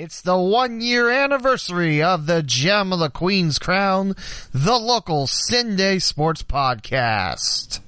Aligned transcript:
It's 0.00 0.20
the 0.20 0.38
one 0.38 0.80
year 0.80 1.10
anniversary 1.10 2.00
of 2.00 2.26
the 2.26 2.40
Gem 2.40 2.92
of 2.92 3.00
the 3.00 3.10
Queen's 3.10 3.58
Crown, 3.58 4.14
the 4.54 4.76
local 4.76 5.26
CinDay 5.26 6.00
Sports 6.00 6.44
Podcast. 6.44 7.80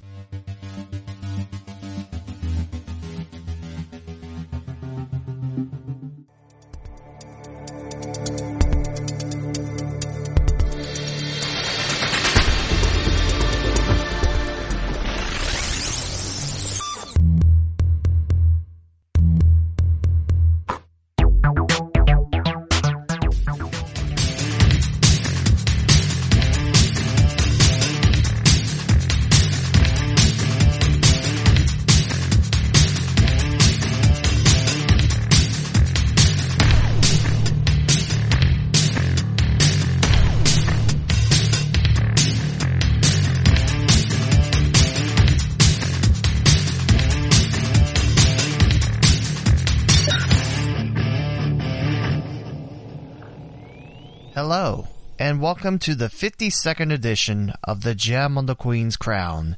Welcome 55.61 55.77
to 55.81 55.93
the 55.93 56.07
52nd 56.07 56.91
edition 56.91 57.53
of 57.63 57.81
The 57.81 57.93
Gem 57.93 58.35
on 58.35 58.47
the 58.47 58.55
Queen's 58.55 58.97
Crown, 58.97 59.57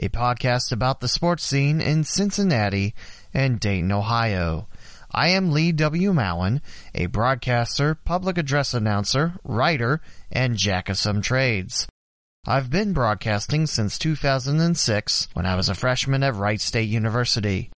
a 0.00 0.08
podcast 0.08 0.72
about 0.72 0.98
the 0.98 1.06
sports 1.06 1.44
scene 1.44 1.80
in 1.80 2.02
Cincinnati 2.02 2.92
and 3.32 3.60
Dayton, 3.60 3.92
Ohio. 3.92 4.66
I 5.12 5.28
am 5.28 5.52
Lee 5.52 5.70
W. 5.70 6.12
Mowen, 6.12 6.60
a 6.92 7.06
broadcaster, 7.06 7.94
public 7.94 8.36
address 8.36 8.74
announcer, 8.74 9.34
writer, 9.44 10.00
and 10.32 10.56
jack 10.56 10.88
of 10.88 10.98
some 10.98 11.22
trades. 11.22 11.86
I've 12.44 12.68
been 12.68 12.92
broadcasting 12.92 13.68
since 13.68 13.96
2006 13.96 15.28
when 15.34 15.46
I 15.46 15.54
was 15.54 15.68
a 15.68 15.76
freshman 15.76 16.24
at 16.24 16.34
Wright 16.34 16.60
State 16.60 16.88
University. 16.88 17.70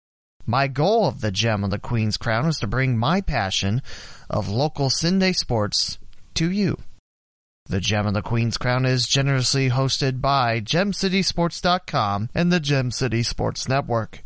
My 0.45 0.69
goal 0.69 1.09
of 1.09 1.19
the 1.19 1.30
Gem 1.30 1.66
on 1.66 1.71
the 1.71 1.77
Queen's 1.77 2.16
Crown 2.16 2.47
is 2.47 2.58
to 2.59 2.67
bring 2.67 2.97
my 2.97 3.19
passion 3.19 3.81
of 4.30 4.47
local 4.47 4.88
CinDay 4.88 5.36
sports 5.36 5.97
to 6.36 6.49
you. 6.49 6.77
The 7.67 7.80
Gem 7.80 8.05
of 8.05 8.13
the 8.13 8.21
Queen's 8.21 8.59
Crown 8.59 8.85
is 8.85 9.08
generously 9.08 9.71
hosted 9.71 10.21
by 10.21 10.61
GemCitySports.com 10.61 12.30
and 12.35 12.52
the 12.52 12.59
Gem 12.59 12.91
City 12.91 13.23
Sports 13.23 13.67
Network, 13.67 14.23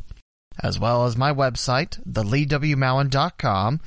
as 0.61 0.77
well 0.77 1.05
as 1.05 1.15
my 1.15 1.31
website, 1.31 2.03
theleewmowen.com, 2.05 3.79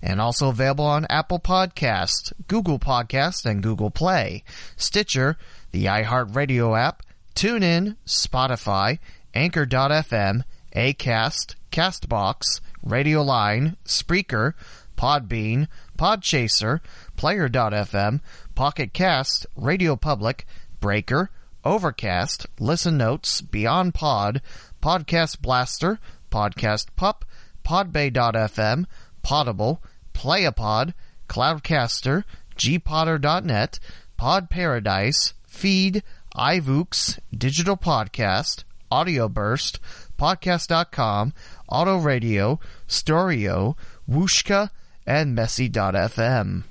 and 0.00 0.20
also 0.20 0.48
available 0.50 0.84
on 0.84 1.06
Apple 1.10 1.40
Podcast, 1.40 2.32
Google 2.46 2.78
Podcast, 2.78 3.44
and 3.44 3.64
Google 3.64 3.90
Play, 3.90 4.44
Stitcher, 4.76 5.36
the 5.72 5.86
iHeartRadio 5.86 6.78
app, 6.78 7.02
TuneIn, 7.34 7.96
Spotify, 8.06 9.00
Anchor.fm, 9.34 10.44
Acast, 10.76 11.56
Castbox, 11.72 12.60
Radio 12.84 13.22
Line, 13.22 13.76
Spreaker, 13.84 14.54
Podbean, 14.96 15.66
Podchaser, 16.00 16.80
Player.fm, 17.16 18.20
Pocket 18.54 18.94
Cast, 18.94 19.46
Radio 19.54 19.96
Public, 19.96 20.46
Breaker, 20.80 21.28
Overcast, 21.62 22.46
Listen 22.58 22.96
Notes, 22.96 23.42
Beyond 23.42 23.92
Pod, 23.92 24.40
Podcast 24.80 25.42
Blaster, 25.42 25.98
Podcast 26.30 26.86
Pup, 26.96 27.26
Podbay.fm, 27.66 28.86
Podable, 29.22 29.80
Playapod, 30.14 30.94
Cloudcaster, 31.28 32.24
gpodder.net, 32.56 33.78
Pod 34.16 34.48
Paradise, 34.48 35.34
Feed, 35.46 36.02
iVoox, 36.34 37.18
Digital 37.36 37.76
Podcast, 37.76 38.64
Audio 38.90 39.28
Burst, 39.28 39.78
Podcast.com, 40.18 41.34
Auto 41.68 41.98
Radio, 41.98 42.58
Storio, 42.88 43.76
Wooshka, 44.08 44.70
and 45.06 45.34
Messy.fm. 45.34 46.64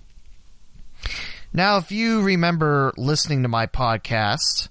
Now, 1.52 1.78
if 1.78 1.92
you 1.92 2.22
remember 2.22 2.94
listening 2.98 3.42
to 3.44 3.50
my 3.50 3.66
podcast, 3.66 4.70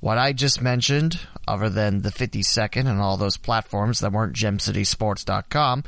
what 0.00 0.18
I 0.18 0.32
just 0.32 0.62
mentioned, 0.62 1.20
other 1.48 1.68
than 1.68 2.02
the 2.02 2.10
52nd 2.10 2.86
and 2.86 3.00
all 3.00 3.16
those 3.16 3.36
platforms 3.36 4.00
that 4.00 4.12
weren't 4.12 4.36
gemcitysports.com, 4.36 5.84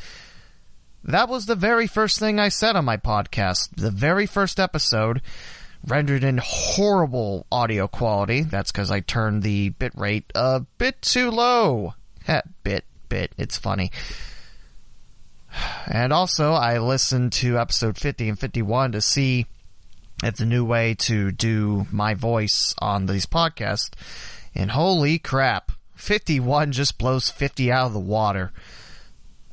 that 1.04 1.28
was 1.28 1.46
the 1.46 1.54
very 1.54 1.86
first 1.86 2.18
thing 2.18 2.38
I 2.38 2.48
said 2.48 2.76
on 2.76 2.84
my 2.84 2.96
podcast. 2.96 3.70
The 3.76 3.90
very 3.90 4.26
first 4.26 4.58
episode, 4.58 5.20
rendered 5.86 6.24
in 6.24 6.38
horrible 6.42 7.46
audio 7.50 7.88
quality. 7.88 8.42
That's 8.42 8.70
because 8.70 8.90
I 8.90 9.00
turned 9.00 9.42
the 9.42 9.70
bit 9.70 9.92
rate 9.96 10.30
a 10.34 10.60
bit 10.78 11.02
too 11.02 11.30
low. 11.30 11.94
bit, 12.64 12.84
bit, 13.08 13.32
it's 13.36 13.58
funny. 13.58 13.90
And 15.86 16.12
also, 16.12 16.52
I 16.52 16.78
listened 16.78 17.32
to 17.34 17.58
episode 17.58 17.98
50 17.98 18.30
and 18.30 18.38
51 18.38 18.92
to 18.92 19.00
see 19.00 19.46
if 20.22 20.36
the 20.36 20.46
new 20.46 20.64
way 20.64 20.94
to 20.94 21.32
do 21.32 21.86
my 21.90 22.14
voice 22.14 22.74
on 22.78 23.06
these 23.06 23.26
podcasts. 23.26 23.90
And 24.54 24.70
holy 24.70 25.18
crap, 25.18 25.72
51 25.96 26.72
just 26.72 26.98
blows 26.98 27.30
50 27.30 27.70
out 27.70 27.88
of 27.88 27.92
the 27.92 28.00
water. 28.00 28.52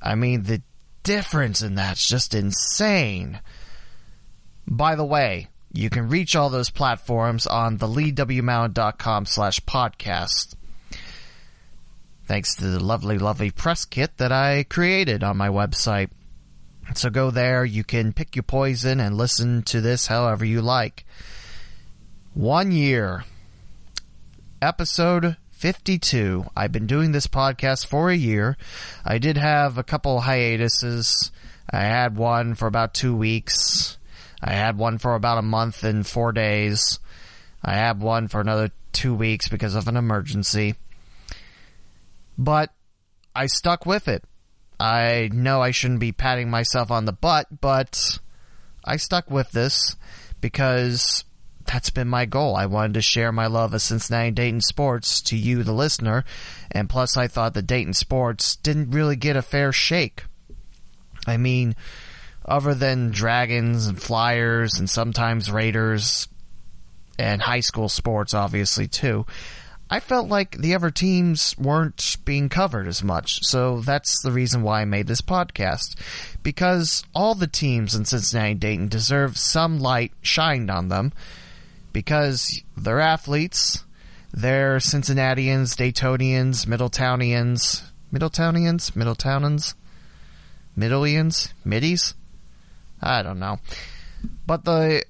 I 0.02 0.16
mean, 0.16 0.44
the 0.44 0.62
difference 1.04 1.62
in 1.62 1.76
that's 1.76 2.08
just 2.08 2.34
insane. 2.34 3.42
By 4.68 4.96
the 4.96 5.06
way, 5.06 5.48
you 5.74 5.90
can 5.90 6.10
reach 6.10 6.36
all 6.36 6.50
those 6.50 6.70
platforms 6.70 7.48
on 7.48 7.78
the 7.78 7.88
leewmowen.com 7.88 9.26
slash 9.26 9.60
podcast. 9.62 10.56
Thanks 12.30 12.54
to 12.58 12.68
the 12.68 12.80
lovely, 12.80 13.18
lovely 13.18 13.50
press 13.50 13.86
kit 13.86 14.18
that 14.18 14.32
I 14.32 14.62
created 14.62 15.24
on 15.24 15.36
my 15.36 15.50
website. 15.50 16.12
So 16.94 17.10
go 17.10 17.32
there, 17.32 17.66
you 17.66 17.84
can 17.84 18.14
pick 18.14 18.36
your 18.36 18.44
poison 18.44 19.00
and 19.00 19.18
listen 19.18 19.64
to 19.64 19.82
this 19.82 20.06
however 20.06 20.46
you 20.46 20.62
like. 20.62 21.06
One 22.36 22.72
year. 22.72 23.24
Episode 24.62 25.38
52. 25.54 26.46
I've 26.56 26.72
been 26.72 26.86
doing 26.86 27.14
this 27.14 27.26
podcast 27.26 27.88
for 27.88 28.12
a 28.12 28.16
year. 28.16 28.58
I 29.04 29.18
did 29.18 29.38
have 29.38 29.80
a 29.80 29.84
couple 29.84 30.20
hiatuses. 30.20 31.32
I 31.74 31.80
had 31.80 32.16
one 32.16 32.54
for 32.54 32.68
about 32.68 32.94
two 32.94 33.16
weeks. 33.16 33.98
I 34.40 34.54
had 34.54 34.78
one 34.78 35.00
for 35.00 35.16
about 35.16 35.40
a 35.40 35.42
month 35.42 35.84
and 35.84 36.06
four 36.06 36.32
days. 36.32 37.00
I 37.66 37.74
had 37.74 38.00
one 38.00 38.28
for 38.28 38.40
another 38.40 38.70
two 38.94 39.16
weeks 39.16 39.48
because 39.48 39.74
of 39.74 39.88
an 39.88 39.98
emergency. 39.98 40.76
But 42.40 42.74
I 43.36 43.48
stuck 43.48 43.86
with 43.86 44.08
it. 44.08 44.24
I 44.80 45.30
know 45.34 45.62
I 45.62 45.72
shouldn't 45.72 46.00
be 46.00 46.14
patting 46.14 46.50
myself 46.50 46.90
on 46.90 47.04
the 47.04 47.12
butt, 47.12 47.48
but 47.60 48.18
I 48.86 48.96
stuck 48.96 49.30
with 49.30 49.52
this 49.52 49.98
because 50.40 51.26
that's 51.66 51.90
been 51.90 52.08
my 52.08 52.26
goal. 52.26 52.56
I 52.56 52.66
wanted 52.66 52.94
to 52.94 53.02
share 53.02 53.34
my 53.34 53.48
love 53.48 53.74
of 53.74 53.82
Cincinnati 53.82 54.32
Dayton 54.32 54.62
sports 54.62 55.22
to 55.24 55.36
you, 55.36 55.64
the 55.64 55.74
listener, 55.74 56.24
and 56.72 56.90
plus 56.90 57.18
I 57.18 57.28
thought 57.28 57.54
the 57.54 57.62
Dayton 57.62 57.94
sports 57.94 58.56
didn't 58.56 58.92
really 58.92 59.18
get 59.18 59.36
a 59.36 59.42
fair 59.42 59.74
shake. 59.74 60.24
I 61.28 61.36
mean, 61.36 61.76
other 62.46 62.74
than 62.74 63.12
Dragons 63.12 63.88
and 63.88 64.02
Flyers 64.02 64.80
and 64.80 64.90
sometimes 64.90 65.52
Raiders 65.52 66.30
and 67.20 67.42
high 67.42 67.60
school 67.60 67.90
sports, 67.90 68.34
obviously, 68.34 68.88
too. 68.88 69.26
I 69.90 70.00
felt 70.00 70.30
like 70.30 70.58
the 70.58 70.76
other 70.76 70.92
teams 70.92 71.58
weren't 71.58 72.18
being 72.24 72.48
covered 72.48 72.88
as 72.88 73.04
much, 73.04 73.44
so 73.44 73.82
that's 73.82 74.22
the 74.22 74.32
reason 74.32 74.62
why 74.62 74.82
I 74.82 74.86
made 74.86 75.08
this 75.08 75.22
podcast. 75.22 75.96
Because 76.44 77.04
all 77.16 77.34
the 77.34 77.48
teams 77.48 77.96
in 77.96 78.06
Cincinnati 78.06 78.54
Dayton 78.54 78.88
deserve 78.88 79.38
some 79.38 79.80
light 79.80 80.12
shined 80.22 80.70
on 80.70 80.90
them, 80.90 81.12
because 81.92 82.62
they're 82.78 83.00
athletes, 83.00 83.84
they're 84.32 84.80
Cincinnatians, 84.80 85.76
Daytonians, 85.76 86.68
Middletownians, 86.68 87.82
Middletownians, 88.14 88.92
Middletownans, 88.92 89.74
Middleians, 90.78 91.52
Middies? 91.66 92.14
I 93.02 93.24
don't 93.24 93.40
know. 93.40 93.60
But 94.46 94.66
the 94.66 95.04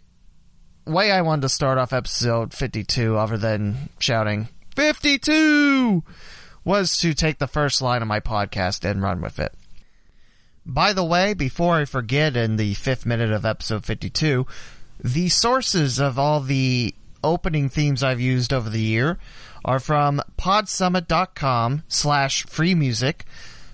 way 0.86 1.12
I 1.12 1.22
wanted 1.22 1.42
to 1.44 1.50
start 1.50 1.78
off 1.78 1.92
episode 1.92 2.54
52, 2.54 3.18
other 3.18 3.38
than 3.38 3.90
shouting, 4.00 4.48
52 4.80 6.04
was 6.64 6.98
to 7.00 7.14
take 7.14 7.38
the 7.38 7.48
first 7.48 7.82
line 7.82 8.02
of 8.02 8.08
my 8.08 8.22
podcast 8.22 8.90
and 8.90 9.02
run 9.04 9.20
with 9.20 9.38
it. 9.38 9.54
by 10.66 10.94
the 10.94 11.04
way, 11.04 11.34
before 11.34 11.76
I 11.76 11.84
forget 11.84 12.38
in 12.38 12.56
the 12.56 12.76
fifth 12.76 13.06
minute 13.06 13.30
of 13.30 13.46
episode 13.46 13.84
52, 13.84 14.48
the 15.04 15.28
sources 15.28 16.00
of 16.00 16.18
all 16.18 16.40
the 16.40 16.96
opening 17.22 17.68
themes 17.68 18.02
I've 18.04 18.22
used 18.22 18.54
over 18.54 18.70
the 18.70 18.80
year 18.80 19.20
are 19.66 19.82
from 19.82 20.22
podsummit.com 20.38 21.84
slash 21.90 22.46
free 22.46 22.74
music, 22.74 23.26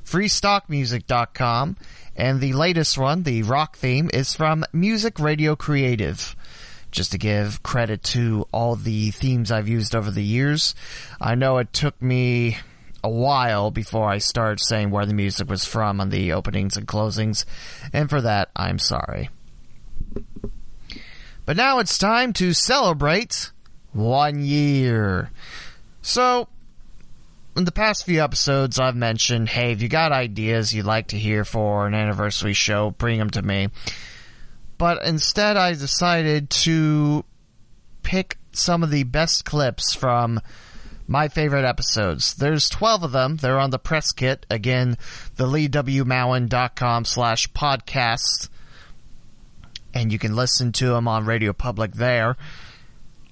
freestockmusic.com, 0.03 1.77
and 2.15 2.41
the 2.41 2.53
latest 2.53 2.97
one, 2.97 3.21
the 3.21 3.43
rock 3.43 3.77
theme, 3.77 4.09
is 4.11 4.33
from 4.33 4.65
Music 4.73 5.19
Radio 5.19 5.55
Creative. 5.55 6.35
Just 6.95 7.11
to 7.11 7.17
give 7.17 7.61
credit 7.61 8.03
to 8.03 8.47
all 8.53 8.77
the 8.77 9.11
themes 9.11 9.51
I've 9.51 9.67
used 9.67 9.93
over 9.93 10.09
the 10.09 10.23
years. 10.23 10.73
I 11.19 11.35
know 11.35 11.57
it 11.57 11.73
took 11.73 12.01
me 12.01 12.57
a 13.03 13.09
while 13.09 13.69
before 13.69 14.07
I 14.07 14.19
started 14.19 14.61
saying 14.61 14.91
where 14.91 15.05
the 15.05 15.13
music 15.13 15.49
was 15.49 15.65
from 15.65 15.99
on 15.99 16.09
the 16.09 16.31
openings 16.31 16.77
and 16.77 16.87
closings, 16.87 17.43
and 17.91 18.09
for 18.09 18.21
that, 18.21 18.49
I'm 18.55 18.79
sorry. 18.79 19.29
But 21.43 21.57
now 21.57 21.79
it's 21.79 21.97
time 21.97 22.31
to 22.33 22.53
celebrate 22.53 23.51
one 23.91 24.41
year. 24.41 25.31
So, 26.01 26.47
in 27.57 27.65
the 27.65 27.73
past 27.73 28.05
few 28.05 28.23
episodes, 28.23 28.79
I've 28.79 28.95
mentioned, 28.95 29.49
hey, 29.49 29.73
if 29.73 29.81
you 29.81 29.89
got 29.89 30.13
ideas 30.13 30.73
you'd 30.73 30.85
like 30.85 31.07
to 31.07 31.19
hear 31.19 31.43
for 31.43 31.87
an 31.87 31.93
anniversary 31.93 32.53
show, 32.53 32.91
bring 32.91 33.19
them 33.19 33.31
to 33.31 33.41
me. 33.41 33.67
But 34.77 35.03
instead, 35.05 35.57
I 35.57 35.73
decided 35.73 36.49
to 36.49 37.23
pick 38.03 38.37
some 38.51 38.83
of 38.83 38.91
the 38.91 39.03
best 39.03 39.45
clips 39.45 39.93
from 39.93 40.41
my 41.07 41.27
favorite 41.27 41.65
episodes. 41.65 42.33
There's 42.35 42.69
12 42.69 43.03
of 43.03 43.11
them. 43.11 43.37
They're 43.37 43.59
on 43.59 43.69
the 43.69 43.79
press 43.79 44.11
kit. 44.11 44.45
Again, 44.49 44.97
the 45.35 45.45
leewmowen.com 45.45 47.05
slash 47.05 47.51
podcast. 47.51 48.49
And 49.93 50.11
you 50.11 50.19
can 50.19 50.35
listen 50.35 50.71
to 50.73 50.89
them 50.89 51.07
on 51.07 51.25
Radio 51.25 51.53
Public 51.53 51.93
there. 51.93 52.37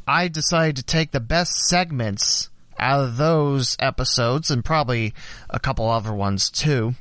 I 0.07 0.27
decided 0.27 0.75
to 0.77 0.83
take 0.83 1.11
the 1.11 1.19
best 1.19 1.67
segments 1.67 2.49
out 2.77 3.03
of 3.03 3.17
those 3.17 3.75
episodes 3.79 4.51
and 4.51 4.63
probably 4.63 5.13
a 5.49 5.59
couple 5.59 5.89
other 5.89 6.13
ones 6.13 6.49
too 6.49 6.95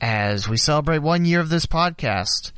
as 0.00 0.48
we 0.48 0.56
celebrate 0.56 0.98
one 0.98 1.24
year 1.24 1.40
of 1.40 1.48
this 1.48 1.66
podcast. 1.66 2.52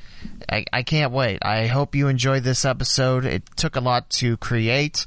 I, 0.48 0.64
I 0.72 0.82
can't 0.82 1.12
wait. 1.12 1.38
I 1.42 1.66
hope 1.66 1.94
you 1.94 2.08
enjoyed 2.08 2.42
this 2.42 2.64
episode. 2.64 3.24
It 3.24 3.42
took 3.56 3.76
a 3.76 3.80
lot 3.80 4.10
to 4.10 4.36
create 4.36 5.06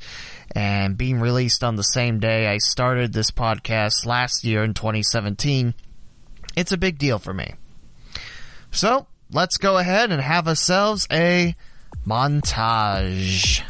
and 0.55 0.97
being 0.97 1.19
released 1.19 1.63
on 1.63 1.75
the 1.75 1.83
same 1.83 2.19
day 2.19 2.47
I 2.47 2.57
started 2.57 3.13
this 3.13 3.31
podcast 3.31 4.05
last 4.05 4.43
year 4.43 4.63
in 4.63 4.73
2017. 4.73 5.73
It's 6.55 6.71
a 6.71 6.77
big 6.77 6.97
deal 6.97 7.19
for 7.19 7.33
me. 7.33 7.55
So 8.71 9.07
let's 9.31 9.57
go 9.57 9.77
ahead 9.77 10.11
and 10.11 10.21
have 10.21 10.47
ourselves 10.47 11.07
a 11.11 11.55
montage. 12.07 13.61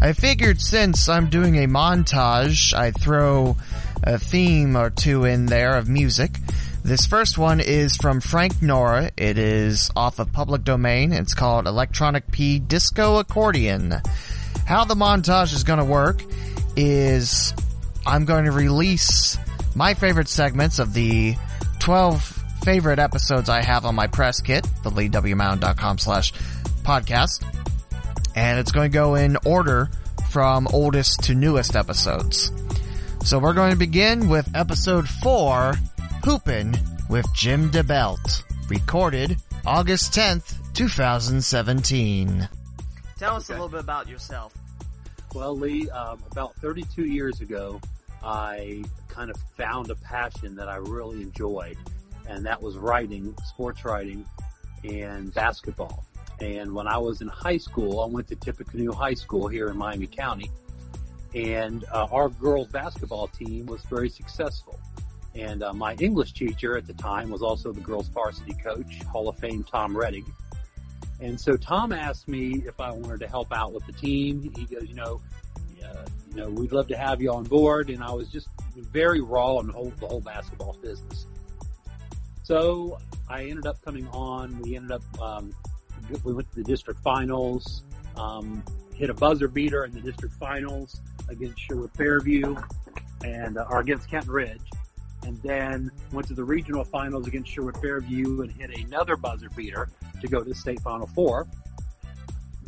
I 0.00 0.12
figured 0.12 0.60
since 0.60 1.08
I'm 1.08 1.28
doing 1.28 1.56
a 1.56 1.66
montage, 1.66 2.72
I'd 2.72 2.98
throw 3.00 3.56
a 4.02 4.18
theme 4.18 4.76
or 4.76 4.90
two 4.90 5.24
in 5.24 5.46
there 5.46 5.76
of 5.76 5.88
music. 5.88 6.32
This 6.84 7.06
first 7.06 7.38
one 7.38 7.60
is 7.60 7.96
from 7.96 8.20
Frank 8.20 8.62
Nora. 8.62 9.10
It 9.16 9.38
is 9.38 9.90
off 9.96 10.18
of 10.18 10.32
public 10.32 10.64
domain. 10.64 11.12
It's 11.12 11.34
called 11.34 11.66
Electronic 11.66 12.30
P 12.30 12.58
Disco 12.58 13.18
Accordion. 13.18 14.00
How 14.66 14.84
the 14.84 14.94
montage 14.94 15.52
is 15.52 15.64
going 15.64 15.80
to 15.80 15.84
work 15.84 16.22
is 16.76 17.52
I'm 18.06 18.24
going 18.24 18.44
to 18.44 18.52
release 18.52 19.36
my 19.74 19.94
favorite 19.94 20.28
segments 20.28 20.78
of 20.78 20.94
the 20.94 21.34
12 21.80 22.22
favorite 22.62 22.98
episodes 22.98 23.48
I 23.48 23.62
have 23.62 23.84
on 23.84 23.94
my 23.94 24.06
press 24.06 24.40
kit, 24.40 24.66
the 24.82 24.90
leewmowen.com 24.90 25.98
slash 25.98 26.32
podcast 26.82 27.44
and 28.38 28.60
it's 28.60 28.70
going 28.70 28.88
to 28.88 28.94
go 28.94 29.16
in 29.16 29.36
order 29.44 29.90
from 30.30 30.68
oldest 30.72 31.24
to 31.24 31.34
newest 31.34 31.74
episodes. 31.74 32.52
So 33.28 33.38
we're 33.38 33.52
going 33.52 33.72
to 33.72 33.76
begin 33.76 34.30
with 34.30 34.48
episode 34.54 35.06
4, 35.06 35.74
Hoopin' 36.24 36.78
with 37.10 37.26
Jim 37.34 37.70
DeBelt, 37.70 38.42
recorded 38.70 39.36
August 39.66 40.14
10th, 40.14 40.54
2017. 40.72 42.48
Tell 43.18 43.36
us 43.36 43.50
a 43.50 43.52
little 43.52 43.68
bit 43.68 43.80
about 43.80 44.08
yourself. 44.08 44.54
Well, 45.34 45.54
Lee, 45.54 45.90
um, 45.90 46.22
about 46.32 46.56
32 46.62 47.04
years 47.04 47.42
ago, 47.42 47.82
I 48.24 48.82
kind 49.08 49.28
of 49.28 49.36
found 49.58 49.90
a 49.90 49.96
passion 49.96 50.56
that 50.56 50.70
I 50.70 50.76
really 50.76 51.20
enjoyed, 51.20 51.76
and 52.26 52.46
that 52.46 52.62
was 52.62 52.78
writing, 52.78 53.36
sports 53.44 53.84
writing, 53.84 54.24
and 54.84 55.34
basketball. 55.34 56.06
And 56.40 56.72
when 56.74 56.86
I 56.86 56.96
was 56.96 57.20
in 57.20 57.28
high 57.28 57.58
school, 57.58 58.00
I 58.00 58.06
went 58.06 58.26
to 58.28 58.36
Tippecanoe 58.36 58.92
High 58.92 59.12
School 59.12 59.48
here 59.48 59.68
in 59.68 59.76
Miami 59.76 60.06
County, 60.06 60.50
and 61.34 61.84
uh, 61.92 62.06
our 62.10 62.28
girls 62.28 62.68
basketball 62.68 63.28
team 63.28 63.66
was 63.66 63.82
very 63.82 64.08
successful. 64.08 64.78
And 65.34 65.62
uh, 65.62 65.72
my 65.72 65.94
English 65.94 66.32
teacher 66.32 66.76
at 66.76 66.86
the 66.86 66.94
time 66.94 67.30
was 67.30 67.42
also 67.42 67.72
the 67.72 67.80
girls 67.80 68.08
varsity 68.08 68.54
coach, 68.54 69.02
Hall 69.04 69.28
of 69.28 69.38
Fame 69.38 69.62
Tom 69.62 69.96
Redding. 69.96 70.24
And 71.20 71.40
so 71.40 71.56
Tom 71.56 71.92
asked 71.92 72.28
me 72.28 72.62
if 72.66 72.80
I 72.80 72.90
wanted 72.90 73.20
to 73.20 73.28
help 73.28 73.52
out 73.52 73.72
with 73.72 73.86
the 73.86 73.92
team. 73.92 74.52
He 74.56 74.64
goes, 74.64 74.88
you 74.88 74.94
know, 74.94 75.20
uh, 75.84 76.06
you 76.30 76.36
know, 76.36 76.48
we'd 76.48 76.72
love 76.72 76.88
to 76.88 76.96
have 76.96 77.20
you 77.20 77.32
on 77.32 77.44
board. 77.44 77.90
And 77.90 78.02
I 78.02 78.12
was 78.12 78.28
just 78.28 78.48
very 78.76 79.20
raw 79.20 79.56
on 79.56 79.66
the 79.66 79.72
whole, 79.72 79.92
the 80.00 80.06
whole 80.06 80.20
basketball 80.20 80.76
business. 80.80 81.26
So 82.42 82.98
I 83.28 83.44
ended 83.44 83.66
up 83.66 83.82
coming 83.84 84.08
on. 84.08 84.58
We 84.60 84.76
ended 84.76 84.92
up 84.92 85.20
um, 85.20 85.52
we 86.24 86.32
went 86.32 86.48
to 86.50 86.56
the 86.56 86.64
district 86.64 87.00
finals, 87.00 87.82
um, 88.16 88.62
hit 88.94 89.10
a 89.10 89.14
buzzer 89.14 89.48
beater 89.48 89.84
in 89.84 89.92
the 89.92 90.00
district 90.00 90.34
finals 90.34 91.00
against 91.28 91.60
Sherwood 91.60 91.90
Fairview 91.92 92.56
and 93.24 93.58
uh, 93.58 93.66
or 93.68 93.80
against 93.80 94.08
Kent 94.10 94.28
Ridge, 94.28 94.60
and 95.24 95.36
then 95.42 95.90
went 96.12 96.26
to 96.28 96.34
the 96.34 96.44
regional 96.44 96.84
finals 96.84 97.26
against 97.26 97.50
Sherwood 97.50 97.76
Fairview 97.78 98.42
and 98.42 98.50
hit 98.50 98.76
another 98.78 99.16
buzzer 99.16 99.48
beater 99.50 99.88
to 100.20 100.28
go 100.28 100.42
to 100.42 100.48
the 100.48 100.54
state 100.54 100.80
final 100.80 101.06
four. 101.06 101.46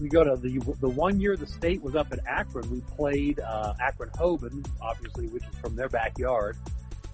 We 0.01 0.09
go 0.09 0.25
to 0.25 0.37
the 0.37 0.59
the 0.81 0.89
one 0.89 1.21
year 1.21 1.37
the 1.37 1.47
state 1.47 1.83
was 1.83 1.95
up 1.95 2.13
at 2.13 2.21
Akron. 2.27 2.71
We 2.71 2.81
played 2.97 3.41
uh, 3.41 3.75
Akron 3.81 4.11
Hoban, 4.11 4.67
obviously, 4.81 5.27
which 5.29 5.45
is 5.45 5.55
from 5.61 5.77
their 5.77 5.89
backyard, 5.89 6.57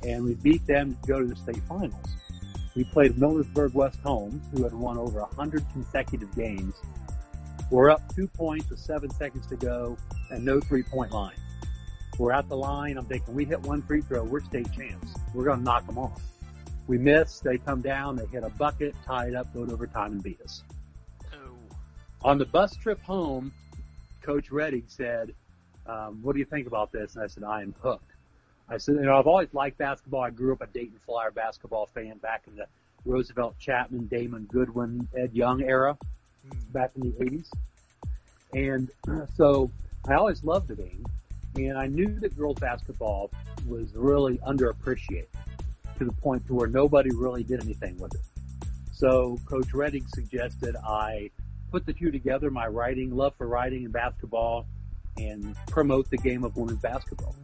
and 0.06 0.24
we 0.24 0.34
beat 0.34 0.66
them 0.66 0.96
to 1.02 1.08
go 1.08 1.20
to 1.20 1.26
the 1.26 1.36
state 1.36 1.62
finals. 1.68 2.16
We 2.76 2.84
played 2.84 3.16
Millersburg 3.16 3.72
West 3.72 3.98
Holmes, 4.04 4.42
who 4.52 4.62
had 4.62 4.74
won 4.74 4.98
over 4.98 5.20
100 5.20 5.64
consecutive 5.72 6.34
games. 6.36 6.74
We're 7.68 7.90
up 7.90 8.14
two 8.14 8.28
points 8.28 8.70
with 8.70 8.78
seven 8.78 9.10
seconds 9.10 9.48
to 9.48 9.56
go 9.56 9.96
and 10.30 10.44
no 10.44 10.60
three 10.60 10.84
point 10.84 11.10
line. 11.10 11.34
We're 12.16 12.32
at 12.32 12.48
the 12.48 12.56
line. 12.56 12.96
I'm 12.96 13.04
thinking 13.04 13.34
we 13.34 13.44
hit 13.44 13.60
one 13.62 13.82
free 13.82 14.02
throw. 14.02 14.22
We're 14.22 14.40
state 14.40 14.72
champs. 14.72 15.12
We're 15.34 15.44
going 15.44 15.58
to 15.58 15.64
knock 15.64 15.84
them 15.84 15.98
off. 15.98 16.22
We 16.86 16.96
miss. 16.96 17.40
They 17.40 17.58
come 17.58 17.80
down. 17.80 18.14
They 18.14 18.26
hit 18.26 18.44
a 18.44 18.50
bucket, 18.50 18.94
tie 19.04 19.26
it 19.26 19.34
up, 19.34 19.52
go 19.52 19.66
to 19.66 19.72
overtime 19.72 20.12
and 20.12 20.22
beat 20.22 20.40
us. 20.42 20.62
Oh. 21.34 21.56
On 22.22 22.38
the 22.38 22.46
bus 22.46 22.76
trip 22.76 23.02
home, 23.02 23.52
Coach 24.22 24.52
Redding 24.52 24.84
said, 24.86 25.34
um, 25.86 26.20
what 26.22 26.34
do 26.34 26.38
you 26.38 26.44
think 26.44 26.68
about 26.68 26.92
this? 26.92 27.16
And 27.16 27.24
I 27.24 27.26
said, 27.26 27.42
I 27.42 27.62
am 27.62 27.74
hooked. 27.82 28.12
I 28.68 28.78
said, 28.78 28.94
you 28.94 29.02
know, 29.02 29.18
I've 29.18 29.26
always 29.26 29.52
liked 29.52 29.78
basketball. 29.78 30.22
I 30.22 30.30
grew 30.30 30.52
up 30.52 30.60
a 30.60 30.66
Dayton 30.68 31.00
Flyer 31.04 31.32
basketball 31.32 31.86
fan 31.86 32.18
back 32.18 32.44
in 32.46 32.54
the 32.54 32.66
Roosevelt 33.04 33.58
Chapman, 33.58 34.06
Damon 34.06 34.44
Goodwin, 34.44 35.08
Ed 35.16 35.34
Young 35.34 35.62
era 35.62 35.98
back 36.72 36.92
in 36.96 37.02
the 37.02 37.24
80s. 37.24 37.48
And 38.54 38.90
so 39.36 39.70
I 40.08 40.14
always 40.14 40.44
loved 40.44 40.68
the 40.68 40.76
game. 40.76 41.04
And 41.56 41.78
I 41.78 41.86
knew 41.86 42.18
that 42.20 42.36
girls 42.36 42.58
basketball 42.58 43.30
was 43.66 43.94
really 43.94 44.38
underappreciated 44.38 45.26
to 45.98 46.04
the 46.04 46.12
point 46.12 46.46
to 46.46 46.54
where 46.54 46.68
nobody 46.68 47.10
really 47.14 47.42
did 47.42 47.62
anything 47.62 47.98
with 47.98 48.14
it. 48.14 48.20
So 48.92 49.38
Coach 49.46 49.72
Redding 49.72 50.06
suggested 50.08 50.76
I 50.76 51.30
put 51.70 51.86
the 51.86 51.92
two 51.92 52.10
together, 52.10 52.50
my 52.50 52.66
writing, 52.66 53.14
love 53.14 53.34
for 53.36 53.46
writing 53.46 53.84
and 53.84 53.92
basketball, 53.92 54.66
and 55.18 55.56
promote 55.68 56.08
the 56.10 56.16
game 56.18 56.44
of 56.44 56.56
women's 56.56 56.80
basketball. 56.80 57.34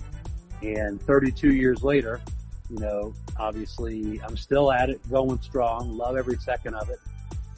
And 0.63 1.01
32 1.03 1.53
years 1.53 1.83
later, 1.83 2.21
you 2.71 2.79
know, 2.79 3.15
obviously 3.39 4.21
I'm 4.23 4.37
still 4.37 4.73
at 4.73 4.91
it, 4.91 5.01
going 5.11 5.41
strong, 5.43 5.97
love 5.97 6.17
every 6.17 6.37
second 6.37 6.75
of 6.75 6.89
it, 6.91 7.01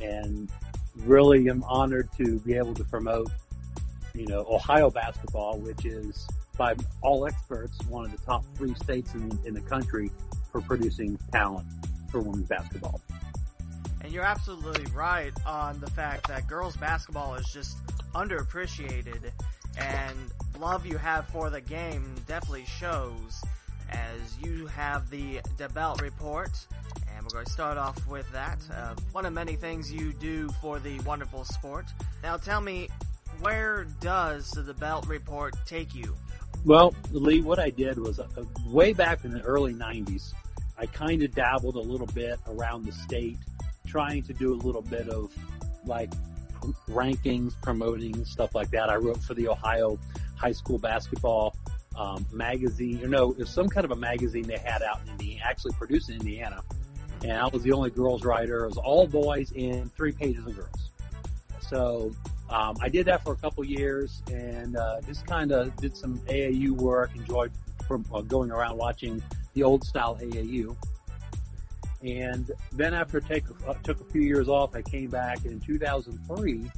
and 0.01 0.51
really 0.99 1.49
am 1.49 1.63
honored 1.65 2.09
to 2.17 2.39
be 2.41 2.55
able 2.55 2.75
to 2.75 2.85
promote, 2.85 3.31
you 4.15 4.27
know, 4.27 4.47
Ohio 4.49 4.91
basketball, 4.91 5.59
which 5.59 5.85
is 5.85 6.27
by 6.57 6.75
all 7.03 7.27
experts 7.27 7.77
one 7.89 8.05
of 8.05 8.13
the 8.13 8.25
top 8.25 8.45
three 8.57 8.75
states 8.75 9.15
in, 9.15 9.39
in 9.45 9.55
the 9.55 9.61
country 9.61 10.11
for 10.53 10.61
producing 10.61 11.19
talent 11.33 11.67
for 12.11 12.21
women's 12.21 12.49
basketball. 12.49 13.01
And 14.01 14.13
you're 14.13 14.25
absolutely 14.25 14.87
right 14.95 15.33
on 15.47 15.81
the 15.81 15.91
fact 15.91 16.29
that 16.29 16.47
girls 16.47 16.77
basketball 16.77 17.35
is 17.35 17.47
just 17.53 17.77
underappreciated 18.15 19.33
and 19.79 20.17
love 20.61 20.87
you 20.87 20.99
have 20.99 21.27
for 21.29 21.51
the 21.51 21.61
game 21.61 22.15
definitely 22.29 22.67
shows 22.67 23.43
as 23.91 24.39
you 24.43 24.67
have 24.67 25.11
the 25.11 25.41
DeBelt 25.59 26.01
report. 26.01 26.51
We're 27.25 27.31
going 27.31 27.47
to 27.47 27.53
start 27.53 27.79
off 27.79 28.07
with 28.07 28.31
that. 28.33 28.59
Uh, 28.71 28.95
one 29.13 29.25
of 29.25 29.33
many 29.33 29.57
things 29.57 29.91
you 29.91 30.13
do 30.13 30.51
for 30.61 30.79
the 30.79 31.01
wonderful 31.01 31.45
sport. 31.45 31.87
Now 32.23 32.37
tell 32.37 32.61
me, 32.61 32.91
where 33.41 33.85
does 34.03 34.51
the 34.51 34.75
belt 34.75 35.07
report 35.07 35.55
take 35.65 35.95
you? 35.95 36.15
Well, 36.67 36.95
Lee, 37.13 37.41
what 37.41 37.59
I 37.59 37.71
did 37.71 37.99
was 37.99 38.21
uh, 38.21 38.27
way 38.67 38.93
back 38.93 39.25
in 39.25 39.31
the 39.31 39.41
early 39.41 39.73
90s, 39.73 40.35
I 40.77 40.85
kind 40.85 41.23
of 41.23 41.35
dabbled 41.35 41.77
a 41.77 41.81
little 41.81 42.07
bit 42.09 42.39
around 42.47 42.85
the 42.85 42.93
state, 42.93 43.39
trying 43.87 44.23
to 44.25 44.35
do 44.35 44.53
a 44.53 44.57
little 44.57 44.83
bit 44.83 45.09
of 45.09 45.33
like 45.87 46.13
rankings, 46.91 47.55
promoting, 47.63 48.23
stuff 48.27 48.55
like 48.55 48.71
that. 48.73 48.91
I 48.91 48.97
wrote 48.97 49.23
for 49.23 49.33
the 49.33 49.49
Ohio 49.49 49.99
High 50.37 50.53
School 50.53 50.79
Basketball 50.79 51.57
um, 51.97 52.27
magazine. 52.33 52.99
You 52.99 53.09
know, 53.09 53.31
it 53.33 53.39
was 53.39 53.51
some 53.51 53.69
kind 53.69 53.87
of 53.87 53.93
a 53.93 53.97
magazine 53.97 54.47
they 54.47 54.59
had 54.59 54.83
out 54.83 55.01
in 55.05 55.13
Indiana, 55.13 55.43
actually 55.47 55.73
produced 55.73 56.11
in 56.11 56.17
Indiana. 56.17 56.63
And 57.25 57.33
I 57.33 57.47
was 57.47 57.63
the 57.63 57.73
only 57.73 57.89
girls 57.89 58.23
writer. 58.23 58.65
It 58.65 58.69
was 58.69 58.77
all 58.77 59.07
boys 59.07 59.51
and 59.57 59.93
three 59.95 60.13
pages 60.13 60.47
of 60.47 60.55
girls. 60.55 60.91
So 61.61 62.13
um, 62.51 62.77
I 62.83 62.91
did 62.91 63.07
that 63.07 63.25
for 63.25 63.33
a 63.33 63.37
couple 63.37 63.65
years 63.65 64.23
and 64.31 64.77
uh, 64.77 65.01
just 65.07 65.27
kind 65.27 65.51
of 65.51 65.75
did 65.77 65.97
some 65.97 66.19
AAU 66.29 66.73
work. 66.73 67.17
Enjoyed 67.17 67.51
from 67.89 68.05
uh, 68.13 68.21
going 68.21 68.51
around 68.51 68.77
watching 68.77 69.23
the 69.55 69.63
old 69.63 69.85
style 69.85 70.17
AAU. 70.21 70.77
And 72.03 72.51
then 72.73 72.93
after 72.93 73.23
take, 73.23 73.45
uh, 73.67 73.73
took 73.83 74.03
a 74.03 74.05
few 74.05 74.21
years 74.21 74.47
off, 74.47 74.75
I 74.75 74.83
came 74.83 75.09
back 75.09 75.39
and 75.45 75.53
in 75.53 75.61
2003. 75.61 76.71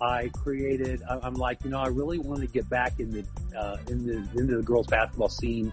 I 0.00 0.30
created. 0.34 1.02
I, 1.08 1.20
I'm 1.22 1.34
like, 1.34 1.62
you 1.62 1.70
know, 1.70 1.78
I 1.78 1.88
really 1.88 2.18
wanted 2.18 2.48
to 2.48 2.52
get 2.52 2.68
back 2.68 2.98
in 2.98 3.12
the 3.12 3.24
uh, 3.56 3.76
in 3.88 4.04
the 4.04 4.16
into 4.40 4.56
the 4.56 4.62
girls 4.62 4.88
basketball 4.88 5.28
scene 5.28 5.72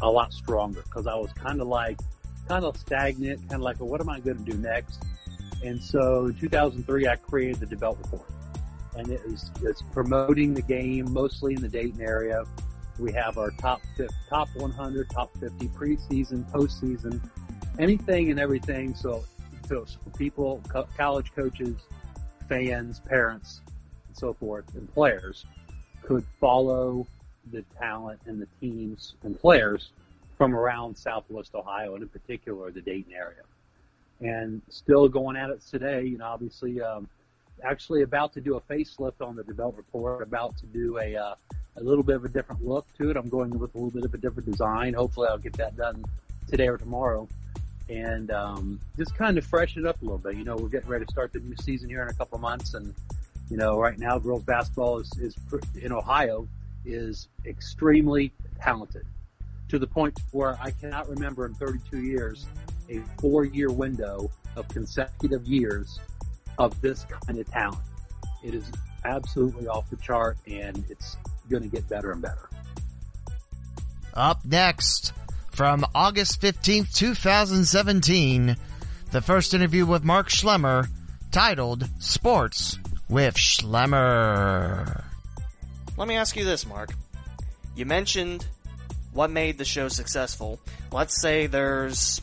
a 0.00 0.08
lot 0.08 0.32
stronger 0.32 0.80
because 0.82 1.06
I 1.06 1.16
was 1.16 1.32
kind 1.32 1.60
of 1.60 1.66
like 1.66 1.98
kind 2.48 2.64
of 2.64 2.76
stagnant, 2.76 3.40
kind 3.40 3.54
of 3.54 3.60
like, 3.60 3.78
well, 3.78 3.88
what 3.88 4.00
am 4.00 4.08
I 4.08 4.20
going 4.20 4.42
to 4.42 4.50
do 4.50 4.56
next? 4.56 5.04
And 5.62 5.80
so 5.82 6.26
in 6.26 6.34
2003, 6.34 7.06
I 7.06 7.16
created 7.16 7.60
the 7.60 7.76
DeBelt 7.76 7.98
Report, 7.98 8.30
and 8.96 9.08
it 9.10 9.20
is 9.26 9.50
it's 9.62 9.82
promoting 9.82 10.54
the 10.54 10.62
game 10.62 11.12
mostly 11.12 11.54
in 11.54 11.60
the 11.60 11.68
Dayton 11.68 12.00
area. 12.00 12.44
We 12.98 13.12
have 13.12 13.38
our 13.38 13.50
top 13.50 13.82
top 14.28 14.48
100, 14.56 15.10
top 15.10 15.36
50 15.38 15.68
preseason, 15.68 16.50
postseason, 16.50 17.20
anything 17.78 18.30
and 18.30 18.40
everything. 18.40 18.94
So, 18.94 19.24
so 19.68 19.86
people, 20.16 20.62
co- 20.68 20.88
college 20.96 21.32
coaches, 21.34 21.76
fans, 22.48 23.00
parents, 23.00 23.60
and 24.06 24.16
so 24.16 24.32
forth, 24.32 24.64
and 24.74 24.92
players 24.94 25.44
could 26.02 26.24
follow 26.40 27.06
the 27.52 27.62
talent 27.78 28.20
and 28.26 28.40
the 28.40 28.48
teams 28.60 29.14
and 29.22 29.38
players 29.38 29.90
from 30.38 30.54
around 30.54 30.96
Southwest 30.96 31.54
Ohio 31.54 31.94
and 31.94 32.02
in 32.02 32.08
particular 32.08 32.70
the 32.70 32.80
Dayton 32.80 33.12
area. 33.12 33.42
And 34.20 34.62
still 34.68 35.08
going 35.08 35.36
at 35.36 35.50
it 35.50 35.60
today, 35.68 36.04
you 36.04 36.16
know, 36.18 36.26
obviously, 36.26 36.80
um, 36.80 37.08
actually 37.62 38.02
about 38.02 38.32
to 38.32 38.40
do 38.40 38.54
a 38.54 38.60
facelift 38.60 39.20
on 39.20 39.34
the 39.34 39.42
DeBelt 39.42 39.76
report, 39.76 40.22
about 40.22 40.56
to 40.58 40.66
do 40.66 40.98
a, 40.98 41.16
uh, 41.16 41.34
a 41.76 41.82
little 41.82 42.04
bit 42.04 42.16
of 42.16 42.24
a 42.24 42.28
different 42.28 42.64
look 42.64 42.86
to 42.98 43.10
it. 43.10 43.16
I'm 43.16 43.28
going 43.28 43.50
with 43.50 43.74
a 43.74 43.78
little 43.78 43.90
bit 43.90 44.04
of 44.04 44.14
a 44.14 44.18
different 44.18 44.48
design. 44.48 44.94
Hopefully 44.94 45.28
I'll 45.28 45.38
get 45.38 45.54
that 45.54 45.76
done 45.76 46.04
today 46.48 46.68
or 46.68 46.78
tomorrow 46.78 47.28
and 47.88 48.30
um, 48.30 48.80
just 48.96 49.14
kind 49.16 49.38
of 49.38 49.44
freshen 49.44 49.84
it 49.84 49.88
up 49.88 50.00
a 50.02 50.04
little 50.04 50.18
bit. 50.18 50.36
You 50.36 50.44
know, 50.44 50.56
we're 50.56 50.68
getting 50.68 50.88
ready 50.88 51.04
to 51.04 51.10
start 51.10 51.32
the 51.32 51.40
new 51.40 51.56
season 51.62 51.88
here 51.88 52.02
in 52.02 52.08
a 52.08 52.14
couple 52.14 52.36
of 52.36 52.42
months, 52.42 52.74
and 52.74 52.94
you 53.50 53.56
know, 53.56 53.78
right 53.78 53.98
now 53.98 54.18
girls 54.18 54.42
basketball 54.42 54.98
is, 54.98 55.10
is 55.18 55.36
in 55.80 55.92
Ohio 55.92 56.46
is 56.84 57.28
extremely 57.46 58.32
talented 58.60 59.04
to 59.68 59.78
the 59.78 59.86
point 59.86 60.18
where 60.32 60.58
I 60.60 60.70
cannot 60.70 61.08
remember 61.08 61.46
in 61.46 61.54
32 61.54 62.02
years 62.02 62.46
a 62.90 63.00
four-year 63.20 63.70
window 63.70 64.30
of 64.56 64.68
consecutive 64.68 65.46
years 65.46 66.00
of 66.58 66.80
this 66.80 67.04
kind 67.26 67.38
of 67.38 67.50
talent. 67.50 67.82
It 68.42 68.54
is 68.54 68.64
absolutely 69.04 69.68
off 69.68 69.88
the 69.90 69.96
chart, 69.96 70.38
and 70.46 70.84
it's 70.88 71.16
going 71.48 71.62
to 71.62 71.68
get 71.68 71.88
better 71.88 72.12
and 72.12 72.22
better. 72.22 72.48
Up 74.14 74.44
next, 74.44 75.12
from 75.50 75.84
August 75.94 76.40
15th, 76.40 76.94
2017, 76.94 78.56
the 79.10 79.20
first 79.20 79.54
interview 79.54 79.86
with 79.86 80.02
Mark 80.04 80.28
Schlemmer, 80.28 80.88
titled 81.30 81.88
Sports 81.98 82.78
with 83.08 83.34
Schlemmer. 83.34 85.04
Let 85.96 86.08
me 86.08 86.16
ask 86.16 86.36
you 86.36 86.44
this, 86.44 86.66
Mark. 86.66 86.90
You 87.76 87.86
mentioned 87.86 88.46
what 89.18 89.32
made 89.32 89.58
the 89.58 89.64
show 89.64 89.88
successful. 89.88 90.60
Let's 90.92 91.20
say 91.20 91.48
there's 91.48 92.22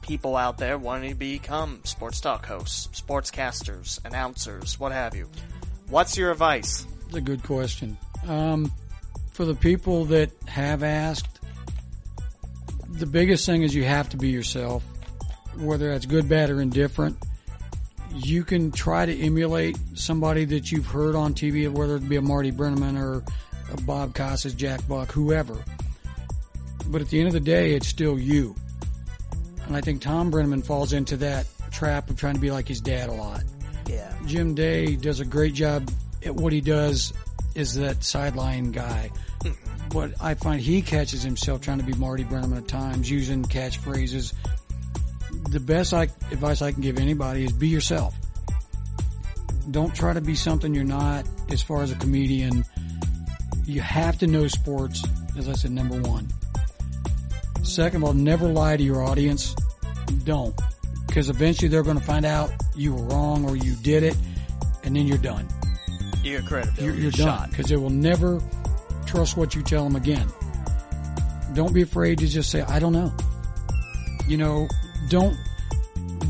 people 0.00 0.36
out 0.36 0.56
there 0.56 0.78
wanting 0.78 1.10
to 1.10 1.16
become 1.16 1.80
sports 1.82 2.20
talk 2.20 2.46
hosts, 2.46 3.02
sportscasters, 3.02 3.98
announcers, 4.04 4.78
what 4.78 4.92
have 4.92 5.16
you. 5.16 5.28
What's 5.88 6.16
your 6.16 6.30
advice? 6.30 6.86
That's 7.06 7.16
a 7.16 7.20
good 7.20 7.42
question. 7.42 7.96
Um, 8.28 8.70
for 9.32 9.44
the 9.44 9.56
people 9.56 10.04
that 10.04 10.30
have 10.46 10.84
asked, 10.84 11.40
the 12.88 13.06
biggest 13.06 13.44
thing 13.44 13.64
is 13.64 13.74
you 13.74 13.82
have 13.82 14.08
to 14.10 14.16
be 14.16 14.28
yourself, 14.28 14.84
whether 15.58 15.90
that's 15.90 16.06
good, 16.06 16.28
bad, 16.28 16.48
or 16.48 16.60
indifferent. 16.60 17.16
You 18.14 18.44
can 18.44 18.70
try 18.70 19.04
to 19.04 19.18
emulate 19.18 19.76
somebody 19.94 20.44
that 20.44 20.70
you've 20.70 20.86
heard 20.86 21.16
on 21.16 21.34
TV, 21.34 21.68
whether 21.68 21.96
it 21.96 22.08
be 22.08 22.14
a 22.18 22.22
Marty 22.22 22.52
Brennaman 22.52 22.96
or 22.96 23.24
Bob 23.86 24.14
Costas, 24.14 24.54
Jack 24.54 24.86
Buck, 24.88 25.12
whoever. 25.12 25.62
But 26.86 27.00
at 27.00 27.08
the 27.08 27.18
end 27.18 27.28
of 27.28 27.32
the 27.32 27.40
day, 27.40 27.74
it's 27.74 27.88
still 27.88 28.18
you. 28.18 28.54
And 29.66 29.76
I 29.76 29.80
think 29.80 30.02
Tom 30.02 30.30
Brennaman 30.30 30.64
falls 30.64 30.92
into 30.92 31.16
that 31.18 31.46
trap 31.70 32.10
of 32.10 32.16
trying 32.16 32.34
to 32.34 32.40
be 32.40 32.50
like 32.50 32.68
his 32.68 32.80
dad 32.80 33.08
a 33.08 33.12
lot. 33.12 33.42
Yeah. 33.86 34.12
Jim 34.26 34.54
Day 34.54 34.96
does 34.96 35.20
a 35.20 35.24
great 35.24 35.54
job 35.54 35.90
at 36.24 36.34
what 36.34 36.52
he 36.52 36.60
does 36.60 37.12
is 37.54 37.74
that 37.74 38.04
sideline 38.04 38.72
guy. 38.72 39.10
Mm-hmm. 39.40 39.88
but 39.88 40.12
I 40.20 40.34
find 40.34 40.60
he 40.60 40.82
catches 40.82 41.22
himself 41.22 41.62
trying 41.62 41.78
to 41.78 41.84
be 41.84 41.94
Marty 41.94 42.22
Brennaman 42.22 42.58
at 42.58 42.68
times, 42.68 43.10
using 43.10 43.42
catchphrases. 43.42 44.32
The 45.50 45.58
best 45.58 45.92
I, 45.92 46.04
advice 46.30 46.62
I 46.62 46.70
can 46.70 46.80
give 46.80 46.98
anybody 46.98 47.44
is 47.44 47.52
be 47.52 47.68
yourself. 47.68 48.14
Don't 49.70 49.94
try 49.94 50.12
to 50.12 50.20
be 50.20 50.34
something 50.36 50.74
you're 50.74 50.84
not 50.84 51.26
as 51.50 51.60
far 51.62 51.82
as 51.82 51.90
a 51.90 51.96
comedian. 51.96 52.64
You 53.64 53.80
have 53.80 54.18
to 54.18 54.26
know 54.26 54.48
sports, 54.48 55.02
as 55.36 55.48
I 55.48 55.52
said, 55.52 55.70
number 55.70 56.00
one. 56.00 56.28
Second 57.62 58.02
of 58.02 58.08
all, 58.08 58.14
never 58.14 58.48
lie 58.48 58.76
to 58.76 58.82
your 58.82 59.02
audience. 59.02 59.54
Don't. 60.24 60.54
Because 61.06 61.30
eventually 61.30 61.68
they're 61.68 61.82
going 61.82 61.98
to 61.98 62.04
find 62.04 62.24
out 62.24 62.50
you 62.74 62.94
were 62.94 63.02
wrong 63.04 63.48
or 63.48 63.56
you 63.56 63.76
did 63.76 64.02
it, 64.02 64.16
and 64.82 64.96
then 64.96 65.06
you're 65.06 65.18
done. 65.18 65.46
Your 66.22 66.42
credibility 66.42 66.84
You're, 66.84 66.94
you're 66.94 67.10
done. 67.10 67.50
Because 67.50 67.66
they 67.66 67.76
will 67.76 67.90
never 67.90 68.40
trust 69.06 69.36
what 69.36 69.54
you 69.54 69.62
tell 69.62 69.84
them 69.84 69.96
again. 69.96 70.26
Don't 71.54 71.72
be 71.72 71.82
afraid 71.82 72.18
to 72.18 72.26
just 72.26 72.50
say, 72.50 72.62
I 72.62 72.78
don't 72.78 72.92
know. 72.92 73.12
You 74.26 74.38
know, 74.38 74.68
don't, 75.08 75.36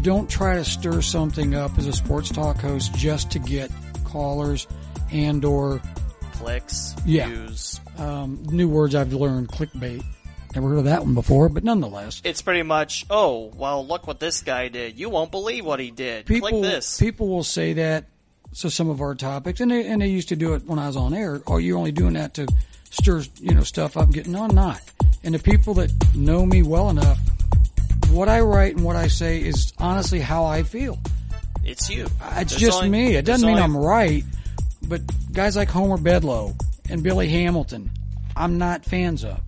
don't 0.03 0.29
try 0.29 0.55
to 0.57 0.65
stir 0.65 1.01
something 1.01 1.55
up 1.55 1.79
as 1.79 1.87
a 1.87 1.93
sports 1.93 2.29
talk 2.31 2.57
host 2.59 2.95
just 2.95 3.31
to 3.33 3.39
get 3.39 3.71
callers 4.05 4.67
and 5.13 5.45
or, 5.45 5.81
Clicks, 6.47 6.97
Yeah. 7.07 7.29
views. 7.29 7.81
um, 7.99 8.43
new 8.51 8.69
words 8.69 8.95
I've 8.97 9.13
learned, 9.13 9.49
clickbait. 9.49 10.03
Never 10.57 10.71
heard 10.71 10.79
of 10.79 10.85
that 10.87 11.03
one 11.05 11.15
before, 11.15 11.49
but 11.49 11.63
nonetheless. 11.63 12.21
It's 12.25 12.43
pretty 12.43 12.65
much, 12.65 13.07
oh, 13.11 13.53
well, 13.57 13.87
look 13.87 14.07
what 14.09 14.19
this 14.19 14.43
guy 14.43 14.67
did. 14.69 14.99
You 14.99 15.09
won't 15.09 15.31
believe 15.31 15.65
what 15.65 15.79
he 15.79 15.91
did. 15.93 16.27
people 16.27 16.49
Click 16.49 16.63
this. 16.63 16.99
people 16.99 17.29
will 17.29 17.45
say 17.45 17.75
that 17.75 18.07
So 18.55 18.69
some 18.69 18.91
of 18.91 19.01
our 19.01 19.15
topics, 19.15 19.61
and 19.61 19.71
they, 19.71 19.87
and 19.87 20.03
they 20.03 20.09
used 20.09 20.29
to 20.31 20.37
do 20.37 20.53
it 20.55 20.67
when 20.67 20.79
I 20.79 20.87
was 20.89 20.97
on 20.97 21.15
air. 21.15 21.41
Oh, 21.47 21.57
you're 21.59 21.79
only 21.79 21.93
doing 21.93 22.15
that 22.15 22.35
to 22.35 22.47
stir 22.91 23.23
you 23.41 23.55
know 23.55 23.63
stuff 23.63 23.97
up. 23.97 24.11
Getting 24.11 24.33
Get 24.33 24.39
no, 24.39 24.45
I'm 24.45 24.55
not. 24.55 24.81
And 25.25 25.35
the 25.35 25.39
people 25.39 25.73
that 25.75 25.91
know 26.15 26.45
me 26.45 26.63
well 26.63 26.91
enough, 26.91 27.19
what 28.11 28.29
I 28.29 28.41
write 28.41 28.77
and 28.77 28.85
what 28.85 28.97
I 28.97 29.07
say 29.07 29.39
is 29.41 29.73
honestly 29.79 30.21
how 30.21 30.45
I 30.45 30.65
feel. 30.65 30.99
It's 31.65 31.89
you. 31.89 32.05
It's 32.33 32.51
There's 32.51 32.57
just 32.61 32.77
only- 32.79 32.91
me. 32.91 33.15
It 33.15 33.25
doesn't 33.25 33.47
mean 33.47 33.57
only- 33.59 33.63
I'm 33.63 33.77
right, 33.77 34.25
but 34.93 35.33
guys 35.33 35.57
like 35.57 35.71
Homer 35.71 35.97
Bedlow 35.97 36.55
and 36.91 37.03
Billy 37.03 37.27
Hamilton, 37.27 37.91
I'm 38.37 38.59
not 38.59 38.85
fans 38.85 39.25
of. 39.25 39.41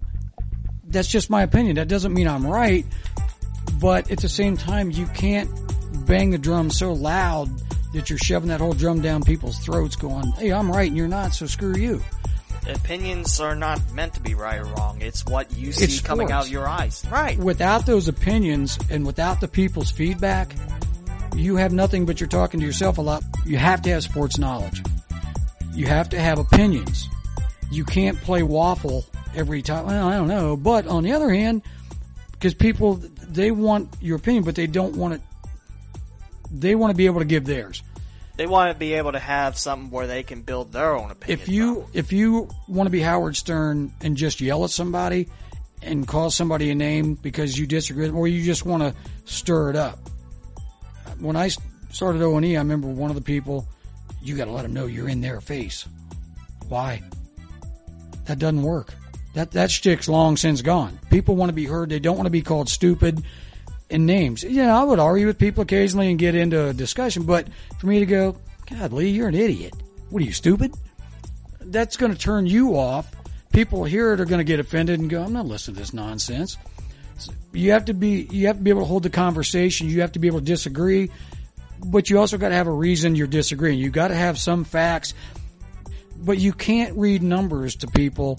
That's 0.84 1.06
just 1.06 1.28
my 1.28 1.42
opinion. 1.42 1.76
That 1.76 1.86
doesn't 1.86 2.14
mean 2.14 2.26
I'm 2.26 2.46
right, 2.46 2.86
but 3.78 4.10
at 4.10 4.20
the 4.20 4.28
same 4.30 4.56
time, 4.56 4.90
you 4.90 5.04
can't 5.08 5.50
bang 6.06 6.30
the 6.30 6.38
drum 6.38 6.70
so 6.70 6.94
loud 6.94 7.50
that 7.92 8.08
you're 8.08 8.18
shoving 8.18 8.48
that 8.48 8.60
whole 8.60 8.72
drum 8.72 9.02
down 9.02 9.22
people's 9.22 9.58
throats 9.58 9.96
going, 9.96 10.32
hey, 10.38 10.50
I'm 10.50 10.72
right 10.72 10.88
and 10.88 10.96
you're 10.96 11.08
not, 11.08 11.34
so 11.34 11.44
screw 11.44 11.76
you. 11.76 12.02
Opinions 12.66 13.38
are 13.38 13.54
not 13.54 13.82
meant 13.92 14.14
to 14.14 14.22
be 14.22 14.34
right 14.34 14.58
or 14.58 14.64
wrong. 14.64 15.02
It's 15.02 15.26
what 15.26 15.54
you 15.54 15.72
see 15.72 15.84
It's 15.84 16.00
coming 16.00 16.32
out 16.32 16.48
your 16.48 16.66
eyes. 16.66 17.04
Right. 17.10 17.36
Without 17.36 17.84
those 17.84 18.08
opinions 18.08 18.78
and 18.88 19.04
without 19.04 19.42
the 19.42 19.48
people's 19.48 19.90
feedback, 19.90 20.54
you 21.36 21.56
have 21.56 21.74
nothing 21.74 22.06
but 22.06 22.18
you're 22.18 22.30
talking 22.30 22.60
to 22.60 22.66
yourself 22.66 22.96
a 22.96 23.02
lot. 23.02 23.22
You 23.44 23.58
have 23.58 23.82
to 23.82 23.90
have 23.90 24.04
sports 24.04 24.38
knowledge. 24.38 24.82
You 25.74 25.86
have 25.86 26.08
to 26.10 26.18
have 26.18 26.38
opinions. 26.38 27.08
You 27.70 27.84
can't 27.84 28.20
play 28.20 28.42
waffle 28.42 29.04
every 29.34 29.62
time. 29.62 29.86
Well, 29.86 30.08
I 30.08 30.16
don't 30.16 30.28
know. 30.28 30.56
But 30.56 30.86
on 30.86 31.02
the 31.02 31.12
other 31.12 31.30
hand, 31.30 31.62
because 32.32 32.54
people, 32.54 32.94
they 32.94 33.50
want 33.50 33.88
your 34.00 34.16
opinion, 34.16 34.44
but 34.44 34.54
they 34.54 34.66
don't 34.66 34.96
want 34.96 35.14
it, 35.14 35.20
they 36.50 36.74
want 36.74 36.90
to 36.92 36.96
be 36.96 37.06
able 37.06 37.20
to 37.20 37.24
give 37.24 37.44
theirs. 37.44 37.82
They 38.36 38.46
want 38.46 38.72
to 38.72 38.78
be 38.78 38.94
able 38.94 39.12
to 39.12 39.18
have 39.18 39.56
something 39.56 39.90
where 39.90 40.06
they 40.06 40.24
can 40.24 40.42
build 40.42 40.72
their 40.72 40.96
own 40.96 41.10
opinion. 41.10 41.40
If 41.40 41.48
you, 41.48 41.82
from. 41.82 41.90
if 41.94 42.12
you 42.12 42.48
want 42.66 42.86
to 42.86 42.90
be 42.90 43.00
Howard 43.00 43.36
Stern 43.36 43.92
and 44.00 44.16
just 44.16 44.40
yell 44.40 44.64
at 44.64 44.70
somebody 44.70 45.28
and 45.82 46.06
call 46.06 46.30
somebody 46.30 46.70
a 46.70 46.74
name 46.74 47.14
because 47.14 47.58
you 47.58 47.66
disagree, 47.66 48.08
or 48.10 48.26
you 48.26 48.44
just 48.44 48.64
want 48.64 48.82
to 48.82 48.94
stir 49.24 49.70
it 49.70 49.76
up. 49.76 49.98
When 51.18 51.36
I 51.36 51.48
started 51.90 52.22
O&E, 52.22 52.56
I 52.56 52.58
remember 52.58 52.88
one 52.88 53.10
of 53.10 53.16
the 53.16 53.22
people, 53.22 53.68
you 54.24 54.36
got 54.36 54.46
to 54.46 54.50
let 54.50 54.62
them 54.62 54.72
know 54.72 54.86
you're 54.86 55.08
in 55.08 55.20
their 55.20 55.40
face. 55.40 55.86
Why? 56.68 57.02
That 58.26 58.38
doesn't 58.38 58.62
work. 58.62 58.94
That 59.34 59.50
that 59.52 59.70
shtick's 59.70 60.08
long 60.08 60.36
since 60.36 60.62
gone. 60.62 60.98
People 61.10 61.36
want 61.36 61.50
to 61.50 61.54
be 61.54 61.66
heard. 61.66 61.90
They 61.90 61.98
don't 61.98 62.16
want 62.16 62.26
to 62.26 62.30
be 62.30 62.42
called 62.42 62.68
stupid 62.68 63.22
in 63.90 64.06
names. 64.06 64.42
Yeah, 64.42 64.78
I 64.78 64.84
would 64.84 64.98
argue 64.98 65.26
with 65.26 65.38
people 65.38 65.62
occasionally 65.62 66.10
and 66.10 66.18
get 66.18 66.34
into 66.34 66.68
a 66.68 66.72
discussion, 66.72 67.24
but 67.24 67.48
for 67.78 67.86
me 67.86 68.00
to 68.00 68.06
go, 68.06 68.36
God, 68.70 68.92
Lee, 68.92 69.10
you're 69.10 69.28
an 69.28 69.34
idiot. 69.34 69.74
What 70.10 70.22
are 70.22 70.26
you 70.26 70.32
stupid? 70.32 70.74
That's 71.60 71.96
going 71.96 72.12
to 72.12 72.18
turn 72.18 72.46
you 72.46 72.76
off. 72.78 73.14
People 73.52 73.84
hear 73.84 74.12
it 74.12 74.20
are 74.20 74.24
going 74.24 74.38
to 74.38 74.44
get 74.44 74.60
offended 74.60 75.00
and 75.00 75.10
go, 75.10 75.22
I'm 75.22 75.32
not 75.32 75.46
listening 75.46 75.76
to 75.76 75.80
this 75.80 75.92
nonsense. 75.92 76.56
You 77.52 77.72
have 77.72 77.84
to 77.84 77.94
be 77.94 78.26
you 78.30 78.48
have 78.48 78.56
to 78.56 78.62
be 78.62 78.70
able 78.70 78.80
to 78.80 78.86
hold 78.86 79.04
the 79.04 79.10
conversation. 79.10 79.88
You 79.88 80.00
have 80.00 80.12
to 80.12 80.18
be 80.18 80.26
able 80.26 80.40
to 80.40 80.44
disagree, 80.44 81.10
but 81.84 82.10
you 82.10 82.18
also 82.18 82.38
got 82.38 82.48
to 82.48 82.54
have 82.54 82.66
a 82.66 82.72
reason 82.72 83.14
you're 83.14 83.26
disagreeing. 83.26 83.78
You 83.78 83.90
got 83.90 84.08
to 84.08 84.14
have 84.14 84.38
some 84.38 84.64
facts, 84.64 85.14
but 86.16 86.38
you 86.38 86.52
can't 86.52 86.96
read 86.96 87.22
numbers 87.22 87.76
to 87.76 87.86
people 87.86 88.38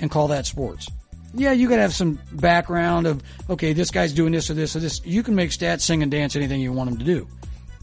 and 0.00 0.10
call 0.10 0.28
that 0.28 0.46
sports. 0.46 0.88
Yeah, 1.34 1.52
you 1.52 1.68
got 1.68 1.76
to 1.76 1.82
have 1.82 1.94
some 1.94 2.18
background 2.32 3.06
of 3.06 3.22
okay, 3.48 3.72
this 3.72 3.90
guy's 3.90 4.12
doing 4.12 4.32
this 4.32 4.50
or 4.50 4.54
this 4.54 4.76
or 4.76 4.80
this. 4.80 5.00
You 5.04 5.22
can 5.22 5.34
make 5.34 5.50
stats, 5.50 5.80
sing, 5.80 6.02
and 6.02 6.10
dance 6.10 6.36
anything 6.36 6.60
you 6.60 6.72
want 6.72 6.90
them 6.90 6.98
to 6.98 7.04
do. 7.04 7.26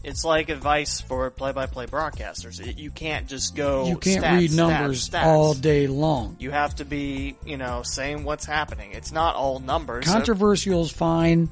It's 0.02 0.24
like 0.24 0.48
advice 0.48 1.02
for 1.02 1.28
play-by-play 1.30 1.86
broadcasters. 1.86 2.58
It- 2.66 2.78
You 2.78 2.90
can't 2.90 3.26
just 3.26 3.54
go. 3.54 3.86
You 3.86 3.98
can't 3.98 4.24
stats, 4.24 4.38
read 4.38 4.52
numbers 4.52 5.10
stats. 5.10 5.24
all 5.24 5.52
day 5.52 5.88
long. 5.88 6.36
You 6.38 6.50
have 6.52 6.76
to 6.76 6.84
be, 6.86 7.36
you 7.44 7.58
know, 7.58 7.82
saying 7.82 8.24
what's 8.24 8.46
happening. 8.46 8.92
It's 8.92 9.12
not 9.12 9.34
all 9.34 9.58
numbers. 9.58 10.06
Controversial 10.06 10.82
is 10.82 10.90
fine, 10.90 11.50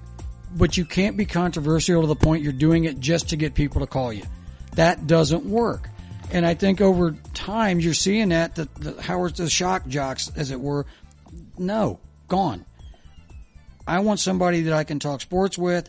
but 0.54 0.76
you 0.76 0.84
can't 0.84 1.16
be 1.16 1.26
controversial 1.26 2.02
to 2.02 2.06
the 2.06 2.16
point 2.16 2.42
you're 2.42 2.52
doing 2.52 2.84
it 2.84 3.00
just 3.00 3.30
to 3.30 3.36
get 3.36 3.54
people 3.54 3.80
to 3.80 3.86
call 3.86 4.12
you. 4.12 4.24
That 4.72 5.06
doesn't 5.06 5.44
work. 5.44 5.88
And 6.30 6.44
I 6.44 6.54
think 6.54 6.80
over 6.80 7.12
time 7.34 7.80
you're 7.80 7.94
seeing 7.94 8.30
that 8.30 8.54
the, 8.54 8.68
the 8.78 9.00
Howard's 9.00 9.38
the 9.38 9.48
shock 9.48 9.86
jocks, 9.86 10.30
as 10.36 10.50
it 10.50 10.60
were. 10.60 10.86
No, 11.56 12.00
gone. 12.28 12.64
I 13.86 14.00
want 14.00 14.20
somebody 14.20 14.62
that 14.62 14.74
I 14.74 14.84
can 14.84 14.98
talk 14.98 15.20
sports 15.20 15.56
with. 15.56 15.88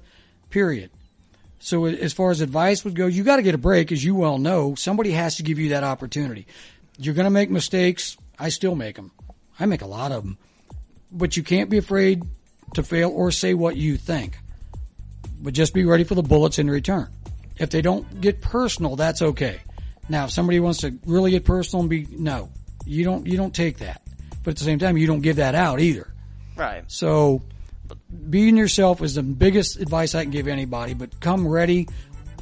Period. 0.49 0.89
So 1.59 1.85
as 1.85 2.13
far 2.13 2.31
as 2.31 2.39
advice 2.39 2.85
would 2.85 2.95
go, 2.95 3.05
you 3.07 3.23
got 3.23 3.35
to 3.35 3.41
get 3.41 3.53
a 3.53 3.59
break, 3.59 3.91
as 3.91 4.03
you 4.03 4.15
well 4.15 4.37
know. 4.37 4.75
Somebody 4.75 5.11
has 5.11 5.35
to 5.35 5.43
give 5.43 5.59
you 5.59 5.69
that 5.69 5.83
opportunity. 5.83 6.47
You're 6.97 7.13
going 7.13 7.25
to 7.25 7.31
make 7.31 7.49
mistakes. 7.49 8.17
I 8.37 8.49
still 8.49 8.75
make 8.75 8.95
them. 8.95 9.11
I 9.59 9.65
make 9.65 9.81
a 9.81 9.87
lot 9.87 10.13
of 10.13 10.23
them. 10.23 10.37
But 11.11 11.35
you 11.35 11.43
can't 11.43 11.69
be 11.69 11.77
afraid 11.77 12.23
to 12.75 12.83
fail 12.83 13.09
or 13.09 13.31
say 13.31 13.53
what 13.53 13.75
you 13.75 13.97
think. 13.97 14.39
But 15.41 15.53
just 15.53 15.73
be 15.73 15.85
ready 15.85 16.03
for 16.03 16.15
the 16.15 16.23
bullets 16.23 16.59
in 16.59 16.69
return. 16.69 17.07
If 17.57 17.69
they 17.69 17.81
don't 17.81 18.21
get 18.21 18.41
personal, 18.41 18.95
that's 18.95 19.21
okay. 19.21 19.59
Now, 20.07 20.25
if 20.25 20.31
somebody 20.31 20.59
wants 20.59 20.79
to 20.79 20.97
really 21.05 21.31
get 21.31 21.45
personal 21.45 21.81
and 21.81 21.89
be, 21.89 22.07
no, 22.11 22.49
you 22.85 23.03
don't, 23.03 23.27
you 23.27 23.37
don't 23.37 23.53
take 23.53 23.79
that. 23.79 24.01
But 24.43 24.51
at 24.51 24.57
the 24.57 24.63
same 24.63 24.79
time, 24.79 24.97
you 24.97 25.07
don't 25.07 25.21
give 25.21 25.37
that 25.37 25.55
out 25.55 25.79
either. 25.79 26.13
right. 26.55 26.83
So 26.87 27.41
being 28.29 28.57
yourself 28.57 29.01
is 29.01 29.15
the 29.15 29.23
biggest 29.23 29.79
advice 29.79 30.15
I 30.15 30.23
can 30.23 30.31
give 30.31 30.47
anybody, 30.47 30.93
but 30.93 31.19
come 31.19 31.47
ready 31.47 31.87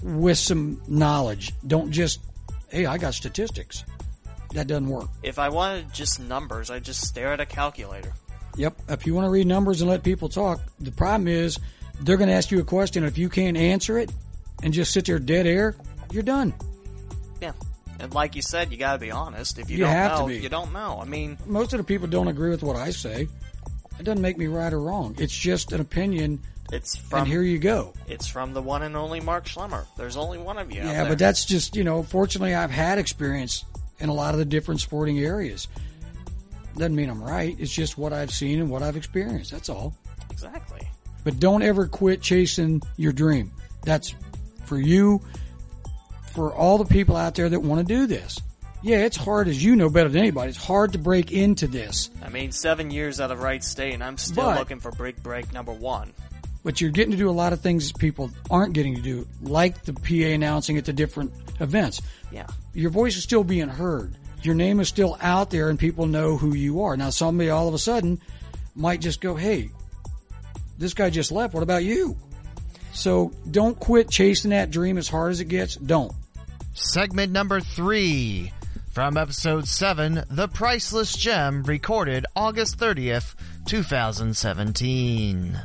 with 0.02 0.38
some 0.38 0.82
knowledge. 0.88 1.54
Don't 1.66 1.92
just, 1.92 2.20
hey, 2.70 2.86
I 2.86 2.98
got 2.98 3.14
statistics. 3.14 3.84
That 4.54 4.68
doesn't 4.68 4.88
work. 4.88 5.10
If 5.24 5.40
I 5.40 5.50
wanted 5.50 5.94
just 5.94 6.20
numbers, 6.20 6.70
I'd 6.70 6.84
just 6.84 7.06
stare 7.06 7.34
at 7.34 7.40
a 7.40 7.46
calculator. 7.46 8.14
Yep. 8.56 8.78
If 8.90 9.06
you 9.06 9.14
want 9.14 9.26
to 9.26 9.30
read 9.30 9.46
numbers 9.46 9.82
and 9.82 9.90
let 9.90 10.04
people 10.04 10.30
talk, 10.30 10.62
the 10.80 10.92
problem 10.92 11.28
is 11.28 11.60
they're 12.02 12.18
going 12.18 12.30
to 12.30 12.36
ask 12.36 12.52
you 12.52 12.60
a 12.60 12.64
question. 12.64 13.04
If 13.04 13.18
you 13.18 13.30
can't 13.30 13.58
answer 13.58 13.98
it 13.98 14.12
and 14.64 14.74
just 14.74 14.92
sit 14.92 15.06
there 15.06 15.20
dead 15.20 15.46
air, 15.48 15.76
you're 16.12 16.24
done. 16.24 16.54
Yeah. 17.42 17.54
And 18.00 18.14
like 18.14 18.36
you 18.36 18.42
said, 18.42 18.72
you 18.72 18.78
gotta 18.78 19.00
be 19.00 19.10
honest. 19.12 19.58
If 19.58 19.70
you, 19.70 19.78
You 19.78 19.84
don't 19.86 19.94
have 19.94 20.12
to 20.18 20.22
know, 20.24 20.28
be. 20.28 20.38
you 20.38 20.50
don't 20.50 20.72
know. 20.72 21.00
I 21.02 21.06
mean, 21.06 21.38
Most 21.48 21.74
of 21.74 21.78
the 21.80 21.84
people 21.84 22.08
don't 22.08 22.28
agree 22.28 22.50
with 22.52 22.62
what 22.64 22.76
I 22.76 22.92
say. 22.92 23.28
It 24.00 24.04
doesn't 24.04 24.22
make 24.22 24.38
me 24.38 24.46
right 24.46 24.72
or 24.72 24.80
wrong. 24.80 25.16
It's 25.18 25.36
just 25.36 25.72
an 25.72 25.82
opinion, 25.82 26.40
it's 26.72 26.96
from 26.96 27.20
and 27.22 27.28
here 27.28 27.42
you 27.42 27.58
go. 27.58 27.94
it's 28.08 28.28
from 28.28 28.54
the 28.54 28.62
one 28.62 28.84
and 28.84 28.96
only 28.96 29.20
Mark 29.20 29.46
Schlemmer. 29.48 29.86
There's 29.98 30.16
only 30.18 30.38
one 30.38 30.60
of 30.60 30.72
you. 30.72 30.84
Yeah, 30.84 31.08
but 31.08 31.18
that's 31.18 31.44
just, 31.46 31.76
you 31.76 31.84
know, 31.84 32.04
fortunately 32.04 32.54
I've 32.54 32.70
had 32.70 33.00
experience 33.00 33.66
in 34.00 34.10
a 34.10 34.14
lot 34.14 34.36
of 34.36 34.38
the 34.38 34.46
different 34.46 34.80
sporting 34.82 35.18
areas. 35.20 35.68
Doesn't 36.76 36.96
mean 36.96 37.10
I'm 37.10 37.24
right. 37.24 37.56
It's 37.60 37.74
just 37.74 37.98
what 37.98 38.14
I've 38.14 38.30
seen 38.32 38.60
and 38.60 38.70
what 38.70 38.84
I've 38.84 38.96
experienced. 38.98 39.50
That's 39.52 39.70
all. 39.70 39.96
exactly. 40.30 40.88
But 41.28 41.42
don't 41.42 41.62
ever 41.62 41.88
quit 41.88 42.22
chasing 42.22 42.82
your 42.96 43.12
dream. 43.12 43.52
That's 43.84 44.16
for 44.64 44.80
you, 44.80 45.22
for 46.32 46.54
all 46.56 46.78
the 46.78 46.86
people 46.86 47.18
out 47.18 47.36
there 47.36 47.50
that 47.50 47.60
want 47.62 47.86
to 47.86 47.94
do 47.94 48.08
this. 48.08 48.40
Yeah, 48.82 49.00
it's 49.00 49.18
hard, 49.18 49.50
as 49.50 49.62
you 49.62 49.76
know 49.76 49.90
better 49.90 50.08
than 50.08 50.20
anybody. 50.22 50.52
It's 50.52 50.58
hard 50.58 50.94
to 50.94 50.98
break 51.00 51.34
into 51.34 51.68
this, 51.68 52.10
I 52.24 52.30
mean, 52.30 52.54
seven 52.54 52.92
years 52.92 53.20
out 53.20 53.30
of 53.30 53.42
Wright 53.42 53.62
State, 53.62 53.94
and 53.94 54.02
I'm 54.02 54.18
still 54.18 54.46
But- 54.46 54.58
looking 54.60 54.80
for 54.80 54.90
break 54.92 55.22
break 55.22 55.52
number 55.52 55.74
one. 55.74 56.14
but 56.64 56.80
you're 56.80 56.92
getting 56.92 57.12
to 57.12 57.18
do 57.18 57.30
a 57.30 57.32
lot 57.32 57.52
of 57.52 57.60
things 57.60 57.92
people 57.92 58.32
aren't 58.50 58.72
getting 58.72 58.96
to 58.96 59.02
do, 59.02 59.28
like 59.42 59.84
the 59.84 59.92
PA 59.92 60.32
announcing 60.34 60.78
at 60.78 60.86
the 60.86 60.94
different 60.94 61.34
events. 61.60 62.02
Yeah. 62.32 62.48
your 62.74 62.90
voice 62.90 63.18
is 63.18 63.24
still 63.24 63.44
being 63.44 63.68
heard. 63.68 64.14
Your 64.44 64.56
name 64.56 64.80
is 64.80 64.88
still 64.88 65.18
out 65.20 65.50
there 65.50 65.70
and 65.70 65.78
people 65.78 66.06
know 66.06 66.38
who 66.38 66.54
you 66.56 66.84
are. 66.84 66.96
Now 66.96 67.10
somebody 67.10 67.50
all 67.50 67.68
of 67.68 67.74
a 67.74 67.80
sudden 67.80 68.22
might 68.76 69.02
just 69.02 69.20
go, 69.20 69.36
Hey, 69.36 69.72
this 70.78 70.94
guy 70.94 71.10
just 71.10 71.32
left. 71.32 71.54
What 71.54 71.64
about 71.64 71.84
you? 71.84 72.18
So 72.94 73.32
don't 73.50 73.80
quit 73.80 74.10
chasing 74.10 74.52
that 74.52 74.72
dream 74.72 74.98
as 74.98 75.08
hard 75.08 75.32
as 75.32 75.40
it 75.40 75.46
gets. 75.46 75.76
Don't. 75.76 76.12
Segment 76.74 77.32
number 77.32 77.60
three 77.60 78.52
from 78.92 79.18
episode 79.18 79.68
seven, 79.68 80.24
The 80.32 80.48
Priceless 80.48 81.16
Gem, 81.16 81.62
recorded 81.64 82.26
August 82.36 82.80
30th, 82.80 83.36
2017. 83.66 85.60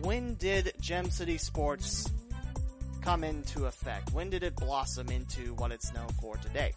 When 0.00 0.34
did 0.36 0.72
Gem 0.80 1.10
City 1.10 1.36
Sports 1.36 2.10
come 3.02 3.22
into 3.24 3.66
effect? 3.66 4.12
When 4.12 4.30
did 4.30 4.42
it 4.42 4.56
blossom 4.56 5.10
into 5.10 5.54
what 5.56 5.72
it's 5.72 5.92
known 5.92 6.08
for 6.20 6.36
today? 6.38 6.72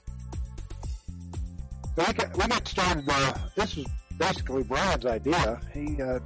We 1.96 2.04
got, 2.04 2.38
we 2.38 2.48
got 2.48 2.68
started. 2.68 3.06
Uh, 3.08 3.34
this 3.56 3.78
was 3.78 3.86
basically 4.18 4.64
Brian's 4.64 5.06
idea. 5.06 5.62
He 5.74 6.02
uh, 6.02 6.20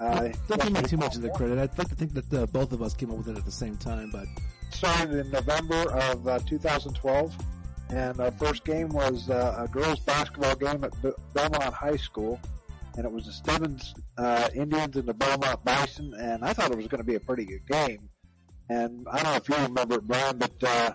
uh, 0.00 0.28
Don't 0.48 0.62
give 0.62 0.72
me 0.72 0.82
too 0.82 0.96
much 0.96 1.16
of 1.16 1.22
the 1.22 1.30
credit. 1.30 1.58
I'd 1.58 1.76
like 1.78 1.88
to 1.88 1.94
think 1.94 2.14
that 2.14 2.32
uh, 2.32 2.46
both 2.46 2.72
of 2.72 2.82
us 2.82 2.94
came 2.94 3.10
up 3.10 3.18
with 3.18 3.28
it 3.28 3.36
at 3.36 3.44
the 3.44 3.52
same 3.52 3.76
time, 3.76 4.10
but 4.10 4.26
started 4.70 5.26
in 5.26 5.30
November 5.30 5.90
of 5.92 6.26
uh, 6.26 6.38
2012, 6.46 7.36
and 7.90 8.20
our 8.20 8.30
first 8.32 8.64
game 8.64 8.88
was 8.88 9.28
uh, 9.30 9.56
a 9.58 9.68
girls' 9.68 10.00
basketball 10.00 10.56
game 10.56 10.84
at 10.84 11.02
Be- 11.02 11.12
Belmont 11.34 11.74
High 11.74 11.96
School, 11.96 12.40
and 12.96 13.04
it 13.04 13.12
was 13.12 13.26
the 13.26 13.32
Stevens 13.32 13.94
uh, 14.16 14.48
Indians 14.54 14.96
and 14.96 15.06
the 15.06 15.14
Belmont 15.14 15.64
Bison, 15.64 16.14
and 16.18 16.44
I 16.44 16.52
thought 16.52 16.70
it 16.70 16.76
was 16.76 16.86
going 16.86 17.00
to 17.00 17.06
be 17.06 17.16
a 17.16 17.20
pretty 17.20 17.44
good 17.44 17.66
game. 17.66 18.08
And 18.68 19.06
I 19.10 19.16
don't 19.16 19.24
know 19.24 19.34
if 19.34 19.48
you 19.48 19.56
remember 19.56 19.96
it, 19.96 20.06
Brian, 20.06 20.38
but 20.38 20.52
uh, 20.62 20.92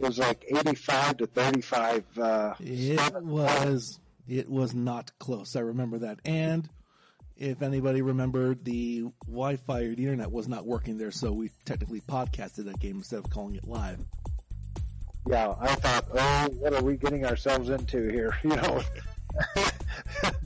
it 0.00 0.06
was 0.06 0.18
like 0.18 0.44
85 0.48 1.18
to 1.18 1.26
35. 1.28 2.04
Uh, 2.18 2.54
it 2.58 3.22
was 3.22 4.00
it 4.26 4.48
was 4.50 4.74
not 4.74 5.12
close. 5.18 5.54
I 5.54 5.60
remember 5.60 5.98
that. 5.98 6.18
And 6.24 6.68
if 7.36 7.62
anybody 7.62 8.02
remembered, 8.02 8.64
the 8.64 9.04
Wi-Fi 9.26 9.80
or 9.82 9.94
the 9.94 10.02
internet 10.04 10.30
was 10.30 10.48
not 10.48 10.64
working 10.64 10.98
there, 10.98 11.10
so 11.10 11.32
we 11.32 11.50
technically 11.64 12.00
podcasted 12.00 12.66
that 12.66 12.78
game 12.80 12.96
instead 12.96 13.18
of 13.18 13.30
calling 13.30 13.56
it 13.56 13.66
live. 13.66 13.98
yeah, 15.28 15.54
I 15.60 15.74
thought, 15.74 16.04
oh, 16.14 16.48
what 16.58 16.74
are 16.74 16.82
we 16.82 16.96
getting 16.96 17.24
ourselves 17.26 17.68
into 17.70 18.08
here? 18.08 18.36
You 18.44 18.56
know, 18.56 18.82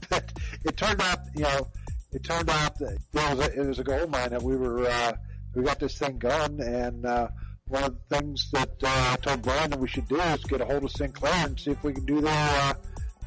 but 0.09 0.33
it 0.65 0.75
turned 0.77 1.01
out, 1.01 1.19
you 1.35 1.43
know, 1.43 1.67
it 2.11 2.23
turned 2.23 2.49
out 2.49 2.79
that 2.79 2.93
it 3.13 3.37
was 3.37 3.47
a, 3.47 3.61
it 3.61 3.67
was 3.67 3.79
a 3.79 3.83
gold 3.83 4.09
mine 4.09 4.31
that 4.31 4.41
we 4.41 4.55
were 4.55 4.87
uh, 4.87 5.13
we 5.53 5.63
got 5.63 5.79
this 5.79 5.97
thing 5.97 6.17
going, 6.17 6.59
and 6.59 7.05
uh, 7.05 7.27
one 7.67 7.83
of 7.83 7.95
the 7.95 8.17
things 8.17 8.49
that 8.51 8.71
uh, 8.83 8.87
I 9.13 9.17
told 9.21 9.43
Brian 9.43 9.69
that 9.69 9.79
we 9.79 9.87
should 9.87 10.07
do 10.07 10.19
is 10.19 10.43
get 10.45 10.61
a 10.61 10.65
hold 10.65 10.83
of 10.85 10.91
Sinclair 10.91 11.45
and 11.45 11.59
see 11.59 11.71
if 11.71 11.83
we 11.83 11.93
can 11.93 12.05
do 12.05 12.19
their 12.21 12.33
uh, 12.33 12.73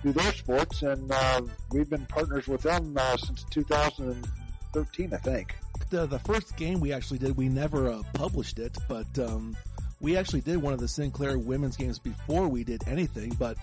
do 0.02 0.12
their 0.12 0.32
sports, 0.32 0.82
and 0.82 1.10
uh, 1.10 1.42
we've 1.70 1.88
been 1.88 2.04
partners 2.06 2.48
with 2.48 2.62
them 2.62 2.96
uh, 2.98 3.16
since 3.16 3.44
2013, 3.50 5.14
I 5.14 5.16
think. 5.18 5.54
The 5.90 6.06
the 6.06 6.18
first 6.20 6.56
game 6.56 6.80
we 6.80 6.92
actually 6.92 7.18
did, 7.18 7.36
we 7.36 7.48
never 7.48 7.88
uh, 7.88 8.02
published 8.14 8.58
it, 8.58 8.76
but 8.88 9.06
um, 9.18 9.56
we 10.00 10.16
actually 10.16 10.40
did 10.40 10.60
one 10.60 10.72
of 10.72 10.80
the 10.80 10.88
Sinclair 10.88 11.38
women's 11.38 11.76
games 11.76 11.98
before 11.98 12.48
we 12.48 12.64
did 12.64 12.82
anything. 12.88 13.34
But 13.38 13.56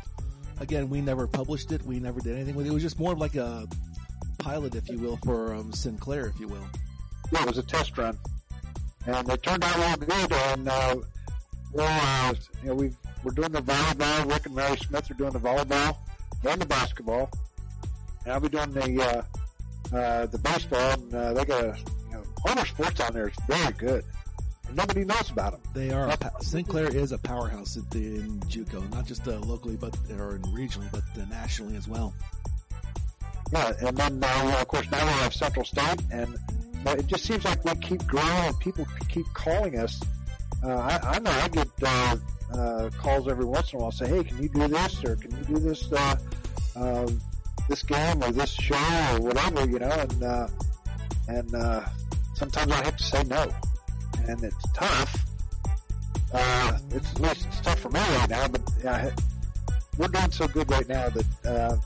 again, 0.60 0.90
we 0.90 1.02
never 1.02 1.28
published 1.28 1.72
it. 1.72 1.84
We 1.84 2.00
never 2.00 2.20
did 2.20 2.36
anything 2.36 2.56
with 2.56 2.66
it. 2.66 2.70
It 2.70 2.74
was 2.74 2.84
just 2.84 3.00
more 3.00 3.14
of 3.14 3.20
like 3.20 3.36
a 3.36 3.68
pilot, 4.38 4.76
if 4.76 4.88
you 4.90 5.00
will, 5.00 5.18
for 5.18 5.54
um, 5.54 5.74
Sinclair, 5.74 6.28
if 6.28 6.40
you 6.40 6.48
will. 6.48 6.66
Yeah, 7.32 7.42
it 7.42 7.48
was 7.48 7.58
a 7.58 7.64
test 7.64 7.98
run, 7.98 8.18
and 9.06 9.28
it 9.30 9.44
turned 9.44 9.64
out 9.64 9.78
real 9.78 10.08
good. 10.08 10.32
And 10.32 10.70
uh, 10.70 10.96
uh, 11.78 12.34
you 12.62 12.70
know, 12.70 12.76
we 12.76 12.92
we're 13.24 13.32
doing 13.32 13.52
the 13.52 13.62
volleyball. 13.62 14.32
Rick 14.32 14.46
and 14.46 14.56
Mary 14.56 14.78
Smith 14.78 15.12
are 15.12 15.16
doing 15.16 15.32
the 15.32 15.40
volleyball 15.40 15.98
and 16.46 16.62
the 16.62 16.66
basketball, 16.66 17.30
and 18.24 18.34
I'll 18.34 18.40
be 18.40 18.50
doing 18.50 18.72
the 18.72 19.26
uh, 19.94 19.96
uh, 19.96 20.26
the 20.28 20.38
baseball. 20.38 20.92
And 20.94 21.14
uh, 21.14 21.34
they 21.34 21.46
got 21.46 21.64
a 21.64 21.78
you 22.08 22.14
know, 22.14 22.24
Homer 22.46 22.66
Sports 22.66 23.00
on 23.02 23.14
there. 23.14 23.28
It's 23.28 23.42
very 23.44 23.74
good. 23.74 24.04
And 24.68 24.78
nobody 24.78 25.04
knows 25.04 25.30
about 25.32 25.54
them. 25.54 25.62
They 25.74 25.92
are 25.92 26.08
a 26.08 26.44
Sinclair 26.44 26.96
is 26.96 27.12
a 27.12 27.18
powerhouse 27.18 27.76
in, 27.76 27.86
in 27.94 28.40
JUCO, 28.42 28.92
not 28.92 29.06
just 29.06 29.28
uh, 29.28 29.40
locally, 29.40 29.76
but 29.76 29.96
or 30.12 30.40
regionally, 30.54 30.92
but 30.92 31.04
uh, 31.20 31.26
nationally 31.30 31.76
as 31.76 31.88
well. 31.88 32.14
Yeah, 33.52 33.74
and 33.82 33.98
then 33.98 34.24
uh, 34.24 34.58
of 34.62 34.68
course 34.68 34.90
now 34.92 35.04
we 35.04 35.12
have 35.24 35.34
Central 35.34 35.66
State, 35.66 36.02
and 36.12 36.38
it 36.86 37.08
just 37.08 37.26
seems 37.26 37.44
like 37.46 37.66
we 37.66 37.74
keep 37.76 38.06
growing. 38.06 38.28
and 38.28 38.60
People 38.60 38.88
keep 39.08 39.26
calling 39.34 39.80
us. 39.80 40.00
Uh, 40.64 40.76
I, 40.76 41.00
I 41.16 41.20
know 41.20 41.32
I 41.32 41.48
get 41.48 41.68
uh, 41.84 42.18
uh, 42.54 42.90
calls 42.98 43.28
every 43.28 43.46
once 43.46 43.74
in 43.74 43.80
a 43.80 43.82
while. 43.82 43.92
Say, 43.92 44.08
hey, 44.08 44.24
can 44.24 44.42
you 44.42 44.50
do 44.50 44.68
this 44.68 45.04
or 45.04 45.16
can 45.16 45.32
you 45.32 45.56
do 45.56 45.60
this 45.60 45.92
uh, 45.92 46.16
uh, 46.76 47.08
this 47.68 47.84
game 47.84 48.24
or 48.24 48.32
this 48.32 48.52
show 48.52 48.76
or 49.14 49.22
whatever, 49.22 49.66
you 49.66 49.80
know? 49.80 49.92
And 49.92 50.24
uh, 50.24 50.48
and 51.28 51.56
uh, 51.56 51.86
sometimes 52.36 52.72
I 52.72 52.84
have 52.84 52.98
to 52.98 53.04
say 53.04 53.24
no, 53.24 53.52
and 54.28 54.44
it's 54.44 54.72
tough. 54.74 55.26
Uh, 56.34 56.78
it's 56.92 57.12
at 57.12 57.20
least 57.20 57.46
it's 57.48 57.62
tough 57.62 57.80
for 57.80 57.90
me 57.90 58.00
right 58.00 58.30
now, 58.30 58.48
but 58.48 58.86
uh, 58.86 59.10
we're 59.98 60.08
doing 60.08 60.32
so 60.32 60.48
good 60.48 60.70
right 60.72 60.88
now 60.88 61.10
that. 61.10 61.46
Uh, 61.46 61.78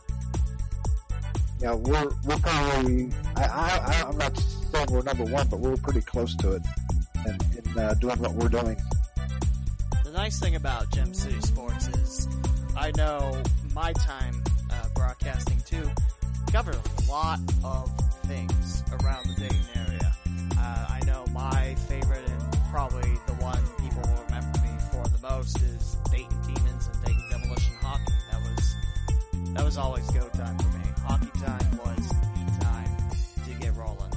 you 1.62 1.70
know, 1.70 1.78
we're 1.78 2.10
we're 2.26 2.38
probably 2.40 3.10
I, 3.38 3.44
I 3.46 4.04
I'm 4.10 4.18
not 4.18 4.38
saying 4.38 4.88
we're 4.92 5.02
number 5.04 5.24
one, 5.24 5.48
but 5.48 5.62
we're 5.62 5.78
pretty 5.78 6.02
close 6.02 6.36
to 6.38 6.54
it, 6.54 6.62
in, 7.26 7.38
in 7.58 7.80
uh, 7.80 7.94
doing 7.94 8.20
what 8.20 8.34
we're 8.34 8.50
doing. 8.50 8.76
The 10.14 10.20
nice 10.20 10.40
thing 10.40 10.56
about 10.56 10.92
Gem 10.92 11.12
City 11.12 11.42
Sports 11.42 11.88
is 11.88 12.28
I 12.78 12.92
know 12.96 13.42
my 13.74 13.94
time 13.94 14.44
uh, 14.70 14.88
broadcasting 14.94 15.60
too 15.66 15.90
covered 16.52 16.76
a 16.76 17.12
lot 17.12 17.40
of 17.64 17.92
things 18.28 18.84
around 18.92 19.26
the 19.26 19.34
Dayton 19.42 19.66
area. 19.76 20.16
Uh, 20.56 20.86
I 20.88 21.02
know 21.08 21.26
my 21.34 21.74
favorite 21.90 22.30
and 22.30 22.58
probably 22.70 23.10
the 23.26 23.34
one 23.42 23.58
people 23.80 24.04
will 24.04 24.24
remember 24.26 24.60
me 24.60 24.70
for 24.92 25.04
the 25.08 25.18
most 25.28 25.60
is 25.64 25.98
Dayton 26.12 26.38
Demons 26.46 26.90
and 26.94 27.06
Dayton 27.06 27.30
Demolition 27.32 27.74
Hockey. 27.82 28.14
That 28.30 28.42
was 28.44 28.76
that 29.56 29.64
was 29.66 29.78
always 29.80 30.08
go 30.12 30.30
time 30.30 30.60
for 30.60 30.78
me. 30.78 30.86
Hockey 31.08 31.40
time 31.40 31.80
was 31.84 32.08
the 32.08 32.64
time 32.64 32.98
to 33.48 33.54
get 33.60 33.76
rolling. 33.76 34.14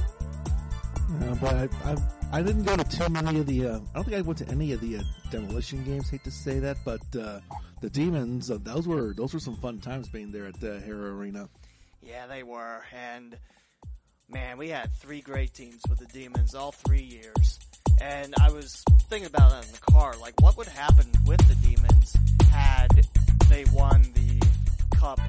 Uh, 1.23 1.35
but 1.37 1.55
I, 1.55 1.91
I 1.91 1.97
I 2.33 2.43
didn't 2.43 2.65
go 2.65 2.77
to 2.77 2.85
too 2.85 3.09
many 3.09 3.39
of 3.39 3.47
the. 3.47 3.67
Uh, 3.67 3.81
I 3.93 3.95
don't 3.95 4.05
think 4.05 4.17
I 4.17 4.21
went 4.21 4.39
to 4.39 4.49
any 4.49 4.73
of 4.73 4.81
the 4.81 4.99
uh, 4.99 5.03
demolition 5.31 5.85
games. 5.85 6.11
Hate 6.11 6.25
to 6.25 6.31
say 6.31 6.59
that, 6.59 6.77
but 6.85 7.01
uh, 7.19 7.41
the 7.81 7.89
demons. 7.89 8.51
Uh, 8.51 8.59
those 8.63 8.87
were 8.87 9.15
those 9.15 9.33
were 9.33 9.41
some 9.41 9.57
fun 9.57 9.81
times 9.81 10.09
being 10.09 10.33
there 10.33 10.47
at 10.47 10.61
the 10.61 10.81
Hara 10.81 11.15
Arena. 11.15 11.49
Yeah, 12.03 12.27
they 12.27 12.43
were. 12.43 12.85
And 12.95 13.37
man, 14.29 14.59
we 14.59 14.69
had 14.69 14.93
three 14.95 15.21
great 15.21 15.55
teams 15.55 15.81
with 15.89 15.99
the 15.99 16.07
Demons 16.07 16.55
all 16.55 16.73
three 16.73 17.03
years. 17.03 17.59
And 18.01 18.35
I 18.41 18.51
was 18.51 18.85
thinking 19.09 19.29
about 19.29 19.51
that 19.51 19.67
in 19.67 19.73
the 19.73 19.93
car, 19.93 20.15
like 20.21 20.41
what 20.43 20.57
would 20.59 20.69
happen 20.69 21.07
with 21.27 21.41
the 21.49 21.55
Demons 21.67 22.17
had 22.51 23.07
they 23.49 23.65
won 23.73 24.03
the 24.15 24.47
cup 24.97 25.21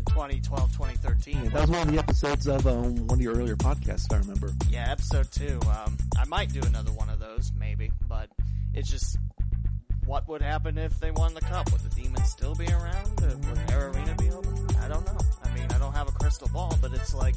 in 0.00 0.04
2012, 0.12 0.72
2013. 0.72 1.34
Yeah, 1.34 1.50
that 1.50 1.60
was 1.60 1.70
one 1.70 1.88
of 1.88 1.92
the 1.92 1.98
episodes 1.98 2.46
of 2.46 2.66
um, 2.66 3.06
one 3.06 3.18
of 3.18 3.20
your 3.20 3.34
earlier 3.34 3.56
podcasts, 3.56 4.12
I 4.12 4.18
remember. 4.18 4.50
Yeah, 4.70 4.90
episode 4.90 5.30
two. 5.30 5.60
Um, 5.68 5.98
I 6.16 6.24
might 6.24 6.52
do 6.52 6.60
another 6.62 6.92
one 6.92 7.10
of 7.10 7.18
those, 7.18 7.52
maybe, 7.58 7.92
but 8.08 8.30
it's 8.74 8.90
just 8.90 9.18
what 10.06 10.26
would 10.28 10.42
happen 10.42 10.78
if 10.78 10.98
they 11.00 11.10
won 11.10 11.34
the 11.34 11.40
cup? 11.40 11.70
Would 11.72 11.82
the 11.82 12.02
Demons 12.02 12.28
still 12.30 12.54
be 12.54 12.66
around? 12.66 13.20
Would 13.20 13.68
their 13.68 13.90
arena 13.90 14.14
be 14.18 14.30
open? 14.30 14.54
I 14.80 14.88
don't 14.88 15.04
know. 15.04 15.18
I 15.44 15.54
mean, 15.54 15.66
I 15.70 15.78
don't 15.78 15.92
have 15.92 16.08
a 16.08 16.12
crystal 16.12 16.48
ball, 16.48 16.76
but 16.80 16.92
it's 16.92 17.14
like, 17.14 17.36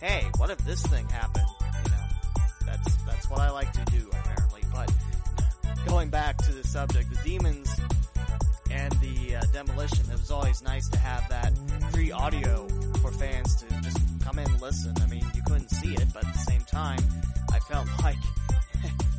hey, 0.00 0.26
what 0.36 0.50
if 0.50 0.58
this 0.58 0.82
thing 0.86 1.08
happened? 1.08 1.46
You 1.84 1.90
know, 1.90 2.04
that's 2.66 2.94
that's 3.04 3.30
what 3.30 3.40
I 3.40 3.50
like 3.50 3.72
to 3.72 3.84
do 3.86 4.08
apparently. 4.12 4.62
But 4.72 4.92
going 5.86 6.10
back 6.10 6.36
to 6.38 6.52
the 6.52 6.66
subject, 6.66 7.10
the 7.10 7.28
Demons 7.28 7.74
and 8.72 8.92
the 9.00 9.36
uh, 9.36 9.42
demolition. 9.52 10.04
It 10.10 10.18
was 10.18 10.30
always 10.30 10.62
nice 10.62 10.88
to 10.88 10.98
have 10.98 11.28
that 11.28 11.52
free 11.92 12.10
audio 12.10 12.66
for 13.00 13.12
fans 13.12 13.56
to 13.56 13.66
just 13.82 13.98
come 14.24 14.38
in 14.38 14.50
and 14.50 14.60
listen. 14.60 14.94
I 15.00 15.06
mean, 15.06 15.24
you 15.34 15.42
couldn't 15.42 15.68
see 15.68 15.94
it, 15.94 16.06
but 16.12 16.26
at 16.26 16.32
the 16.32 16.38
same 16.38 16.62
time, 16.62 17.00
I 17.52 17.60
felt 17.60 17.86
like 18.02 18.16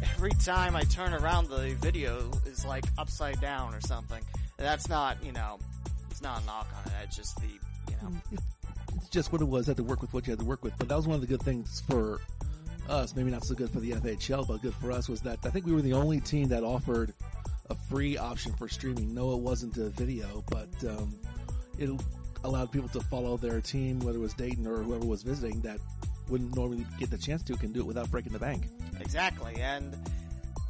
every 0.01 0.31
time 0.31 0.75
I 0.75 0.83
turn 0.83 1.13
around, 1.13 1.49
the 1.49 1.75
video 1.79 2.31
is 2.45 2.65
like 2.65 2.85
upside 2.97 3.39
down 3.39 3.73
or 3.73 3.81
something. 3.81 4.23
That's 4.57 4.89
not, 4.89 5.23
you 5.23 5.31
know, 5.31 5.59
it's 6.09 6.21
not 6.21 6.41
a 6.41 6.45
knock 6.45 6.67
on 6.77 6.91
it. 6.91 6.95
It's 7.05 7.15
just 7.15 7.35
the, 7.37 7.47
you 7.47 7.95
know, 8.01 8.11
it's 8.95 9.09
just 9.09 9.31
what 9.31 9.41
it 9.41 9.47
was. 9.47 9.67
Had 9.67 9.77
to 9.77 9.83
work 9.83 10.01
with 10.01 10.13
what 10.13 10.25
you 10.25 10.31
had 10.31 10.39
to 10.39 10.45
work 10.45 10.63
with. 10.63 10.73
But 10.77 10.89
that 10.89 10.95
was 10.95 11.07
one 11.07 11.15
of 11.15 11.21
the 11.21 11.27
good 11.27 11.41
things 11.41 11.81
for 11.87 12.21
us. 12.89 13.15
Maybe 13.15 13.31
not 13.31 13.43
so 13.43 13.55
good 13.55 13.69
for 13.69 13.79
the 13.79 13.91
FHL, 13.91 14.47
but 14.47 14.61
good 14.61 14.73
for 14.75 14.91
us 14.91 15.07
was 15.09 15.21
that 15.21 15.39
I 15.45 15.49
think 15.49 15.65
we 15.65 15.73
were 15.73 15.81
the 15.81 15.93
only 15.93 16.19
team 16.19 16.49
that 16.49 16.63
offered 16.63 17.13
a 17.69 17.75
free 17.89 18.17
option 18.17 18.53
for 18.53 18.67
streaming. 18.67 19.13
No, 19.13 19.33
it 19.33 19.39
wasn't 19.39 19.77
a 19.77 19.89
video, 19.89 20.43
but 20.49 20.69
um, 20.89 21.15
it 21.77 21.89
allowed 22.43 22.71
people 22.71 22.89
to 22.89 22.99
follow 23.01 23.37
their 23.37 23.61
team, 23.61 23.99
whether 23.99 24.17
it 24.17 24.21
was 24.21 24.33
Dayton 24.33 24.67
or 24.67 24.83
whoever 24.83 25.05
was 25.05 25.23
visiting, 25.23 25.61
that 25.61 25.79
wouldn't 26.29 26.55
normally 26.55 26.85
get 26.99 27.09
the 27.09 27.17
chance 27.17 27.43
to, 27.43 27.55
can 27.55 27.71
do 27.71 27.81
it 27.81 27.85
without 27.85 28.09
breaking 28.11 28.33
the 28.33 28.39
bank. 28.39 28.65
Exactly, 28.99 29.55
and 29.61 29.95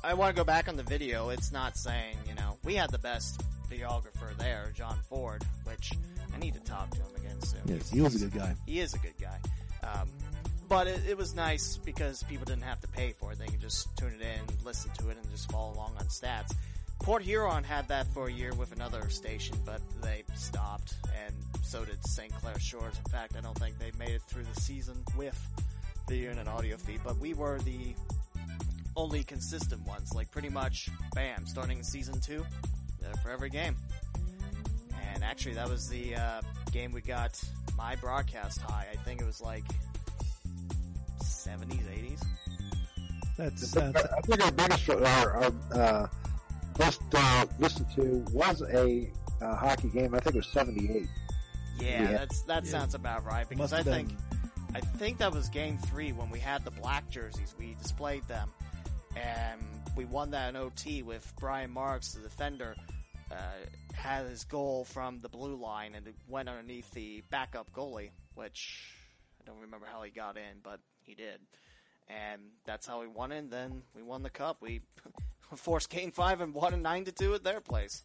I 0.04 0.14
want 0.14 0.36
to 0.36 0.40
go 0.40 0.44
back 0.44 0.68
on 0.68 0.76
the 0.76 0.84
video. 0.84 1.30
It's 1.30 1.52
not 1.52 1.78
saying, 1.78 2.18
you 2.28 2.36
know, 2.36 2.58
we 2.64 2.76
had 2.76 2.92
the 2.92 3.00
best 3.00 3.42
videographer 3.70 4.36
there, 4.38 4.72
John 4.76 4.98
Ford, 5.10 5.44
which 5.66 5.94
I 6.34 6.40
need 6.40 6.54
to 6.54 6.60
talk 6.62 6.90
to 6.92 6.98
him 6.98 7.16
again 7.18 7.42
soon. 7.42 7.62
Yes, 7.66 7.90
he 7.90 8.02
was 8.02 8.22
a 8.22 8.26
good 8.26 8.40
guy. 8.40 8.56
He 8.66 8.80
is 8.80 8.94
a 8.94 9.00
good 9.00 9.18
guy. 9.20 9.40
Um, 9.84 10.10
but 10.70 10.88
it, 10.88 11.02
it 11.08 11.18
was 11.18 11.36
nice 11.36 11.78
because 11.78 12.24
people 12.24 12.46
didn't 12.46 12.64
have 12.64 12.82
to 12.82 12.88
pay 12.88 13.14
for 13.14 13.32
it. 13.32 13.40
They 13.40 13.46
could 13.46 13.62
just 13.62 13.96
tune 13.98 14.14
it 14.20 14.22
in, 14.22 14.66
listen 14.66 14.92
to 15.00 15.10
it, 15.10 15.18
and 15.22 15.32
just 15.32 15.52
follow 15.52 15.74
along 15.74 15.96
on 16.00 16.06
stats. 16.06 16.54
Port 17.04 17.22
Huron 17.22 17.66
had 17.66 17.86
that 17.90 18.08
for 18.14 18.28
a 18.28 18.32
year 18.32 18.54
with 18.54 18.72
another 18.72 19.10
station, 19.10 19.58
but 19.66 19.82
they 20.02 20.24
stopped, 20.36 20.96
and 21.26 21.36
so 21.62 21.84
did 21.84 21.98
St. 22.08 22.34
Clair 22.36 22.58
Shores. 22.60 22.96
In 22.98 23.12
fact, 23.12 23.36
I 23.38 23.42
don't 23.42 23.58
think 23.60 23.78
they 23.78 23.92
made 24.00 24.12
it 24.12 24.22
through 24.22 24.46
the 24.54 24.62
season 24.62 24.96
with 25.18 25.38
the 26.08 26.16
unit 26.16 26.48
audio 26.48 26.78
feed, 26.78 27.02
but 27.04 27.18
we 27.18 27.34
were 27.34 27.60
the 27.60 27.94
only 28.96 29.22
consistent 29.26 29.86
ones. 29.86 30.14
Like 30.16 30.32
pretty 30.32 30.48
much, 30.48 30.90
bam, 31.14 31.46
starting 31.46 31.84
season 31.84 32.22
two, 32.22 32.46
for 33.22 33.32
every 33.32 33.50
game. 33.50 33.76
And 35.14 35.26
actually, 35.26 35.56
that 35.56 35.70
was 35.70 35.90
the 35.90 36.16
uh, 36.16 36.42
game 36.72 36.94
we 36.94 37.02
got 37.02 37.38
my 37.78 37.98
broadcast 37.98 38.62
high. 38.62 38.88
I 38.90 38.96
think 38.96 39.20
it 39.20 39.26
was 39.26 39.42
like 39.42 39.66
70s, 41.22 41.84
80s. 41.84 42.26
That's, 43.36 43.72
that's 43.72 44.06
I 44.06 44.22
think 44.22 44.46
our 44.46 44.52
biggest, 44.52 44.90
our, 44.90 45.32
our 45.32 45.54
uh, 45.74 46.08
best 46.78 47.02
uh, 47.14 47.46
listened 47.60 47.88
to 47.96 48.26
was 48.32 48.62
a 48.62 49.10
uh, 49.42 49.56
hockey 49.56 49.90
game. 49.90 50.14
I 50.16 50.20
think 50.20 50.36
it 50.36 50.40
was 50.40 50.48
'78. 50.48 51.08
Yeah, 51.80 51.88
Yeah. 52.04 52.12
that's 52.18 52.42
that 52.44 52.66
Yeah. 52.66 52.72
sounds 52.72 52.96
about 52.96 53.26
right 53.26 53.48
because 53.48 53.72
Must 53.72 53.88
I 53.88 53.92
think. 53.92 54.12
I 54.76 54.82
think 54.82 55.20
that 55.20 55.32
was 55.32 55.50
game 55.50 55.78
three 55.78 56.12
when 56.14 56.30
we 56.32 56.40
had 56.40 56.66
the 56.66 56.72
black 56.72 57.08
jerseys. 57.10 57.54
We 57.60 57.76
displayed 57.76 58.24
them, 58.28 58.52
and 59.16 59.62
we 59.96 60.06
won 60.06 60.32
that 60.32 60.50
in 60.50 60.56
OT 60.56 61.04
with 61.04 61.32
Brian 61.40 61.70
Marks, 61.72 62.14
the 62.14 62.22
defender, 62.22 62.76
uh, 63.32 63.36
had 63.94 64.26
his 64.26 64.44
goal 64.46 64.86
from 64.86 65.20
the 65.22 65.30
blue 65.30 65.56
line 65.56 65.94
and 65.96 66.08
it 66.08 66.16
went 66.28 66.50
underneath 66.50 66.90
the 66.92 67.22
backup 67.30 67.72
goalie, 67.72 68.10
which 68.34 68.90
I 69.42 69.46
don't 69.46 69.60
remember 69.60 69.86
how 69.92 70.02
he 70.02 70.10
got 70.10 70.38
in, 70.38 70.60
but 70.64 70.80
he 71.04 71.14
did. 71.14 71.40
And 72.10 72.42
that's 72.66 72.88
how 72.88 73.02
we 73.02 73.08
won 73.08 73.32
it. 73.32 73.38
And 73.40 73.52
then 73.52 73.84
we 73.96 74.02
won 74.02 74.24
the 74.24 74.30
cup. 74.32 74.58
We 74.62 74.82
forced 75.58 75.90
Game 75.90 76.12
Five 76.12 76.42
and 76.42 76.54
won 76.54 76.74
a 76.74 76.78
nine 76.78 77.06
to 77.06 77.12
two 77.12 77.34
at 77.34 77.44
their 77.44 77.62
place. 77.62 78.04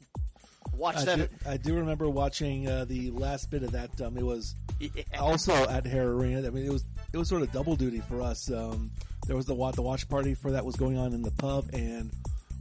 Watch 0.74 0.96
I 0.98 1.04
that. 1.04 1.16
do, 1.44 1.50
I 1.50 1.56
do 1.56 1.74
remember 1.74 2.08
watching 2.08 2.68
uh, 2.68 2.84
the 2.84 3.10
last 3.10 3.50
bit 3.50 3.62
of 3.62 3.72
that. 3.72 4.00
Um, 4.00 4.16
it 4.16 4.22
was 4.24 4.54
Yeah. 4.80 4.90
also 5.18 5.52
at 5.54 5.84
Hara 5.86 6.14
Arena. 6.16 6.46
I 6.46 6.50
mean, 6.50 6.64
it 6.66 6.72
was 6.72 6.84
it 7.12 7.16
was 7.16 7.28
sort 7.28 7.42
of 7.42 7.50
double 7.52 7.74
duty 7.76 8.00
for 8.00 8.20
us. 8.22 8.50
Um, 8.50 8.90
there 9.26 9.36
was 9.36 9.46
the 9.46 9.54
the 9.72 9.82
watch 9.82 10.08
party 10.08 10.34
for 10.34 10.52
that 10.52 10.64
was 10.64 10.76
going 10.76 10.96
on 10.98 11.12
in 11.12 11.22
the 11.22 11.30
pub, 11.32 11.66
and 11.72 12.10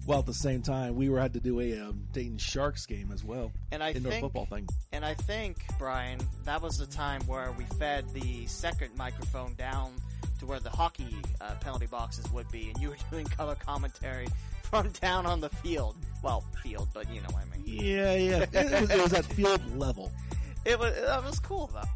well, 0.06 0.20
at 0.20 0.26
the 0.26 0.34
same 0.34 0.62
time, 0.62 0.96
we 0.96 1.10
were 1.10 1.20
had 1.20 1.34
to 1.34 1.40
do 1.42 1.60
a 1.60 1.80
um, 1.82 2.02
Dayton 2.14 2.38
Sharks 2.38 2.86
game 2.86 3.12
as 3.14 3.24
well, 3.26 3.52
And 3.74 3.84
I 3.84 3.92
indoor 3.92 4.12
think 4.14 4.24
football 4.24 4.46
thing. 4.46 4.66
And 4.94 5.04
I 5.04 5.14
think, 5.14 5.58
Brian, 5.78 6.20
that 6.46 6.62
was 6.62 6.78
the 6.78 6.86
time 6.86 7.22
where 7.28 7.52
we 7.58 7.66
fed 7.78 8.06
the 8.14 8.48
second 8.48 8.96
microphone 8.96 9.54
down 9.56 9.92
to 10.40 10.46
where 10.46 10.62
the 10.62 10.70
hockey 10.70 11.18
uh, 11.42 11.56
penalty 11.60 11.88
boxes 11.88 12.32
would 12.32 12.50
be, 12.52 12.70
and 12.70 12.82
you 12.82 12.90
were 12.90 12.96
doing 13.12 13.26
color 13.26 13.56
commentary 13.56 14.28
from 14.70 14.90
down 15.02 15.26
on 15.26 15.42
the 15.42 15.50
field. 15.50 15.96
Well, 16.24 16.44
field, 16.64 16.90
but 16.94 17.10
you 17.14 17.22
know 17.22 17.30
what 17.32 17.44
I 17.44 17.58
mean. 17.58 17.66
Yeah, 17.68 18.16
yeah. 18.16 18.46
It 18.52 18.82
was, 18.82 18.90
it 18.90 19.02
was 19.02 19.14
at 19.14 19.26
field 19.26 19.78
level. 19.78 20.12
It 20.66 20.78
was 20.78 20.94
that 20.96 21.24
was 21.24 21.40
cool 21.40 21.70
though. 21.74 21.88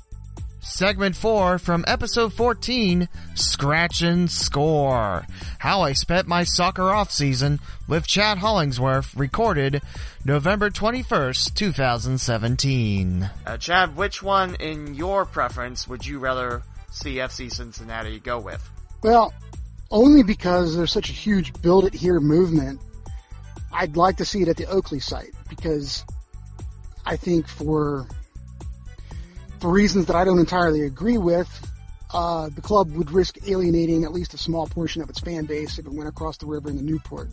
Segment 0.61 1.15
4 1.15 1.57
from 1.57 1.83
episode 1.87 2.31
14, 2.31 3.09
Scratch 3.33 4.01
and 4.01 4.31
Score. 4.31 5.25
How 5.57 5.81
I 5.81 5.91
spent 5.91 6.27
my 6.27 6.45
soccer 6.45 6.91
off 6.91 7.11
season 7.11 7.59
with 7.87 8.07
Chad 8.07 8.37
Hollingsworth, 8.37 9.13
recorded 9.15 9.81
November 10.23 10.69
21st, 10.69 11.55
2017. 11.55 13.29
Uh, 13.45 13.57
Chad, 13.57 13.97
which 13.97 14.23
one 14.23 14.55
in 14.55 14.93
your 14.93 15.25
preference 15.25 15.87
would 15.87 16.05
you 16.05 16.19
rather 16.19 16.61
see 16.91 17.15
FC 17.15 17.51
Cincinnati 17.51 18.19
go 18.19 18.39
with? 18.39 18.69
Well, 19.03 19.33
only 19.91 20.23
because 20.23 20.75
there's 20.75 20.91
such 20.91 21.09
a 21.09 21.13
huge 21.13 21.53
build 21.61 21.85
it 21.85 21.93
here 21.93 22.19
movement. 22.19 22.79
I'd 23.73 23.95
like 23.95 24.17
to 24.17 24.25
see 24.25 24.41
it 24.41 24.47
at 24.47 24.57
the 24.57 24.65
Oakley 24.65 24.99
site 24.99 25.33
because 25.49 26.03
I 27.05 27.15
think 27.15 27.47
for 27.47 28.07
for 29.59 29.69
reasons 29.69 30.07
that 30.07 30.15
I 30.15 30.25
don't 30.25 30.39
entirely 30.39 30.81
agree 30.81 31.17
with, 31.17 31.47
uh, 32.13 32.49
the 32.49 32.61
club 32.61 32.91
would 32.93 33.11
risk 33.11 33.37
alienating 33.47 34.03
at 34.03 34.11
least 34.11 34.33
a 34.33 34.37
small 34.37 34.65
portion 34.67 35.01
of 35.01 35.09
its 35.09 35.19
fan 35.19 35.45
base 35.45 35.77
if 35.77 35.85
it 35.85 35.91
went 35.91 36.09
across 36.09 36.37
the 36.37 36.47
river 36.47 36.69
into 36.69 36.83
Newport. 36.83 37.29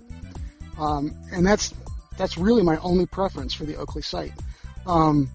Um, 0.78 1.14
and 1.32 1.46
that's 1.46 1.74
that's 2.16 2.36
really 2.36 2.62
my 2.62 2.76
only 2.78 3.06
preference 3.06 3.54
for 3.54 3.64
the 3.64 3.76
Oakley 3.76 4.02
site. 4.02 4.32
Um, 4.86 5.30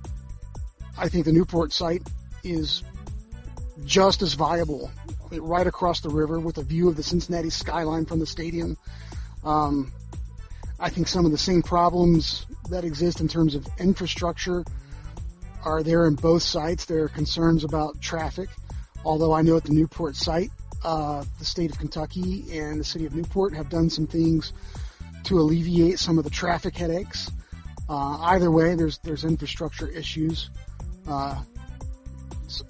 I 0.97 1.09
think 1.09 1.25
the 1.25 1.31
Newport 1.31 1.73
site 1.73 2.03
is 2.43 2.83
just 3.85 4.21
as 4.21 4.33
viable, 4.33 4.91
right 5.41 5.65
across 5.65 6.01
the 6.01 6.09
river 6.09 6.39
with 6.39 6.57
a 6.57 6.63
view 6.63 6.89
of 6.89 6.95
the 6.95 7.03
Cincinnati 7.03 7.49
skyline 7.49 8.05
from 8.05 8.19
the 8.19 8.25
stadium. 8.25 8.77
Um, 9.43 9.91
I 10.79 10.89
think 10.89 11.07
some 11.07 11.25
of 11.25 11.31
the 11.31 11.37
same 11.37 11.61
problems 11.61 12.45
that 12.69 12.83
exist 12.83 13.21
in 13.21 13.27
terms 13.27 13.55
of 13.55 13.67
infrastructure 13.79 14.63
are 15.63 15.83
there 15.83 16.05
in 16.05 16.15
both 16.15 16.43
sites. 16.43 16.85
There 16.85 17.03
are 17.03 17.09
concerns 17.09 17.63
about 17.63 18.01
traffic, 18.01 18.49
although 19.05 19.33
I 19.33 19.41
know 19.41 19.55
at 19.57 19.63
the 19.63 19.73
Newport 19.73 20.15
site, 20.15 20.51
uh, 20.83 21.23
the 21.39 21.45
state 21.45 21.71
of 21.71 21.77
Kentucky 21.77 22.57
and 22.57 22.79
the 22.79 22.83
city 22.83 23.05
of 23.05 23.15
Newport 23.15 23.53
have 23.53 23.69
done 23.69 23.89
some 23.89 24.07
things 24.07 24.51
to 25.23 25.39
alleviate 25.39 25.99
some 25.99 26.17
of 26.17 26.23
the 26.23 26.29
traffic 26.29 26.75
headaches. 26.75 27.31
Uh, 27.87 28.17
either 28.21 28.51
way, 28.51 28.75
there's 28.75 28.97
there's 28.99 29.23
infrastructure 29.23 29.87
issues. 29.87 30.49
Uh, 31.07 31.41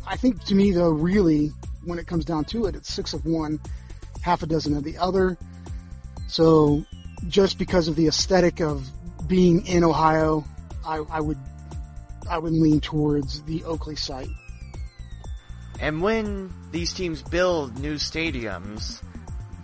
I 0.06 0.17
think 0.17 0.43
to 0.45 0.56
me 0.56 0.71
though, 0.71 0.89
really, 0.89 1.52
when 1.85 1.99
it 1.99 2.07
comes 2.07 2.25
down 2.25 2.45
to 2.45 2.65
it, 2.65 2.75
it's 2.75 2.91
six 2.91 3.13
of 3.13 3.25
one, 3.25 3.59
half 4.21 4.43
a 4.43 4.45
dozen 4.45 4.75
of 4.75 4.83
the 4.83 4.97
other. 4.97 5.37
So 6.27 6.85
just 7.27 7.57
because 7.57 7.87
of 7.87 7.95
the 7.95 8.07
aesthetic 8.07 8.61
of 8.61 8.87
being 9.27 9.65
in 9.67 9.83
Ohio, 9.83 10.43
I, 10.85 10.97
I 11.09 11.21
would 11.21 11.37
I 12.29 12.37
would 12.37 12.53
lean 12.53 12.79
towards 12.79 13.43
the 13.43 13.63
Oakley 13.65 13.95
site. 13.95 14.29
And 15.79 16.01
when 16.01 16.53
these 16.71 16.93
teams 16.93 17.21
build 17.21 17.77
new 17.77 17.95
stadiums, 17.95 19.01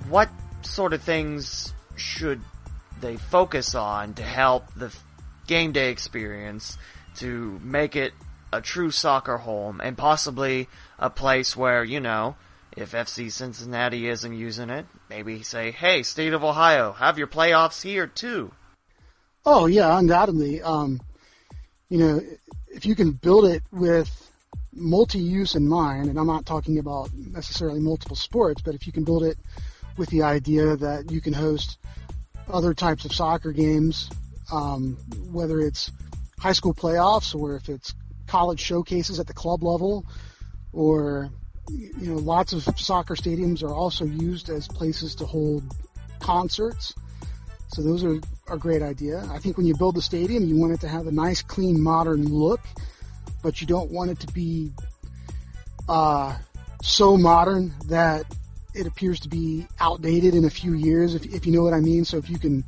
what 0.10 0.30
sort 0.62 0.94
of 0.94 1.02
things 1.02 1.74
should 1.96 2.42
they 3.00 3.16
focus 3.16 3.76
on 3.76 4.14
to 4.16 4.24
help 4.24 4.74
the 4.76 4.94
game 5.48 5.72
day 5.72 5.90
experience 5.90 6.78
to 7.16 7.60
make 7.64 7.96
it 7.96 8.14
a 8.52 8.62
true 8.62 8.92
soccer 8.92 9.38
home 9.38 9.80
and 9.84 9.98
possibly 9.98 10.68
a 10.98 11.10
place 11.10 11.56
where, 11.56 11.84
you 11.84 12.00
know, 12.00 12.36
if 12.76 12.92
FC 12.92 13.32
Cincinnati 13.32 14.08
isn't 14.08 14.34
using 14.34 14.70
it, 14.70 14.86
maybe 15.10 15.44
say, 15.44 15.72
hey, 15.72 16.04
State 16.04 16.34
of 16.34 16.44
Ohio, 16.44 16.94
have 16.94 17.18
your 17.18 17.28
playoffs 17.28 17.82
here 17.82 18.08
too. 18.08 18.52
Oh 19.46 19.66
yeah, 19.66 19.98
undoubtedly. 19.98 20.62
Um, 20.62 21.00
you 21.90 21.98
know, 21.98 22.22
if 22.68 22.86
you 22.86 22.96
can 22.96 23.12
build 23.12 23.46
it 23.46 23.64
with 23.72 24.10
multi-use 24.74 25.56
in 25.56 25.68
mind, 25.68 26.10
and 26.10 26.20
I'm 26.20 26.28
not 26.28 26.46
talking 26.46 26.78
about 26.78 27.10
necessarily 27.14 27.80
multiple 27.80 28.16
sports, 28.16 28.62
but 28.62 28.76
if 28.76 28.86
you 28.86 28.94
can 28.94 29.04
build 29.04 29.24
it 29.24 29.38
with 29.98 30.10
the 30.10 30.24
idea 30.24 30.76
that 30.78 31.12
you 31.12 31.22
can 31.22 31.34
host 31.34 31.78
other 32.48 32.74
types 32.74 33.06
of 33.06 33.14
soccer 33.14 33.52
games, 33.52 34.10
um, 34.52 34.98
whether 35.32 35.60
it's 35.60 35.92
high 36.40 36.54
school 36.54 36.74
playoffs 36.74 37.36
or 37.36 37.56
if 37.56 37.70
it's 37.70 37.94
college 38.30 38.60
showcases 38.60 39.20
at 39.20 39.28
the 39.28 39.34
club 39.34 39.64
level, 39.64 40.06
or 40.72 41.30
you 41.70 42.12
know, 42.12 42.16
lots 42.16 42.54
of 42.54 42.64
soccer 42.80 43.16
stadiums 43.16 43.64
are 43.64 43.74
also 43.74 44.06
used 44.06 44.50
as 44.50 44.68
places 44.68 45.16
to 45.16 45.26
hold 45.26 45.64
concerts. 46.20 46.94
So 47.74 47.82
those 47.82 48.04
are 48.04 48.20
a 48.50 48.58
great 48.58 48.82
idea. 48.82 49.28
I 49.32 49.40
think 49.40 49.58
when 49.58 49.66
you 49.66 49.76
build 49.76 49.96
the 49.96 50.02
stadium, 50.02 50.44
you 50.46 50.58
want 50.58 50.74
it 50.74 50.82
to 50.82 50.88
have 50.88 51.08
a 51.08 51.12
nice, 51.12 51.42
clean, 51.42 51.80
modern 51.82 52.28
look, 52.28 52.62
but 53.44 53.62
you 53.62 53.68
don't 53.68 53.92
want 53.92 54.12
it 54.12 54.20
to 54.22 54.28
be 54.34 54.72
uh, 55.88 56.36
so 56.82 57.18
modern 57.18 57.74
that 57.88 58.26
it 58.74 58.88
appears 58.88 59.20
to 59.22 59.30
be 59.30 59.68
outdated 59.80 60.36
in 60.36 60.46
a 60.46 60.50
few 60.50 60.74
years, 60.74 61.16
if, 61.16 61.26
if 61.26 61.46
you 61.46 61.52
know 61.52 61.64
what 61.64 61.74
I 61.74 61.80
mean. 61.80 62.06
So 62.06 62.18
if 62.18 62.30
you 62.30 62.40
can 62.40 62.64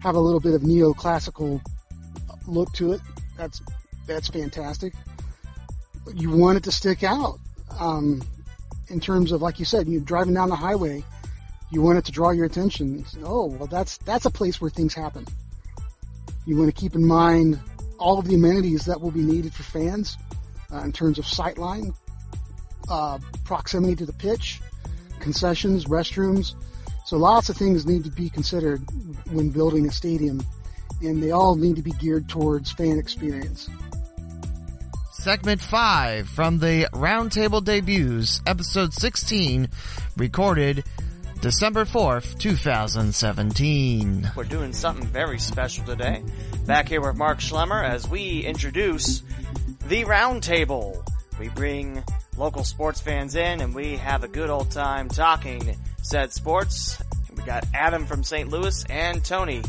have 0.00 0.14
a 0.14 0.20
little 0.20 0.40
bit 0.40 0.54
of 0.54 0.62
neoclassical 0.62 1.60
look 2.46 2.72
to 2.74 2.92
it, 2.92 3.00
that's 3.36 3.60
that's 4.08 4.28
fantastic. 4.28 4.92
You 6.12 6.30
want 6.30 6.56
it 6.56 6.64
to 6.64 6.72
stick 6.72 7.04
out 7.04 7.38
um, 7.78 8.22
in 8.88 8.98
terms 8.98 9.30
of, 9.30 9.42
like 9.42 9.60
you 9.60 9.64
said, 9.64 9.86
you're 9.86 10.00
driving 10.00 10.34
down 10.34 10.48
the 10.48 10.56
highway 10.56 11.04
you 11.70 11.82
want 11.82 11.98
it 11.98 12.04
to 12.06 12.12
draw 12.12 12.30
your 12.30 12.46
attention. 12.46 13.04
Oh, 13.22 13.46
well, 13.46 13.66
that's 13.66 13.98
that's 13.98 14.24
a 14.24 14.30
place 14.30 14.60
where 14.60 14.70
things 14.70 14.94
happen. 14.94 15.26
You 16.46 16.56
want 16.56 16.74
to 16.74 16.80
keep 16.80 16.94
in 16.94 17.04
mind 17.04 17.60
all 17.98 18.18
of 18.18 18.26
the 18.26 18.34
amenities 18.34 18.86
that 18.86 19.00
will 19.00 19.10
be 19.10 19.20
needed 19.20 19.52
for 19.52 19.64
fans 19.64 20.16
uh, 20.72 20.78
in 20.78 20.92
terms 20.92 21.18
of 21.18 21.24
sightline, 21.24 21.94
uh, 22.88 23.18
proximity 23.44 23.96
to 23.96 24.06
the 24.06 24.12
pitch, 24.14 24.60
concessions, 25.20 25.86
restrooms. 25.86 26.54
So 27.04 27.16
lots 27.16 27.48
of 27.48 27.56
things 27.56 27.86
need 27.86 28.04
to 28.04 28.10
be 28.10 28.30
considered 28.30 28.82
when 29.30 29.50
building 29.50 29.86
a 29.86 29.92
stadium, 29.92 30.42
and 31.02 31.22
they 31.22 31.32
all 31.32 31.54
need 31.54 31.76
to 31.76 31.82
be 31.82 31.92
geared 31.92 32.28
towards 32.28 32.70
fan 32.70 32.98
experience. 32.98 33.68
Segment 35.20 35.60
5 35.60 36.28
from 36.28 36.60
the 36.60 36.86
Roundtable 36.92 37.62
Debuts, 37.62 38.40
Episode 38.46 38.94
16, 38.94 39.68
recorded 40.16 40.84
December 41.40 41.84
4th, 41.84 42.38
2017. 42.38 44.30
We're 44.36 44.44
doing 44.44 44.72
something 44.72 45.06
very 45.08 45.40
special 45.40 45.84
today. 45.84 46.22
Back 46.66 46.88
here 46.88 47.00
with 47.00 47.16
Mark 47.16 47.40
Schlemmer 47.40 47.82
as 47.82 48.08
we 48.08 48.46
introduce 48.46 49.24
the 49.88 50.04
Roundtable. 50.04 51.04
We 51.40 51.48
bring 51.48 52.04
local 52.36 52.62
sports 52.62 53.00
fans 53.00 53.34
in 53.34 53.60
and 53.60 53.74
we 53.74 53.96
have 53.96 54.22
a 54.22 54.28
good 54.28 54.50
old 54.50 54.70
time 54.70 55.08
talking 55.08 55.76
said 56.00 56.32
sports. 56.32 57.02
We 57.36 57.42
got 57.42 57.66
Adam 57.74 58.06
from 58.06 58.22
St. 58.22 58.48
Louis 58.48 58.84
and 58.88 59.24
Tony 59.24 59.62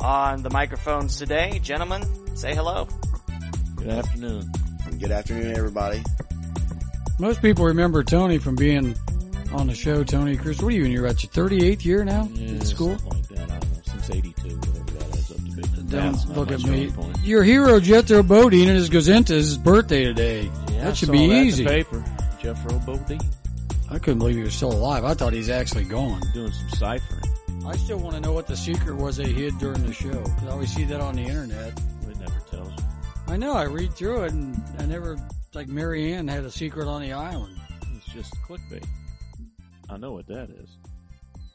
on 0.00 0.42
the 0.42 0.50
microphones 0.50 1.18
today. 1.18 1.60
Gentlemen, 1.62 2.02
say 2.36 2.54
hello. 2.54 2.88
Good 3.76 3.90
afternoon. 3.90 4.50
Good 5.00 5.10
afternoon, 5.10 5.56
everybody. 5.56 6.02
Most 7.18 7.42
people 7.42 7.64
remember 7.66 8.02
Tony 8.02 8.38
from 8.38 8.54
being 8.56 8.94
on 9.52 9.66
the 9.66 9.74
show, 9.74 10.02
Tony 10.04 10.36
Chris. 10.36 10.60
What 10.62 10.72
are 10.72 10.76
you 10.76 10.84
in? 10.84 10.92
You're 10.92 11.06
at 11.06 11.22
your 11.22 11.30
38th 11.48 11.84
year 11.84 12.04
now 12.04 12.28
Yeah, 12.32 12.56
at 12.56 12.66
school? 12.66 12.98
something 12.98 13.10
like 13.10 13.28
that. 13.28 13.50
I 13.50 13.58
don't 13.58 13.72
know, 13.72 13.80
since 13.84 14.10
82, 14.10 14.48
whatever 14.56 14.78
that 14.98 15.02
adds 15.16 15.30
up 15.30 15.36
to 15.36 15.42
be. 15.42 15.62
Don't 15.62 15.86
That's 15.88 16.26
look 16.28 16.50
at 16.52 16.62
me. 16.64 16.90
point. 16.90 17.18
Your 17.24 17.42
hero, 17.44 17.80
Jethro 17.80 18.22
Bodine, 18.22 18.68
and 18.68 18.76
his 18.76 18.88
Gazinta's 18.90 19.58
birthday 19.58 20.04
today. 20.04 20.42
Yeah, 20.70 20.80
I 20.80 20.84
that 20.84 20.96
should 20.96 21.06
saw 21.06 21.12
be 21.12 21.18
that 21.18 21.24
in 21.24 21.30
the 21.30 21.36
easy. 21.46 21.64
paper. 21.64 22.04
Jeffro 22.40 22.84
Bodine 22.86 23.20
I 23.90 23.98
couldn't 23.98 24.18
believe 24.18 24.36
he 24.36 24.42
was 24.42 24.54
still 24.54 24.72
alive. 24.72 25.04
I 25.04 25.14
thought 25.14 25.32
he's 25.32 25.50
actually 25.50 25.84
gone. 25.84 26.20
doing 26.32 26.50
some 26.52 26.68
ciphering. 26.70 27.22
I 27.66 27.76
still 27.76 27.98
want 27.98 28.14
to 28.16 28.20
know 28.20 28.32
what 28.32 28.46
the 28.46 28.56
secret 28.56 28.96
was 28.96 29.16
they 29.16 29.30
hid 29.32 29.58
during 29.58 29.82
the 29.86 29.92
show. 29.92 30.12
'cause 30.22 30.44
I 30.46 30.50
always 30.50 30.72
see 30.74 30.84
that 30.84 31.00
on 31.00 31.14
the 31.16 31.22
internet. 31.22 31.78
I 33.26 33.36
know. 33.36 33.54
I 33.54 33.64
read 33.64 33.94
through 33.94 34.24
it, 34.24 34.32
and 34.32 34.62
I 34.78 34.86
never 34.86 35.16
like 35.54 35.68
Mary 35.68 36.12
Ann 36.12 36.28
had 36.28 36.44
a 36.44 36.50
secret 36.50 36.88
on 36.88 37.02
the 37.02 37.12
island. 37.12 37.56
It's 37.94 38.06
just 38.06 38.34
clickbait. 38.42 38.86
I 39.88 39.96
know 39.96 40.12
what 40.12 40.26
that 40.28 40.50
is. 40.50 40.76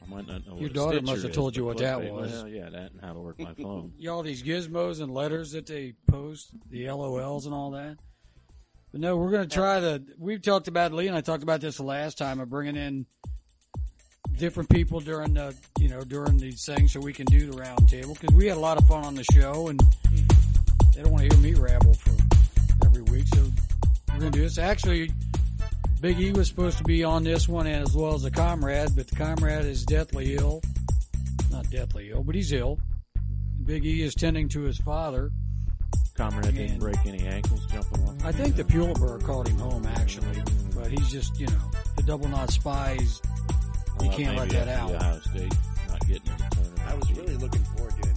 I 0.01 0.07
might 0.07 0.27
not 0.27 0.47
know 0.47 0.55
Your 0.55 0.63
what 0.63 0.73
daughter 0.73 1.01
must 1.01 1.21
have 1.21 1.31
is, 1.31 1.35
told 1.35 1.55
you 1.55 1.63
but 1.63 1.67
what 1.67 1.77
that 1.79 2.01
was. 2.01 2.31
Well, 2.31 2.47
yeah, 2.47 2.69
that 2.69 2.91
and 2.91 3.01
how 3.01 3.13
to 3.13 3.19
work 3.19 3.39
my 3.39 3.53
phone. 3.53 3.93
You 3.97 4.11
all 4.11 4.23
these 4.23 4.43
gizmos 4.43 5.01
and 5.01 5.13
letters 5.13 5.51
that 5.51 5.65
they 5.65 5.93
post, 6.07 6.51
the 6.69 6.85
LOLs 6.85 7.45
and 7.45 7.53
all 7.53 7.71
that. 7.71 7.97
But 8.91 9.01
no, 9.01 9.17
we're 9.17 9.29
going 9.29 9.47
to 9.47 9.53
try 9.53 9.79
the. 9.79 10.03
We've 10.17 10.41
talked 10.41 10.67
about 10.67 10.93
Lee 10.93 11.07
and 11.07 11.15
I 11.15 11.21
talked 11.21 11.43
about 11.43 11.61
this 11.61 11.77
the 11.77 11.83
last 11.83 12.17
time 12.17 12.39
of 12.39 12.49
bringing 12.49 12.75
in 12.75 13.05
different 14.37 14.69
people 14.69 15.01
during 15.01 15.33
the 15.33 15.53
you 15.79 15.89
know 15.89 16.01
during 16.01 16.37
these 16.37 16.65
things 16.65 16.93
so 16.93 16.99
we 17.01 17.11
can 17.11 17.25
do 17.25 17.51
the 17.51 17.57
round 17.57 17.89
table 17.89 18.13
because 18.13 18.33
we 18.33 18.45
had 18.45 18.55
a 18.55 18.59
lot 18.59 18.77
of 18.77 18.87
fun 18.87 19.03
on 19.03 19.13
the 19.13 19.23
show 19.33 19.67
and 19.67 19.79
mm-hmm. 19.79 20.38
They 20.99 21.03
don't 21.03 21.13
want 21.13 21.31
to 21.31 21.37
hear 21.37 21.53
me 21.53 21.57
rabble 21.57 21.93
for 21.93 22.11
every 22.85 23.03
week 23.03 23.25
so 23.33 23.41
we're 24.09 24.19
going 24.19 24.31
to 24.33 24.37
do 24.37 24.43
this. 24.43 24.57
Actually, 24.57 25.09
Big 26.01 26.19
E 26.19 26.33
was 26.33 26.49
supposed 26.49 26.77
to 26.77 26.83
be 26.83 27.05
on 27.05 27.23
this 27.23 27.47
one 27.47 27.67
as 27.67 27.95
well 27.95 28.15
as 28.15 28.23
the 28.23 28.31
comrade, 28.31 28.89
but 28.97 29.07
the 29.07 29.15
comrade 29.15 29.63
is 29.63 29.85
deathly 29.85 30.35
ill. 30.35 30.61
Not 31.51 31.69
deathly 31.69 32.09
ill, 32.11 32.21
but 32.23 32.35
he's 32.35 32.51
ill. 32.51 32.79
Mm-hmm. 33.17 33.63
Big 33.63 33.85
E 33.85 34.01
is 34.01 34.13
tending 34.13 34.49
to 34.49 34.63
his 34.63 34.77
father. 34.79 35.31
Comrade 36.15 36.53
didn't 36.53 36.71
And- 36.71 36.79
break 36.81 36.97
any 37.05 37.25
ankles 37.25 37.65
jumping 37.67 38.03
off. 38.05 38.25
I 38.25 38.33
think 38.33 38.57
the 38.57 38.65
Pulitzer 38.65 39.19
called 39.19 39.47
him 39.47 39.57
home 39.57 39.85
actually, 39.85 40.43
but 40.75 40.87
he's 40.91 41.09
just 41.09 41.39
you 41.39 41.47
know 41.47 41.71
the 41.95 42.03
double 42.03 42.27
knot 42.27 42.51
spies. 42.51 43.21
You 44.01 44.09
Well, 44.09 44.17
can't 44.17 44.37
let 44.37 44.49
that 44.49 44.67
out. 44.67 44.91
Ohio 44.91 45.19
State 45.21 45.53
not 45.87 45.99
getting 46.01 46.27
in 46.27 46.37
the 46.37 46.47
tournament. 46.55 46.79
I 46.89 46.93
was 46.95 47.11
really 47.13 47.35
looking 47.37 47.63
forward 47.63 47.93
to 48.01 48.09
him 48.09 48.15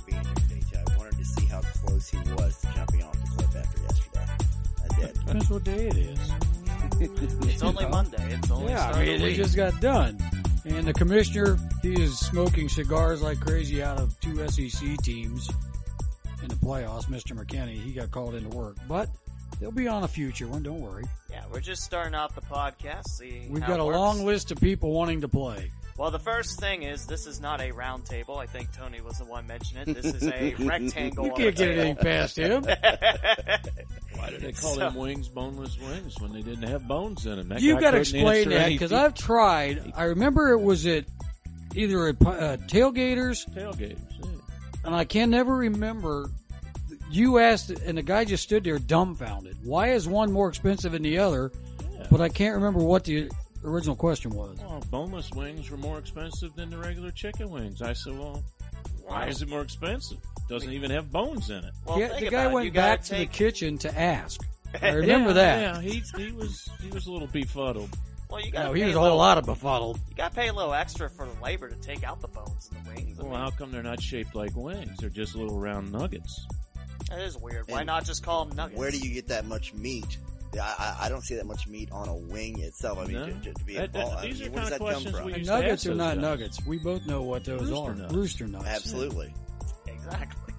Depends 5.33 5.51
what 5.51 5.65
day 5.65 5.87
it 5.89 5.97
is. 5.97 6.19
It's 7.49 7.63
only 7.63 7.87
Monday. 7.87 8.19
It's 8.35 8.51
only 8.51 8.73
Yeah, 8.73 8.91
I 8.91 9.05
mean 9.05 9.23
it 9.23 9.35
just 9.35 9.57
got 9.57 9.81
done, 9.81 10.19
and 10.67 10.87
the 10.87 10.93
commissioner 10.93 11.57
he 11.81 11.95
is 11.95 12.19
smoking 12.19 12.69
cigars 12.69 13.23
like 13.23 13.41
crazy 13.41 13.83
out 13.83 13.99
of 13.99 14.19
two 14.21 14.47
SEC 14.49 14.99
teams 14.99 15.49
in 16.43 16.49
the 16.49 16.55
playoffs. 16.57 17.07
Mr. 17.07 17.35
McKinney 17.37 17.83
he 17.83 17.93
got 17.93 18.11
called 18.11 18.35
into 18.35 18.51
work, 18.57 18.77
but 18.87 19.09
they'll 19.59 19.73
be 19.73 19.89
on 19.89 20.05
a 20.05 20.09
future 20.09 20.47
one. 20.47 20.63
Don't 20.63 20.81
worry. 20.81 21.05
Yeah, 21.31 21.45
we're 21.51 21.61
just 21.61 21.83
starting 21.83 22.15
out 22.15 22.35
the 22.35 22.43
podcast. 22.43 23.09
See, 23.09 23.47
We've 23.49 23.67
got 23.67 23.81
a 23.81 23.85
works. 23.87 23.97
long 23.99 24.27
list 24.27 24.51
of 24.53 24.61
people 24.61 24.93
wanting 24.93 25.23
to 25.23 25.29
play. 25.29 25.71
Well, 25.97 26.11
the 26.11 26.19
first 26.19 26.61
thing 26.61 26.83
is 26.83 27.07
this 27.07 27.27
is 27.27 27.41
not 27.41 27.61
a 27.61 27.71
round 27.73 28.05
table. 28.05 28.37
I 28.37 28.47
think 28.47 28.73
Tony 28.73 29.01
was 29.01 29.19
the 29.19 29.25
one 29.25 29.47
mentioning 29.47 29.89
it. 29.89 30.03
This 30.03 30.15
is 30.15 30.27
a 30.29 30.55
rectangle. 30.59 31.27
You 31.27 31.33
can't 31.33 31.57
get 31.57 31.69
anything 31.71 31.97
past 31.97 32.37
him. 32.37 32.65
Why 34.23 34.31
did 34.31 34.41
they 34.41 34.53
call 34.53 34.75
So- 34.75 34.79
them 34.81 34.95
wings 34.95 35.27
boneless 35.29 35.77
wings 35.81 36.15
when 36.21 36.33
they 36.33 36.43
didn't 36.43 36.69
have 36.69 36.87
bones 36.87 37.27
in 37.27 37.37
them? 37.37 37.49
That 37.49 37.61
You 37.61 37.75
guy 37.75 37.81
got 37.81 37.91
to 37.93 37.99
explain 37.99 38.27
answer 38.27 38.51
that 38.51 38.69
because 38.69 38.93
I've 38.93 39.15
tried. 39.15 39.93
I 39.97 40.05
remember 40.05 40.51
it 40.53 40.61
was 40.61 40.87
at 40.87 41.07
either 41.75 42.07
at 42.09 42.23
uh, 42.23 42.57
tailgaters, 42.69 43.49
tailgaters. 43.53 43.99
Yeah. 44.21 44.31
and 44.85 44.95
I 44.95 45.05
can 45.05 45.31
never 45.31 45.57
remember. 45.57 46.31
You 47.11 47.41
asked, 47.41 47.71
and 47.71 47.99
the 47.99 48.03
guy 48.03 48.25
just 48.25 48.45
stood 48.45 48.63
there 48.65 48.79
dumbfounded. 48.79 49.57
Why 49.65 49.89
is 49.91 50.07
one 50.09 50.31
more 50.33 50.49
expensive 50.49 50.93
than 50.93 51.03
the 51.03 51.19
other? 51.19 51.51
Yeah. 51.99 52.07
But 52.11 52.21
I 52.21 52.29
can't 52.29 52.55
remember 52.55 52.79
what 52.81 53.03
the 53.05 53.29
original 53.65 53.97
question 53.97 54.31
was. 54.31 54.57
Well, 54.61 54.83
boneless 54.91 55.31
wings 55.33 55.69
were 55.69 55.77
more 55.77 55.99
expensive 55.99 56.55
than 56.55 56.71
the 56.71 56.79
regular 56.79 57.11
chicken 57.11 57.51
wings. 57.51 57.83
I 57.83 57.93
said, 57.93 58.17
well, 58.19 58.43
why 59.05 59.27
is 59.27 59.43
it 59.43 59.49
more 59.49 59.63
expensive? 59.63 60.19
Doesn't 60.53 60.73
even 60.73 60.91
have 60.91 61.11
bones 61.11 61.49
in 61.51 61.65
it. 61.65 61.73
Well, 61.87 61.99
yeah, 61.99 62.19
the 62.19 62.29
guy 62.29 62.47
went 62.53 62.73
gotta 62.75 62.97
back 62.99 63.03
to 63.05 63.15
the 63.17 63.27
kitchen 63.27 63.79
to 63.79 63.99
ask. 63.99 64.41
I 64.83 64.91
remember 64.91 65.31
yeah, 65.31 65.35
that. 65.35 65.61
Yeah, 65.77 65.81
he 65.81 66.03
he 66.17 66.33
was 66.33 66.69
he 66.83 66.91
was 66.91 67.07
a 67.07 67.13
little 67.13 67.29
befuddled. 67.29 67.89
Well, 68.31 68.41
you 68.41 68.51
got. 68.53 68.65
No, 68.65 68.71
oh, 68.71 68.73
he 68.75 68.85
was 68.85 68.95
a 68.95 69.01
whole 69.01 69.17
lot 69.17 69.39
of 69.39 69.47
befuddled. 69.47 69.99
You 70.11 70.15
got 70.17 70.31
to 70.33 70.35
pay 70.39 70.49
a 70.49 70.53
little 70.53 70.73
extra 70.75 71.09
for 71.11 71.27
the 71.27 71.43
labor 71.43 71.69
to 71.69 71.77
take 71.77 72.05
out 72.05 72.21
the 72.21 72.29
bones 72.29 72.71
and 72.75 72.85
the 72.85 72.91
wings. 72.91 73.19
I 73.19 73.23
Well, 73.23 73.33
mean, 73.33 73.41
how 73.41 73.51
come 73.51 73.71
they're 73.73 73.83
not 73.83 74.01
shaped 74.03 74.35
like 74.35 74.55
wings? 74.57 74.97
They're 74.99 75.09
just 75.11 75.35
little 75.35 75.59
round 75.59 75.91
nuggets. 75.93 76.47
that 77.09 77.21
is 77.21 77.37
weird. 77.39 77.69
Why 77.69 77.81
And 77.81 77.87
not 77.87 78.05
just 78.05 78.23
call 78.23 78.45
them 78.47 78.57
nuggets? 78.57 78.79
Where 78.79 78.91
do 78.91 78.99
you 78.99 79.13
get 79.13 79.29
that 79.29 79.45
much 79.47 79.73
meat? 79.75 80.19
I, 80.55 80.59
I, 81.01 81.07
I 81.07 81.09
don't 81.09 81.23
see 81.23 81.35
that 81.37 81.47
much 81.47 81.67
meat 81.67 81.91
on 81.93 82.09
a 82.09 82.15
wing 82.17 82.61
itself. 82.61 82.99
I 82.99 83.05
mean, 83.05 83.13
No. 83.15 83.27
to, 83.27 83.33
to, 83.33 83.55
to 83.55 83.65
be 83.65 83.77
a 83.77 83.81
That- 83.83 83.93
that- 83.95 84.05
ball, 84.07 84.17
I 84.19 84.23
mean, 84.29 84.35
are 84.35 84.37
where 84.37 84.37
does 84.37 84.45
kinda 84.49 84.61
that 84.71 84.71
come 84.71 84.79
questions 84.79 85.17
from? 85.17 85.25
we 85.27 85.33
And 85.33 85.39
used 85.41 85.49
to 85.51 85.55
ask 85.55 85.63
nuggets 85.65 85.87
are 85.87 85.95
not 85.95 86.15
guys. 86.15 86.23
nuggets. 86.23 86.67
We 86.67 86.79
both 86.79 87.07
know 87.07 87.23
what 87.23 87.45
those 87.45 87.61
Rooster 87.71 87.75
are. 87.91 87.95
nuts. 87.95 88.15
Rooster 88.15 88.47
nuts. 88.49 88.67
Absolutely. 88.67 89.35
Exactly. 90.13 90.55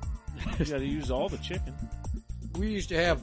You 0.59 0.65
got 0.65 0.79
to 0.79 0.85
use 0.85 1.11
all 1.11 1.29
the 1.29 1.37
chicken. 1.37 1.73
we 2.57 2.69
used 2.69 2.89
to 2.89 2.95
have, 2.95 3.21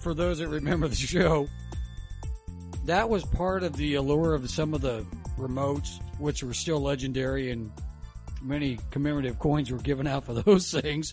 for 0.00 0.14
those 0.14 0.38
that 0.38 0.48
remember 0.48 0.88
the 0.88 0.96
show, 0.96 1.48
that 2.84 3.08
was 3.08 3.24
part 3.24 3.62
of 3.62 3.76
the 3.76 3.94
allure 3.94 4.34
of 4.34 4.48
some 4.50 4.74
of 4.74 4.80
the 4.80 5.04
remotes, 5.38 6.00
which 6.18 6.42
were 6.42 6.54
still 6.54 6.80
legendary, 6.80 7.50
and 7.50 7.70
many 8.42 8.78
commemorative 8.90 9.38
coins 9.38 9.70
were 9.70 9.78
given 9.78 10.06
out 10.06 10.24
for 10.24 10.34
those 10.42 10.70
things. 10.70 11.12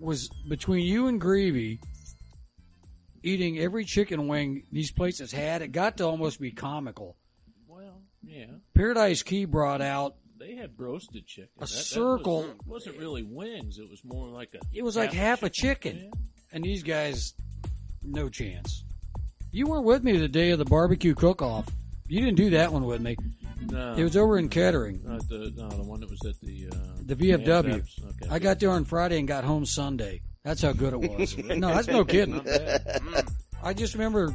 Was 0.00 0.28
between 0.48 0.84
you 0.84 1.08
and 1.08 1.20
Greavy 1.20 1.80
eating 3.22 3.58
every 3.58 3.84
chicken 3.84 4.28
wing 4.28 4.64
these 4.72 4.90
places 4.90 5.32
had, 5.32 5.62
it 5.62 5.72
got 5.72 5.96
to 5.98 6.04
almost 6.04 6.40
be 6.40 6.50
comical. 6.50 7.16
Well, 7.66 8.02
yeah, 8.22 8.46
Paradise 8.74 9.22
Key 9.22 9.44
brought 9.44 9.82
out 9.82 10.14
they 10.48 10.54
had 10.56 10.70
roasted 10.78 11.26
chicken. 11.26 11.50
A 11.58 11.60
That- 11.60 11.68
that 11.68 11.74
circle. 11.84 12.42
was, 12.42 12.56
wasn't 12.86 12.96
really 12.96 13.22
wings. 13.22 13.78
It 13.78 13.88
was 13.90 14.02
more 14.02 14.28
like 14.28 14.48
a. 14.54 14.60
it 14.72 14.82
was 14.82 14.96
like 14.96 15.12
half 15.12 15.42
a 15.42 15.50
chicken. 15.50 16.10
And 16.52 16.64
these 16.64 16.82
guys, 16.82 17.34
no 18.02 18.30
chance. 18.30 18.84
You 19.52 19.66
weren't 19.66 19.84
with 19.84 20.02
me 20.02 20.16
the 20.16 20.26
day 20.28 20.50
of 20.50 20.58
the 20.58 20.64
barbecue 20.64 21.14
cook-off. 21.14 21.68
You 22.06 22.20
didn't 22.22 22.36
do 22.36 22.50
that 22.50 22.72
one 22.72 22.86
with 22.86 23.02
me. 23.02 23.16
No, 23.70 23.92
It 23.94 24.02
was 24.04 24.16
over 24.16 24.38
in 24.38 24.48
Kettering, 24.48 25.00
not 25.04 25.28
the 25.28 25.52
no 25.54 25.68
the 25.68 25.82
one 25.82 26.00
that 26.00 26.08
was 26.08 26.24
at 26.24 26.40
the 26.40 26.68
uh, 26.72 26.76
the 27.04 27.14
VFW. 27.16 27.74
Okay. 27.74 28.28
I 28.30 28.38
got 28.38 28.58
there 28.60 28.70
on 28.70 28.84
Friday 28.86 29.18
and 29.18 29.28
got 29.28 29.44
home 29.44 29.66
Sunday. 29.66 30.22
That's 30.44 30.62
how 30.62 30.72
good 30.72 30.94
it 30.94 31.00
was. 31.18 31.36
no, 31.36 31.68
that's 31.68 31.88
no 31.88 32.04
kidding. 32.06 32.36
Not 32.36 32.44
bad. 32.46 33.26
I 33.62 33.74
just 33.74 33.92
remember 33.94 34.34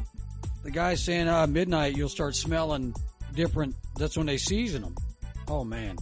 the 0.64 0.70
guy 0.72 0.94
saying, 0.94 1.28
uh, 1.30 1.48
midnight 1.48 1.96
you'll 1.98 2.10
start 2.10 2.36
smelling 2.36 2.94
different. 3.34 3.74
That's 3.98 4.16
when 4.18 4.28
they 4.28 4.38
season 4.38 4.84
them. 4.84 4.96
Oh 5.48 5.64
man, 5.64 5.98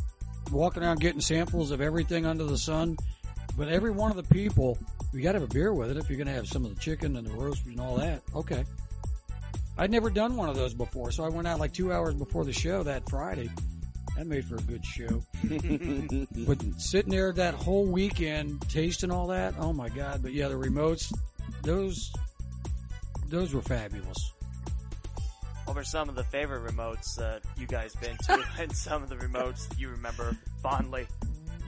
walking 0.52 0.84
around 0.84 1.00
getting 1.00 1.22
samples 1.22 1.72
of 1.72 1.82
everything 1.82 2.26
under 2.26 2.44
the 2.44 2.58
sun. 2.58 2.98
But 3.58 3.68
every 3.68 3.92
one 3.92 4.12
of 4.12 4.18
the 4.18 4.34
people, 4.34 4.78
you 5.14 5.22
got 5.22 5.34
to 5.34 5.40
have 5.40 5.50
a 5.50 5.54
beer 5.54 5.74
with 5.74 5.92
it 5.92 5.98
if 5.98 6.10
you're 6.10 6.18
going 6.18 6.28
to 6.28 6.34
have 6.34 6.48
some 6.48 6.64
of 6.64 6.74
the 6.74 6.80
chicken 6.80 7.18
and 7.18 7.28
the 7.28 7.34
roast 7.34 7.66
and 7.66 7.80
all 7.80 7.98
that. 7.98 8.22
Okay. 8.34 8.64
I'd 9.78 9.92
never 9.92 10.10
done 10.10 10.36
one 10.36 10.50
of 10.50 10.56
those 10.56 10.74
before, 10.74 11.12
so 11.12 11.24
I 11.24 11.30
went 11.30 11.48
out 11.48 11.60
like 11.60 11.74
two 11.74 11.92
hours 11.92 12.14
before 12.14 12.46
the 12.46 12.54
show 12.54 12.84
that 12.84 13.10
Friday. 13.10 13.50
That 14.18 14.28
made 14.28 14.46
for 14.46 14.56
a 14.58 14.62
good 14.62 14.86
show. 14.86 15.24
but 16.46 16.62
sitting 16.78 17.12
there 17.12 17.32
that 17.34 17.54
whole 17.54 17.86
weekend, 17.86 18.62
tasting 18.70 19.10
all 19.10 19.28
that, 19.28 19.56
oh 19.58 19.72
my 19.72 19.88
god! 19.90 20.22
But 20.22 20.34
yeah, 20.34 20.50
the 20.50 20.56
remotes, 20.56 21.12
those, 21.64 22.12
those 23.28 23.54
were 23.54 23.62
fabulous. 23.62 24.34
What 25.72 25.78
were 25.78 25.84
some 25.86 26.10
of 26.10 26.16
the 26.16 26.24
favorite 26.26 26.70
remotes 26.70 27.16
that 27.16 27.44
you 27.56 27.66
guys 27.66 27.96
been 27.96 28.18
to, 28.26 28.44
and 28.60 28.76
some 28.76 29.04
of 29.04 29.08
the 29.08 29.16
remotes 29.16 29.70
that 29.70 29.80
you 29.80 29.88
remember 29.88 30.36
fondly? 30.62 31.08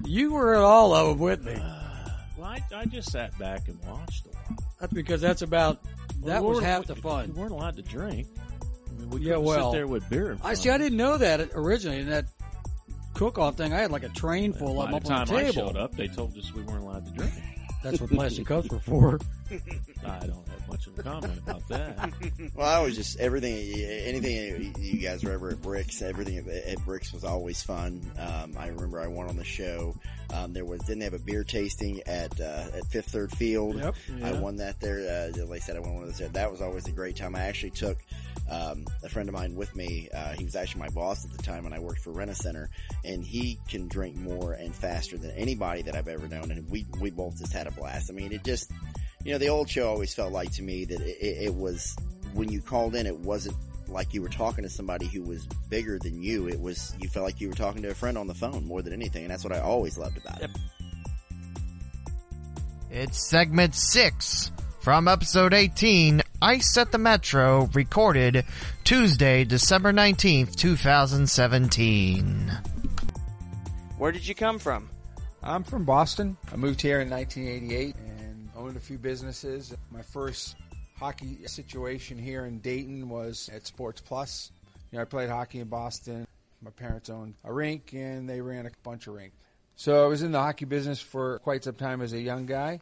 You 0.03 0.33
were 0.33 0.55
at 0.55 0.59
all 0.61 0.93
of 0.93 1.07
them 1.07 1.19
with 1.19 1.41
me. 1.45 1.55
Well, 2.37 2.47
I, 2.49 2.61
I 2.75 2.83
just 2.85 3.11
sat 3.13 3.37
back 3.39 3.69
and 3.69 3.79
watched 3.85 4.25
a 4.25 4.29
while. 4.29 4.57
That's 4.81 4.91
because 4.91 5.21
that's 5.21 5.41
about 5.41 5.79
that 6.25 6.41
We 6.41 6.49
was 6.49 6.55
weren't- 6.55 6.65
half 6.67 6.85
the 6.87 6.97
fun. 6.97 7.31
We 7.33 7.39
weren't 7.39 7.53
allowed 7.53 7.77
to 7.77 7.81
drink. 7.81 8.27
I 8.89 8.99
mean, 8.99 9.09
we 9.09 9.21
Yeah, 9.21 9.35
couldn't 9.35 9.43
well, 9.45 9.71
sit 9.71 9.77
there 9.77 9.87
with 9.87 10.09
beer. 10.09 10.31
in 10.33 10.39
I 10.43 10.55
see. 10.55 10.69
I 10.69 10.77
didn't 10.77 10.97
know 10.97 11.15
that 11.17 11.51
originally. 11.53 11.99
In 11.99 12.09
that 12.09 12.25
cook-off 13.13 13.55
thing, 13.55 13.71
I 13.71 13.77
had 13.77 13.91
like 13.91 14.03
a 14.03 14.09
train 14.09 14.51
full 14.51 14.81
of 14.81 14.87
By 14.87 14.91
them 14.91 14.91
the 14.91 14.97
up 14.97 15.19
on 15.21 15.27
time 15.27 15.35
the 15.35 15.41
I 15.41 15.51
table. 15.51 15.67
showed 15.69 15.77
up, 15.77 15.95
they 15.95 16.07
told 16.09 16.37
us 16.37 16.51
we 16.53 16.63
weren't 16.63 16.81
allowed 16.83 17.05
to 17.05 17.11
drink. 17.13 17.31
That's 17.81 18.01
what 18.01 18.09
plastic 18.09 18.47
cups 18.47 18.67
were 18.69 18.79
for. 18.79 19.19
I 20.05 20.19
don't 20.25 20.45
have 20.63 20.69
much 20.69 20.87
of 20.87 20.97
a 20.99 21.03
comment 21.03 21.37
about 21.39 21.67
that. 21.69 22.13
Well, 22.55 22.67
I 22.67 22.83
was 22.83 22.95
just 22.95 23.19
everything, 23.19 23.55
anything 23.55 24.75
you 24.79 24.99
guys 24.99 25.23
were 25.23 25.31
ever 25.31 25.49
at 25.51 25.61
Bricks, 25.61 26.01
everything 26.01 26.37
at- 26.37 26.83
Bricks 26.85 27.11
was 27.13 27.23
always 27.23 27.61
fun. 27.63 28.01
Um, 28.19 28.55
I 28.57 28.67
remember 28.67 28.99
I 28.99 29.07
went 29.07 29.29
on 29.29 29.37
the 29.37 29.43
show. 29.43 29.95
Um, 30.33 30.53
there 30.53 30.65
was 30.65 30.81
didn't 30.81 30.99
they 30.99 31.05
have 31.05 31.13
a 31.13 31.19
beer 31.19 31.43
tasting 31.43 32.01
at 32.05 32.39
uh, 32.39 32.65
at 32.75 32.85
Fifth 32.87 33.09
Third 33.11 33.31
Field. 33.31 33.75
Yep. 33.77 33.95
I 34.23 34.31
won 34.33 34.57
that 34.57 34.79
there. 34.79 35.31
Uh, 35.35 35.45
like 35.45 35.61
I 35.61 35.65
said, 35.65 35.75
I 35.77 35.79
won 35.79 35.93
one 35.95 36.03
of 36.03 36.17
those. 36.17 36.31
That 36.31 36.51
was 36.51 36.61
always 36.61 36.87
a 36.87 36.91
great 36.91 37.15
time. 37.15 37.35
I 37.35 37.41
actually 37.41 37.71
took 37.71 37.97
um, 38.49 38.85
a 39.03 39.09
friend 39.09 39.29
of 39.29 39.33
mine 39.33 39.55
with 39.55 39.75
me. 39.75 40.09
Uh, 40.13 40.33
he 40.33 40.43
was 40.43 40.55
actually 40.55 40.81
my 40.81 40.89
boss 40.89 41.23
at 41.25 41.31
the 41.35 41.43
time 41.43 41.63
when 41.63 41.73
I 41.73 41.79
worked 41.79 42.01
for 42.01 42.11
Rena 42.11 42.35
Center, 42.35 42.69
and 43.03 43.23
he 43.23 43.59
can 43.67 43.87
drink 43.87 44.15
more 44.15 44.53
and 44.53 44.73
faster 44.75 45.17
than 45.17 45.31
anybody 45.31 45.83
that 45.83 45.95
I've 45.95 46.07
ever 46.07 46.27
known. 46.27 46.51
And 46.51 46.69
we 46.69 46.85
we 46.99 47.09
both 47.09 47.37
just 47.37 47.53
had 47.53 47.67
a 47.67 47.71
blast. 47.71 48.09
I 48.09 48.13
mean, 48.13 48.31
it 48.33 48.43
just 48.43 48.71
you 49.23 49.31
know 49.31 49.37
the 49.37 49.47
old 49.47 49.69
show 49.69 49.89
always 49.89 50.13
felt 50.13 50.33
like 50.33 50.51
to 50.53 50.63
me 50.63 50.85
that 50.85 51.01
it, 51.01 51.17
it, 51.19 51.43
it 51.45 51.55
was 51.55 51.95
when 52.33 52.51
you 52.51 52.61
called 52.61 52.95
in, 52.95 53.05
it 53.05 53.17
wasn't 53.19 53.55
like 53.87 54.13
you 54.13 54.21
were 54.21 54.29
talking 54.29 54.63
to 54.63 54.69
somebody 54.69 55.05
who 55.05 55.21
was 55.21 55.45
bigger 55.69 55.99
than 55.99 56.21
you. 56.21 56.47
It 56.47 56.59
was 56.59 56.95
you 56.99 57.09
felt 57.09 57.25
like 57.25 57.39
you 57.39 57.49
were 57.49 57.55
talking 57.55 57.81
to 57.83 57.89
a 57.89 57.93
friend 57.95 58.17
on 58.17 58.27
the 58.27 58.33
phone 58.33 58.65
more 58.65 58.81
than 58.81 58.93
anything, 58.93 59.23
and 59.23 59.31
that's 59.31 59.43
what 59.43 59.53
I 59.53 59.59
always 59.59 59.97
loved 59.97 60.17
about 60.17 60.41
it. 60.41 60.49
It's 62.91 63.27
segment 63.27 63.73
6 63.73 64.51
from 64.79 65.07
episode 65.07 65.53
18, 65.53 66.21
Ice 66.41 66.77
at 66.77 66.91
the 66.91 66.97
Metro, 66.97 67.69
recorded 67.73 68.45
Tuesday, 68.83 69.45
December 69.45 69.93
19th, 69.93 70.55
2017. 70.55 72.51
Where 73.97 74.11
did 74.11 74.27
you 74.27 74.35
come 74.35 74.59
from? 74.59 74.89
I'm 75.41 75.63
from 75.63 75.85
Boston. 75.85 76.37
I 76.51 76.57
moved 76.57 76.81
here 76.81 77.01
in 77.01 77.09
1988 77.09 77.95
and 77.95 78.12
owned 78.63 78.77
a 78.77 78.79
few 78.79 78.97
businesses. 78.97 79.75
My 79.91 80.01
first 80.01 80.55
hockey 80.97 81.39
situation 81.47 82.17
here 82.17 82.45
in 82.45 82.59
Dayton 82.59 83.09
was 83.09 83.49
at 83.53 83.67
Sports 83.67 84.01
Plus. 84.01 84.51
You 84.91 84.97
know, 84.97 85.01
I 85.01 85.05
played 85.05 85.29
hockey 85.29 85.59
in 85.59 85.67
Boston. 85.67 86.25
My 86.61 86.71
parents 86.71 87.09
owned 87.09 87.33
a 87.43 87.53
rink 87.53 87.91
and 87.93 88.29
they 88.29 88.39
ran 88.39 88.65
a 88.65 88.71
bunch 88.83 89.07
of 89.07 89.15
rinks. 89.15 89.35
So 89.75 90.05
I 90.05 90.07
was 90.07 90.23
in 90.23 90.31
the 90.31 90.39
hockey 90.39 90.65
business 90.65 91.01
for 91.01 91.39
quite 91.39 91.65
some 91.65 91.75
time 91.75 92.01
as 92.01 92.13
a 92.13 92.19
young 92.19 92.45
guy. 92.45 92.79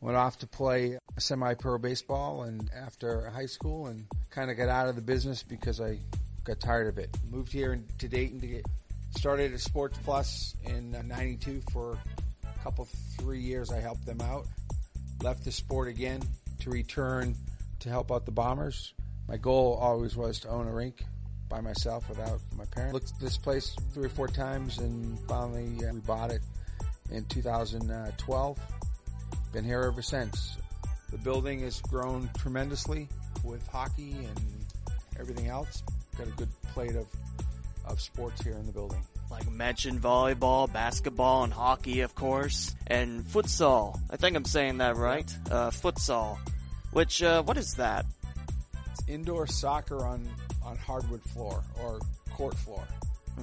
Went 0.00 0.16
off 0.16 0.38
to 0.38 0.46
play 0.46 0.98
semi-pro 1.18 1.76
baseball 1.76 2.44
and 2.44 2.70
after 2.74 3.28
high 3.28 3.46
school 3.46 3.88
and 3.88 4.06
kind 4.30 4.50
of 4.50 4.56
got 4.56 4.68
out 4.68 4.88
of 4.88 4.96
the 4.96 5.02
business 5.02 5.42
because 5.42 5.82
I 5.82 5.98
got 6.44 6.60
tired 6.60 6.86
of 6.86 6.96
it. 6.96 7.14
Moved 7.30 7.52
here 7.52 7.78
to 7.98 8.08
Dayton 8.08 8.40
to 8.40 8.46
get 8.46 8.66
Started 9.16 9.52
at 9.52 9.60
Sports 9.60 9.98
Plus 10.04 10.54
in 10.64 10.92
'92 10.92 11.62
for 11.72 11.98
a 12.44 12.62
couple, 12.62 12.86
three 13.18 13.40
years. 13.40 13.72
I 13.72 13.80
helped 13.80 14.06
them 14.06 14.20
out. 14.20 14.46
Left 15.22 15.44
the 15.44 15.52
sport 15.52 15.88
again 15.88 16.22
to 16.60 16.70
return 16.70 17.34
to 17.80 17.88
help 17.88 18.10
out 18.10 18.24
the 18.24 18.32
Bombers. 18.32 18.94
My 19.28 19.36
goal 19.36 19.78
always 19.80 20.16
was 20.16 20.40
to 20.40 20.48
own 20.48 20.66
a 20.66 20.72
rink 20.72 21.04
by 21.48 21.60
myself 21.60 22.08
without 22.08 22.40
my 22.56 22.64
parents. 22.66 22.94
Looked 22.94 23.20
this 23.20 23.36
place 23.36 23.76
three 23.92 24.06
or 24.06 24.10
four 24.10 24.28
times 24.28 24.78
and 24.78 25.18
finally 25.28 25.84
uh, 25.86 25.92
we 25.92 26.00
bought 26.00 26.30
it 26.30 26.40
in 27.10 27.24
2012. 27.26 28.58
Been 29.52 29.64
here 29.64 29.82
ever 29.82 30.02
since. 30.02 30.56
The 31.10 31.18
building 31.18 31.60
has 31.60 31.80
grown 31.80 32.30
tremendously 32.38 33.08
with 33.44 33.66
hockey 33.68 34.12
and 34.12 34.40
everything 35.18 35.48
else. 35.48 35.82
Got 36.16 36.28
a 36.28 36.30
good 36.32 36.48
plate 36.72 36.94
of, 36.94 37.06
of 37.86 38.00
sports 38.00 38.42
here 38.42 38.54
in 38.54 38.66
the 38.66 38.72
building. 38.72 39.02
Like 39.30 39.50
mentioned, 39.50 40.00
volleyball, 40.02 40.72
basketball, 40.72 41.44
and 41.44 41.52
hockey, 41.52 42.00
of 42.00 42.14
course, 42.14 42.74
and 42.86 43.22
futsal. 43.22 43.98
I 44.10 44.16
think 44.16 44.36
I'm 44.36 44.44
saying 44.44 44.78
that 44.78 44.96
right. 44.96 45.32
Uh, 45.50 45.70
futsal. 45.70 46.38
Which, 46.92 47.22
uh, 47.22 47.42
what 47.44 47.56
is 47.56 47.74
that? 47.74 48.06
It's 48.90 49.08
indoor 49.08 49.46
soccer 49.46 50.04
on, 50.04 50.28
on 50.64 50.76
hardwood 50.76 51.22
floor 51.22 51.62
or 51.80 52.00
court 52.32 52.54
floor. 52.54 52.86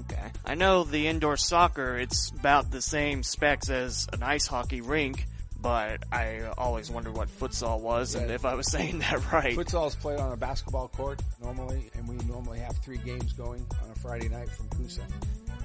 Okay. 0.01 0.31
I 0.45 0.55
know 0.55 0.83
the 0.83 1.07
indoor 1.07 1.38
soccer, 1.38 1.97
it's 1.97 2.29
about 2.31 2.71
the 2.71 2.81
same 2.81 3.23
specs 3.23 3.69
as 3.69 4.07
an 4.13 4.21
ice 4.21 4.45
hockey 4.45 4.81
rink, 4.81 5.25
but 5.62 6.03
I 6.12 6.41
always 6.58 6.89
wondered 6.91 7.16
what 7.16 7.28
futsal 7.28 7.80
was 7.80 8.16
and 8.16 8.32
if 8.32 8.45
I 8.45 8.53
was 8.55 8.68
saying 8.72 8.99
that 8.99 9.32
right. 9.32 9.55
Futsal 9.55 9.88
is 9.88 9.95
played 9.95 10.20
on 10.20 10.32
a 10.32 10.38
basketball 10.38 10.88
court 10.89 11.22
normally, 11.41 11.89
and 11.95 12.08
we 12.08 12.16
normally 12.26 12.60
have 12.60 12.78
three 12.78 12.97
games 12.97 13.34
going 13.34 13.66
on 13.84 13.91
a 13.91 13.99
Friday 13.99 14.30
night 14.30 14.49
from 14.49 14.68
Coosa. 14.70 15.01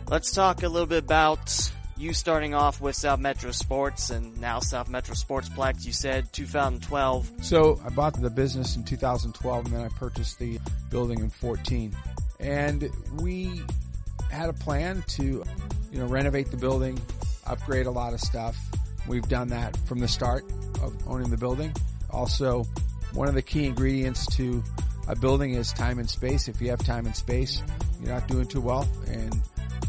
Let's 0.08 0.32
talk 0.32 0.62
a 0.62 0.68
little 0.68 0.86
bit 0.86 1.04
about 1.04 1.72
you 1.96 2.12
starting 2.12 2.54
off 2.54 2.80
with 2.80 2.96
South 2.96 3.20
Metro 3.20 3.52
Sports 3.52 4.10
and 4.10 4.40
now 4.40 4.60
South 4.60 4.88
Metro 4.88 5.14
Sports 5.14 5.48
Sportsplex. 5.48 5.86
You 5.86 5.92
said 5.92 6.32
2012. 6.32 7.30
So 7.42 7.80
I 7.84 7.90
bought 7.90 8.20
the 8.20 8.30
business 8.30 8.76
in 8.76 8.84
2012 8.84 9.66
and 9.66 9.74
then 9.74 9.82
I 9.82 9.88
purchased 9.88 10.38
the 10.38 10.58
building 10.90 11.20
in 11.20 11.30
14. 11.30 11.94
And 12.40 12.90
we 13.20 13.62
had 14.30 14.48
a 14.48 14.52
plan 14.52 15.04
to, 15.08 15.44
you 15.92 15.98
know, 15.98 16.06
renovate 16.06 16.50
the 16.50 16.56
building, 16.56 17.00
upgrade 17.46 17.86
a 17.86 17.90
lot 17.90 18.14
of 18.14 18.20
stuff. 18.20 18.56
We've 19.08 19.28
done 19.28 19.48
that 19.48 19.76
from 19.86 19.98
the 19.98 20.08
start 20.08 20.44
of 20.82 20.96
owning 21.06 21.30
the 21.30 21.36
building. 21.36 21.72
Also, 22.10 22.64
one 23.12 23.28
of 23.28 23.34
the 23.34 23.42
key 23.42 23.66
ingredients 23.66 24.26
to 24.36 24.62
a 25.08 25.16
building 25.16 25.54
is 25.54 25.72
time 25.72 25.98
and 25.98 26.08
space. 26.08 26.48
If 26.48 26.60
you 26.60 26.70
have 26.70 26.84
time 26.84 27.06
and 27.06 27.16
space, 27.16 27.62
you're 28.00 28.12
not 28.12 28.28
doing 28.28 28.46
too 28.46 28.60
well. 28.60 28.88
And 29.08 29.40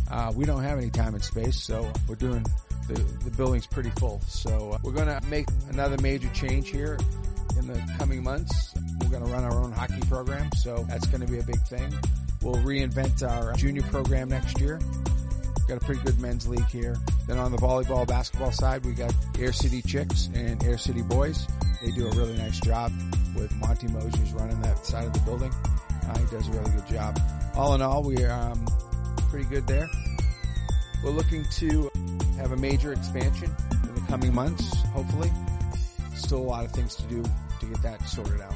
uh, 0.09 0.31
we 0.35 0.45
don't 0.45 0.63
have 0.63 0.77
any 0.77 0.89
time 0.89 1.13
and 1.15 1.23
space, 1.23 1.59
so 1.59 1.91
we're 2.07 2.15
doing 2.15 2.45
the, 2.87 2.95
the 3.23 3.31
building's 3.31 3.67
pretty 3.67 3.91
full. 3.91 4.21
So 4.27 4.71
uh, 4.73 4.77
we're 4.83 4.91
going 4.91 5.07
to 5.07 5.21
make 5.27 5.47
another 5.69 5.97
major 6.01 6.29
change 6.29 6.69
here 6.69 6.97
in 7.57 7.67
the 7.67 7.81
coming 7.97 8.23
months. 8.23 8.73
We're 9.01 9.09
going 9.09 9.25
to 9.25 9.31
run 9.31 9.43
our 9.43 9.59
own 9.59 9.71
hockey 9.71 10.01
program, 10.09 10.49
so 10.57 10.85
that's 10.89 11.07
going 11.07 11.21
to 11.21 11.31
be 11.31 11.39
a 11.39 11.43
big 11.43 11.61
thing. 11.63 11.93
We'll 12.41 12.55
reinvent 12.55 13.27
our 13.27 13.53
junior 13.53 13.83
program 13.83 14.29
next 14.29 14.59
year. 14.59 14.79
Got 15.67 15.81
a 15.81 15.85
pretty 15.85 16.01
good 16.03 16.19
men's 16.19 16.47
league 16.47 16.67
here. 16.67 16.97
Then 17.25 17.37
on 17.37 17.51
the 17.51 17.57
volleyball, 17.57 18.05
basketball 18.05 18.51
side, 18.51 18.85
we 18.85 18.93
got 18.93 19.13
Air 19.39 19.53
City 19.53 19.81
Chicks 19.81 20.29
and 20.33 20.61
Air 20.63 20.77
City 20.77 21.01
Boys. 21.01 21.47
They 21.81 21.91
do 21.91 22.07
a 22.07 22.11
really 22.11 22.37
nice 22.37 22.59
job 22.59 22.91
with 23.35 23.53
Monty 23.55 23.87
Mosier's 23.87 24.33
running 24.33 24.59
that 24.61 24.85
side 24.85 25.05
of 25.05 25.13
the 25.13 25.19
building. 25.21 25.53
Uh, 26.07 26.17
he 26.19 26.25
does 26.25 26.47
a 26.49 26.51
really 26.51 26.71
good 26.71 26.87
job. 26.87 27.19
All 27.55 27.75
in 27.75 27.81
all, 27.81 28.03
we're 28.03 28.29
um, 28.29 28.65
pretty 29.29 29.47
good 29.47 29.65
there. 29.65 29.89
We're 31.03 31.11
looking 31.11 31.45
to 31.45 31.89
have 32.37 32.51
a 32.51 32.57
major 32.57 32.91
expansion 32.91 33.49
in 33.71 33.95
the 33.95 34.01
coming 34.07 34.33
months, 34.33 34.73
hopefully. 34.87 35.31
Still 36.15 36.39
a 36.39 36.39
lot 36.39 36.65
of 36.65 36.71
things 36.71 36.95
to 36.95 37.03
do 37.03 37.23
to 37.59 37.65
get 37.65 37.81
that 37.83 38.07
sorted 38.07 38.41
out. 38.41 38.53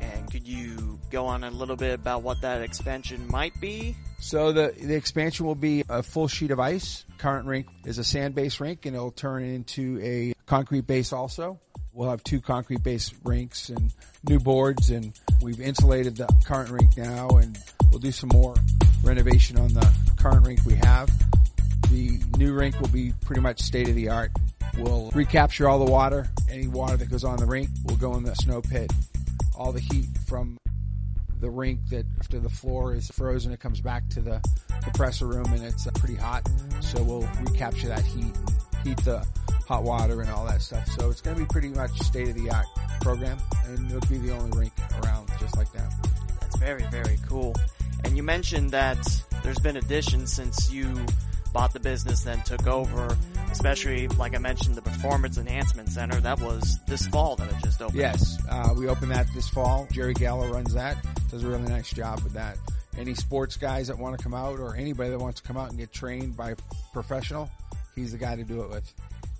And 0.00 0.30
could 0.30 0.46
you 0.46 0.98
go 1.10 1.26
on 1.26 1.44
a 1.44 1.50
little 1.50 1.76
bit 1.76 1.94
about 1.94 2.22
what 2.22 2.40
that 2.42 2.62
expansion 2.62 3.26
might 3.28 3.60
be? 3.60 3.96
So 4.24 4.52
the 4.52 4.74
the 4.80 4.94
expansion 4.94 5.44
will 5.44 5.54
be 5.54 5.84
a 5.86 6.02
full 6.02 6.28
sheet 6.28 6.50
of 6.50 6.58
ice. 6.58 7.04
Current 7.18 7.46
rink 7.46 7.66
is 7.84 7.98
a 7.98 8.04
sand 8.04 8.34
based 8.34 8.58
rink, 8.58 8.86
and 8.86 8.96
it'll 8.96 9.10
turn 9.10 9.44
into 9.44 10.00
a 10.02 10.32
concrete 10.46 10.86
base. 10.86 11.12
Also, 11.12 11.60
we'll 11.92 12.08
have 12.08 12.24
two 12.24 12.40
concrete 12.40 12.82
based 12.82 13.12
rinks 13.22 13.68
and 13.68 13.92
new 14.26 14.38
boards, 14.38 14.88
and 14.88 15.12
we've 15.42 15.60
insulated 15.60 16.16
the 16.16 16.26
current 16.46 16.70
rink 16.70 16.96
now, 16.96 17.28
and 17.36 17.58
we'll 17.90 18.00
do 18.00 18.10
some 18.10 18.30
more 18.32 18.54
renovation 19.02 19.58
on 19.58 19.68
the 19.74 19.86
current 20.16 20.46
rink 20.46 20.60
we 20.64 20.76
have. 20.76 21.10
The 21.90 22.18
new 22.38 22.54
rink 22.54 22.80
will 22.80 22.88
be 22.88 23.12
pretty 23.26 23.42
much 23.42 23.60
state 23.60 23.90
of 23.90 23.94
the 23.94 24.08
art. 24.08 24.30
We'll 24.78 25.10
recapture 25.10 25.68
all 25.68 25.84
the 25.84 25.92
water. 25.92 26.30
Any 26.50 26.66
water 26.66 26.96
that 26.96 27.10
goes 27.10 27.24
on 27.24 27.36
the 27.36 27.46
rink 27.46 27.68
will 27.84 27.96
go 27.96 28.16
in 28.16 28.22
the 28.24 28.34
snow 28.36 28.62
pit. 28.62 28.90
All 29.54 29.70
the 29.70 29.80
heat 29.80 30.06
from 30.26 30.56
the 31.44 31.50
rink 31.50 31.78
that 31.90 32.06
after 32.20 32.40
the 32.40 32.48
floor 32.48 32.94
is 32.94 33.08
frozen, 33.08 33.52
it 33.52 33.60
comes 33.60 33.78
back 33.78 34.08
to 34.08 34.22
the 34.22 34.42
compressor 34.82 35.26
room 35.26 35.44
and 35.52 35.62
it's 35.62 35.86
uh, 35.86 35.90
pretty 35.90 36.14
hot. 36.14 36.48
So 36.80 37.02
we'll 37.02 37.28
recapture 37.42 37.88
that 37.88 38.02
heat 38.02 38.32
heat 38.82 38.96
the 39.04 39.22
hot 39.68 39.82
water 39.82 40.22
and 40.22 40.30
all 40.30 40.46
that 40.46 40.62
stuff. 40.62 40.88
So 40.98 41.10
it's 41.10 41.20
going 41.20 41.36
to 41.36 41.42
be 41.42 41.46
pretty 41.46 41.68
much 41.68 41.98
state 42.00 42.28
of 42.28 42.34
the 42.34 42.48
art 42.48 42.64
program 43.02 43.36
and 43.66 43.90
it'll 43.90 44.08
be 44.08 44.16
the 44.16 44.32
only 44.34 44.58
rink 44.58 44.72
around 45.02 45.28
just 45.38 45.54
like 45.58 45.70
that. 45.72 45.92
That's 46.40 46.56
very, 46.56 46.84
very 46.90 47.18
cool. 47.28 47.54
And 48.04 48.16
you 48.16 48.22
mentioned 48.22 48.70
that 48.70 49.06
there's 49.42 49.58
been 49.58 49.76
additions 49.76 50.32
since 50.32 50.72
you 50.72 50.94
bought 51.54 51.72
the 51.72 51.80
business, 51.80 52.24
then 52.24 52.42
took 52.42 52.66
over, 52.66 53.16
especially, 53.50 54.08
like 54.08 54.34
I 54.34 54.38
mentioned, 54.38 54.74
the 54.74 54.82
Performance 54.82 55.38
Enhancement 55.38 55.88
Center. 55.88 56.20
That 56.20 56.40
was 56.40 56.80
this 56.86 57.06
fall 57.06 57.36
that 57.36 57.48
it 57.48 57.56
just 57.62 57.80
opened. 57.80 58.00
Yes, 58.00 58.36
uh, 58.50 58.74
we 58.76 58.88
opened 58.88 59.12
that 59.12 59.26
this 59.32 59.48
fall. 59.48 59.88
Jerry 59.92 60.12
Gallo 60.12 60.48
runs 60.48 60.74
that. 60.74 60.98
Does 61.30 61.44
a 61.44 61.48
really 61.48 61.68
nice 61.68 61.90
job 61.90 62.22
with 62.22 62.34
that. 62.34 62.58
Any 62.98 63.14
sports 63.14 63.56
guys 63.56 63.86
that 63.86 63.98
want 63.98 64.18
to 64.18 64.22
come 64.22 64.34
out 64.34 64.58
or 64.58 64.76
anybody 64.76 65.10
that 65.10 65.18
wants 65.18 65.40
to 65.40 65.46
come 65.46 65.56
out 65.56 65.70
and 65.70 65.78
get 65.78 65.92
trained 65.92 66.36
by 66.36 66.50
a 66.50 66.56
professional, 66.92 67.48
he's 67.94 68.12
the 68.12 68.18
guy 68.18 68.36
to 68.36 68.44
do 68.44 68.62
it 68.62 68.70
with. 68.70 68.92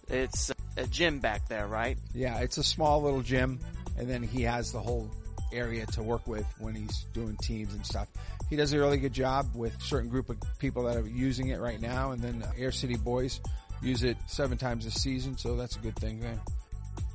It's 0.08 0.52
a 0.76 0.86
gym 0.86 1.18
back 1.18 1.48
there, 1.48 1.66
right? 1.66 1.98
Yeah, 2.14 2.38
it's 2.38 2.58
a 2.58 2.64
small 2.64 3.02
little 3.02 3.22
gym, 3.22 3.58
and 3.98 4.08
then 4.08 4.22
he 4.22 4.42
has 4.42 4.70
the 4.70 4.80
whole 4.80 5.10
area 5.54 5.86
to 5.86 6.02
work 6.02 6.26
with 6.26 6.46
when 6.58 6.74
he's 6.74 7.04
doing 7.12 7.36
teams 7.42 7.74
and 7.74 7.84
stuff. 7.84 8.08
He 8.50 8.56
does 8.56 8.72
a 8.72 8.78
really 8.78 8.98
good 8.98 9.12
job 9.12 9.46
with 9.54 9.80
certain 9.80 10.08
group 10.08 10.28
of 10.28 10.36
people 10.58 10.84
that 10.84 10.96
are 10.96 11.06
using 11.06 11.48
it 11.48 11.60
right 11.60 11.80
now, 11.80 12.12
and 12.12 12.20
then 12.20 12.44
Air 12.58 12.72
City 12.72 12.96
Boys 12.96 13.40
use 13.82 14.02
it 14.02 14.16
seven 14.26 14.58
times 14.58 14.86
a 14.86 14.90
season, 14.90 15.36
so 15.36 15.56
that's 15.56 15.76
a 15.76 15.80
good 15.80 15.96
thing 15.96 16.20
there. 16.20 16.38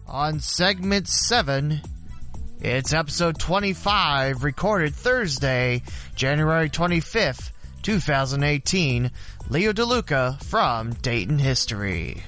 On 0.07 0.39
segment 0.39 1.07
7, 1.07 1.81
it's 2.61 2.93
episode 2.93 3.39
25, 3.39 4.43
recorded 4.43 4.93
Thursday, 4.95 5.83
January 6.15 6.69
25th, 6.69 7.51
2018. 7.83 9.11
Leo 9.49 9.73
DeLuca 9.73 10.43
from 10.43 10.91
Dayton 10.93 11.39
History. 11.39 12.21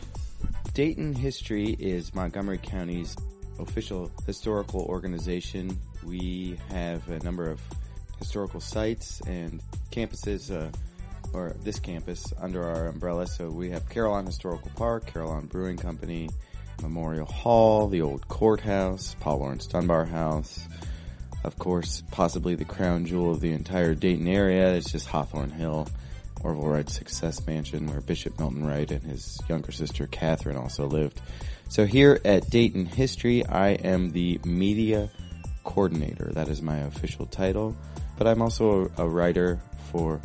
Dayton 0.74 1.14
History 1.14 1.76
is 1.80 2.16
Montgomery 2.16 2.59
County's 2.59 3.16
official 3.59 4.12
historical 4.26 4.82
organization. 4.82 5.78
We 6.05 6.57
have 6.69 7.07
a 7.09 7.19
number 7.19 7.49
of 7.49 7.61
historical 8.19 8.59
sites 8.59 9.21
and 9.21 9.61
campuses, 9.91 10.51
uh, 10.51 10.71
or 11.33 11.55
this 11.63 11.79
campus 11.79 12.33
under 12.39 12.63
our 12.63 12.87
umbrella. 12.87 13.27
So 13.27 13.49
we 13.49 13.69
have 13.71 13.87
Carillon 13.89 14.25
Historical 14.25 14.71
Park, 14.75 15.07
Carillon 15.07 15.47
Brewing 15.47 15.77
Company, 15.77 16.29
Memorial 16.81 17.25
Hall, 17.25 17.87
the 17.87 18.01
old 18.01 18.27
courthouse, 18.27 19.15
Paul 19.19 19.39
Laurence 19.39 19.67
Dunbar 19.67 20.05
House. 20.05 20.67
Of 21.43 21.57
course, 21.57 22.03
possibly 22.11 22.55
the 22.55 22.65
crown 22.65 23.05
jewel 23.05 23.31
of 23.31 23.41
the 23.41 23.51
entire 23.51 23.95
Dayton 23.95 24.27
area 24.27 24.73
is 24.73 24.85
just 24.85 25.07
Hawthorne 25.07 25.49
Hill, 25.49 25.87
Orville 26.43 26.67
Wright's 26.67 26.93
Success 26.93 27.45
Mansion, 27.47 27.87
where 27.87 28.01
Bishop 28.01 28.37
Milton 28.37 28.65
Wright 28.65 28.89
and 28.91 29.01
his 29.03 29.39
younger 29.47 29.71
sister 29.71 30.07
Catherine 30.07 30.57
also 30.57 30.85
lived. 30.85 31.19
So 31.69 31.85
here 31.85 32.19
at 32.25 32.49
Dayton 32.49 32.85
History, 32.85 33.45
I 33.45 33.69
am 33.69 34.11
the 34.11 34.39
media 34.43 35.09
coordinator. 35.64 36.32
That 36.34 36.47
is 36.47 36.62
my 36.62 36.78
official 36.80 37.26
title. 37.26 37.76
But 38.18 38.28
I'm 38.28 38.41
also 38.41 38.91
a, 38.97 39.03
a 39.03 39.07
writer 39.07 39.59
for 39.91 40.22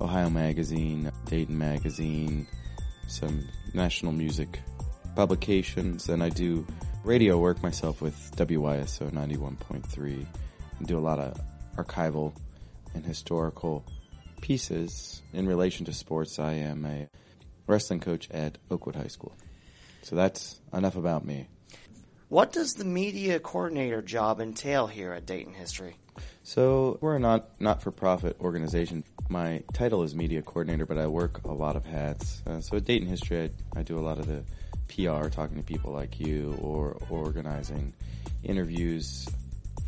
Ohio 0.00 0.30
Magazine, 0.30 1.10
Dayton 1.26 1.58
Magazine, 1.58 2.46
some 3.08 3.46
national 3.74 4.12
music 4.12 4.60
publications, 5.16 6.08
and 6.08 6.22
I 6.22 6.28
do 6.28 6.66
radio 7.04 7.38
work 7.38 7.62
myself 7.62 8.00
with 8.00 8.14
WYSO 8.36 9.10
91.3 9.10 10.26
and 10.78 10.86
do 10.86 10.98
a 10.98 11.00
lot 11.00 11.18
of 11.18 11.40
archival 11.76 12.32
and 12.94 13.04
historical 13.04 13.84
pieces 14.40 15.22
in 15.32 15.46
relation 15.46 15.84
to 15.86 15.92
sports. 15.92 16.38
I 16.38 16.52
am 16.52 16.84
a 16.84 17.08
wrestling 17.66 18.00
coach 18.00 18.30
at 18.30 18.58
Oakwood 18.70 18.96
High 18.96 19.08
School. 19.08 19.36
So 20.02 20.16
that's 20.16 20.60
enough 20.72 20.96
about 20.96 21.24
me. 21.24 21.48
What 22.28 22.52
does 22.52 22.74
the 22.74 22.84
media 22.84 23.40
coordinator 23.40 24.02
job 24.02 24.38
entail 24.38 24.86
here 24.86 25.14
at 25.14 25.24
Dayton 25.24 25.54
History? 25.54 25.96
So 26.42 26.98
we're 27.00 27.16
a 27.16 27.18
not 27.18 27.58
not 27.58 27.82
for 27.82 27.90
profit 27.90 28.36
organization. 28.38 29.02
My 29.30 29.62
title 29.72 30.02
is 30.02 30.14
media 30.14 30.42
coordinator, 30.42 30.84
but 30.84 30.98
I 30.98 31.06
work 31.06 31.44
a 31.44 31.52
lot 31.52 31.74
of 31.74 31.86
hats. 31.86 32.42
Uh, 32.46 32.60
so 32.60 32.76
at 32.76 32.84
Dayton 32.84 33.08
History, 33.08 33.50
I, 33.74 33.80
I 33.80 33.82
do 33.82 33.98
a 33.98 34.04
lot 34.04 34.18
of 34.18 34.26
the 34.26 34.44
PR, 34.88 35.30
talking 35.30 35.56
to 35.56 35.62
people 35.62 35.90
like 35.94 36.20
you, 36.20 36.58
or 36.60 36.98
organizing 37.08 37.94
interviews 38.44 39.26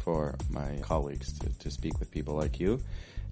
for 0.03 0.35
my 0.49 0.79
colleagues 0.81 1.39
to, 1.41 1.59
to 1.59 1.71
speak 1.71 2.01
with 2.01 2.11
people 2.11 2.37
like 2.37 2.59
you, 2.59 2.81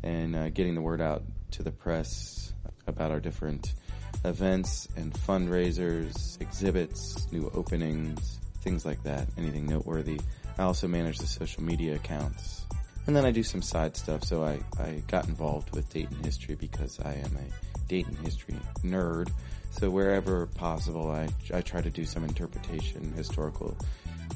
and 0.02 0.36
uh, 0.36 0.50
getting 0.50 0.74
the 0.74 0.82
word 0.82 1.00
out 1.00 1.22
to 1.52 1.62
the 1.62 1.72
press 1.72 2.52
about 2.86 3.10
our 3.10 3.20
different 3.20 3.72
events 4.26 4.86
and 4.96 5.14
fundraisers, 5.14 6.38
exhibits, 6.42 7.26
new 7.32 7.50
openings, 7.54 8.38
things 8.62 8.84
like 8.84 9.02
that. 9.04 9.28
Anything 9.36 9.66
noteworthy. 9.66 10.20
I 10.58 10.62
also 10.62 10.88
manage 10.88 11.18
the 11.18 11.26
social 11.26 11.62
media 11.62 11.94
accounts 11.96 12.66
and 13.08 13.16
then 13.16 13.24
I 13.24 13.30
do 13.30 13.42
some 13.42 13.62
side 13.62 13.96
stuff. 13.96 14.22
So 14.22 14.44
I, 14.44 14.60
I 14.78 15.02
got 15.08 15.26
involved 15.26 15.74
with 15.74 15.88
Dayton 15.88 16.22
history 16.22 16.56
because 16.56 17.00
I 17.00 17.14
am 17.14 17.36
a 17.36 17.88
Dayton 17.88 18.14
history 18.22 18.54
nerd. 18.84 19.30
So 19.70 19.88
wherever 19.88 20.46
possible, 20.46 21.10
I, 21.10 21.28
I 21.52 21.62
try 21.62 21.80
to 21.80 21.88
do 21.88 22.04
some 22.04 22.22
interpretation, 22.22 23.10
historical 23.16 23.74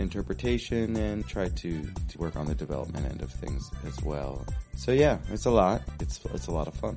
interpretation, 0.00 0.96
and 0.96 1.28
try 1.28 1.50
to, 1.50 1.82
to 2.08 2.18
work 2.18 2.34
on 2.34 2.46
the 2.46 2.54
development 2.54 3.04
end 3.04 3.20
of 3.20 3.30
things 3.30 3.70
as 3.86 4.02
well. 4.02 4.42
So 4.74 4.92
yeah, 4.92 5.18
it's 5.30 5.44
a 5.44 5.50
lot. 5.50 5.82
It's 6.00 6.18
it's 6.32 6.46
a 6.46 6.50
lot 6.50 6.66
of 6.66 6.74
fun. 6.74 6.96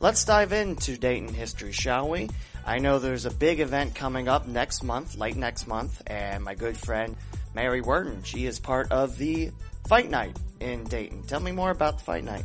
Let's 0.00 0.24
dive 0.24 0.52
into 0.52 0.96
Dayton 0.96 1.34
history, 1.34 1.72
shall 1.72 2.08
we? 2.08 2.30
I 2.64 2.78
know 2.78 3.00
there's 3.00 3.26
a 3.26 3.32
big 3.32 3.58
event 3.58 3.96
coming 3.96 4.28
up 4.28 4.46
next 4.46 4.84
month, 4.84 5.16
late 5.16 5.34
next 5.34 5.66
month, 5.66 6.02
and 6.06 6.44
my 6.44 6.54
good 6.54 6.76
friend 6.76 7.16
Mary 7.52 7.80
Worden, 7.80 8.22
she 8.22 8.46
is 8.46 8.60
part 8.60 8.92
of 8.92 9.18
the 9.18 9.50
Fight 9.88 10.08
Night 10.08 10.36
in 10.60 10.84
Dayton. 10.84 11.24
Tell 11.24 11.40
me 11.40 11.50
more 11.50 11.72
about 11.72 11.98
the 11.98 12.04
Fight 12.04 12.22
Night. 12.22 12.44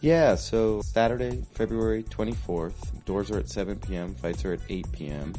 Yeah, 0.00 0.34
so 0.34 0.80
Saturday, 0.82 1.44
February 1.52 2.02
24th, 2.02 3.04
doors 3.04 3.30
are 3.30 3.38
at 3.38 3.48
7 3.48 3.78
p.m., 3.78 4.12
fights 4.16 4.44
are 4.44 4.54
at 4.54 4.60
8 4.68 4.90
p.m. 4.90 5.34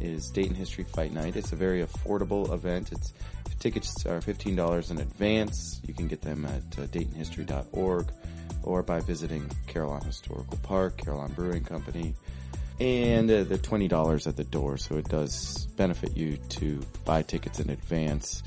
is 0.00 0.30
Dayton 0.30 0.56
History 0.56 0.82
Fight 0.82 1.12
Night. 1.12 1.36
It's 1.36 1.52
a 1.52 1.56
very 1.56 1.84
affordable 1.84 2.52
event. 2.52 2.90
It's 2.90 3.12
tickets 3.60 4.06
are 4.06 4.20
$15 4.20 4.90
in 4.90 4.98
advance. 4.98 5.80
You 5.86 5.94
can 5.94 6.08
get 6.08 6.22
them 6.22 6.44
at 6.44 6.78
uh, 6.78 6.86
daytonhistory.org 6.86 8.06
or 8.62 8.82
by 8.82 9.00
visiting 9.00 9.48
Carillon 9.66 10.02
Historical 10.04 10.58
Park, 10.62 11.02
Carillon 11.04 11.32
Brewing 11.32 11.64
Company. 11.64 12.14
And 12.80 13.30
uh, 13.30 13.42
they're 13.44 13.58
$20 13.58 14.26
at 14.26 14.36
the 14.36 14.44
door, 14.44 14.78
so 14.78 14.96
it 14.96 15.08
does 15.08 15.66
benefit 15.76 16.16
you 16.16 16.36
to 16.50 16.80
buy 17.04 17.22
tickets 17.22 17.58
in 17.58 17.70
advance. 17.70 18.42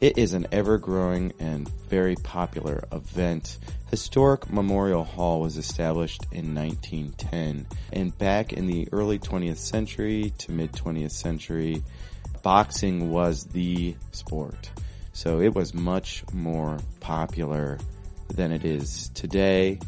It 0.00 0.18
is 0.18 0.32
an 0.32 0.46
ever 0.52 0.78
growing 0.78 1.32
and 1.38 1.68
very 1.88 2.16
popular 2.16 2.84
event. 2.92 3.58
Historic 3.90 4.50
Memorial 4.50 5.04
Hall 5.04 5.40
was 5.40 5.56
established 5.56 6.24
in 6.32 6.54
1910 6.54 7.66
and 7.92 8.18
back 8.18 8.52
in 8.52 8.66
the 8.66 8.88
early 8.92 9.18
20th 9.18 9.56
century 9.56 10.32
to 10.38 10.52
mid 10.52 10.72
20th 10.72 11.12
century, 11.12 11.82
boxing 12.42 13.10
was 13.10 13.44
the 13.44 13.94
sport. 14.12 14.70
So 15.14 15.40
it 15.40 15.54
was 15.54 15.72
much 15.72 16.24
more 16.32 16.78
popular 17.00 17.78
than 18.28 18.52
it 18.52 18.64
is 18.64 19.08
today 19.10 19.78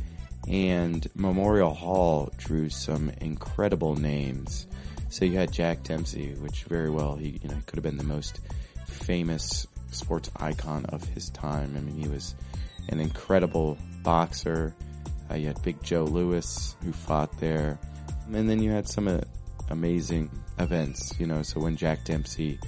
and 0.49 1.07
Memorial 1.15 1.75
Hall 1.75 2.33
drew 2.37 2.69
some 2.69 3.11
incredible 3.21 3.97
names. 3.97 4.67
So 5.09 5.25
you 5.25 5.37
had 5.37 5.53
Jack 5.53 5.83
Dempsey, 5.83 6.35
which 6.35 6.65
very 6.65 6.91
well 6.91 7.17
he 7.17 7.41
you 7.43 7.49
know 7.49 7.57
could 7.67 7.77
have 7.77 7.83
been 7.83 7.97
the 7.97 8.05
most 8.05 8.41
famous 8.87 9.67
sports 9.91 10.31
icon 10.37 10.85
of 10.87 11.03
his 11.05 11.31
time. 11.31 11.75
I 11.77 11.81
mean, 11.81 11.97
he 11.97 12.09
was 12.09 12.35
an 12.89 13.01
incredible 13.01 13.79
boxer. 14.03 14.75
Uh, 15.31 15.35
you 15.35 15.49
had 15.49 15.61
Big 15.63 15.83
Joe 15.83 16.05
Louis 16.05 16.77
who 16.85 16.93
fought 16.93 17.37
there, 17.41 17.79
and 18.33 18.49
then 18.49 18.63
you 18.63 18.71
had 18.71 18.89
some 18.89 19.09
uh, 19.09 19.21
amazing 19.71 20.31
events. 20.59 21.19
You 21.19 21.27
know, 21.27 21.43
so 21.43 21.61
when 21.61 21.77
Jack 21.77 22.05
Dempsey 22.05 22.61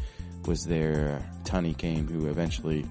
was 0.46 0.64
there, 0.64 1.22
Tunney 1.44 1.76
came, 1.76 2.08
who 2.08 2.28
eventually 2.28 2.86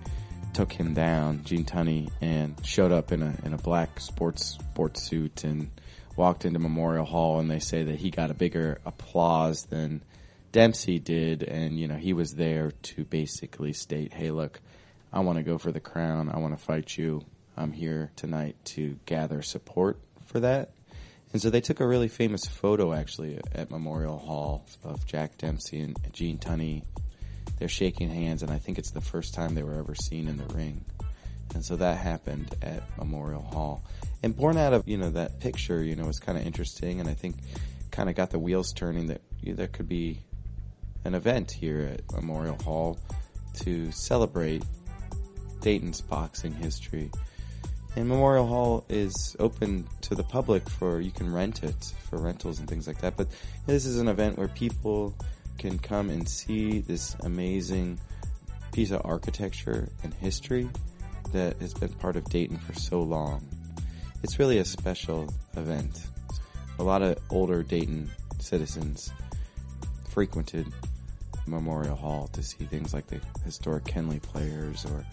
took 0.58 0.74
him 0.74 0.96
down, 0.96 1.44
Gene 1.44 1.66
Tunney, 1.66 2.10
and 2.20 2.56
showed 2.66 2.92
up 2.92 3.12
in 3.12 3.22
a 3.22 3.32
in 3.46 3.54
a 3.54 3.60
black 3.60 4.00
sports 4.00 4.58
sports 4.72 5.04
suit 5.04 5.44
and 5.44 5.70
walked 6.16 6.46
into 6.46 6.58
Memorial 6.58 7.06
Hall, 7.06 7.40
and 7.40 7.52
they 7.52 7.60
say 7.60 7.84
that 7.84 8.00
he 8.00 8.10
got 8.10 8.32
a 8.32 8.34
bigger 8.34 8.80
applause 8.84 9.66
than 9.66 10.02
Dempsey 10.52 10.98
did, 10.98 11.44
and 11.44 11.80
you 11.80 11.88
know 11.88 11.96
he 11.96 12.12
was 12.12 12.32
there 12.32 12.72
to 12.72 13.06
basically 13.06 13.72
state, 13.72 14.14
"Hey, 14.14 14.32
look, 14.32 14.60
I 15.14 15.20
want 15.20 15.38
to 15.38 15.44
go 15.44 15.60
for 15.60 15.72
the 15.72 15.80
crown. 15.80 16.32
I 16.34 16.40
want 16.40 16.58
to 16.58 16.66
fight 16.66 16.98
you. 16.98 17.22
I'm 17.56 17.72
here 17.72 18.10
tonight 18.16 18.56
to 18.74 18.98
gather 19.06 19.44
support 19.44 20.00
for 20.26 20.40
that." 20.40 20.72
And 21.34 21.40
so 21.40 21.52
they 21.52 21.62
took 21.62 21.82
a 21.82 21.88
really 21.88 22.08
famous 22.08 22.46
photo 22.46 22.94
actually 22.94 23.40
at 23.54 23.70
Memorial 23.70 24.18
Hall 24.18 24.66
of 24.84 25.06
Jack 25.06 25.38
Dempsey 25.38 25.82
and 25.82 25.96
Gene 26.14 26.40
Tunney. 26.40 26.82
They're 27.60 27.68
shaking 27.68 28.10
hands, 28.10 28.44
and 28.44 28.52
I 28.52 28.58
think 28.58 28.78
it's 28.78 28.92
the 28.92 29.02
first 29.02 29.34
time 29.34 29.56
they 29.56 29.64
were 29.64 29.74
ever 29.74 29.96
seen 29.96 30.28
in 30.28 30.38
the 30.38 30.46
ring. 30.54 30.86
And 31.54 31.64
so 31.64 31.76
that 31.78 31.98
happened 31.98 32.56
at 32.62 32.84
Memorial 32.98 33.42
Hall. 33.42 33.84
And 34.22 34.36
born 34.36 34.58
out 34.58 34.74
of, 34.74 34.88
you 34.88 34.98
know, 34.98 35.10
that 35.12 35.40
picture, 35.40 35.84
you 35.84 35.96
know, 35.96 36.06
was 36.06 36.20
kind 36.20 36.38
of 36.38 36.46
interesting, 36.46 37.00
and 37.00 37.10
I 37.10 37.14
think 37.14 37.36
kind 37.92 38.10
of 38.10 38.16
got 38.16 38.30
the 38.30 38.40
wheels 38.40 38.74
turning 38.74 39.08
that 39.08 39.22
you 39.42 39.54
know, 39.54 39.56
there 39.58 39.68
could 39.68 39.88
be 39.88 40.20
an 41.04 41.16
event 41.16 41.52
here 41.52 41.94
at 41.94 42.12
Memorial 42.14 42.58
Hall 42.64 43.00
to 43.62 43.92
celebrate 43.92 44.64
Dayton's 45.62 46.02
boxing 46.02 46.54
history. 46.54 47.10
And 47.96 48.08
Memorial 48.08 48.46
Hall 48.46 48.86
is 48.90 49.36
open 49.40 49.88
to 50.02 50.14
the 50.14 50.24
public 50.24 50.70
for 50.70 51.02
you 51.02 51.10
can 51.10 51.34
rent 51.34 51.64
it 51.64 51.94
for 52.10 52.18
rentals 52.18 52.60
and 52.60 52.68
things 52.68 52.86
like 52.86 53.02
that. 53.02 53.18
But 53.18 53.28
this 53.66 53.86
is 53.86 54.00
an 54.00 54.08
event 54.08 54.38
where 54.38 54.48
people 54.48 55.16
can 55.58 55.80
come 55.80 56.10
and 56.10 56.28
see 56.28 56.80
this 56.80 57.16
amazing 57.22 58.00
piece 58.72 58.92
of 58.92 59.02
architecture 59.06 59.90
and 60.04 60.14
history 60.14 60.70
that 61.32 61.58
has 61.62 61.74
been 61.74 61.90
part 61.94 62.16
of 62.16 62.24
Dayton 62.30 62.58
for 62.58 62.74
so 62.74 63.02
long. 63.02 63.48
It's 64.24 64.40
really 64.40 64.60
a 64.60 64.66
special 64.66 65.34
event. 65.56 66.02
A 66.80 66.84
lot 66.84 67.02
of 67.02 67.18
older 67.30 67.64
Dayton 67.64 68.10
citizens 68.40 69.12
frequented 70.10 70.68
Memorial 71.48 71.96
Hall 71.96 72.28
to 72.34 72.44
see 72.44 72.66
things 72.66 72.94
like 72.94 73.08
the 73.08 73.20
historic 73.46 73.86
Kenley 73.86 74.22
players 74.22 74.86
or 74.86 75.06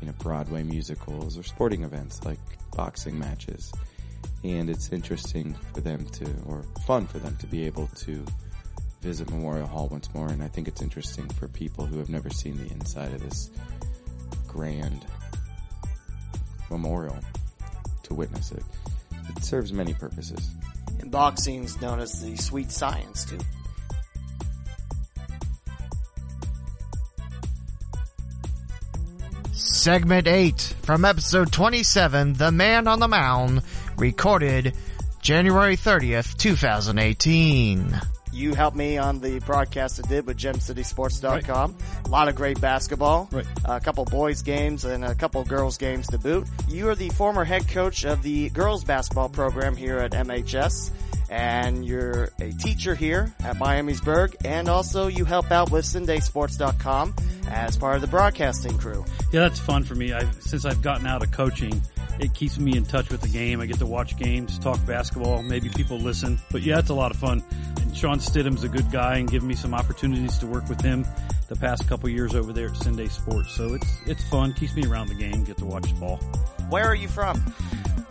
you 0.00 0.06
know 0.06 0.12
Broadway 0.18 0.62
musicals 0.62 1.38
or 1.38 1.42
sporting 1.42 1.84
events 1.84 2.24
like 2.24 2.38
boxing 2.76 3.18
matches. 3.18 3.72
And 4.42 4.70
it's 4.70 4.90
interesting 4.92 5.54
for 5.74 5.80
them 5.80 6.06
to, 6.06 6.26
or 6.46 6.64
fun 6.86 7.06
for 7.06 7.18
them 7.18 7.36
to 7.36 7.46
be 7.46 7.66
able 7.66 7.88
to 7.88 8.24
visit 9.00 9.30
Memorial 9.30 9.66
Hall 9.66 9.88
once 9.88 10.12
more. 10.14 10.28
And 10.28 10.42
I 10.42 10.48
think 10.48 10.68
it's 10.68 10.82
interesting 10.82 11.28
for 11.28 11.48
people 11.48 11.86
who 11.86 11.98
have 11.98 12.08
never 12.08 12.30
seen 12.30 12.56
the 12.56 12.72
inside 12.72 13.12
of 13.12 13.22
this 13.22 13.50
grand 14.46 15.04
memorial 16.70 17.18
to 18.04 18.14
witness 18.14 18.52
it. 18.52 18.62
It 19.36 19.44
serves 19.44 19.72
many 19.72 19.94
purposes. 19.94 20.50
And 21.00 21.10
boxing's 21.10 21.80
known 21.80 22.00
as 22.00 22.20
the 22.20 22.36
sweet 22.36 22.70
science 22.70 23.24
too. 23.24 23.38
Segment 29.52 30.26
8 30.26 30.60
from 30.82 31.06
episode 31.06 31.50
27, 31.52 32.34
The 32.34 32.52
Man 32.52 32.86
on 32.86 33.00
the 33.00 33.08
Mound, 33.08 33.62
recorded 33.96 34.74
January 35.22 35.76
30th, 35.76 36.36
2018. 36.36 37.98
You 38.40 38.54
helped 38.54 38.74
me 38.74 38.96
on 38.96 39.20
the 39.20 39.38
broadcast 39.40 40.00
I 40.02 40.08
did 40.08 40.26
with 40.26 40.38
GemCitySports.com. 40.38 41.76
Right. 41.78 42.06
A 42.06 42.08
lot 42.08 42.28
of 42.28 42.34
great 42.34 42.58
basketball. 42.58 43.28
Right. 43.30 43.44
A 43.66 43.78
couple 43.80 44.06
boys 44.06 44.40
games 44.40 44.86
and 44.86 45.04
a 45.04 45.14
couple 45.14 45.44
girls 45.44 45.76
games 45.76 46.06
to 46.06 46.16
boot. 46.18 46.48
You 46.66 46.88
are 46.88 46.94
the 46.94 47.10
former 47.10 47.44
head 47.44 47.68
coach 47.68 48.04
of 48.04 48.22
the 48.22 48.48
girls 48.48 48.82
basketball 48.82 49.28
program 49.28 49.76
here 49.76 49.98
at 49.98 50.12
MHS 50.12 50.90
and 51.28 51.84
you're 51.84 52.30
a 52.40 52.50
teacher 52.52 52.94
here 52.94 53.32
at 53.44 53.56
Miamisburg, 53.56 54.34
and 54.44 54.68
also 54.68 55.06
you 55.06 55.24
help 55.24 55.52
out 55.52 55.70
with 55.70 55.84
CinDaySports.com 55.84 57.14
as 57.48 57.76
part 57.76 57.94
of 57.94 58.00
the 58.00 58.08
broadcasting 58.08 58.76
crew. 58.78 59.04
Yeah, 59.32 59.40
that's 59.40 59.60
fun 59.60 59.84
for 59.84 59.94
me. 59.94 60.12
I've, 60.12 60.42
since 60.42 60.64
I've 60.64 60.82
gotten 60.82 61.06
out 61.06 61.22
of 61.22 61.30
coaching, 61.30 61.80
it 62.18 62.34
keeps 62.34 62.58
me 62.58 62.76
in 62.76 62.84
touch 62.84 63.10
with 63.10 63.20
the 63.22 63.28
game. 63.28 63.60
I 63.60 63.66
get 63.66 63.78
to 63.78 63.86
watch 63.86 64.16
games, 64.16 64.58
talk 64.58 64.84
basketball, 64.86 65.42
maybe 65.42 65.68
people 65.68 65.98
listen. 65.98 66.40
But 66.50 66.62
yeah, 66.62 66.80
it's 66.80 66.90
a 66.90 66.94
lot 66.94 67.12
of 67.12 67.16
fun. 67.16 67.44
Sean 67.94 68.18
Stidham's 68.18 68.64
a 68.64 68.68
good 68.68 68.90
guy 68.90 69.18
and 69.18 69.30
giving 69.30 69.48
me 69.48 69.54
some 69.54 69.74
opportunities 69.74 70.38
to 70.38 70.46
work 70.46 70.68
with 70.68 70.80
him 70.80 71.06
the 71.48 71.56
past 71.56 71.88
couple 71.88 72.08
years 72.08 72.34
over 72.34 72.52
there 72.52 72.68
at 72.68 72.74
CinDay 72.74 73.10
Sports. 73.10 73.52
So 73.54 73.74
it's 73.74 73.98
it's 74.06 74.22
fun, 74.28 74.52
keeps 74.54 74.74
me 74.74 74.86
around 74.86 75.08
the 75.08 75.14
game, 75.14 75.44
get 75.44 75.58
to 75.58 75.66
watch 75.66 75.88
the 75.92 76.00
ball. 76.00 76.16
Where 76.68 76.86
are 76.86 76.94
you 76.94 77.08
from? 77.08 77.42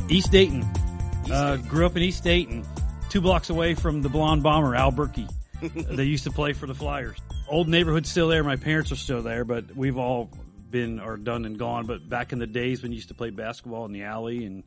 East 0.10 0.32
Dayton. 0.32 0.60
East 0.60 1.32
uh, 1.32 1.56
Dayton. 1.56 1.70
grew 1.70 1.86
up 1.86 1.96
in 1.96 2.04
East 2.04 2.24
Dayton, 2.24 2.66
two 3.10 3.22
blocks 3.22 3.50
away 3.50 3.76
from 3.76 4.02
the 4.02 4.10
blonde 4.10 4.44
bomber, 4.44 4.76
Al 4.76 4.92
Berkey. 4.92 5.30
they 5.62 6.04
used 6.04 6.24
to 6.26 6.32
play 6.32 6.54
for 6.54 6.68
the 6.68 6.76
Flyers. 6.76 7.18
Old 7.48 7.68
neighborhood 7.68 8.06
still 8.06 8.28
there. 8.28 8.44
My 8.44 8.56
parents 8.56 8.92
are 8.92 8.98
still 8.98 9.22
there, 9.22 9.44
but 9.44 9.76
we've 9.76 9.98
all 9.98 10.30
been 10.70 11.00
or 11.00 11.18
done 11.18 11.46
and 11.46 11.58
gone. 11.58 11.86
But 11.86 12.08
back 12.08 12.32
in 12.32 12.40
the 12.40 12.48
days 12.48 12.82
when 12.82 12.92
you 12.92 12.98
used 12.98 13.10
to 13.10 13.16
play 13.16 13.30
basketball 13.30 13.86
in 13.86 13.92
the 13.92 14.04
alley 14.04 14.46
and 14.46 14.64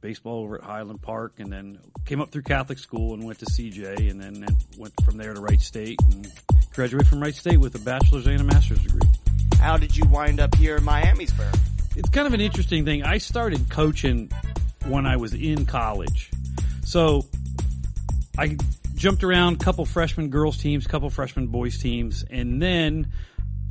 baseball 0.00 0.44
over 0.44 0.56
at 0.58 0.64
Highland 0.64 1.02
Park, 1.02 1.34
and 1.38 1.52
then 1.52 1.78
came 2.04 2.20
up 2.20 2.30
through 2.30 2.42
Catholic 2.42 2.78
school 2.78 3.14
and 3.14 3.24
went 3.24 3.38
to 3.40 3.46
CJ, 3.46 4.10
and 4.10 4.20
then 4.20 4.46
went 4.78 4.92
from 5.04 5.16
there 5.16 5.34
to 5.34 5.40
Wright 5.40 5.60
State 5.60 5.98
and 6.10 6.30
graduated 6.74 7.08
from 7.08 7.20
Wright 7.20 7.34
State 7.34 7.58
with 7.58 7.74
a 7.74 7.78
bachelor's 7.78 8.26
and 8.26 8.40
a 8.40 8.44
master's 8.44 8.82
degree. 8.82 9.08
How 9.58 9.76
did 9.76 9.96
you 9.96 10.04
wind 10.06 10.40
up 10.40 10.54
here 10.54 10.76
in 10.76 10.84
Miamisburg? 10.84 11.58
It's 11.96 12.08
kind 12.10 12.26
of 12.26 12.34
an 12.34 12.40
interesting 12.40 12.84
thing. 12.84 13.02
I 13.02 13.18
started 13.18 13.68
coaching 13.68 14.30
when 14.86 15.06
I 15.06 15.16
was 15.16 15.34
in 15.34 15.66
college, 15.66 16.30
so 16.84 17.26
I 18.38 18.56
jumped 18.94 19.24
around 19.24 19.60
a 19.60 19.64
couple 19.64 19.84
freshman 19.84 20.30
girls 20.30 20.58
teams, 20.58 20.86
a 20.86 20.88
couple 20.88 21.10
freshman 21.10 21.48
boys 21.48 21.78
teams, 21.78 22.24
and 22.30 22.60
then 22.62 23.08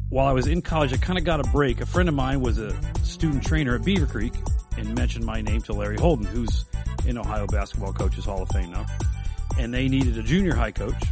while 0.10 0.28
I 0.28 0.32
was 0.32 0.48
in 0.48 0.62
college, 0.62 0.92
I 0.92 0.98
kind 0.98 1.20
of 1.20 1.24
got 1.24 1.40
a 1.40 1.50
break. 1.52 1.82
A 1.82 1.86
friend 1.86 2.10
of 2.10 2.16
mine 2.16 2.42
was 2.42 2.58
a 2.58 2.76
student 3.04 3.44
trainer 3.46 3.76
at 3.76 3.82
Beavercreek 3.82 4.36
and 4.80 4.96
mentioned 4.96 5.26
my 5.26 5.42
name 5.42 5.62
to 5.64 5.74
Larry 5.74 5.98
Holden, 5.98 6.26
who's 6.26 6.66
in 7.06 7.18
Ohio 7.18 7.46
Basketball 7.48 7.94
Coaches 7.94 8.26
Hall 8.26 8.42
of 8.42 8.50
Fame 8.50 8.72
now. 8.72 8.86
And 9.58 9.74
they 9.74 9.88
needed 9.88 10.18
a 10.18 10.24
junior 10.24 10.56
high 10.56 10.72
coach. 10.72 11.04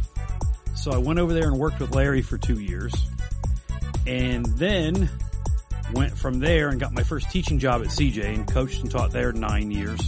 So 0.74 0.90
I 0.90 0.98
went 0.98 1.18
over 1.18 1.34
there 1.34 1.48
and 1.48 1.58
worked 1.58 1.80
with 1.80 1.94
Larry 1.94 2.22
for 2.22 2.38
two 2.38 2.60
years. 2.60 2.94
And 4.06 4.46
then 4.46 5.10
went 5.92 6.16
from 6.16 6.40
there 6.40 6.68
and 6.68 6.80
got 6.80 6.92
my 6.92 7.02
first 7.02 7.30
teaching 7.30 7.58
job 7.58 7.82
at 7.82 7.88
CJ 7.88 8.34
and 8.34 8.46
coached 8.46 8.80
and 8.80 8.90
taught 8.90 9.10
there 9.10 9.32
nine 9.32 9.70
years. 9.70 10.00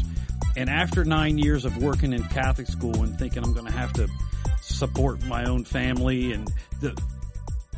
And 0.57 0.71
after 0.71 1.05
nine 1.05 1.39
years 1.39 1.65
of 1.65 1.77
working 1.79 2.13
in 2.13 2.23
Catholic 2.25 2.67
school 2.67 3.03
and 3.03 3.19
thinking 3.19 3.45
I'm 3.45 3.53
going 3.53 3.67
to 3.67 3.73
have 3.73 3.93
to 3.95 4.09
support 4.63 5.23
my 5.25 5.45
own 5.45 5.65
family 5.65 6.33
and 6.33 6.51
the, 6.81 6.99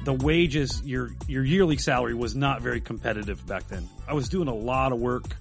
the 0.04 0.12
wages, 0.12 0.82
your, 0.84 1.10
your 1.26 1.44
yearly 1.44 1.76
salary 1.76 2.14
was 2.14 2.34
not 2.34 2.60
very 2.60 2.80
competitive 2.80 3.44
back 3.46 3.68
then. 3.68 3.88
I 4.06 4.14
was 4.14 4.28
doing 4.28 4.48
a 4.48 4.54
lot 4.54 4.92
of 4.92 5.00
work 5.00 5.36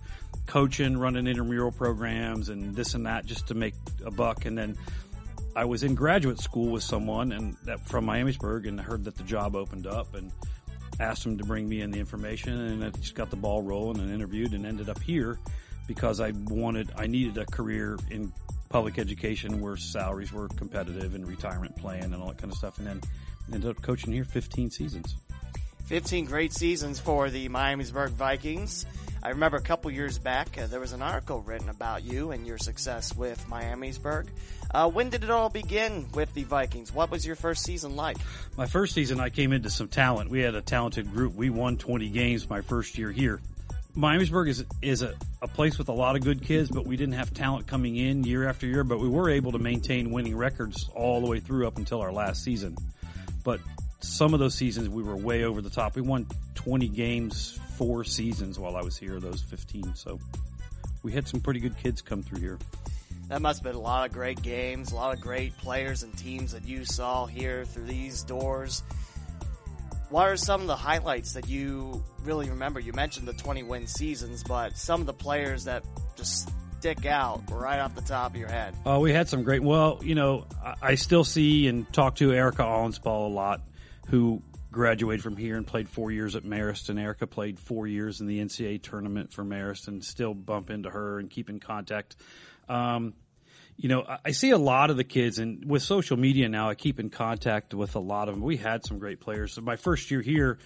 coaching, 0.52 0.98
running 0.98 1.28
intramural 1.28 1.72
programs 1.72 2.50
and 2.50 2.76
this 2.76 2.94
and 2.94 3.06
that 3.06 3.26
just 3.26 3.48
to 3.48 3.54
make 3.54 3.74
a 4.06 4.12
buck. 4.12 4.44
And 4.44 4.58
then 4.58 4.78
I 5.56 5.64
was 5.64 5.82
in 5.82 5.96
graduate 5.96 6.40
school 6.40 6.74
with 6.74 6.84
someone 6.84 7.32
and 7.32 7.56
that 7.64 7.80
from 7.80 8.06
Miamisburg 8.06 8.68
and 8.68 8.78
heard 8.78 9.06
that 9.06 9.16
the 9.16 9.24
job 9.24 9.56
opened 9.56 9.88
up 9.88 10.14
and 10.14 10.30
asked 11.00 11.26
him 11.26 11.38
to 11.38 11.46
bring 11.46 11.70
me 11.70 11.80
in 11.80 11.90
the 11.90 12.02
information 12.02 12.52
and 12.52 12.84
I 12.84 12.90
just 12.90 13.16
got 13.16 13.30
the 13.30 13.38
ball 13.38 13.62
rolling 13.62 14.02
and 14.02 14.14
interviewed 14.14 14.52
and 14.52 14.66
ended 14.66 14.90
up 14.90 15.02
here 15.02 15.40
because 15.88 16.20
I 16.20 16.32
wanted, 16.32 16.92
I 16.98 17.08
needed 17.08 17.38
a 17.38 17.46
career 17.46 17.98
in 18.10 18.34
public 18.68 19.00
education 19.00 19.62
where 19.62 19.78
salaries 19.78 20.34
were 20.34 20.50
competitive 20.50 21.16
and 21.16 21.26
retirement 21.26 21.78
plan 21.78 22.14
and 22.14 22.16
all 22.16 22.28
that 22.28 22.40
kind 22.40 22.52
of 22.52 22.58
stuff. 22.58 22.78
And 22.78 22.88
then 22.88 23.02
ended 23.54 23.70
up 23.70 23.82
coaching 23.82 24.12
here 24.12 24.26
15 24.26 24.70
seasons. 24.70 25.16
15 25.86 26.26
great 26.26 26.52
seasons 26.52 27.00
for 27.00 27.30
the 27.30 27.48
Miamisburg 27.48 28.10
Vikings. 28.10 28.86
I 29.24 29.30
remember 29.30 29.58
a 29.58 29.62
couple 29.62 29.92
years 29.92 30.18
back, 30.18 30.58
uh, 30.58 30.66
there 30.66 30.80
was 30.80 30.94
an 30.94 31.04
article 31.04 31.42
written 31.42 31.70
about 31.70 32.04
you 32.04 32.32
and 32.32 32.48
your 32.48 32.58
success 32.58 33.16
with 33.16 33.46
Miamisburg. 33.48 34.28
Uh, 34.72 34.90
when 34.90 35.10
did 35.10 35.24
it 35.24 35.30
all 35.30 35.50
begin 35.50 36.08
with 36.14 36.34
the 36.34 36.44
Vikings? 36.44 36.92
What 36.92 37.12
was 37.12 37.24
your 37.24 37.36
first 37.36 37.64
season 37.64 37.96
like? 37.96 38.18
My 38.58 38.66
first 38.66 38.96
season, 38.96 39.20
I 39.20 39.30
came 39.30 39.54
into 39.54 39.70
some 39.70 39.90
talent. 39.90 40.32
We 40.32 40.40
had 40.40 40.56
a 40.56 40.62
talented 40.62 41.12
group. 41.12 41.36
We 41.36 41.52
won 41.52 41.78
20 41.78 42.10
games 42.10 42.50
my 42.50 42.62
first 42.62 42.98
year 42.98 43.12
here. 43.12 43.40
Miamisburg 43.96 44.48
is 44.48 44.66
is 44.82 45.02
a, 45.02 45.14
a 45.42 45.50
place 45.50 45.78
with 45.78 45.90
a 45.90 45.94
lot 45.94 46.16
of 46.16 46.24
good 46.24 46.42
kids, 46.42 46.70
but 46.70 46.86
we 46.86 46.96
didn't 46.96 47.16
have 47.16 47.34
talent 47.34 47.68
coming 47.68 47.98
in 47.98 48.24
year 48.24 48.48
after 48.48 48.66
year. 48.66 48.86
But 48.86 49.02
we 49.02 49.10
were 49.10 49.30
able 49.30 49.52
to 49.52 49.60
maintain 49.60 50.12
winning 50.12 50.36
records 50.36 50.90
all 50.96 51.20
the 51.20 51.28
way 51.28 51.42
through 51.42 51.68
up 51.68 51.78
until 51.78 52.00
our 52.00 52.12
last 52.12 52.42
season. 52.42 52.78
But 53.44 53.60
some 54.02 54.34
of 54.34 54.40
those 54.40 54.56
seasons 54.56 54.90
we 54.90 55.04
were 55.04 55.16
way 55.16 55.44
over 55.44 55.62
the 55.62 55.70
top. 55.70 55.96
We 55.96 56.02
won 56.02 56.28
20 56.56 56.88
games 56.90 57.60
four 57.78 58.04
seasons 58.04 58.60
while 58.60 58.76
I 58.76 58.82
was 58.82 58.98
here, 58.98 59.20
those 59.20 59.42
15. 59.42 59.96
So 59.96 60.20
we 61.04 61.12
had 61.12 61.28
some 61.28 61.40
pretty 61.40 61.60
good 61.60 61.78
kids 61.78 62.02
come 62.02 62.22
through 62.24 62.40
here. 62.40 62.60
That 63.30 63.42
must 63.42 63.60
have 63.60 63.72
been 63.72 63.76
a 63.76 63.84
lot 63.84 64.06
of 64.06 64.14
great 64.14 64.42
games, 64.42 64.92
a 64.92 64.96
lot 64.96 65.14
of 65.14 65.22
great 65.22 65.58
players 65.58 66.04
and 66.04 66.16
teams 66.18 66.52
that 66.52 66.66
you 66.66 66.84
saw 66.84 67.26
here 67.26 67.64
through 67.64 67.86
these 67.86 68.24
doors. 68.24 68.84
What 70.10 70.28
are 70.28 70.36
some 70.36 70.60
of 70.60 70.68
the 70.68 70.76
highlights 70.76 71.34
that 71.34 71.48
you 71.48 72.04
really 72.24 72.50
remember? 72.50 72.82
You 72.82 72.92
mentioned 72.92 73.28
the 73.28 73.34
20 73.34 73.64
win 73.64 73.88
seasons, 73.88 74.44
but 74.44 74.78
some 74.78 75.00
of 75.00 75.08
the 75.08 75.14
players 75.14 75.64
that 75.64 75.86
just 76.18 76.50
stick 76.82 77.06
out 77.06 77.44
right 77.52 77.80
off 77.80 77.96
the 77.96 78.02
top 78.02 78.32
of 78.32 78.38
your 78.38 78.50
head? 78.50 78.76
Oh, 78.86 79.00
we 79.00 79.14
had 79.14 79.30
some 79.30 79.44
great. 79.44 79.62
Well, 79.62 80.00
you 80.04 80.16
know, 80.16 80.46
I, 80.82 80.96
still 80.96 81.24
see 81.24 81.68
and 81.68 81.92
talk 81.94 82.16
to 82.16 82.34
Erica 82.34 82.64
Allenspach 82.64 83.06
a 83.06 83.32
lot, 83.32 83.62
who 84.10 84.42
graduated 84.72 85.22
from 85.22 85.38
here 85.38 85.58
and 85.58 85.68
played 85.68 85.90
four 85.90 86.12
years 86.12 86.36
at 86.36 86.44
Marist. 86.44 86.90
And 86.90 87.00
Erica 87.00 87.28
played 87.28 87.60
four 87.60 87.88
years 87.88 88.22
in 88.22 88.28
the 88.28 88.40
NCAA 88.40 88.82
tournament 88.82 89.34
for 89.34 89.44
Marist, 89.44 89.88
and 89.88 90.04
still 90.04 90.34
bump 90.34 90.70
into 90.70 90.90
her 90.90 91.20
and 91.20 91.30
keep 91.30 91.50
in 91.50 91.60
contact. 91.60 92.16
Um, 92.70 93.14
you 93.78 93.90
know, 93.90 94.06
I 94.24 94.32
see 94.32 94.52
a 94.52 94.58
lot 94.58 94.92
of 94.92 94.98
the 94.98 95.04
kids, 95.04 95.40
and 95.40 95.66
with 95.66 95.82
social 95.82 96.16
media 96.16 96.48
now, 96.50 96.70
I 96.70 96.76
keep 96.76 97.00
in 97.00 97.10
contact 97.10 97.74
with 97.74 97.96
a 97.96 98.00
lot 98.00 98.30
of 98.30 98.36
them. 98.36 98.44
We 98.44 98.58
had 98.58 98.86
some 98.86 99.00
great 99.00 99.20
players. 99.20 99.54
So 99.54 99.62
my 99.62 99.76
first 99.76 100.12
year 100.12 100.22
here, 100.22 100.60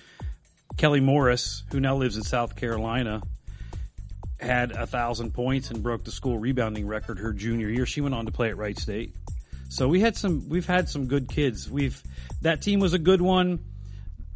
Kelly 0.78 1.00
Morris, 1.00 1.64
who 1.72 1.80
now 1.80 1.96
lives 1.96 2.18
in 2.18 2.24
South 2.24 2.56
Carolina, 2.56 3.22
had 4.40 4.72
a 4.72 4.86
thousand 4.86 5.34
points 5.34 5.72
and 5.72 5.82
broke 5.82 6.04
the 6.04 6.12
school 6.12 6.38
rebounding 6.38 6.86
record 6.88 7.20
her 7.20 7.32
junior 7.32 7.70
year. 7.70 7.86
She 7.86 8.02
went 8.02 8.14
on 8.14 8.26
to 8.26 8.32
play 8.32 8.50
at 8.50 8.58
Wright 8.58 8.78
State. 8.78 9.16
So 9.76 9.90
we 9.90 10.00
had 10.00 10.16
some, 10.16 10.48
we've 10.48 10.66
had 10.66 10.88
some 10.88 11.08
good 11.08 11.28
kids. 11.28 11.70
We've, 11.70 12.02
that 12.44 12.62
team 12.62 12.80
was 12.80 12.94
a 12.94 12.98
good 12.98 13.22
one. 13.22 13.60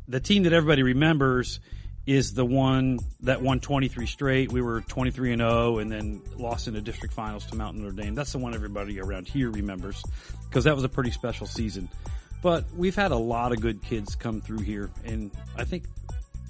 The 0.10 0.20
team 0.20 0.44
that 0.44 0.52
everybody 0.52 0.84
remembers 0.84 1.62
is 2.06 2.34
the 2.34 2.44
one 2.44 3.00
that 3.22 3.42
won 3.42 3.62
23 3.62 4.06
straight. 4.06 4.52
We 4.52 4.62
were 4.62 4.82
23 4.82 5.32
and 5.32 5.42
0 5.42 5.78
and 5.78 5.90
then 5.90 6.22
lost 6.36 6.68
in 6.68 6.74
the 6.74 6.82
district 6.82 7.14
finals 7.14 7.46
to 7.46 7.56
Mount 7.56 7.78
Notre 7.78 7.94
Dame. 7.94 8.16
That's 8.16 8.34
the 8.34 8.38
one 8.38 8.54
everybody 8.54 9.00
around 9.00 9.30
here 9.30 9.50
remembers 9.50 10.04
because 10.50 10.66
that 10.66 10.76
was 10.76 10.84
a 10.84 10.90
pretty 10.90 11.12
special 11.12 11.48
season. 11.48 11.88
But 12.42 12.66
we've 12.76 12.96
had 12.96 13.12
a 13.12 13.18
lot 13.18 13.54
of 13.54 13.62
good 13.62 13.82
kids 13.82 14.16
come 14.16 14.42
through 14.42 14.64
here 14.64 14.90
and 15.06 15.32
I 15.58 15.64
think 15.64 15.86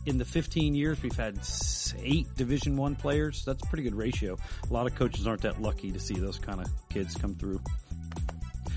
in 0.07 0.17
the 0.17 0.25
15 0.25 0.73
years 0.73 0.99
we've 1.03 1.15
had 1.15 1.37
eight 2.01 2.25
division 2.37 2.75
one 2.75 2.95
players 2.95 3.43
that's 3.45 3.61
a 3.61 3.65
pretty 3.67 3.83
good 3.83 3.93
ratio 3.93 4.37
a 4.69 4.73
lot 4.73 4.87
of 4.87 4.95
coaches 4.95 5.27
aren't 5.27 5.41
that 5.41 5.61
lucky 5.61 5.91
to 5.91 5.99
see 5.99 6.13
those 6.13 6.39
kind 6.39 6.61
of 6.61 6.67
kids 6.89 7.15
come 7.15 7.35
through 7.35 7.59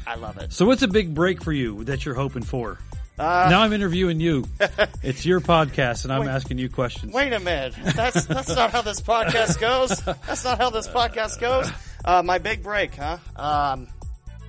i 0.07 0.15
love 0.15 0.39
it 0.39 0.53
so 0.53 0.67
what's 0.67 0.83
a 0.83 0.89
big 0.89 1.15
break 1.15 1.43
for 1.43 1.53
you 1.53 1.85
that 1.85 2.05
you're 2.05 2.15
hoping 2.15 2.43
for 2.43 2.79
uh, 3.19 3.47
now 3.51 3.61
I'm 3.61 3.75
interviewing 3.75 4.21
you. 4.21 4.47
it's 5.03 5.27
your 5.27 5.41
podcast, 5.41 6.05
and 6.05 6.13
I'm 6.13 6.23
wait, 6.23 6.31
asking 6.31 6.59
you 6.59 6.71
questions. 6.71 7.13
Wait 7.13 7.33
a 7.33 7.41
minute. 7.41 7.75
That's 7.95 8.25
that's 8.25 8.49
not 8.49 8.71
how 8.71 8.81
this 8.81 9.03
podcast 9.03 9.61
goes. 9.61 10.01
That's 10.01 10.45
not 10.45 10.59
how 10.59 10.71
this 10.71 10.89
podcast 10.89 11.39
goes. 11.39 11.71
Uh, 12.05 12.23
my 12.23 12.39
big 12.39 12.63
break, 12.63 12.95
huh? 12.95 13.19
Um, 13.37 13.87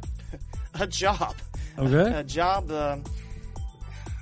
a 0.80 0.88
job. 0.88 1.36
Okay. 1.78 2.20
A 2.20 2.24
job. 2.24 2.72
Uh, 2.72 2.97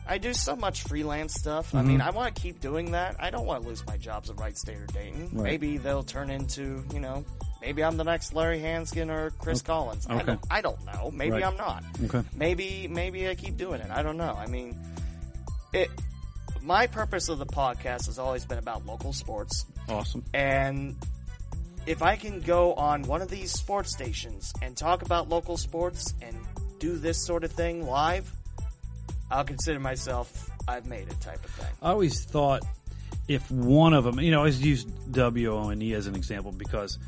I 0.08 0.18
do 0.18 0.34
so 0.34 0.56
much 0.56 0.84
freelance 0.84 1.36
stuff. 1.36 1.68
Mm-hmm. 1.68 1.78
I 1.78 1.82
mean, 1.84 2.02
I 2.02 2.10
want 2.10 2.36
to 2.36 2.42
keep 2.42 2.60
doing 2.60 2.92
that. 2.92 3.16
I 3.20 3.30
don't 3.30 3.46
want 3.46 3.62
to 3.62 3.70
lose 3.70 3.86
my 3.86 3.98
jobs 3.98 4.30
at 4.30 4.40
Wright 4.40 4.58
State 4.58 4.78
or 4.78 4.88
Dayton. 4.88 5.30
Right. 5.32 5.44
Maybe 5.44 5.78
they'll 5.78 6.04
turn 6.04 6.30
into, 6.30 6.84
you 6.94 7.00
know, 7.00 7.24
maybe 7.62 7.84
I'm 7.84 7.98
the 7.98 8.04
next 8.04 8.34
Larry 8.34 8.60
Hansgen 8.60 9.10
or 9.10 9.32
Chris 9.40 9.60
okay. 9.60 9.68
Collins. 9.68 10.08
Okay. 10.10 10.20
I, 10.20 10.24
don't, 10.24 10.40
I 10.52 10.62
don't 10.62 10.86
know. 10.86 11.12
Maybe 11.12 11.32
right. 11.32 11.44
I'm 11.44 11.58
not. 11.58 11.84
Okay. 12.06 12.24
Maybe 12.36 12.88
maybe 12.88 13.30
I 13.30 13.36
keep 13.36 13.58
doing 13.58 13.82
it. 13.82 13.90
I 13.90 14.04
don't 14.04 14.18
know. 14.18 14.36
I 14.38 14.48
mean, 14.48 14.78
it. 15.74 15.90
My 16.62 16.86
purpose 16.88 17.30
of 17.30 17.40
the 17.40 17.46
podcast 17.46 18.06
has 18.06 18.20
always 18.20 18.46
been 18.46 18.60
about 18.60 18.86
local 18.86 19.14
sports. 19.14 19.66
Awesome. 19.90 20.24
And 20.34 20.96
if 21.88 22.04
I 22.04 22.16
can 22.16 22.42
go 22.42 22.74
on 22.76 23.04
one 23.04 23.22
of 23.22 23.30
these 23.30 23.52
sports 23.52 23.92
stations 23.92 24.54
and 24.62 24.78
talk 24.78 25.02
about 25.02 25.28
local 25.28 25.58
sports 25.58 26.14
and 26.22 26.36
do 26.80 26.98
this 26.98 27.26
sort 27.26 27.44
of 27.44 27.52
thing 27.52 27.88
live, 27.88 28.32
I'll 29.32 29.44
consider 29.44 29.80
myself 29.80 30.50
I've 30.68 30.86
made 30.86 31.08
it 31.08 31.20
type 31.22 31.44
of 31.44 31.52
thing. 31.52 31.68
I 31.82 31.90
always 31.90 32.24
thought 32.24 32.62
if 33.28 33.50
one 33.50 33.94
of 33.94 34.04
them, 34.04 34.20
you 34.20 34.32
know, 34.32 34.38
I 34.38 34.40
always 34.40 34.62
use 34.62 34.86
WONE 35.14 35.94
as 35.94 36.08
an 36.08 36.16
example 36.16 36.52
because 36.52 37.00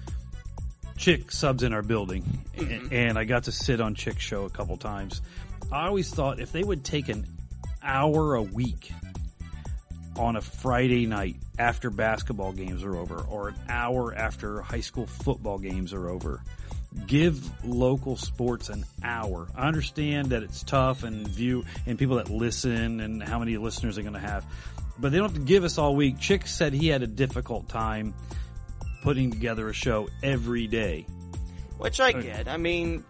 Chick 0.97 1.31
subs 1.31 1.63
in 1.63 1.73
our 1.73 1.81
building, 1.81 2.23
mm-hmm. 2.55 2.93
and 2.93 3.17
I 3.17 3.23
got 3.23 3.45
to 3.45 3.51
sit 3.51 3.81
on 3.81 3.95
Chick's 3.95 4.23
show 4.23 4.45
a 4.45 4.49
couple 4.49 4.77
times. 4.77 5.21
I 5.71 5.87
always 5.87 6.13
thought 6.13 6.39
if 6.39 6.51
they 6.51 6.63
would 6.63 6.83
take 6.83 7.09
an 7.09 7.25
hour 7.81 8.35
a 8.35 8.41
week 8.41 8.91
on 10.15 10.35
a 10.35 10.41
Friday 10.41 11.07
night 11.07 11.35
after 11.57 11.89
basketball 11.89 12.51
games 12.51 12.83
are 12.83 12.95
over, 12.95 13.19
or 13.21 13.49
an 13.49 13.55
hour 13.69 14.13
after 14.13 14.61
high 14.61 14.81
school 14.81 15.07
football 15.07 15.57
games 15.57 15.93
are 15.93 16.09
over, 16.09 16.41
give 17.07 17.65
local 17.65 18.15
sports 18.15 18.69
an 18.69 18.85
hour. 19.03 19.47
I 19.55 19.67
understand 19.67 20.27
that 20.27 20.43
it's 20.43 20.63
tough 20.63 21.03
and 21.03 21.27
view 21.27 21.65
and 21.87 21.97
people 21.97 22.17
that 22.17 22.29
listen 22.29 22.99
and 22.99 23.21
how 23.21 23.39
many 23.39 23.57
listeners 23.57 23.95
they're 23.95 24.03
going 24.03 24.13
to 24.13 24.19
have, 24.19 24.45
but 24.99 25.11
they 25.11 25.17
don't 25.17 25.29
have 25.29 25.39
to 25.39 25.45
give 25.45 25.63
us 25.63 25.77
all 25.77 25.95
week. 25.95 26.19
Chick 26.19 26.47
said 26.47 26.73
he 26.73 26.87
had 26.87 27.01
a 27.01 27.07
difficult 27.07 27.67
time 27.67 28.13
putting 29.03 29.29
together 29.29 29.67
a 29.69 29.73
show 29.73 30.07
every 30.23 30.65
day. 30.65 31.05
Which 31.77 31.99
I 31.99 32.13
get. 32.13 32.47
I 32.47 32.55
mean, 32.57 33.03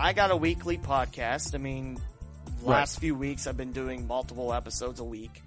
I 0.00 0.14
got 0.14 0.30
a 0.30 0.36
weekly 0.36 0.78
podcast. 0.78 1.54
I 1.54 1.58
mean, 1.58 1.98
last 2.62 2.96
right. 2.96 3.00
few 3.00 3.14
weeks 3.14 3.46
I've 3.46 3.56
been 3.56 3.72
doing 3.72 4.06
multiple 4.06 4.54
episodes 4.54 5.00
a 5.00 5.04
week. 5.04 5.42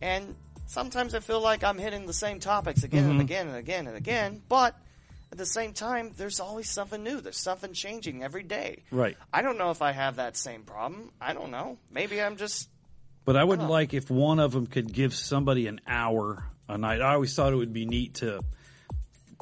And 0.00 0.36
sometimes 0.66 1.16
I 1.16 1.20
feel 1.20 1.40
like 1.40 1.64
I'm 1.64 1.78
hitting 1.78 2.06
the 2.06 2.12
same 2.12 2.38
topics 2.38 2.84
again 2.84 3.06
Mhm. 3.06 3.10
and 3.10 3.20
again 3.20 3.48
and 3.48 3.56
again 3.56 3.86
and 3.88 3.96
again, 3.96 4.40
but 4.48 4.76
at 5.32 5.36
the 5.38 5.46
same 5.46 5.72
time, 5.72 6.12
there's 6.16 6.38
always 6.38 6.70
something 6.70 7.02
new. 7.02 7.20
There's 7.20 7.36
something 7.38 7.72
changing 7.72 8.22
every 8.22 8.44
day. 8.44 8.84
Right. 8.92 9.16
I 9.32 9.42
don't 9.42 9.58
know 9.58 9.72
if 9.72 9.82
I 9.82 9.90
have 9.92 10.16
that 10.16 10.36
same 10.36 10.62
problem. 10.62 11.10
I 11.20 11.32
don't 11.34 11.50
know. 11.50 11.76
Maybe 11.90 12.22
I'm 12.22 12.36
just 12.36 12.68
But 13.24 13.36
I 13.36 13.44
would 13.44 13.60
Oh. 13.60 13.66
like 13.68 13.92
if 13.92 14.08
one 14.10 14.38
of 14.38 14.52
them 14.52 14.66
could 14.68 14.90
give 14.90 15.12
somebody 15.14 15.66
an 15.66 15.80
hour 15.86 16.46
a 16.66 16.78
night. 16.78 17.02
I 17.02 17.12
always 17.12 17.34
thought 17.34 17.52
it 17.52 17.56
would 17.56 17.74
be 17.74 17.84
neat 17.84 18.14
to 18.14 18.40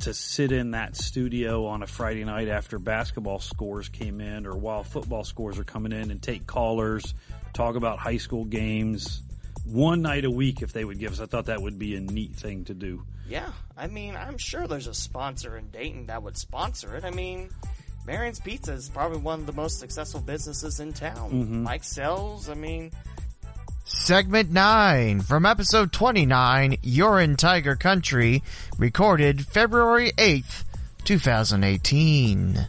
to 0.03 0.12
sit 0.12 0.53
in 0.53 0.72
that 0.72 0.94
studio 0.97 1.66
on 1.66 1.82
a 1.82 1.86
Friday 1.86 2.24
night 2.24 2.49
after 2.49 2.78
basketball 2.78 3.38
scores 3.38 3.88
came 3.88 4.20
in 4.20 4.47
or 4.47 4.57
while 4.57 4.84
football 4.84 5.24
scores 5.24 5.59
are 5.59 5.64
coming 5.64 5.92
in 5.92 6.11
and 6.11 6.22
take 6.22 6.47
callers, 6.47 7.14
talk 7.55 7.76
about 7.76 7.99
high 7.99 8.18
school 8.18 8.44
games 8.44 9.22
one 9.64 10.03
night 10.03 10.24
a 10.24 10.30
week 10.30 10.62
if 10.62 10.72
they 10.72 10.84
would 10.84 10.99
give 10.99 11.12
us. 11.12 11.20
I 11.20 11.26
thought 11.26 11.47
that 11.47 11.61
would 11.62 11.78
be 11.78 11.97
a 11.97 12.01
neat 12.01 12.34
thing 12.34 12.64
to 12.66 12.74
do. 12.74 13.05
Yeah, 13.28 13.51
I 13.76 13.86
mean, 13.88 14.14
I'm 14.14 14.38
sure 14.38 14.68
there's 14.68 14.86
a 14.86 14.94
sponsor 14.94 15.57
in 15.57 15.70
Dayton 15.70 16.07
that 16.07 16.22
would 16.22 16.36
sponsor 16.36 16.94
it. 16.94 17.05
I 17.05 17.11
mean, 17.11 17.49
Marion's 18.07 18.38
Piazza 18.38 18.72
is 18.74 18.88
probably 18.88 19.18
one 19.18 19.40
of 19.40 19.47
the 19.47 19.53
most 19.53 19.80
successful 19.80 20.20
businesses 20.20 20.78
in 20.78 20.92
town. 20.92 21.30
Mhm. 21.32 21.62
Mike 21.62 21.82
sells. 21.82 22.49
I 22.49 22.55
mean, 22.55 22.92
Segment 23.89 24.51
9 24.51 25.20
from 25.20 25.47
episode 25.47 25.93
29, 25.93 26.78
You're 26.82 27.20
in 27.20 27.37
Tiger 27.37 27.76
Country, 27.76 28.43
recorded 28.78 29.47
February 29.47 30.11
8th, 30.18 30.64
2018. 31.05 32.66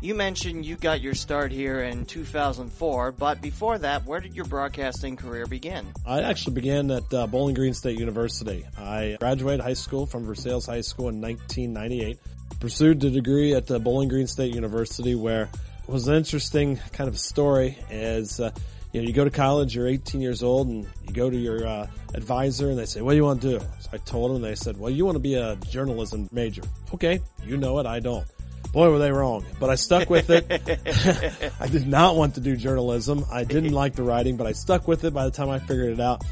you 0.00 0.14
mentioned 0.14 0.64
you 0.64 0.76
got 0.76 1.02
your 1.02 1.12
start 1.14 1.52
here 1.52 1.82
in 1.82 2.06
2004, 2.06 3.12
but 3.12 3.42
before 3.42 3.76
that, 3.76 4.06
where 4.06 4.20
did 4.20 4.34
your 4.34 4.46
broadcasting 4.46 5.16
career 5.16 5.44
begin? 5.46 5.86
I 6.06 6.22
actually 6.22 6.54
began 6.54 6.90
at 6.90 7.12
uh, 7.12 7.26
Bowling 7.26 7.54
Green 7.54 7.74
State 7.74 7.98
University. 7.98 8.64
I 8.78 9.18
graduated 9.20 9.60
high 9.60 9.74
school 9.74 10.06
from 10.06 10.24
Versailles 10.24 10.64
High 10.64 10.80
School 10.80 11.10
in 11.10 11.20
1998. 11.20 12.18
Pursued 12.58 13.04
a 13.04 13.10
degree 13.10 13.54
at 13.54 13.70
uh, 13.70 13.78
Bowling 13.78 14.08
Green 14.08 14.26
State 14.26 14.54
University, 14.54 15.14
where 15.14 15.42
it 15.82 15.88
was 15.92 16.08
an 16.08 16.14
interesting 16.14 16.78
kind 16.94 17.08
of 17.08 17.18
story. 17.18 17.76
As 17.90 18.40
uh, 18.40 18.50
you 18.92 19.00
know, 19.00 19.06
you 19.06 19.12
go 19.12 19.24
to 19.24 19.30
college, 19.30 19.74
you're 19.74 19.86
18 19.86 20.20
years 20.20 20.42
old, 20.42 20.68
and 20.68 20.86
you 21.06 21.14
go 21.14 21.30
to 21.30 21.36
your 21.36 21.66
uh, 21.66 21.86
advisor, 22.14 22.70
and 22.70 22.78
they 22.78 22.86
say, 22.86 23.00
"What 23.02 23.12
do 23.12 23.16
you 23.16 23.24
want 23.24 23.40
to 23.42 23.58
do?" 23.58 23.64
So 23.80 23.90
I 23.92 23.98
told 23.98 24.34
them, 24.34 24.42
they 24.42 24.54
said, 24.54 24.78
"Well, 24.78 24.90
you 24.90 25.04
want 25.04 25.16
to 25.16 25.20
be 25.20 25.34
a 25.34 25.56
journalism 25.68 26.28
major." 26.32 26.62
Okay, 26.92 27.20
you 27.44 27.56
know 27.56 27.78
it, 27.78 27.86
I 27.86 28.00
don't. 28.00 28.26
Boy, 28.72 28.90
were 28.90 28.98
they 28.98 29.10
wrong. 29.10 29.44
But 29.58 29.70
I 29.70 29.74
stuck 29.74 30.08
with 30.08 30.30
it. 30.30 30.46
I 31.60 31.66
did 31.66 31.86
not 31.86 32.16
want 32.16 32.36
to 32.36 32.40
do 32.40 32.56
journalism. 32.56 33.24
I 33.30 33.44
didn't 33.44 33.72
like 33.72 33.94
the 33.94 34.02
writing, 34.02 34.36
but 34.36 34.46
I 34.46 34.52
stuck 34.52 34.86
with 34.86 35.04
it 35.04 35.12
by 35.12 35.24
the 35.24 35.30
time 35.30 35.48
I 35.48 35.58
figured 35.58 35.92
it 35.92 36.00
out. 36.00 36.22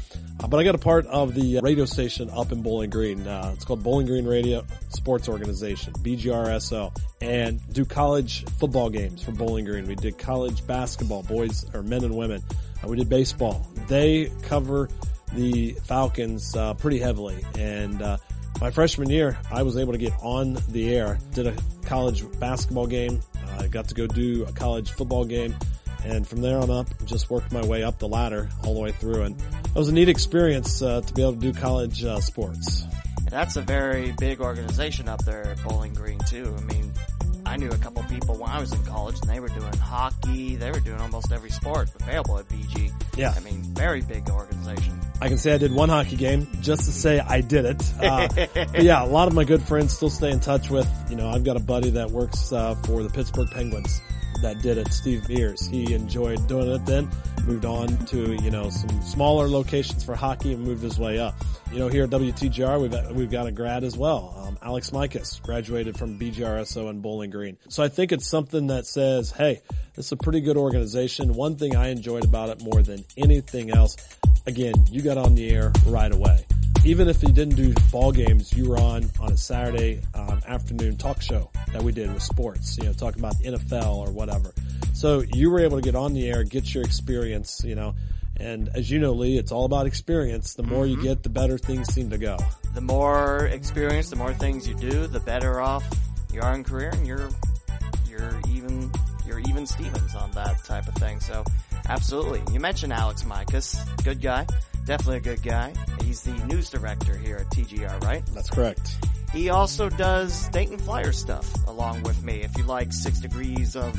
Uh, 0.41 0.47
but 0.47 0.57
I 0.57 0.63
got 0.63 0.73
a 0.73 0.79
part 0.79 1.05
of 1.07 1.35
the 1.35 1.59
radio 1.61 1.83
station 1.83 2.29
up 2.29 2.53
in 2.53 2.61
Bowling 2.61 2.89
Green. 2.89 3.27
Uh, 3.27 3.51
it's 3.53 3.65
called 3.65 3.83
Bowling 3.83 4.07
Green 4.07 4.25
Radio 4.25 4.63
Sports 4.87 5.27
Organization, 5.27 5.91
BGRSO, 5.93 6.95
and 7.19 7.59
do 7.73 7.83
college 7.83 8.45
football 8.57 8.89
games 8.89 9.21
for 9.21 9.31
Bowling 9.31 9.65
Green. 9.65 9.85
We 9.85 9.95
did 9.95 10.17
college 10.17 10.65
basketball, 10.65 11.23
boys 11.23 11.65
or 11.73 11.83
men 11.83 12.05
and 12.05 12.15
women. 12.15 12.41
Uh, 12.81 12.87
we 12.87 12.95
did 12.95 13.09
baseball. 13.09 13.67
They 13.87 14.31
cover 14.43 14.87
the 15.33 15.73
Falcons 15.83 16.55
uh, 16.55 16.73
pretty 16.75 16.99
heavily, 16.99 17.43
and 17.57 18.01
uh, 18.01 18.17
my 18.61 18.71
freshman 18.71 19.09
year, 19.09 19.37
I 19.51 19.63
was 19.63 19.77
able 19.77 19.93
to 19.93 19.97
get 19.97 20.13
on 20.21 20.57
the 20.69 20.93
air, 20.95 21.17
did 21.33 21.47
a 21.47 21.55
college 21.85 22.23
basketball 22.39 22.87
game, 22.87 23.21
I 23.59 23.65
uh, 23.65 23.67
got 23.67 23.87
to 23.89 23.95
go 23.95 24.07
do 24.07 24.45
a 24.47 24.51
college 24.51 24.91
football 24.91 25.25
game, 25.25 25.55
and 26.05 26.27
from 26.27 26.41
there 26.41 26.57
on 26.59 26.69
up, 26.69 26.87
just 27.05 27.29
worked 27.29 27.51
my 27.51 27.65
way 27.65 27.83
up 27.83 27.99
the 27.99 28.07
ladder 28.07 28.49
all 28.63 28.73
the 28.73 28.79
way 28.79 28.91
through. 28.91 29.23
And 29.23 29.39
it 29.39 29.75
was 29.75 29.89
a 29.89 29.93
neat 29.93 30.09
experience 30.09 30.81
uh, 30.81 31.01
to 31.01 31.13
be 31.13 31.21
able 31.21 31.33
to 31.33 31.39
do 31.39 31.53
college 31.53 32.03
uh, 32.03 32.19
sports. 32.19 32.83
That's 33.29 33.57
a 33.57 33.61
very 33.61 34.13
big 34.19 34.41
organization 34.41 35.07
up 35.07 35.23
there 35.23 35.47
at 35.47 35.63
Bowling 35.63 35.93
Green 35.93 36.19
too. 36.19 36.53
I 36.57 36.61
mean, 36.61 36.93
I 37.49 37.57
knew 37.57 37.69
a 37.69 37.77
couple 37.79 38.03
people 38.03 38.35
when 38.35 38.47
I 38.47 38.59
was 38.59 38.71
in 38.71 38.83
college, 38.85 39.19
and 39.21 39.29
they 39.29 39.39
were 39.39 39.47
doing 39.47 39.75
hockey. 39.77 40.55
They 40.55 40.69
were 40.69 40.79
doing 40.79 41.01
almost 41.01 41.31
every 41.31 41.49
sport 41.49 41.89
available 41.99 42.37
at 42.37 42.47
BG. 42.47 42.91
Yeah. 43.17 43.33
I 43.35 43.39
mean, 43.39 43.63
very 43.73 44.01
big 44.01 44.29
organization. 44.29 44.99
I 45.19 45.29
can 45.29 45.39
say 45.39 45.55
I 45.55 45.57
did 45.57 45.73
one 45.73 45.89
hockey 45.89 46.15
game 46.15 46.47
just 46.61 46.85
to 46.85 46.91
say 46.91 47.19
I 47.19 47.41
did 47.41 47.65
it. 47.65 47.83
Uh, 47.99 48.27
but 48.53 48.83
yeah, 48.83 49.03
a 49.03 49.09
lot 49.09 49.27
of 49.27 49.33
my 49.33 49.45
good 49.45 49.63
friends 49.63 49.95
still 49.95 50.11
stay 50.11 50.29
in 50.29 50.39
touch 50.39 50.69
with. 50.69 50.87
You 51.09 51.15
know, 51.15 51.27
I've 51.27 51.43
got 51.43 51.57
a 51.57 51.59
buddy 51.59 51.89
that 51.89 52.11
works 52.11 52.53
uh, 52.53 52.75
for 52.85 53.01
the 53.01 53.09
Pittsburgh 53.09 53.49
Penguins 53.49 53.99
that 54.43 54.61
did 54.61 54.77
it, 54.77 54.93
Steve 54.93 55.27
Mears. 55.27 55.65
He 55.67 55.91
enjoyed 55.93 56.47
doing 56.47 56.69
it 56.69 56.85
then, 56.85 57.09
moved 57.49 57.65
on 57.65 57.87
to, 58.05 58.35
you 58.43 58.51
know, 58.51 58.69
some 58.69 59.01
smaller 59.01 59.47
locations 59.47 60.03
for 60.03 60.15
hockey 60.15 60.53
and 60.53 60.63
moved 60.63 60.83
his 60.83 60.99
way 60.99 61.17
up. 61.17 61.33
You 61.71 61.79
know, 61.79 61.87
here 61.87 62.03
at 62.03 62.11
WTGR, 62.11 62.79
we've 62.79 62.91
got, 62.91 63.15
we've 63.15 63.31
got 63.31 63.47
a 63.47 63.51
grad 63.51 63.83
as 63.83 63.97
well. 63.97 64.35
Um, 64.45 64.57
Alex 64.61 64.91
Mikas 64.91 65.41
graduated 65.41 65.97
from 65.97 66.19
BGRSO 66.19 66.91
in 66.91 67.01
Bowling 67.01 67.31
Green. 67.31 67.57
So 67.67 67.81
I 67.81 67.87
think 67.87 68.11
it's 68.11 68.29
something 68.29 68.67
that 68.67 68.85
says, 68.85 69.31
hey, 69.31 69.61
this 69.95 70.05
is 70.05 70.11
a 70.11 70.17
pretty 70.17 70.41
good 70.41 70.57
organization. 70.57 71.33
One 71.33 71.55
thing 71.55 71.75
I 71.75 71.89
enjoyed 71.89 72.23
about 72.23 72.49
it 72.49 72.61
more 72.61 72.83
than 72.83 73.03
anything 73.17 73.71
else, 73.71 73.97
again, 74.49 74.73
you 74.89 75.01
got 75.01 75.17
on 75.17 75.35
the 75.35 75.49
air 75.51 75.71
right 75.85 76.11
away. 76.11 76.43
Even 76.83 77.07
if 77.07 77.21
you 77.21 77.29
didn't 77.29 77.55
do 77.55 77.73
ball 77.91 78.11
games, 78.11 78.51
you 78.53 78.69
were 78.69 78.77
on 78.77 79.09
on 79.19 79.31
a 79.31 79.37
Saturday 79.37 80.01
um, 80.15 80.41
afternoon 80.47 80.97
talk 80.97 81.21
show 81.21 81.51
that 81.71 81.83
we 81.83 81.91
did 81.91 82.11
with 82.11 82.23
sports, 82.23 82.77
you 82.77 82.85
know, 82.85 82.93
talking 82.93 83.19
about 83.19 83.37
the 83.39 83.51
NFL 83.51 83.95
or 83.95 84.11
whatever. 84.11 84.53
So 84.93 85.23
you 85.33 85.51
were 85.51 85.59
able 85.59 85.77
to 85.77 85.83
get 85.83 85.95
on 85.95 86.13
the 86.13 86.27
air, 86.29 86.43
get 86.43 86.73
your 86.73 86.83
experience, 86.83 87.61
you 87.63 87.75
know, 87.75 87.95
and 88.37 88.69
as 88.73 88.89
you 88.89 88.99
know, 88.99 89.11
Lee, 89.11 89.37
it's 89.37 89.51
all 89.51 89.65
about 89.65 89.85
experience. 89.85 90.53
The 90.53 90.63
more 90.63 90.87
you 90.87 91.01
get, 91.01 91.23
the 91.23 91.29
better 91.29 91.57
things 91.57 91.93
seem 91.93 92.09
to 92.09 92.17
go. 92.17 92.37
The 92.73 92.81
more 92.81 93.47
experience, 93.47 94.09
the 94.09 94.15
more 94.15 94.33
things 94.33 94.67
you 94.67 94.75
do, 94.75 95.07
the 95.07 95.19
better 95.19 95.59
off 95.59 95.85
you 96.33 96.41
are 96.41 96.55
in 96.55 96.63
career, 96.63 96.89
and 96.93 97.05
you're 97.05 97.29
you're 98.09 98.39
even 98.49 98.91
you're 99.29 99.39
even 99.41 99.67
Stevens 99.67 100.15
on 100.15 100.31
that 100.31 100.63
type 100.65 100.87
of 100.87 100.95
thing. 100.95 101.19
So, 101.19 101.43
absolutely. 101.87 102.41
You 102.51 102.59
mentioned 102.59 102.91
Alex 102.91 103.23
Mikas, 103.23 103.77
good 104.03 104.21
guy, 104.21 104.47
definitely 104.85 105.17
a 105.17 105.35
good 105.35 105.43
guy. 105.43 105.71
He's 106.03 106.23
the 106.23 106.31
news 106.47 106.71
director 106.71 107.15
here 107.15 107.37
at 107.37 107.45
TGR, 107.51 108.03
right? 108.03 108.25
That's 108.33 108.49
correct. 108.49 108.97
He 109.31 109.49
also 109.49 109.89
does 109.89 110.47
Dayton 110.49 110.79
Flyer 110.79 111.11
stuff 111.11 111.47
along 111.67 112.01
with 112.01 112.23
me. 112.23 112.41
If 112.41 112.57
you 112.57 112.63
like 112.63 112.91
Six 112.91 113.19
Degrees 113.19 113.75
of 113.75 113.95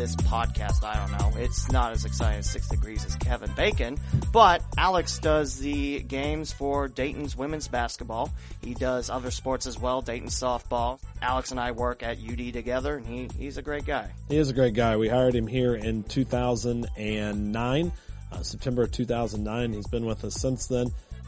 this 0.00 0.16
podcast, 0.16 0.82
I 0.82 0.94
don't 0.94 1.12
know. 1.18 1.38
It's 1.38 1.70
not 1.70 1.92
as 1.92 2.06
exciting 2.06 2.38
as 2.38 2.48
Six 2.48 2.70
Degrees 2.70 3.04
as 3.04 3.16
Kevin 3.16 3.52
Bacon, 3.52 3.98
but 4.32 4.62
Alex 4.78 5.18
does 5.18 5.58
the 5.58 6.00
games 6.00 6.50
for 6.52 6.88
Dayton's 6.88 7.36
women's 7.36 7.68
basketball. 7.68 8.30
He 8.62 8.72
does 8.72 9.10
other 9.10 9.30
sports 9.30 9.66
as 9.66 9.78
well, 9.78 10.00
Dayton 10.00 10.30
softball. 10.30 11.00
Alex 11.20 11.50
and 11.50 11.60
I 11.60 11.72
work 11.72 12.02
at 12.02 12.16
UD 12.16 12.50
together, 12.54 12.96
and 12.96 13.06
he, 13.06 13.28
he's 13.38 13.58
a 13.58 13.62
great 13.62 13.84
guy. 13.84 14.10
He 14.30 14.38
is 14.38 14.48
a 14.48 14.54
great 14.54 14.72
guy. 14.72 14.96
We 14.96 15.10
hired 15.10 15.34
him 15.34 15.46
here 15.46 15.74
in 15.74 16.02
2009, 16.04 17.92
uh, 18.32 18.42
September 18.42 18.84
of 18.84 18.92
2009. 18.92 19.72
He's 19.74 19.86
been 19.88 20.06
with 20.06 20.24
us 20.24 20.34
since 20.40 20.66
then. 20.66 20.86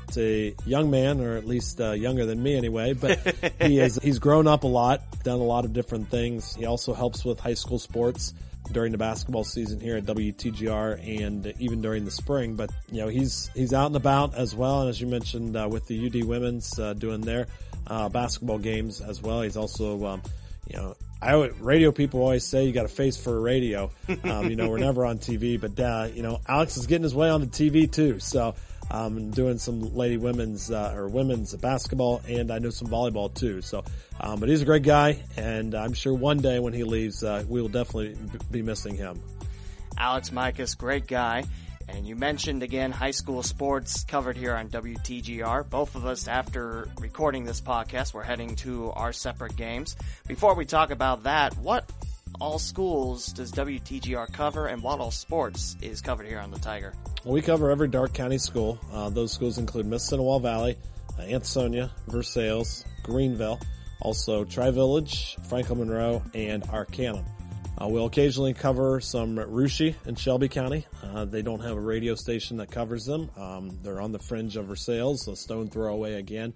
It's 0.08 0.18
a 0.18 0.54
young 0.66 0.90
man, 0.90 1.20
or 1.20 1.36
at 1.36 1.46
least 1.46 1.80
uh, 1.80 1.92
younger 1.92 2.26
than 2.26 2.42
me 2.42 2.56
anyway, 2.56 2.92
but 2.92 3.18
he 3.62 3.78
is, 3.78 3.98
he's 4.02 4.18
grown 4.18 4.46
up 4.46 4.64
a 4.64 4.68
lot, 4.68 5.02
done 5.24 5.40
a 5.40 5.44
lot 5.44 5.64
of 5.64 5.72
different 5.72 6.08
things. 6.08 6.54
He 6.54 6.66
also 6.66 6.92
helps 6.92 7.24
with 7.24 7.40
high 7.40 7.54
school 7.54 7.78
sports 7.78 8.34
during 8.70 8.92
the 8.92 8.98
basketball 8.98 9.44
season 9.44 9.80
here 9.80 9.96
at 9.96 10.04
WTGR 10.04 11.20
and 11.20 11.52
even 11.58 11.82
during 11.82 12.04
the 12.04 12.10
spring. 12.10 12.54
But, 12.56 12.70
you 12.90 13.00
know, 13.00 13.08
he's, 13.08 13.50
he's 13.54 13.72
out 13.72 13.86
and 13.86 13.96
about 13.96 14.34
as 14.34 14.54
well. 14.54 14.82
And 14.82 14.90
as 14.90 15.00
you 15.00 15.06
mentioned, 15.06 15.56
uh, 15.56 15.68
with 15.70 15.86
the 15.86 16.06
UD 16.06 16.24
women's, 16.24 16.78
uh, 16.78 16.94
doing 16.94 17.20
their, 17.20 17.46
uh, 17.86 18.08
basketball 18.08 18.58
games 18.58 19.00
as 19.00 19.20
well. 19.20 19.42
He's 19.42 19.56
also, 19.56 20.04
um, 20.06 20.22
you 20.68 20.76
know, 20.76 20.96
I 21.20 21.34
always, 21.34 21.52
radio 21.60 21.92
people 21.92 22.20
always 22.20 22.44
say 22.44 22.64
you 22.64 22.72
got 22.72 22.84
a 22.84 22.88
face 22.88 23.16
for 23.16 23.36
a 23.36 23.40
radio. 23.40 23.90
Um, 24.24 24.48
you 24.50 24.56
know, 24.56 24.68
we're 24.68 24.78
never 24.78 25.04
on 25.04 25.18
TV, 25.18 25.60
but, 25.60 25.78
uh, 25.80 26.08
you 26.14 26.22
know, 26.22 26.38
Alex 26.46 26.76
is 26.76 26.86
getting 26.86 27.02
his 27.02 27.14
way 27.14 27.28
on 27.28 27.40
the 27.40 27.46
TV 27.46 27.90
too. 27.90 28.20
So, 28.20 28.54
um, 28.90 29.30
doing 29.30 29.58
some 29.58 29.94
lady 29.94 30.16
women's, 30.16 30.70
uh, 30.70 30.92
or 30.94 31.08
women's 31.08 31.54
basketball 31.56 32.20
and 32.28 32.50
I 32.50 32.58
know 32.58 32.70
some 32.70 32.88
volleyball 32.88 33.32
too. 33.32 33.62
So, 33.62 33.84
um, 34.20 34.40
but 34.40 34.48
he's 34.48 34.62
a 34.62 34.66
great 34.66 34.82
guy 34.82 35.22
and 35.36 35.74
I'm 35.74 35.92
sure 35.92 36.14
one 36.14 36.38
day 36.38 36.58
when 36.58 36.72
he 36.72 36.84
leaves, 36.84 37.24
uh, 37.24 37.44
we 37.48 37.60
will 37.60 37.68
definitely 37.68 38.16
be 38.50 38.62
missing 38.62 38.96
him. 38.96 39.20
Alex 39.96 40.30
Mikas, 40.30 40.76
great 40.76 41.06
guy. 41.06 41.44
And 41.88 42.06
you 42.06 42.16
mentioned 42.16 42.62
again 42.62 42.90
high 42.90 43.10
school 43.10 43.42
sports 43.42 44.04
covered 44.04 44.36
here 44.36 44.54
on 44.54 44.68
WTGR. 44.68 45.68
Both 45.68 45.94
of 45.94 46.06
us, 46.06 46.28
after 46.28 46.88
recording 46.98 47.44
this 47.44 47.60
podcast, 47.60 48.14
we're 48.14 48.22
heading 48.22 48.56
to 48.56 48.90
our 48.92 49.12
separate 49.12 49.56
games. 49.56 49.96
Before 50.26 50.54
we 50.54 50.64
talk 50.64 50.90
about 50.90 51.24
that, 51.24 51.56
what 51.58 51.84
all 52.42 52.58
schools 52.58 53.26
does 53.26 53.52
WTGR 53.52 54.32
cover 54.32 54.66
and 54.66 54.82
what 54.82 54.98
all 54.98 55.12
sports 55.12 55.76
is 55.80 56.00
covered 56.00 56.26
here 56.26 56.40
on 56.40 56.50
the 56.50 56.58
Tiger? 56.58 56.92
Well, 57.24 57.34
we 57.34 57.40
cover 57.40 57.70
every 57.70 57.86
Darke 57.86 58.14
County 58.14 58.38
school. 58.38 58.80
Uh, 58.92 59.10
those 59.10 59.30
schools 59.30 59.58
include 59.58 59.86
Mississinawa 59.86 60.42
Valley, 60.42 60.76
uh, 61.16 61.22
Ansonia, 61.22 61.92
Versailles, 62.08 62.84
Greenville, 63.04 63.60
also 64.00 64.42
Tri 64.42 64.72
Village, 64.72 65.36
Franklin 65.48 65.78
Monroe, 65.78 66.20
and 66.34 66.64
Arcanum. 66.64 67.24
Uh, 67.80 67.86
we'll 67.86 68.06
occasionally 68.06 68.54
cover 68.54 69.00
some 69.00 69.38
Russia 69.38 69.94
in 70.04 70.16
Shelby 70.16 70.48
County. 70.48 70.84
Uh, 71.00 71.24
they 71.24 71.42
don't 71.42 71.60
have 71.60 71.76
a 71.76 71.80
radio 71.80 72.16
station 72.16 72.56
that 72.56 72.72
covers 72.72 73.04
them. 73.04 73.30
Um, 73.36 73.78
they're 73.84 74.00
on 74.00 74.10
the 74.10 74.18
fringe 74.18 74.56
of 74.56 74.66
Versailles, 74.66 75.28
a 75.28 75.36
stone 75.36 75.68
throw 75.68 75.94
away 75.94 76.14
again. 76.14 76.54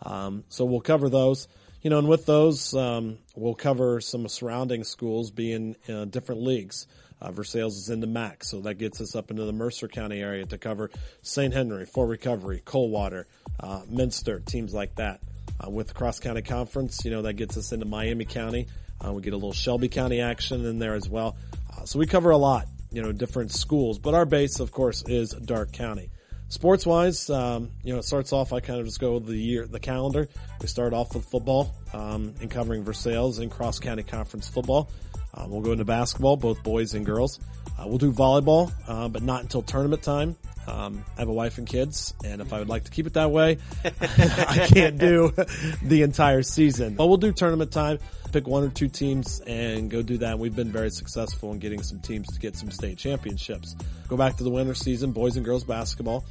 Um, 0.00 0.44
so 0.48 0.64
we'll 0.64 0.80
cover 0.80 1.10
those. 1.10 1.46
You 1.86 1.90
know, 1.90 2.00
and 2.00 2.08
with 2.08 2.26
those, 2.26 2.74
um, 2.74 3.18
we'll 3.36 3.54
cover 3.54 4.00
some 4.00 4.26
surrounding 4.26 4.82
schools 4.82 5.30
being 5.30 5.76
in 5.86 6.10
different 6.10 6.42
leagues. 6.42 6.88
Uh, 7.20 7.30
Versailles 7.30 7.68
is 7.68 7.90
in 7.90 8.00
the 8.00 8.08
MAC, 8.08 8.42
so 8.42 8.60
that 8.62 8.74
gets 8.74 9.00
us 9.00 9.14
up 9.14 9.30
into 9.30 9.44
the 9.44 9.52
Mercer 9.52 9.86
County 9.86 10.20
area 10.20 10.44
to 10.46 10.58
cover 10.58 10.90
St. 11.22 11.54
Henry, 11.54 11.86
Fort 11.86 12.08
Recovery, 12.08 12.60
Coldwater, 12.64 13.28
uh, 13.60 13.82
Minster, 13.88 14.40
teams 14.40 14.74
like 14.74 14.96
that. 14.96 15.20
Uh, 15.64 15.70
with 15.70 15.94
Cross 15.94 16.18
County 16.18 16.42
Conference, 16.42 17.04
you 17.04 17.12
know, 17.12 17.22
that 17.22 17.34
gets 17.34 17.56
us 17.56 17.70
into 17.70 17.86
Miami 17.86 18.24
County. 18.24 18.66
Uh, 19.00 19.12
we 19.12 19.22
get 19.22 19.32
a 19.32 19.36
little 19.36 19.52
Shelby 19.52 19.88
County 19.88 20.20
action 20.20 20.66
in 20.66 20.80
there 20.80 20.96
as 20.96 21.08
well. 21.08 21.36
Uh, 21.72 21.84
so 21.84 22.00
we 22.00 22.06
cover 22.06 22.30
a 22.30 22.36
lot, 22.36 22.66
you 22.90 23.00
know, 23.00 23.12
different 23.12 23.52
schools, 23.52 24.00
but 24.00 24.12
our 24.12 24.26
base, 24.26 24.58
of 24.58 24.72
course, 24.72 25.04
is 25.06 25.30
Darke 25.30 25.70
County. 25.70 26.10
Sports 26.48 26.86
wise, 26.86 27.28
um, 27.28 27.70
you 27.82 27.92
know, 27.92 27.98
it 27.98 28.04
starts 28.04 28.32
off, 28.32 28.52
I 28.52 28.60
kind 28.60 28.78
of 28.78 28.86
just 28.86 29.00
go 29.00 29.18
the 29.18 29.36
year, 29.36 29.66
the 29.66 29.80
calendar. 29.80 30.28
We 30.60 30.68
start 30.68 30.92
off 30.92 31.14
with 31.14 31.24
football, 31.24 31.74
um, 31.92 32.34
and 32.40 32.48
covering 32.50 32.84
Versailles 32.84 33.38
and 33.38 33.50
Cross 33.50 33.80
County 33.80 34.04
Conference 34.04 34.48
football. 34.48 34.90
Uh, 35.34 35.46
we'll 35.48 35.60
go 35.60 35.72
into 35.72 35.84
basketball, 35.84 36.36
both 36.36 36.62
boys 36.62 36.94
and 36.94 37.04
girls. 37.04 37.40
Uh, 37.78 37.84
we'll 37.86 37.98
do 37.98 38.12
volleyball, 38.12 38.72
uh, 38.86 39.08
but 39.08 39.22
not 39.22 39.42
until 39.42 39.60
tournament 39.60 40.02
time. 40.02 40.36
Um, 40.68 41.04
I 41.16 41.20
have 41.20 41.28
a 41.28 41.32
wife 41.32 41.58
and 41.58 41.66
kids, 41.66 42.14
and 42.24 42.40
if 42.40 42.52
I 42.52 42.58
would 42.58 42.68
like 42.68 42.84
to 42.84 42.90
keep 42.90 43.06
it 43.06 43.14
that 43.14 43.30
way, 43.30 43.58
I 43.84 44.68
can't 44.72 44.98
do 44.98 45.32
the 45.82 46.02
entire 46.02 46.42
season. 46.42 46.94
But 46.94 47.06
we'll 47.06 47.18
do 47.18 47.32
tournament 47.32 47.72
time, 47.72 47.98
pick 48.36 48.46
one 48.46 48.62
or 48.64 48.68
two 48.68 48.88
teams, 48.88 49.40
and 49.46 49.90
go 49.90 50.02
do 50.02 50.18
that. 50.18 50.32
And 50.32 50.40
We've 50.40 50.54
been 50.54 50.70
very 50.70 50.90
successful 50.90 51.52
in 51.52 51.58
getting 51.58 51.82
some 51.82 52.00
teams 52.00 52.26
to 52.34 52.38
get 52.38 52.54
some 52.54 52.70
state 52.70 52.98
championships. 52.98 53.74
Go 54.08 54.16
back 54.18 54.36
to 54.36 54.44
the 54.44 54.50
winter 54.50 54.74
season, 54.74 55.12
boys 55.12 55.36
and 55.36 55.44
girls 55.44 55.64
basketball, 55.64 56.22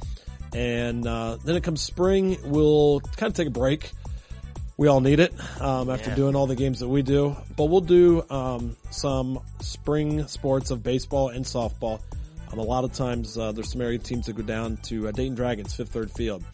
and 0.54 1.04
uh, 1.06 1.36
then 1.44 1.56
it 1.56 1.64
comes 1.64 1.80
spring. 1.82 2.36
We'll 2.44 3.00
kind 3.16 3.28
of 3.30 3.34
take 3.34 3.48
a 3.48 3.50
break. 3.50 3.90
We 4.76 4.86
all 4.88 5.00
need 5.00 5.18
it 5.20 5.32
um, 5.60 5.90
after 5.90 6.10
Yeah. 6.10 6.16
doing 6.16 6.36
all 6.36 6.46
the 6.46 6.54
games 6.54 6.78
that 6.80 6.88
we 6.88 7.02
do, 7.02 7.34
but 7.56 7.64
we'll 7.64 7.80
do 7.80 8.22
um, 8.30 8.76
some 8.90 9.40
spring 9.60 10.26
sports 10.28 10.70
of 10.70 10.82
baseball 10.84 11.30
and 11.30 11.44
softball. 11.44 12.00
Um, 12.52 12.58
a 12.60 12.62
lot 12.62 12.84
of 12.84 12.92
times 12.92 13.36
uh, 13.36 13.50
there's 13.52 13.72
some 13.72 13.80
area 13.80 13.98
teams 13.98 14.26
that 14.26 14.34
go 14.34 14.42
down 14.42 14.76
to 14.84 15.08
uh, 15.08 15.12
Dayton 15.12 15.34
Dragons, 15.34 15.74
Fifth 15.74 15.88
Third 15.88 16.12
Field, 16.12 16.44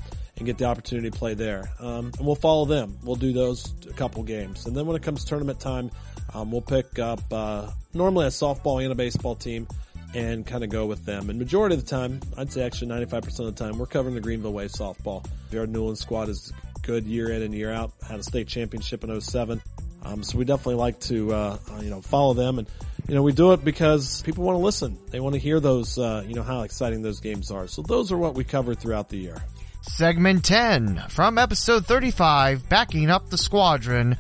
and 0.43 0.47
get 0.49 0.59
the 0.59 0.65
opportunity 0.65 1.09
to 1.09 1.17
play 1.17 1.35
there. 1.35 1.71
Um, 1.79 2.11
and 2.19 2.27
we'll 2.27 2.35
follow 2.35 2.65
them. 2.65 2.99
We'll 3.05 3.15
do 3.15 3.33
those 3.33 3.73
a 3.89 3.93
couple 3.93 4.25
games, 4.25 4.67
and 4.67 4.77
then 4.77 4.87
when 4.87 4.97
it 4.97 5.03
comes 5.03 5.25
tournament 5.25 5.61
time, 5.61 5.93
um, 6.35 6.51
we'll 6.51 6.63
pick 6.63 6.99
up 6.99 7.21
uh, 7.31 7.71
normally 7.95 8.27
a 8.27 8.31
softball 8.31 8.83
and 8.83 8.91
a 8.91 8.97
baseball 8.97 9.37
team 9.37 9.69
and 10.15 10.45
kind 10.45 10.65
of 10.65 10.71
go 10.71 10.85
with 10.87 11.05
them. 11.05 11.31
And 11.31 11.39
majority 11.39 11.77
of 11.77 11.85
the 11.85 11.89
time, 11.89 12.21
I'd 12.37 12.53
say 12.53 12.65
actually 12.65 12.89
95% 12.89 13.27
of 13.39 13.47
the 13.47 13.53
time, 13.53 13.79
we're 13.79 13.87
covering 13.87 14.15
the 14.15 14.21
Greenville 14.21 14.53
Wave 14.53 14.71
softball. 14.71 15.25
Jared 15.51 15.71
Newland 15.71 15.99
squad 15.99 16.29
is 16.29 16.53
good 16.83 17.05
year 17.05 17.31
in 17.31 17.43
and 17.43 17.55
year 17.55 17.71
out. 17.71 17.93
Had 18.07 18.19
a 18.19 18.23
state 18.23 18.49
championship 18.49 19.05
in 19.05 19.21
07. 19.21 19.63
Um, 20.05 20.23
so 20.23 20.37
we 20.37 20.45
definitely 20.45 20.75
like 20.75 20.99
to, 21.01 21.33
uh, 21.33 21.59
uh, 21.71 21.81
you 21.81 21.89
know, 21.89 22.01
follow 22.01 22.35
them. 22.35 22.59
And, 22.59 22.69
you 23.09 23.15
know, 23.15 23.23
we 23.23 23.33
do 23.33 23.53
it 23.53 23.65
because 23.65 24.23
people 24.23 24.45
want 24.45 24.57
to 24.57 24.63
listen. 24.63 24.99
They 25.11 25.21
want 25.21 25.35
to 25.35 25.39
hear 25.39 25.61
those, 25.61 25.99
uh, 25.99 26.25
you 26.27 26.35
know, 26.35 26.43
how 26.43 26.63
exciting 26.63 27.03
those 27.03 27.21
games 27.21 27.51
are. 27.51 27.69
So 27.69 27.83
those 27.83 28.11
are 28.11 28.19
what 28.19 28.35
we 28.35 28.45
cover 28.45 28.75
throughout 28.75 29.09
the 29.09 29.19
year. 29.19 29.41
Segment 29.83 30.45
10 30.45 31.05
from 31.09 31.39
episode 31.39 31.85
35, 31.87 32.69
Backing 32.69 33.11
Up 33.11 33.29
the 33.29 33.37
Squadron, 33.37 34.17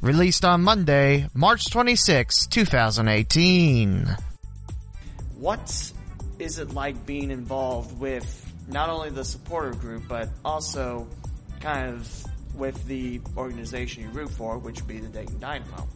released 0.00 0.44
on 0.44 0.62
Monday, 0.62 1.28
March 1.32 1.70
26, 1.70 2.46
2018. 2.48 4.16
What 5.38 5.92
is 6.38 6.58
it 6.58 6.74
like 6.74 7.06
being 7.06 7.30
involved 7.30 7.98
with 7.98 8.52
not 8.68 8.90
only 8.90 9.10
the 9.10 9.24
supporter 9.24 9.72
group, 9.72 10.08
but 10.08 10.28
also 10.44 11.06
kind 11.60 11.88
of 11.88 12.26
with 12.56 12.84
the 12.86 13.20
organization 13.36 14.02
you 14.02 14.08
root 14.10 14.30
for, 14.30 14.58
which 14.58 14.80
would 14.80 14.88
be 14.88 14.98
the 14.98 15.08
Dayton 15.08 15.38
Dynamo? 15.38 15.86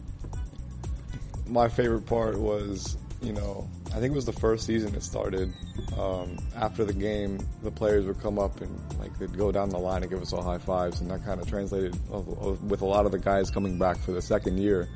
my 1.51 1.67
favorite 1.67 2.05
part 2.05 2.39
was, 2.39 2.97
you 3.21 3.33
know, 3.33 3.69
I 3.87 3.99
think 3.99 4.11
it 4.11 4.15
was 4.15 4.25
the 4.25 4.33
first 4.33 4.65
season 4.65 4.95
it 4.95 5.03
started. 5.03 5.53
Um, 5.97 6.37
after 6.55 6.85
the 6.85 6.93
game, 6.93 7.39
the 7.63 7.71
players 7.71 8.05
would 8.05 8.19
come 8.19 8.39
up 8.39 8.61
and 8.61 8.79
like 8.99 9.17
they'd 9.19 9.37
go 9.37 9.51
down 9.51 9.69
the 9.69 9.77
line 9.77 10.01
and 10.01 10.11
give 10.11 10.21
us 10.21 10.33
all 10.33 10.41
high 10.41 10.57
fives, 10.57 11.01
and 11.01 11.11
that 11.11 11.23
kind 11.23 11.39
of 11.39 11.47
translated 11.47 11.95
with 12.09 12.81
a 12.81 12.85
lot 12.85 13.05
of 13.05 13.11
the 13.11 13.19
guys 13.19 13.51
coming 13.51 13.77
back 13.77 13.97
for 13.97 14.11
the 14.11 14.21
second 14.21 14.57
year. 14.57 14.89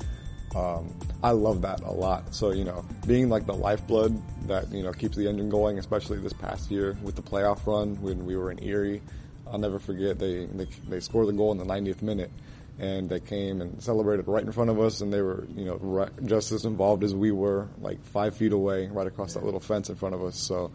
Um, 0.54 0.94
I 1.22 1.30
love 1.32 1.62
that 1.62 1.80
a 1.82 1.90
lot. 1.90 2.34
So 2.34 2.52
you 2.52 2.64
know, 2.64 2.84
being 3.06 3.28
like 3.28 3.46
the 3.46 3.54
lifeblood 3.54 4.20
that 4.48 4.72
you 4.72 4.82
know 4.82 4.92
keeps 4.92 5.16
the 5.16 5.28
engine 5.28 5.48
going, 5.48 5.78
especially 5.78 6.18
this 6.18 6.32
past 6.32 6.70
year 6.70 6.96
with 7.02 7.14
the 7.14 7.22
playoff 7.22 7.66
run 7.66 8.00
when 8.02 8.26
we 8.26 8.36
were 8.36 8.50
in 8.50 8.62
Erie. 8.62 9.02
I'll 9.46 9.58
never 9.58 9.78
forget 9.78 10.18
they 10.18 10.46
they, 10.46 10.66
they 10.88 11.00
scored 11.00 11.28
the 11.28 11.32
goal 11.32 11.52
in 11.52 11.58
the 11.58 11.64
90th 11.64 12.02
minute, 12.02 12.32
and 12.78 13.08
they 13.08 13.20
came 13.20 13.60
and 13.60 13.82
celebrated 13.82 14.28
right 14.28 14.44
in 14.44 14.52
front 14.52 14.70
of 14.70 14.78
us, 14.80 15.00
and 15.00 15.12
they 15.12 15.22
were 15.22 15.46
you 15.54 15.64
know 15.64 15.78
right, 15.80 16.10
just 16.26 16.52
as 16.52 16.64
involved 16.64 17.04
as 17.04 17.14
we 17.14 17.30
were, 17.30 17.68
like 17.80 18.02
five 18.06 18.36
feet 18.36 18.52
away, 18.52 18.88
right 18.88 19.06
across 19.06 19.34
that 19.34 19.44
little 19.44 19.60
fence 19.60 19.88
in 19.88 19.96
front 19.96 20.14
of 20.14 20.22
us. 20.22 20.36
So, 20.36 20.70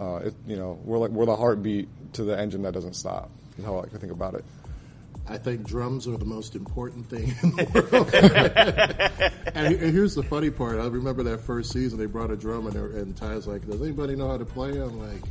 uh, 0.00 0.16
it, 0.16 0.34
you 0.46 0.56
know, 0.56 0.78
we're 0.84 0.98
like 0.98 1.10
we're 1.10 1.26
the 1.26 1.36
heartbeat 1.36 1.88
to 2.14 2.24
the 2.24 2.38
engine 2.38 2.62
that 2.62 2.72
doesn't 2.72 2.94
stop. 2.94 3.30
Is 3.58 3.64
how 3.64 3.76
I 3.76 3.80
like 3.80 3.90
to 3.90 3.98
think 3.98 4.12
about 4.12 4.34
it. 4.34 4.44
I 5.28 5.38
think 5.38 5.64
drums 5.64 6.08
are 6.08 6.16
the 6.16 6.24
most 6.24 6.56
important 6.56 7.08
thing 7.08 7.32
in 7.42 7.50
the 7.50 7.64
world. 7.72 8.12
and, 9.54 9.76
here's 9.76 10.14
the 10.14 10.24
funny 10.24 10.50
part. 10.50 10.80
I 10.80 10.86
remember 10.86 11.22
that 11.24 11.40
first 11.40 11.72
season, 11.72 11.98
they 11.98 12.06
brought 12.06 12.32
a 12.32 12.36
drum 12.36 12.66
and, 12.66 12.76
and 12.76 13.16
Ty's 13.16 13.46
like, 13.46 13.64
does 13.66 13.80
anybody 13.80 14.16
know 14.16 14.28
how 14.28 14.38
to 14.38 14.44
play? 14.44 14.70
I'm 14.70 14.98
like, 14.98 15.22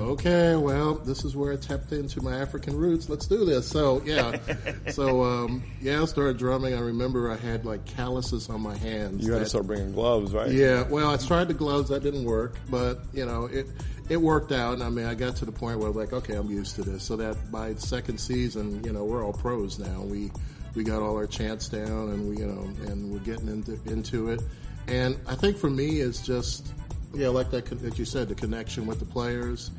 okay, 0.00 0.56
well, 0.56 0.94
this 0.94 1.24
is 1.24 1.36
where 1.36 1.52
I 1.52 1.56
tapped 1.56 1.92
into 1.92 2.22
my 2.22 2.36
African 2.36 2.76
roots. 2.76 3.08
Let's 3.08 3.26
do 3.26 3.44
this. 3.44 3.68
So, 3.68 4.02
yeah. 4.04 4.38
So, 4.90 5.24
um, 5.24 5.64
yeah, 5.80 6.02
I 6.02 6.04
started 6.04 6.36
drumming. 6.36 6.74
I 6.74 6.80
remember 6.80 7.30
I 7.30 7.36
had 7.36 7.64
like 7.64 7.84
calluses 7.86 8.48
on 8.50 8.60
my 8.60 8.76
hands. 8.76 9.24
You 9.24 9.32
had 9.32 9.40
to 9.40 9.46
start 9.46 9.66
bringing 9.66 9.92
gloves, 9.92 10.32
right? 10.32 10.50
yeah, 10.50 10.82
well, 10.82 11.10
I 11.10 11.16
tried 11.16 11.48
the 11.48 11.54
gloves. 11.54 11.88
That 11.88 12.02
didn't 12.02 12.24
work, 12.24 12.56
but 12.70 13.00
you 13.12 13.24
know, 13.24 13.46
it 13.46 13.66
it 14.08 14.18
worked 14.18 14.52
out. 14.52 14.74
And 14.74 14.82
I 14.82 14.90
mean, 14.90 15.06
I 15.06 15.14
got 15.14 15.36
to 15.36 15.44
the 15.44 15.52
point 15.52 15.78
where 15.78 15.86
I 15.86 15.90
was 15.90 15.96
like, 15.96 16.12
okay, 16.12 16.34
I'm 16.34 16.50
used 16.50 16.76
to 16.76 16.82
this. 16.82 17.02
So 17.02 17.16
that 17.16 17.50
by 17.50 17.74
second 17.74 18.18
season, 18.18 18.84
you 18.84 18.92
know, 18.92 19.04
we're 19.04 19.24
all 19.24 19.32
pros 19.32 19.78
now. 19.78 20.02
We 20.02 20.30
we 20.74 20.84
got 20.84 21.02
all 21.02 21.16
our 21.16 21.26
chants 21.26 21.68
down, 21.68 22.10
and 22.10 22.28
we 22.28 22.38
you 22.38 22.46
know, 22.46 22.62
and 22.90 23.10
we're 23.10 23.20
getting 23.20 23.48
into 23.48 23.78
into 23.90 24.30
it. 24.30 24.42
And 24.86 25.18
I 25.26 25.34
think 25.34 25.56
for 25.56 25.70
me, 25.70 26.00
it's 26.00 26.24
just 26.24 26.72
yeah, 27.14 27.28
like 27.28 27.50
that 27.50 27.64
that 27.82 27.98
you 27.98 28.04
said, 28.04 28.28
the 28.28 28.34
connection 28.34 28.86
with 28.86 28.98
the 28.98 29.04
players, 29.06 29.70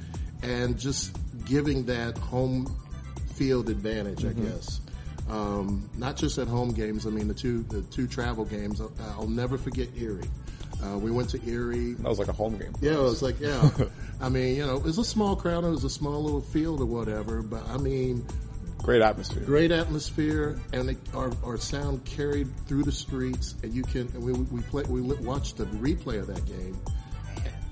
and 0.44 0.78
just 0.78 1.16
giving 1.46 1.86
that 1.86 2.18
home 2.18 2.66
field 3.36 3.70
advantage, 3.70 4.20
Mhm. 4.24 4.30
I 4.30 4.34
guess. 4.50 4.80
Um, 5.30 5.90
not 5.98 6.16
just 6.18 6.38
at 6.38 6.48
home 6.48 6.72
games. 6.72 7.06
I 7.08 7.10
mean, 7.10 7.28
the 7.28 7.34
two 7.34 7.64
the 7.64 7.82
two 7.84 8.08
travel 8.08 8.46
games. 8.46 8.80
I'll, 8.80 8.92
I'll 9.18 9.28
never 9.28 9.58
forget 9.58 9.88
Erie. 9.98 10.30
Uh, 10.84 10.98
we 11.00 11.10
went 11.10 11.30
to 11.30 11.40
Erie. 11.50 11.94
That 11.94 12.10
was 12.10 12.20
like 12.20 12.28
a 12.28 12.34
home 12.34 12.58
game. 12.58 12.74
Yeah, 12.82 12.94
it 12.94 13.00
was 13.02 13.22
like 13.24 13.40
yeah. 13.40 13.70
I 14.22 14.30
mean, 14.30 14.56
you 14.56 14.66
know, 14.66 14.76
it 14.76 14.84
was 14.84 14.98
a 15.00 15.04
small 15.04 15.36
crowd. 15.36 15.64
It 15.64 15.70
was 15.70 15.84
a 15.84 15.90
small 15.90 16.22
little 16.24 16.42
field 16.42 16.80
or 16.82 16.86
whatever. 16.86 17.42
But 17.42 17.68
I 17.68 17.78
mean, 17.78 18.26
Great 18.84 19.02
atmosphere. 19.02 19.42
great 19.44 19.72
atmosphere, 19.72 20.60
and 20.72 20.92
it, 20.92 20.98
our 21.16 21.32
our 21.44 21.58
sound 21.58 22.06
carried 22.06 22.48
through 22.68 22.84
the 22.84 22.92
streets. 22.92 23.56
And 23.64 23.74
you 23.74 23.82
can 23.82 24.02
and 24.14 24.22
we 24.24 24.34
we 24.34 24.62
play 24.62 24.84
we 24.88 25.02
watched 25.02 25.58
the 25.58 25.66
replay 25.66 26.20
of 26.20 26.28
that 26.28 26.46
game, 26.46 26.78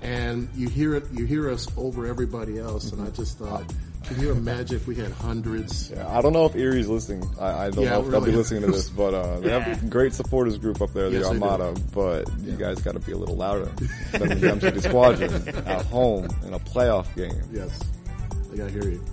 and 0.04 0.48
you 0.54 0.68
hear 0.68 0.94
it. 0.94 1.04
You 1.12 1.24
hear 1.24 1.50
us 1.50 1.66
over 1.76 2.06
everybody 2.06 2.58
else. 2.58 2.92
And 2.92 3.02
I 3.06 3.10
just 3.10 3.38
thought, 3.38 3.64
can 4.04 4.20
you 4.20 4.30
imagine 4.32 4.76
if 4.76 4.86
we 4.86 4.94
had 4.94 5.10
hundreds? 5.12 5.90
Yeah, 5.90 6.06
I 6.06 6.20
don't 6.20 6.34
know 6.34 6.44
if 6.44 6.54
Erie's 6.54 6.88
listening. 6.88 7.28
I, 7.40 7.66
I 7.66 7.70
don't 7.70 7.84
Yeah, 7.84 7.90
know 7.90 8.00
if 8.04 8.10
they'll 8.10 8.20
be 8.20 8.32
listening 8.32 8.60
to 8.62 8.70
this, 8.70 8.90
but 8.90 9.14
uh, 9.14 9.40
they 9.40 9.50
have 9.50 9.66
Yeah. 9.66 9.78
a 9.86 9.88
great 9.88 10.12
supporters 10.12 10.58
group 10.58 10.82
up 10.82 10.92
there, 10.92 11.08
the 11.08 11.18
Yes, 11.18 11.28
they 11.30 11.38
do. 11.38 11.44
Armada. 11.44 11.74
But 11.94 12.28
you 12.42 12.52
guys 12.52 12.80
got 12.82 12.92
to 12.92 13.00
be 13.00 13.12
a 13.12 13.16
little 13.16 13.36
louder 13.36 13.64
than 14.12 14.28
the 14.28 14.34
Gem 14.36 14.60
City 14.60 14.80
Squadron 14.80 15.32
at 15.66 15.86
home 15.86 16.28
in 16.46 16.52
a 16.52 16.58
playoff 16.58 17.12
game. 17.16 17.40
Yes, 17.50 17.80
they 18.50 18.58
got 18.58 18.68
to 18.68 18.72
hear 18.72 18.90
you. 18.90 19.04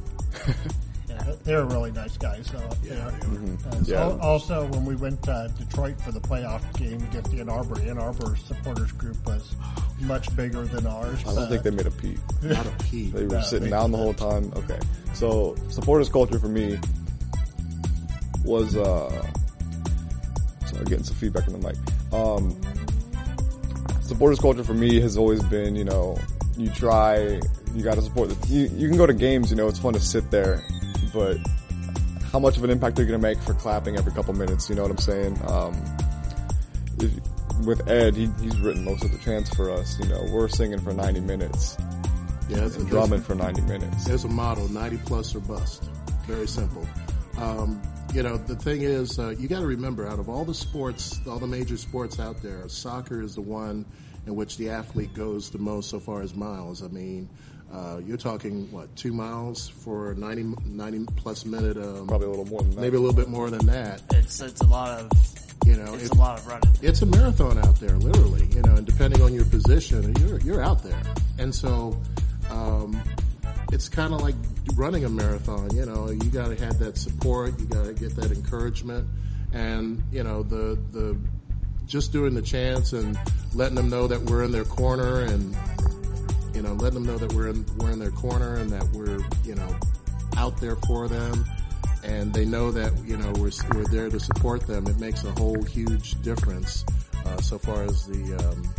Yeah, 1.28 1.34
they're 1.44 1.66
really 1.66 1.92
nice 1.92 2.18
guys, 2.18 2.48
though. 2.52 2.58
Up 2.60 2.78
Yeah, 2.84 2.94
there. 2.96 3.06
they 3.06 3.06
are. 3.12 3.20
Mhm. 3.30 3.74
And 3.74 3.88
so- 3.88 3.92
Yeah. 3.94 4.18
Also, 4.26 4.68
when 4.68 4.86
we 4.86 4.96
went 4.96 5.22
to 5.24 5.52
Detroit 5.58 6.00
for 6.02 6.12
the 6.12 6.20
playoff 6.22 6.62
game 6.78 7.02
against 7.10 7.32
the 7.32 7.40
Ann 7.42 7.50
Arbor, 7.50 7.80
Ann 7.82 7.98
Arbor 7.98 8.36
supporters 8.48 8.92
group 8.94 9.18
was 9.28 9.56
much 10.02 10.34
bigger 10.36 10.66
than 10.66 10.88
ours. 10.88 11.20
I 11.28 11.34
don't 11.36 11.50
think 11.50 11.64
they 11.64 11.72
made 11.72 11.86
a 11.88 11.92
peep. 11.92 12.20
Not 12.42 12.66
a 12.66 12.70
peep. 12.84 13.14
They 13.16 13.26
were 13.26 13.36
No, 13.36 13.42
sitting 13.42 13.66
they 13.66 13.70
down 13.72 13.92
the 13.92 13.98
whole 13.98 14.14
time. 14.14 14.52
Okay, 14.56 14.80
so 15.14 15.56
supporters 15.70 16.10
culture 16.10 16.40
for 16.40 16.48
me 16.50 16.80
was 18.44 18.76
uh, 18.76 19.10
sorry, 20.66 20.86
getting 20.86 21.04
some 21.04 21.16
feedback 21.16 21.48
on 21.48 21.60
the 21.60 21.68
mic. 21.68 21.78
Um, 22.14 22.60
supporters 24.02 24.40
culture 24.40 24.64
for 24.64 24.74
me 24.74 25.00
has 25.00 25.18
always 25.18 25.42
been, 25.44 25.76
you 25.76 25.84
know, 25.84 26.18
you 26.58 26.70
try, 26.70 27.40
you 27.76 27.84
got 27.84 27.96
to 27.96 28.02
support. 28.02 28.30
The, 28.30 28.48
you, 28.48 28.70
you 28.76 28.88
can 28.90 28.98
go 28.98 29.06
to 29.06 29.14
games, 29.14 29.50
you 29.52 29.56
know, 29.58 29.68
it's 29.68 29.80
fun 29.80 29.94
to 29.94 30.00
sit 30.00 30.30
there, 30.32 30.64
but 31.14 31.38
how 32.32 32.40
much 32.40 32.58
of 32.58 32.64
an 32.64 32.70
impact 32.70 32.96
they're 32.96 33.06
going 33.06 33.20
to 33.20 33.28
make 33.28 33.40
for 33.42 33.54
clapping 33.54 33.98
every 33.98 34.12
couple 34.12 34.34
minutes? 34.34 34.70
You 34.70 34.76
know 34.76 34.84
what 34.84 34.92
I'm 34.92 34.98
saying? 34.98 35.40
Um, 35.48 35.76
if, 37.00 37.12
with 37.66 37.88
Ed, 37.90 38.16
he, 38.16 38.30
he's 38.42 38.60
written 38.60 38.84
most 38.84 39.04
of 39.04 39.12
the 39.12 39.18
chants 39.20 39.54
for 39.54 39.72
us. 39.72 40.00
You 40.00 40.08
know, 40.08 40.26
we're 40.32 40.48
singing 40.48 40.80
for 40.80 40.94
90 40.94 41.20
minutes. 41.22 41.78
Yeah, 42.50 42.66
it's 42.66 42.76
and 42.76 42.88
a- 42.88 42.90
drumming 42.90 43.22
for 43.22 43.36
90 43.36 43.62
minutes. 43.62 44.06
There's 44.06 44.24
a 44.24 44.30
model: 44.30 44.68
90 44.70 44.98
plus 45.06 45.36
or 45.36 45.40
bust. 45.40 45.84
Very 46.26 46.48
simple. 46.48 46.88
Um, 47.38 47.82
you 48.14 48.24
know, 48.24 48.38
the 48.38 48.56
thing 48.56 48.82
is, 48.82 49.18
uh, 49.20 49.30
you 49.30 49.48
got 49.48 49.60
to 49.60 49.66
remember, 49.66 50.08
out 50.08 50.20
of 50.20 50.28
all 50.30 50.44
the 50.44 50.54
sports, 50.54 51.20
all 51.28 51.40
the 51.40 51.48
major 51.48 51.78
sports 51.78 52.20
out 52.20 52.42
there, 52.42 52.68
soccer 52.68 53.22
is 53.22 53.36
the 53.36 53.42
one 53.42 53.86
in 54.28 54.36
which 54.36 54.58
the 54.58 54.70
athlete 54.70 55.14
goes 55.14 55.50
the 55.50 55.58
most 55.58 55.90
so 55.90 56.00
far 56.00 56.22
as 56.22 56.36
miles. 56.36 56.84
I 56.84 56.88
mean, 56.88 57.30
uh, 57.74 58.00
you're 58.06 58.18
talking 58.18 58.70
what 58.72 58.94
two 58.96 59.14
miles 59.14 59.68
for 59.70 60.12
a 60.12 60.16
90, 60.16 60.56
90 60.66 61.06
plus 61.16 61.46
minute? 61.46 61.78
Um, 61.78 62.08
Probably 62.08 62.28
a 62.28 62.30
little 62.30 62.46
more 62.46 62.62
than 62.62 62.72
that. 62.72 62.82
Maybe 62.82 62.98
a 62.98 63.00
little 63.00 63.16
bit 63.16 63.30
more 63.30 63.50
than 63.50 63.66
that. 63.68 64.02
It's 64.12 64.42
it's 64.42 64.62
a 64.62 64.68
lot 64.68 65.00
of 65.00 65.12
You 65.66 65.76
know, 65.78 65.94
it's 65.94 66.06
if- 66.06 66.12
a 66.12 66.16
lot 66.16 66.40
of 66.40 66.48
running. 66.48 66.70
It's 66.82 67.02
a 67.02 67.06
marathon 67.06 67.58
out 67.60 67.80
there, 67.80 67.98
literally. 67.98 68.48
You 68.56 68.62
know, 68.64 68.76
and 68.76 68.86
depending 68.86 69.22
on 69.22 69.34
your 69.34 69.46
position, 69.46 70.14
you're 70.20 70.40
you're 70.42 70.62
out 70.64 70.84
there, 70.84 71.02
and 71.38 71.54
so 71.54 72.00
um, 72.50 73.02
it's 73.72 73.88
kind 73.88 74.14
of 74.14 74.22
like 74.22 74.36
running 74.76 75.06
a 75.06 75.10
marathon. 75.10 75.74
You 75.76 75.86
know, 75.86 76.10
you 76.10 76.30
got 76.30 76.50
to 76.50 76.56
have 76.66 76.78
that 76.80 76.98
support, 76.98 77.58
you 77.60 77.66
got 77.68 77.86
to 77.86 77.94
get 77.94 78.16
that 78.18 78.32
encouragement, 78.32 79.08
and 79.54 80.02
you 80.12 80.24
know 80.24 80.44
the 80.44 80.78
the 80.92 81.18
just 81.86 82.12
doing 82.12 82.34
the 82.34 82.42
chants 82.42 82.94
and 82.94 83.18
letting 83.54 83.76
them 83.76 83.90
know 83.90 84.08
that 84.08 84.22
we're 84.24 84.44
in 84.44 84.52
their 84.52 84.64
corner 84.66 85.22
and 85.22 85.56
you 86.54 86.62
know 86.62 86.74
letting 86.74 86.96
them 86.96 87.06
know 87.06 87.18
that 87.18 87.34
we're 87.34 87.50
in 87.50 87.66
we're 87.78 87.92
in 87.92 88.00
their 88.00 88.12
corner 88.12 88.56
and 88.56 88.70
that 88.70 88.84
we're 88.94 89.20
you 89.44 89.56
know 89.56 89.76
out 90.38 90.58
there 90.60 90.76
for 90.88 91.08
them 91.08 91.46
and 92.04 92.34
they 92.34 92.46
know 92.46 92.72
that 92.72 92.92
you 93.06 93.18
know 93.18 93.32
we're 93.38 93.52
we're 93.74 93.86
there 93.86 94.10
to 94.10 94.20
support 94.20 94.66
them. 94.68 94.88
It 94.88 95.00
makes 95.00 95.24
a 95.24 95.32
whole 95.32 95.62
huge 95.64 96.22
difference 96.22 96.86
uh, 97.26 97.38
so 97.42 97.58
far 97.58 97.84
as 97.84 98.06
the 98.06 98.36
um, 98.48 98.74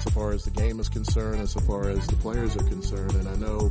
so 0.00 0.10
far 0.10 0.32
as 0.32 0.44
the 0.44 0.50
game 0.50 0.78
is 0.78 0.88
concerned, 0.88 1.36
and 1.36 1.48
so 1.48 1.60
far 1.60 1.88
as 1.88 2.06
the 2.06 2.16
players 2.16 2.56
are 2.56 2.64
concerned. 2.64 3.14
And 3.14 3.28
I 3.28 3.34
know, 3.36 3.70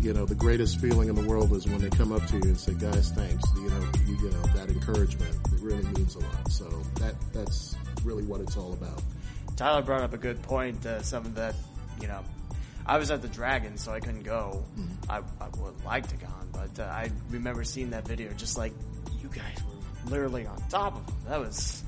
you 0.00 0.12
know, 0.12 0.26
the 0.26 0.34
greatest 0.34 0.80
feeling 0.80 1.08
in 1.08 1.14
the 1.14 1.22
world 1.22 1.52
is 1.52 1.66
when 1.66 1.78
they 1.78 1.90
come 1.90 2.12
up 2.12 2.26
to 2.26 2.36
you 2.36 2.42
and 2.42 2.58
say, 2.58 2.74
"Guys, 2.74 3.10
thanks." 3.10 3.44
You 3.56 3.68
know, 3.68 3.90
you, 4.06 4.16
you 4.16 4.30
know 4.30 4.42
that 4.54 4.68
encouragement. 4.70 5.34
It 5.52 5.60
really 5.60 5.84
means 5.84 6.14
a 6.14 6.20
lot. 6.20 6.50
So 6.50 6.68
that 7.00 7.14
that's 7.32 7.76
really 8.04 8.24
what 8.24 8.40
it's 8.40 8.56
all 8.56 8.72
about. 8.72 9.02
Tyler 9.56 9.82
brought 9.82 10.02
up 10.02 10.14
a 10.14 10.18
good 10.18 10.40
point. 10.42 10.84
Uh, 10.86 11.02
something 11.02 11.34
that 11.34 11.54
you 12.00 12.08
know, 12.08 12.22
I 12.88 12.96
was 12.98 13.10
at 13.10 13.20
the 13.22 13.28
Dragon, 13.28 13.76
so 13.76 13.92
I 13.92 14.00
couldn't 14.00 14.22
go. 14.22 14.64
Mm-hmm. 14.78 15.10
I, 15.10 15.18
I 15.18 15.48
would 15.60 15.84
like 15.84 16.08
to 16.08 16.16
gone, 16.16 16.48
but 16.52 16.80
uh, 16.82 16.84
I 16.86 17.10
remember 17.30 17.62
seeing 17.62 17.90
that 17.90 18.08
video. 18.08 18.32
Just 18.32 18.56
like 18.56 18.72
you 19.22 19.28
guys 19.28 19.58
were 20.04 20.10
literally 20.10 20.46
on 20.46 20.56
top 20.70 20.96
of 20.96 21.06
them. 21.06 21.16
That 21.28 21.40
was 21.40 21.82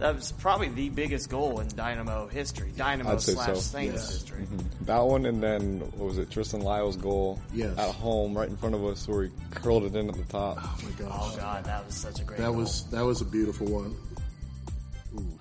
that 0.00 0.12
was 0.16 0.32
probably 0.32 0.68
the 0.70 0.88
biggest 0.88 1.30
goal 1.30 1.60
in 1.60 1.68
Dynamo 1.68 2.26
history. 2.26 2.72
Dynamo 2.76 3.12
I'd 3.12 3.20
slash 3.20 3.46
so. 3.46 3.54
Saints 3.54 4.10
history. 4.10 4.42
Mhm. 4.46 4.64
That 4.86 4.98
one, 5.04 5.24
and 5.26 5.40
then 5.40 5.78
what 5.96 6.06
was 6.08 6.18
it? 6.18 6.30
Tristan 6.32 6.62
Lyle's 6.62 6.96
goal 6.96 7.40
Yes. 7.52 7.78
at 7.78 7.94
home, 7.94 8.36
right 8.36 8.48
in 8.48 8.56
front 8.56 8.74
of 8.74 8.84
us, 8.84 9.06
where 9.06 9.24
he 9.26 9.30
curled 9.52 9.84
it 9.84 9.94
in 9.94 10.08
at 10.08 10.16
the 10.16 10.24
top. 10.24 10.58
Oh 10.60 10.78
my 10.82 10.90
gosh. 11.06 11.12
Oh 11.32 11.36
god, 11.38 11.64
that 11.66 11.86
was 11.86 11.94
such 11.94 12.20
a 12.20 12.24
great. 12.24 12.38
That 12.40 12.46
goal. 12.48 12.56
was 12.56 12.84
that 12.90 13.02
was 13.04 13.20
a 13.20 13.24
beautiful 13.24 13.68
one. 13.68 13.94
Ooh. 15.16 15.38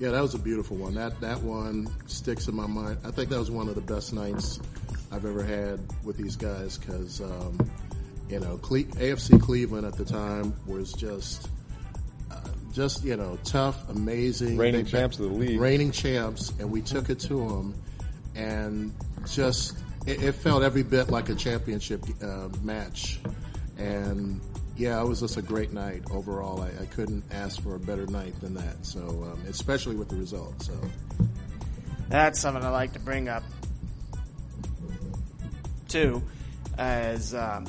Yeah, 0.00 0.10
that 0.12 0.22
was 0.22 0.34
a 0.34 0.38
beautiful 0.38 0.76
one. 0.78 0.94
That 0.94 1.20
that 1.20 1.40
one 1.42 1.86
sticks 2.06 2.48
in 2.48 2.56
my 2.56 2.66
mind. 2.66 2.98
I 3.04 3.10
think 3.10 3.28
that 3.30 3.38
was 3.38 3.50
one 3.50 3.68
of 3.68 3.74
the 3.74 3.82
best 3.82 4.12
nights 4.14 4.58
I've 5.12 5.24
ever 5.26 5.44
had 5.44 5.78
with 6.04 6.16
these 6.16 6.36
guys 6.36 6.78
because 6.78 7.20
um, 7.20 7.58
you 8.28 8.40
know 8.40 8.56
Cle- 8.62 8.84
AFC 8.84 9.40
Cleveland 9.40 9.86
at 9.86 9.94
the 9.96 10.04
time 10.06 10.54
was 10.66 10.92
just 10.94 11.50
uh, 12.30 12.36
just 12.72 13.04
you 13.04 13.16
know 13.16 13.38
tough, 13.44 13.88
amazing, 13.90 14.56
Reigning 14.56 14.84
They- 14.84 14.90
champs 14.90 15.18
of 15.18 15.28
the 15.30 15.34
league. 15.36 15.60
reigning 15.60 15.92
champs, 15.92 16.50
and 16.58 16.70
we 16.70 16.80
took 16.80 17.10
it 17.10 17.20
to 17.20 17.34
them, 17.46 17.74
and 18.34 18.94
just 19.30 19.76
it, 20.06 20.22
it 20.22 20.32
felt 20.32 20.62
every 20.62 20.82
bit 20.82 21.10
like 21.10 21.28
a 21.28 21.34
championship 21.34 22.02
uh, 22.22 22.48
match, 22.62 23.20
and 23.76 24.40
yeah, 24.80 24.98
it 24.98 25.06
was 25.06 25.20
just 25.20 25.36
a 25.36 25.42
great 25.42 25.74
night 25.74 26.02
overall. 26.10 26.62
I, 26.62 26.68
I 26.82 26.86
couldn't 26.86 27.22
ask 27.30 27.62
for 27.62 27.74
a 27.74 27.78
better 27.78 28.06
night 28.06 28.40
than 28.40 28.54
that. 28.54 28.86
So, 28.86 29.00
um, 29.00 29.42
especially 29.46 29.94
with 29.94 30.08
the 30.08 30.16
result. 30.16 30.62
So, 30.62 30.72
That's 32.08 32.40
something 32.40 32.64
I 32.64 32.70
like 32.70 32.94
to 32.94 32.98
bring 32.98 33.28
up 33.28 33.42
too, 35.86 36.22
as 36.78 37.34
um, 37.34 37.66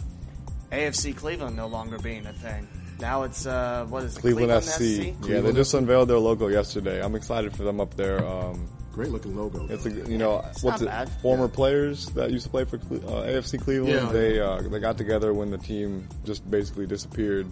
AFC 0.71 1.13
Cleveland 1.13 1.57
no 1.57 1.67
longer 1.67 1.99
being 1.99 2.25
a 2.27 2.33
thing. 2.33 2.65
Now 3.01 3.23
it's 3.23 3.45
uh, 3.45 3.85
what 3.89 4.03
is 4.03 4.15
it? 4.15 4.21
Cleveland, 4.21 4.63
SC. 4.63 5.13
Yeah, 5.27 5.41
they 5.41 5.51
just 5.51 5.73
unveiled 5.73 6.07
their 6.07 6.19
logo 6.19 6.47
yesterday. 6.47 7.03
I'm 7.03 7.15
excited 7.15 7.53
for 7.53 7.63
them 7.63 7.81
up 7.81 7.95
there. 7.95 8.25
Um, 8.25 8.69
Great 8.93 9.09
looking 9.09 9.35
logo. 9.37 9.65
It's 9.69 9.85
a 9.85 9.89
you 9.91 10.17
know 10.17 10.43
It's 10.49 10.63
what's 10.63 10.81
it? 10.81 10.85
bad. 10.87 11.09
Former 11.21 11.47
players 11.47 12.07
that 12.07 12.31
used 12.31 12.43
to 12.45 12.49
play 12.51 12.65
for 12.65 12.77
Cle- 12.77 12.97
uh, 13.07 13.23
AFC 13.25 13.59
Cleveland. 13.61 13.93
Yeah. 13.93 14.11
They 14.11 14.39
uh, 14.39 14.61
they 14.61 14.79
got 14.79 14.97
together 14.97 15.33
when 15.33 15.49
the 15.49 15.57
team 15.57 16.07
just 16.25 16.49
basically 16.49 16.87
disappeared. 16.87 17.47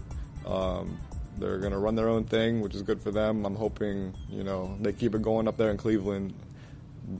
Um, 0.46 0.98
they're 1.38 1.58
gonna 1.58 1.78
run 1.78 1.94
their 1.94 2.08
own 2.08 2.24
thing, 2.24 2.60
which 2.60 2.74
is 2.74 2.82
good 2.82 3.00
for 3.00 3.10
them. 3.10 3.46
I'm 3.46 3.56
hoping 3.56 4.12
you 4.28 4.44
know 4.44 4.76
they 4.80 4.92
keep 4.92 5.14
it 5.14 5.22
going 5.22 5.48
up 5.48 5.56
there 5.56 5.70
in 5.70 5.76
Cleveland. 5.78 6.34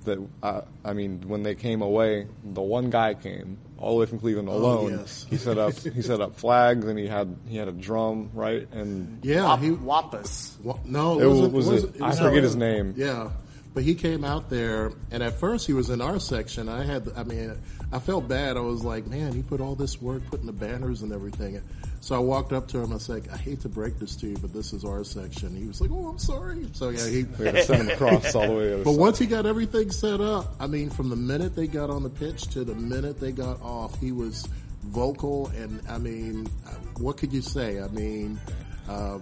That 0.05 0.25
I, 0.43 0.63
I 0.85 0.93
mean, 0.93 1.23
when 1.27 1.43
they 1.43 1.55
came 1.57 1.81
away, 1.83 2.29
the 2.45 2.61
one 2.63 2.91
guy 2.91 3.15
came 3.15 3.59
all 3.79 3.95
the 3.95 4.01
way 4.01 4.07
from 4.07 4.21
Cleveland 4.21 4.49
Oh, 4.49 4.57
alone. 4.59 4.91
yes. 4.99 5.27
He 5.29 5.37
set 5.39 5.57
up 5.59 5.73
he 5.73 6.03
set 6.03 6.21
up 6.21 6.37
flags 6.37 6.85
and 6.87 6.97
he 6.99 7.07
had 7.09 7.35
he 7.49 7.57
had 7.57 7.67
a 7.69 7.73
drum 7.73 8.31
right 8.35 8.69
and 8.73 9.19
yeah, 9.25 9.45
Wap- 9.45 9.61
he 9.61 9.71
Wampus. 9.71 10.59
Wa- 10.63 10.79
No, 10.85 11.19
It 11.19 11.25
it 11.25 11.27
was- 11.27 11.39
wasn't- 11.39 11.55
was 11.55 11.67
wasn't- 11.67 11.97
it- 11.97 12.03
I 12.03 12.11
forget 12.13 12.35
not- 12.35 12.43
his 12.43 12.57
name. 12.57 12.95
Yeah, 12.97 13.31
but 13.75 13.83
he 13.83 13.95
came 13.95 14.25
out 14.25 14.51
there, 14.51 14.93
and 15.11 15.23
at 15.23 15.35
first 15.35 15.67
he 15.67 15.73
was 15.73 15.91
in 15.91 16.01
our 16.01 16.19
section. 16.19 16.69
I 16.69 16.85
had, 16.85 17.09
I 17.17 17.23
mean, 17.25 17.57
I 17.93 17.99
felt 17.99 18.27
bad. 18.29 18.57
I 18.57 18.61
was 18.61 18.83
like, 18.85 19.07
man, 19.07 19.33
he 19.33 19.43
put 19.43 19.61
all 19.61 19.75
this 19.75 20.01
work 20.03 20.23
putting 20.31 20.47
the 20.47 20.53
banners 20.53 21.03
and 21.03 21.13
everything. 21.13 21.61
So 22.01 22.15
I 22.17 22.19
walked 22.19 22.53
up 22.53 22.67
to 22.69 22.79
him. 22.79 22.91
I 22.93 22.95
was 22.95 23.09
like, 23.09 23.31
I 23.33 23.37
hate 23.37 23.61
to 23.61 23.69
break 23.69 23.99
this 23.99 24.17
to 24.17 24.27
you, 24.27 24.37
but 24.39 24.53
this 24.53 24.73
is 24.73 24.85
our 24.85 25.05
section. 25.05 25.55
He 25.55 25.67
was 25.67 25.81
like, 25.81 25.91
oh, 25.93 26.07
I'm 26.09 26.19
sorry. 26.19 26.67
So 26.73 26.89
yeah, 26.89 27.07
he 27.09 27.25
to 27.25 27.63
send 27.63 27.83
him 27.83 27.91
across 27.91 28.35
all 28.35 28.47
the 28.47 28.53
way 28.55 28.71
the 28.71 28.85
But 28.85 28.93
side. 28.93 29.01
once 29.01 29.19
he 29.19 29.27
got 29.27 29.45
everything 29.47 29.91
set 29.91 30.21
up, 30.21 30.55
I 30.59 30.67
mean, 30.67 30.89
from 30.91 31.09
the 31.11 31.17
minute 31.17 31.55
they 31.55 31.67
got 31.67 31.91
on 31.91 32.03
the 32.03 32.09
pitch 32.11 32.49
to 32.55 32.65
the 32.65 32.75
minute 32.75 33.21
they 33.21 33.33
got 33.33 33.61
off, 33.63 33.99
he 34.01 34.13
was 34.13 34.49
vocal. 34.85 35.49
And 35.49 35.81
I 35.89 35.99
mean, 35.99 36.47
what 36.99 37.19
could 37.19 37.33
you 37.33 37.43
say? 37.43 37.81
I 37.81 37.89
mean, 37.89 38.41
um, 38.89 39.21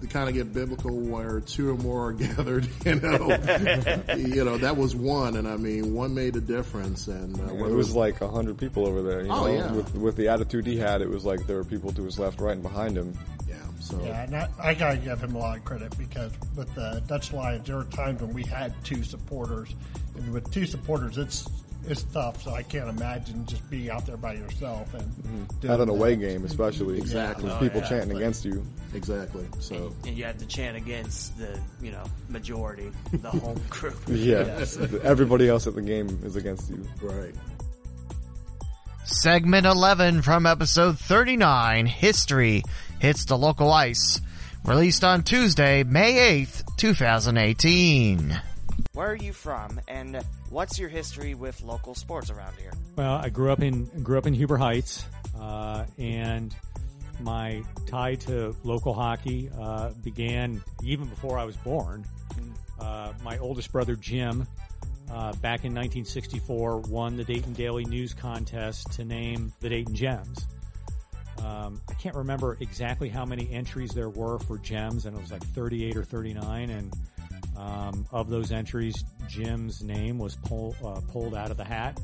to 0.00 0.06
kind 0.06 0.28
of 0.28 0.34
get 0.34 0.52
biblical 0.52 0.92
where 0.96 1.40
two 1.40 1.70
or 1.70 1.76
more 1.76 2.08
are 2.08 2.12
gathered, 2.14 2.66
you 2.84 2.94
know, 2.96 3.28
you 4.16 4.44
know, 4.44 4.56
that 4.58 4.76
was 4.76 4.94
one. 4.96 5.36
And 5.36 5.46
I 5.46 5.56
mean, 5.56 5.94
one 5.94 6.14
made 6.14 6.36
a 6.36 6.40
difference. 6.40 7.06
And 7.08 7.38
uh, 7.40 7.54
it 7.66 7.72
was 7.74 7.94
like 7.94 8.20
a 8.20 8.28
hundred 8.28 8.58
people 8.58 8.86
over 8.86 9.02
there. 9.02 9.22
You 9.22 9.30
Oh, 9.30 9.46
know, 9.46 9.52
yeah. 9.52 9.72
with 9.72 9.94
with 9.94 10.16
the 10.16 10.28
attitude 10.28 10.66
he 10.66 10.76
had, 10.78 11.02
it 11.02 11.08
was 11.08 11.24
like 11.24 11.46
there 11.46 11.56
were 11.56 11.64
people 11.64 11.92
to 11.92 12.02
his 12.04 12.18
left, 12.18 12.40
right, 12.40 12.52
and 12.54 12.62
behind 12.62 12.96
him. 12.96 13.12
yeah, 13.48 13.54
so 13.80 14.00
Yeah, 14.02 14.22
and 14.24 14.36
I, 14.36 14.48
I 14.58 14.74
gotta 14.74 14.96
give 14.96 15.20
him 15.20 15.34
a 15.34 15.38
lot 15.38 15.58
of 15.58 15.64
credit 15.64 15.96
because 15.98 16.32
with 16.56 16.74
the 16.74 17.02
Dutch 17.06 17.32
Lions, 17.32 17.66
there 17.66 17.76
were 17.76 17.84
times 17.84 18.20
when 18.22 18.32
we 18.32 18.42
had 18.44 18.72
two 18.84 19.02
supporters, 19.04 19.74
and 20.16 20.32
with 20.32 20.50
two 20.52 20.66
supporters, 20.66 21.18
it's 21.18 21.48
it's 21.86 22.02
tough. 22.04 22.42
So 22.42 22.52
I 22.54 22.62
can't 22.62 22.88
imagine 22.88 23.46
just 23.46 23.68
being 23.70 23.90
out 23.90 24.06
there 24.06 24.16
by 24.16 24.34
yourself 24.34 24.92
and 24.94 25.02
mm-hmm. 25.02 25.44
doing 25.60 25.72
At 25.74 25.80
an 25.80 25.86
that. 25.88 25.92
away 25.92 26.16
game, 26.16 26.44
especially. 26.44 26.98
Exactly. 26.98 27.44
With 27.44 27.54
Oh, 27.54 27.58
people 27.58 27.80
yeah. 27.80 27.88
chanting 27.88 28.16
against 28.16 28.44
you. 28.44 28.64
exactly. 28.94 29.46
So 29.60 29.92
And 30.06 30.16
you 30.16 30.24
have 30.24 30.38
to 30.38 30.46
chant 30.46 30.76
against 30.76 31.36
the 31.38 31.58
you 31.82 31.90
know 31.92 32.04
majority, 32.28 32.90
the 33.12 33.30
home 33.30 33.60
group. 33.70 33.96
Yeah. 34.08 34.64
Everybody 35.02 35.48
else 35.48 35.66
at 35.66 35.74
the 35.74 35.82
game 35.82 36.08
is 36.24 36.36
against 36.36 36.70
you. 36.70 36.86
right. 37.02 37.34
Segment 39.04 39.66
11 39.66 40.22
from 40.22 40.46
episode 40.46 40.98
39, 40.98 41.86
History, 41.86 42.62
hits 43.00 43.24
the 43.24 43.36
local 43.36 43.72
ice. 43.72 44.20
Released 44.64 45.02
on 45.02 45.22
Tuesday, 45.24 45.82
May 45.82 46.42
8th, 46.44 46.62
2018. 46.76 48.40
Where 48.92 49.08
are 49.10 49.14
you 49.16 49.32
from, 49.32 49.80
and 49.88 50.22
what's 50.50 50.78
your 50.78 50.88
history 50.88 51.34
with 51.34 51.62
local 51.62 51.94
sports 51.94 52.30
around 52.30 52.54
here? 52.56 52.72
Well, 52.96 53.14
I 53.14 53.30
grew 53.30 53.50
up 53.50 53.60
in 53.60 53.84
grew 54.02 54.18
up 54.18 54.26
in 54.26 54.34
Huber 54.34 54.56
Heights, 54.56 55.06
uh, 55.38 55.86
and 55.98 56.54
my 57.20 57.62
tie 57.86 58.16
to 58.16 58.54
local 58.64 58.92
hockey 58.92 59.50
uh, 59.58 59.90
began 60.02 60.62
even 60.82 61.06
before 61.06 61.38
I 61.38 61.44
was 61.44 61.56
born. 61.56 62.04
Uh, 62.78 63.12
my 63.22 63.38
oldest 63.38 63.72
brother 63.72 63.94
Jim, 63.94 64.46
uh, 65.10 65.32
back 65.34 65.64
in 65.64 65.74
1964, 65.74 66.78
won 66.80 67.16
the 67.16 67.24
Dayton 67.24 67.52
Daily 67.52 67.84
News 67.84 68.14
contest 68.14 68.92
to 68.92 69.04
name 69.04 69.52
the 69.60 69.68
Dayton 69.68 69.94
Gems. 69.94 70.46
Um, 71.44 71.80
I 71.88 71.94
can't 71.94 72.16
remember 72.16 72.56
exactly 72.60 73.08
how 73.08 73.24
many 73.24 73.50
entries 73.50 73.90
there 73.90 74.10
were 74.10 74.38
for 74.40 74.58
gems, 74.58 75.06
and 75.06 75.16
it 75.16 75.20
was 75.20 75.32
like 75.32 75.42
38 75.42 75.96
or 75.96 76.04
39. 76.04 76.70
And 76.70 76.94
um, 77.60 78.06
of 78.10 78.30
those 78.30 78.52
entries, 78.52 79.04
Jim's 79.28 79.82
name 79.82 80.18
was 80.18 80.34
pull, 80.36 80.74
uh, 80.82 81.00
pulled 81.12 81.34
out 81.34 81.50
of 81.50 81.58
the 81.58 81.64
hat, 81.64 82.00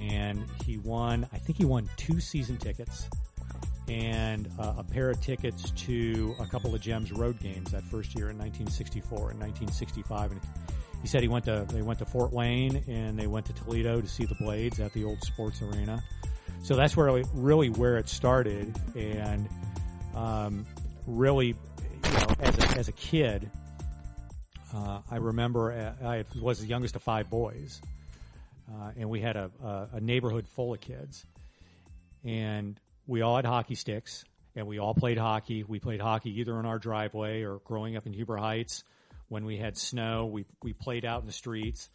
and 0.00 0.44
he 0.64 0.78
won. 0.78 1.26
I 1.32 1.38
think 1.38 1.58
he 1.58 1.66
won 1.66 1.90
two 1.98 2.20
season 2.20 2.56
tickets, 2.56 3.08
and 3.86 4.48
uh, 4.58 4.74
a 4.78 4.84
pair 4.84 5.10
of 5.10 5.20
tickets 5.20 5.70
to 5.70 6.34
a 6.40 6.46
couple 6.46 6.74
of 6.74 6.80
Gems 6.80 7.12
road 7.12 7.38
games 7.38 7.70
that 7.72 7.82
first 7.84 8.16
year 8.16 8.30
in 8.30 8.38
1964 8.38 9.32
and 9.32 9.40
1965. 9.40 10.32
And 10.32 10.40
he 11.02 11.08
said 11.08 11.20
he 11.20 11.28
went 11.28 11.44
to 11.44 11.66
they 11.68 11.82
went 11.82 11.98
to 11.98 12.06
Fort 12.06 12.32
Wayne 12.32 12.82
and 12.88 13.18
they 13.18 13.26
went 13.26 13.46
to 13.46 13.52
Toledo 13.52 14.00
to 14.00 14.08
see 14.08 14.24
the 14.24 14.36
Blades 14.36 14.80
at 14.80 14.94
the 14.94 15.04
old 15.04 15.22
sports 15.22 15.60
arena. 15.60 16.02
So 16.62 16.76
that's 16.76 16.96
where 16.96 17.22
really 17.34 17.68
where 17.68 17.98
it 17.98 18.08
started, 18.08 18.74
and 18.96 19.48
um, 20.14 20.64
really, 21.06 21.48
you 21.48 22.12
know, 22.12 22.26
as 22.40 22.58
a, 22.58 22.78
as 22.78 22.88
a 22.88 22.92
kid, 22.92 23.50
uh, 24.74 25.00
I 25.10 25.16
remember 25.16 25.72
uh, 25.72 26.06
I 26.06 26.24
was 26.40 26.60
the 26.60 26.66
youngest 26.66 26.96
of 26.96 27.02
five 27.02 27.28
boys, 27.28 27.80
uh, 28.70 28.92
and 28.98 29.10
we 29.10 29.20
had 29.20 29.36
a, 29.36 29.50
a, 29.62 29.88
a 29.94 30.00
neighborhood 30.00 30.46
full 30.48 30.72
of 30.72 30.80
kids, 30.80 31.26
and 32.24 32.78
we 33.06 33.22
all 33.22 33.36
had 33.36 33.44
hockey 33.44 33.74
sticks, 33.74 34.24
and 34.56 34.66
we 34.66 34.78
all 34.78 34.94
played 34.94 35.18
hockey. 35.18 35.62
We 35.64 35.78
played 35.78 36.00
hockey 36.00 36.40
either 36.40 36.58
in 36.58 36.66
our 36.66 36.78
driveway 36.78 37.42
or 37.42 37.58
growing 37.64 37.96
up 37.96 38.06
in 38.06 38.12
Huber 38.12 38.36
Heights. 38.36 38.84
When 39.28 39.44
we 39.44 39.56
had 39.56 39.76
snow, 39.76 40.26
we 40.26 40.44
we 40.62 40.72
played 40.72 41.04
out 41.04 41.20
in 41.20 41.26
the 41.26 41.32
streets, 41.32 41.88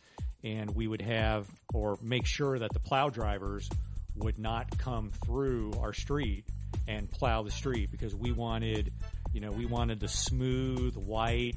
and 0.43 0.69
we 0.75 0.87
would 0.87 1.01
have 1.01 1.47
or 1.73 1.97
make 2.01 2.25
sure 2.25 2.59
that 2.59 2.73
the 2.73 2.79
plow 2.79 3.09
drivers 3.09 3.69
would 4.15 4.39
not 4.39 4.77
come 4.77 5.11
through 5.25 5.73
our 5.79 5.93
street 5.93 6.45
and 6.87 7.09
plow 7.11 7.43
the 7.43 7.51
street 7.51 7.91
because 7.91 8.15
we 8.15 8.31
wanted, 8.31 8.91
you 9.33 9.41
know, 9.41 9.51
we 9.51 9.65
wanted 9.65 9.99
the 9.99 10.07
smooth 10.07 10.95
white, 10.95 11.55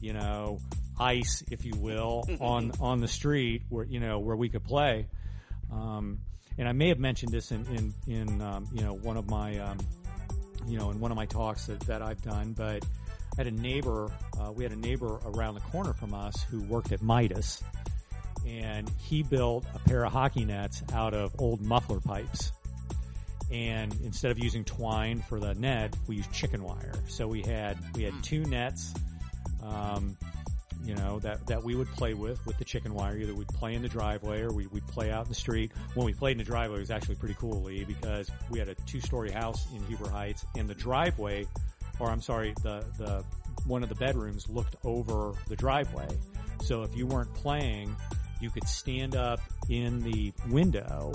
you 0.00 0.12
know, 0.12 0.58
ice, 0.98 1.42
if 1.50 1.64
you 1.64 1.72
will, 1.76 2.24
on 2.40 2.72
on 2.80 3.00
the 3.00 3.08
street 3.08 3.62
where 3.68 3.84
you 3.84 4.00
know 4.00 4.18
where 4.18 4.36
we 4.36 4.48
could 4.48 4.64
play. 4.64 5.06
Um, 5.72 6.20
and 6.58 6.68
I 6.68 6.72
may 6.72 6.88
have 6.88 6.98
mentioned 6.98 7.32
this 7.32 7.52
in 7.52 7.66
in, 7.66 7.94
in 8.06 8.42
um, 8.42 8.66
you 8.72 8.82
know 8.82 8.94
one 8.94 9.16
of 9.16 9.28
my 9.28 9.58
um, 9.58 9.78
you 10.66 10.78
know 10.78 10.90
in 10.90 11.00
one 11.00 11.10
of 11.10 11.16
my 11.16 11.26
talks 11.26 11.66
that, 11.66 11.80
that 11.80 12.02
I've 12.02 12.22
done, 12.22 12.52
but 12.52 12.84
I 12.84 13.36
had 13.36 13.46
a 13.46 13.50
neighbor. 13.50 14.10
Uh, 14.38 14.52
we 14.52 14.64
had 14.64 14.72
a 14.72 14.76
neighbor 14.76 15.20
around 15.24 15.54
the 15.54 15.60
corner 15.60 15.92
from 15.92 16.14
us 16.14 16.42
who 16.50 16.60
worked 16.62 16.92
at 16.92 17.02
Midas, 17.02 17.62
and 18.46 18.90
he 18.98 19.22
built 19.22 19.64
a 19.74 19.78
pair 19.80 20.04
of 20.04 20.12
hockey 20.12 20.44
nets 20.44 20.82
out 20.92 21.14
of 21.14 21.34
old 21.38 21.60
muffler 21.60 22.00
pipes. 22.00 22.52
And 23.50 23.92
instead 24.04 24.30
of 24.30 24.38
using 24.38 24.64
twine 24.64 25.22
for 25.22 25.40
the 25.40 25.54
net, 25.54 25.96
we 26.06 26.16
used 26.16 26.32
chicken 26.32 26.62
wire. 26.62 26.94
So 27.08 27.26
we 27.26 27.42
had 27.42 27.78
we 27.94 28.04
had 28.04 28.14
two 28.22 28.44
nets, 28.44 28.94
um, 29.62 30.16
you 30.84 30.94
know, 30.94 31.18
that 31.20 31.46
that 31.46 31.62
we 31.62 31.74
would 31.74 31.88
play 31.88 32.14
with 32.14 32.44
with 32.46 32.58
the 32.58 32.64
chicken 32.64 32.94
wire. 32.94 33.16
Either 33.16 33.34
we'd 33.34 33.48
play 33.48 33.74
in 33.74 33.82
the 33.82 33.88
driveway 33.88 34.40
or 34.40 34.52
we, 34.52 34.66
would 34.68 34.86
play 34.86 35.10
out 35.10 35.24
in 35.24 35.28
the 35.28 35.34
street. 35.34 35.72
When 35.94 36.06
we 36.06 36.12
played 36.12 36.32
in 36.32 36.38
the 36.38 36.44
driveway, 36.44 36.76
it 36.78 36.80
was 36.80 36.90
actually 36.90 37.16
pretty 37.16 37.36
cool, 37.38 37.62
Lee, 37.62 37.84
because 37.84 38.30
we 38.50 38.58
had 38.58 38.68
a 38.68 38.74
two-story 38.86 39.30
house 39.30 39.66
in 39.74 39.84
Huber 39.86 40.08
Heights, 40.08 40.44
and 40.56 40.68
the 40.68 40.74
driveway, 40.74 41.46
or 41.98 42.08
I'm 42.08 42.22
sorry, 42.22 42.54
the 42.62 42.84
the 42.98 43.24
one 43.66 43.82
of 43.82 43.88
the 43.88 43.94
bedrooms 43.94 44.48
looked 44.48 44.76
over 44.84 45.32
the 45.48 45.56
driveway. 45.56 46.08
So 46.62 46.82
if 46.82 46.96
you 46.96 47.06
weren't 47.06 47.32
playing, 47.34 47.94
you 48.40 48.50
could 48.50 48.66
stand 48.66 49.16
up 49.16 49.40
in 49.68 50.02
the 50.02 50.32
window 50.48 51.12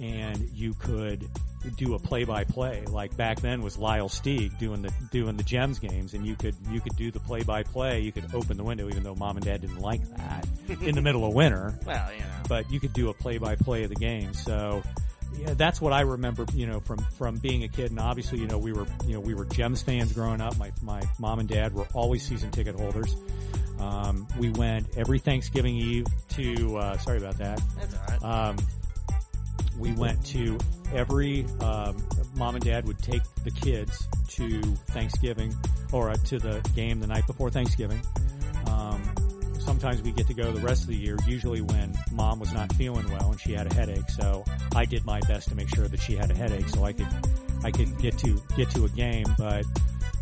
and 0.00 0.48
you 0.54 0.74
could 0.74 1.28
do 1.76 1.94
a 1.94 1.98
play 1.98 2.24
by 2.24 2.44
play. 2.44 2.84
Like 2.86 3.16
back 3.16 3.40
then 3.40 3.62
was 3.62 3.76
Lyle 3.76 4.08
Steeg 4.08 4.58
doing 4.58 4.82
the 4.82 4.92
doing 5.10 5.36
the 5.36 5.42
Gems 5.42 5.78
games 5.78 6.14
and 6.14 6.26
you 6.26 6.34
could 6.34 6.54
you 6.70 6.80
could 6.80 6.96
do 6.96 7.10
the 7.10 7.20
play 7.20 7.42
by 7.42 7.62
play. 7.62 8.00
You 8.00 8.12
could 8.12 8.34
open 8.34 8.56
the 8.56 8.64
window 8.64 8.88
even 8.88 9.02
though 9.02 9.14
mom 9.14 9.36
and 9.36 9.44
dad 9.44 9.60
didn't 9.60 9.80
like 9.80 10.02
that 10.16 10.46
in 10.82 10.94
the 10.94 11.02
middle 11.02 11.26
of 11.26 11.34
winter. 11.34 11.78
Well, 11.84 12.12
you 12.12 12.20
know. 12.20 12.26
But 12.48 12.70
you 12.70 12.80
could 12.80 12.92
do 12.92 13.10
a 13.10 13.14
play 13.14 13.38
by 13.38 13.56
play 13.56 13.84
of 13.84 13.90
the 13.90 13.96
game. 13.96 14.32
So 14.32 14.82
yeah, 15.36 15.54
that's 15.54 15.80
what 15.80 15.92
I 15.92 16.00
remember, 16.00 16.44
you 16.54 16.66
know, 16.66 16.80
from, 16.80 16.98
from 17.16 17.36
being 17.36 17.62
a 17.64 17.68
kid. 17.68 17.90
And 17.90 18.00
obviously, 18.00 18.40
you 18.40 18.46
know, 18.46 18.58
we 18.58 18.72
were, 18.72 18.86
you 19.06 19.14
know, 19.14 19.20
we 19.20 19.34
were 19.34 19.44
Gems 19.44 19.82
fans 19.82 20.12
growing 20.12 20.40
up. 20.40 20.58
My, 20.58 20.72
my 20.82 21.02
mom 21.18 21.38
and 21.38 21.48
dad 21.48 21.72
were 21.72 21.86
always 21.94 22.26
season 22.26 22.50
ticket 22.50 22.74
holders. 22.74 23.16
Um, 23.78 24.26
we 24.38 24.50
went 24.50 24.86
every 24.96 25.18
Thanksgiving 25.18 25.76
Eve 25.76 26.06
to. 26.30 26.76
Uh, 26.76 26.98
sorry 26.98 27.18
about 27.18 27.38
that. 27.38 27.60
That's 27.78 27.94
all 27.94 28.00
right. 28.08 28.48
Um, 28.48 28.56
we 29.80 29.92
went 29.92 30.24
to 30.26 30.58
every. 30.94 31.46
Um, 31.60 31.96
mom 32.36 32.54
and 32.54 32.64
dad 32.64 32.86
would 32.86 32.98
take 32.98 33.22
the 33.44 33.50
kids 33.50 34.06
to 34.28 34.60
Thanksgiving 34.90 35.54
or 35.92 36.10
uh, 36.10 36.14
to 36.26 36.38
the 36.38 36.60
game 36.74 37.00
the 37.00 37.06
night 37.06 37.26
before 37.26 37.50
Thanksgiving. 37.50 38.00
Um, 38.68 39.02
sometimes 39.58 40.02
we 40.02 40.12
get 40.12 40.26
to 40.28 40.34
go 40.34 40.52
the 40.52 40.60
rest 40.60 40.82
of 40.82 40.88
the 40.88 40.96
year. 40.96 41.16
Usually 41.26 41.60
when 41.60 41.98
mom 42.12 42.38
was 42.38 42.52
not 42.52 42.72
feeling 42.74 43.10
well 43.10 43.32
and 43.32 43.40
she 43.40 43.52
had 43.52 43.70
a 43.70 43.74
headache, 43.74 44.08
so 44.10 44.44
I 44.76 44.84
did 44.84 45.04
my 45.04 45.20
best 45.20 45.48
to 45.48 45.54
make 45.54 45.74
sure 45.74 45.88
that 45.88 46.00
she 46.00 46.14
had 46.14 46.30
a 46.30 46.34
headache 46.34 46.68
so 46.68 46.84
I 46.84 46.92
could 46.92 47.08
I 47.64 47.70
could 47.70 47.98
get 47.98 48.16
to 48.18 48.40
get 48.56 48.70
to 48.70 48.84
a 48.84 48.88
game. 48.90 49.26
But 49.36 49.64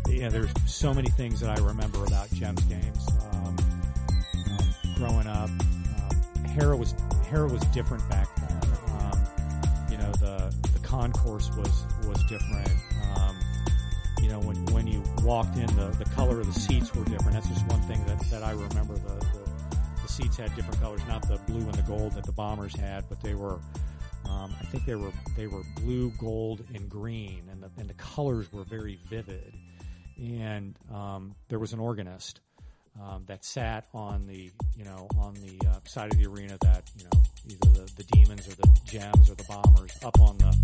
know, 0.07 0.29
there's 0.29 0.51
so 0.65 0.93
many 0.93 1.09
things 1.09 1.39
that 1.41 1.57
I 1.57 1.61
remember 1.61 2.03
about 2.05 2.31
Gems 2.31 2.63
games 2.63 3.07
growing 4.99 5.27
up. 5.27 5.49
Um, 5.49 6.45
Hara 6.45 6.75
was 6.75 6.93
Hara 7.29 7.47
was 7.47 7.61
different 7.67 8.07
back 8.09 8.27
the 10.19 10.53
the 10.73 10.79
concourse 10.79 11.49
was 11.55 11.83
was 12.05 12.23
different. 12.23 12.69
Um, 13.15 13.37
you 14.21 14.29
know, 14.29 14.39
when 14.39 14.57
when 14.67 14.87
you 14.87 15.03
walked 15.23 15.57
in, 15.57 15.67
the 15.75 15.87
the 15.97 16.09
color 16.15 16.39
of 16.39 16.53
the 16.53 16.59
seats 16.59 16.93
were 16.93 17.03
different. 17.05 17.33
That's 17.33 17.47
just 17.47 17.65
one 17.67 17.81
thing 17.81 18.03
that 18.05 18.19
that 18.29 18.43
I 18.43 18.51
remember. 18.51 18.95
The 18.95 19.25
the, 19.25 19.79
the 20.01 20.07
seats 20.07 20.37
had 20.37 20.55
different 20.55 20.79
colors, 20.81 21.01
not 21.07 21.27
the 21.27 21.37
blue 21.47 21.61
and 21.61 21.73
the 21.73 21.83
gold 21.83 22.13
that 22.13 22.25
the 22.25 22.31
Bombers 22.31 22.75
had, 22.75 23.05
but 23.09 23.21
they 23.21 23.33
were. 23.33 23.59
Um, 24.25 24.53
I 24.59 24.65
think 24.65 24.85
they 24.85 24.95
were 24.95 25.11
they 25.35 25.47
were 25.47 25.63
blue, 25.77 26.11
gold, 26.19 26.63
and 26.73 26.89
green, 26.89 27.43
and 27.51 27.63
the 27.63 27.71
and 27.77 27.89
the 27.89 27.95
colors 27.95 28.51
were 28.51 28.63
very 28.63 28.99
vivid. 29.09 29.53
And 30.17 30.75
um, 30.93 31.35
there 31.47 31.59
was 31.59 31.71
an 31.71 31.79
organist 31.79 32.41
um, 33.01 33.23
that 33.27 33.43
sat 33.45 33.87
on 33.93 34.25
the 34.27 34.51
you 34.75 34.85
know 34.85 35.07
on 35.17 35.33
the 35.35 35.67
uh, 35.67 35.79
side 35.85 36.11
of 36.11 36.17
the 36.17 36.25
arena 36.25 36.57
that 36.61 36.89
you 36.97 37.03
know 37.03 37.21
either 37.47 37.79
the, 37.79 37.91
the 37.97 38.03
demons 38.11 38.47
or 38.47 38.55
the 38.55 38.79
gems 38.85 39.29
or 39.29 39.35
the 39.35 39.43
bombers 39.43 39.91
up 40.03 40.19
on 40.19 40.37
the 40.37 40.55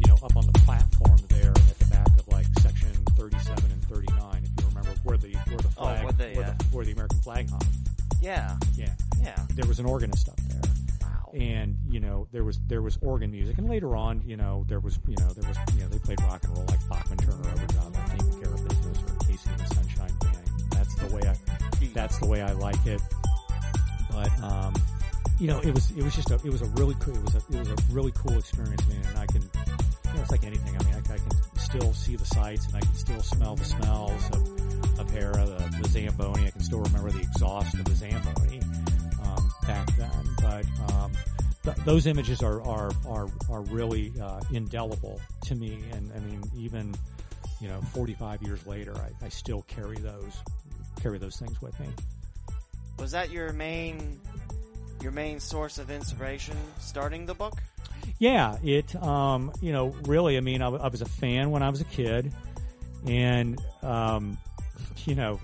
you 0.00 0.08
know 0.08 0.18
up 0.22 0.36
on 0.36 0.46
the 0.46 0.58
platform 0.60 1.18
there 1.28 1.50
at 1.50 1.78
the 1.78 1.86
back 1.86 2.08
of 2.18 2.28
like 2.28 2.46
section 2.60 2.90
37 3.16 3.70
and 3.70 3.84
39 3.84 4.42
if 4.44 4.62
you 4.62 4.68
remember 4.68 4.90
where 5.04 5.16
the 5.16 5.32
where 5.48 5.58
the 5.58 5.68
flag 5.68 6.04
oh, 6.06 6.10
they, 6.12 6.34
where, 6.34 6.46
yeah. 6.46 6.54
the, 6.58 6.64
where 6.76 6.84
the 6.84 6.92
American 6.92 7.18
flag 7.18 7.50
hung. 7.50 7.60
Yeah. 8.20 8.56
Yeah. 8.76 8.90
Yeah. 9.20 9.38
There 9.54 9.66
was 9.66 9.78
an 9.78 9.86
organist 9.86 10.28
up 10.28 10.36
there. 10.48 10.60
Wow. 11.02 11.30
And 11.38 11.76
you 11.88 12.00
know 12.00 12.26
there 12.32 12.44
was 12.44 12.58
there 12.68 12.82
was 12.82 12.98
organ 13.00 13.30
music. 13.30 13.58
And 13.58 13.68
later 13.68 13.96
on 13.96 14.22
you 14.26 14.36
know 14.36 14.64
there 14.68 14.80
was 14.80 14.98
you 15.06 15.16
know 15.16 15.28
there 15.28 15.48
was 15.48 15.56
you 15.74 15.82
know 15.82 15.88
they 15.88 15.98
played 15.98 16.20
rock 16.22 16.42
and 16.44 16.56
roll 16.56 16.66
like 16.66 16.86
Bachman 16.88 17.18
Turner 17.18 17.48
Overdrive 17.50 17.92
like 17.94 18.18
Taking 18.18 18.42
Care 18.42 18.54
of 18.54 18.68
Business 18.68 18.98
or 19.02 19.14
KC 19.24 19.46
and 19.46 19.60
the 19.60 19.74
Sunshine 19.74 20.27
the 20.98 21.14
way 21.14 21.22
I 21.26 21.34
that's 21.94 22.18
the 22.18 22.26
way 22.26 22.42
I 22.42 22.52
like 22.52 22.84
it. 22.86 23.00
But 24.10 24.30
um, 24.42 24.74
you 25.38 25.46
know, 25.46 25.60
it 25.60 25.74
was 25.74 25.90
it 25.92 26.02
was 26.02 26.14
just 26.14 26.30
a 26.30 26.34
it 26.36 26.50
was 26.50 26.62
a 26.62 26.66
really 26.66 26.94
cool 27.00 27.14
it 27.14 27.22
was 27.22 27.34
a 27.34 27.38
it 27.38 27.58
was 27.58 27.70
a 27.70 27.76
really 27.92 28.12
cool 28.12 28.38
experience, 28.38 28.86
man. 28.88 29.02
And 29.08 29.18
I 29.18 29.26
can 29.26 29.42
you 29.42 30.14
know 30.14 30.20
it's 30.22 30.30
like 30.30 30.44
anything. 30.44 30.76
I 30.76 30.84
mean, 30.84 30.94
I, 30.94 31.14
I 31.14 31.18
can 31.18 31.58
still 31.58 31.92
see 31.92 32.16
the 32.16 32.24
sights 32.24 32.66
and 32.66 32.76
I 32.76 32.80
can 32.80 32.94
still 32.94 33.20
smell 33.20 33.56
the 33.56 33.64
smells 33.64 34.30
of 34.30 35.00
of 35.00 35.10
Hara, 35.10 35.46
the, 35.46 35.78
the 35.82 35.88
Zamboni. 35.88 36.46
I 36.46 36.50
can 36.50 36.62
still 36.62 36.80
remember 36.80 37.10
the 37.10 37.20
exhaust 37.20 37.74
of 37.74 37.84
the 37.84 37.94
Zamboni 37.94 38.60
um, 39.24 39.52
back 39.66 39.94
then. 39.96 40.24
But 40.40 40.66
um, 40.92 41.12
th- 41.64 41.76
those 41.84 42.06
images 42.06 42.42
are 42.42 42.62
are 42.62 42.90
are 43.06 43.28
are 43.50 43.62
really 43.62 44.12
uh, 44.20 44.40
indelible 44.52 45.20
to 45.44 45.54
me. 45.54 45.84
And 45.92 46.12
I 46.12 46.18
mean, 46.20 46.42
even 46.56 46.94
you 47.60 47.68
know, 47.68 47.80
45 47.92 48.42
years 48.42 48.66
later, 48.66 48.94
I, 48.96 49.26
I 49.26 49.28
still 49.28 49.62
carry 49.62 49.96
those 49.96 50.42
carry 51.00 51.18
those 51.18 51.36
things 51.36 51.60
with 51.62 51.78
me. 51.80 51.86
Was 52.98 53.12
that 53.12 53.30
your 53.30 53.52
main 53.52 54.20
your 55.00 55.12
main 55.12 55.38
source 55.38 55.78
of 55.78 55.90
inspiration 55.90 56.56
starting 56.78 57.26
the 57.26 57.34
book? 57.34 57.54
Yeah, 58.18 58.56
it 58.64 58.94
um, 58.96 59.52
you 59.60 59.72
know 59.72 59.94
really. 60.04 60.36
I 60.36 60.40
mean, 60.40 60.62
I, 60.62 60.68
I, 60.68 60.88
was 60.88 61.02
a 61.02 61.06
fan 61.06 61.50
when 61.50 61.62
I 61.62 61.70
was 61.70 61.80
a 61.80 61.84
kid, 61.84 62.32
and 63.06 63.60
um, 63.82 64.38
you 65.04 65.14
know 65.14 65.40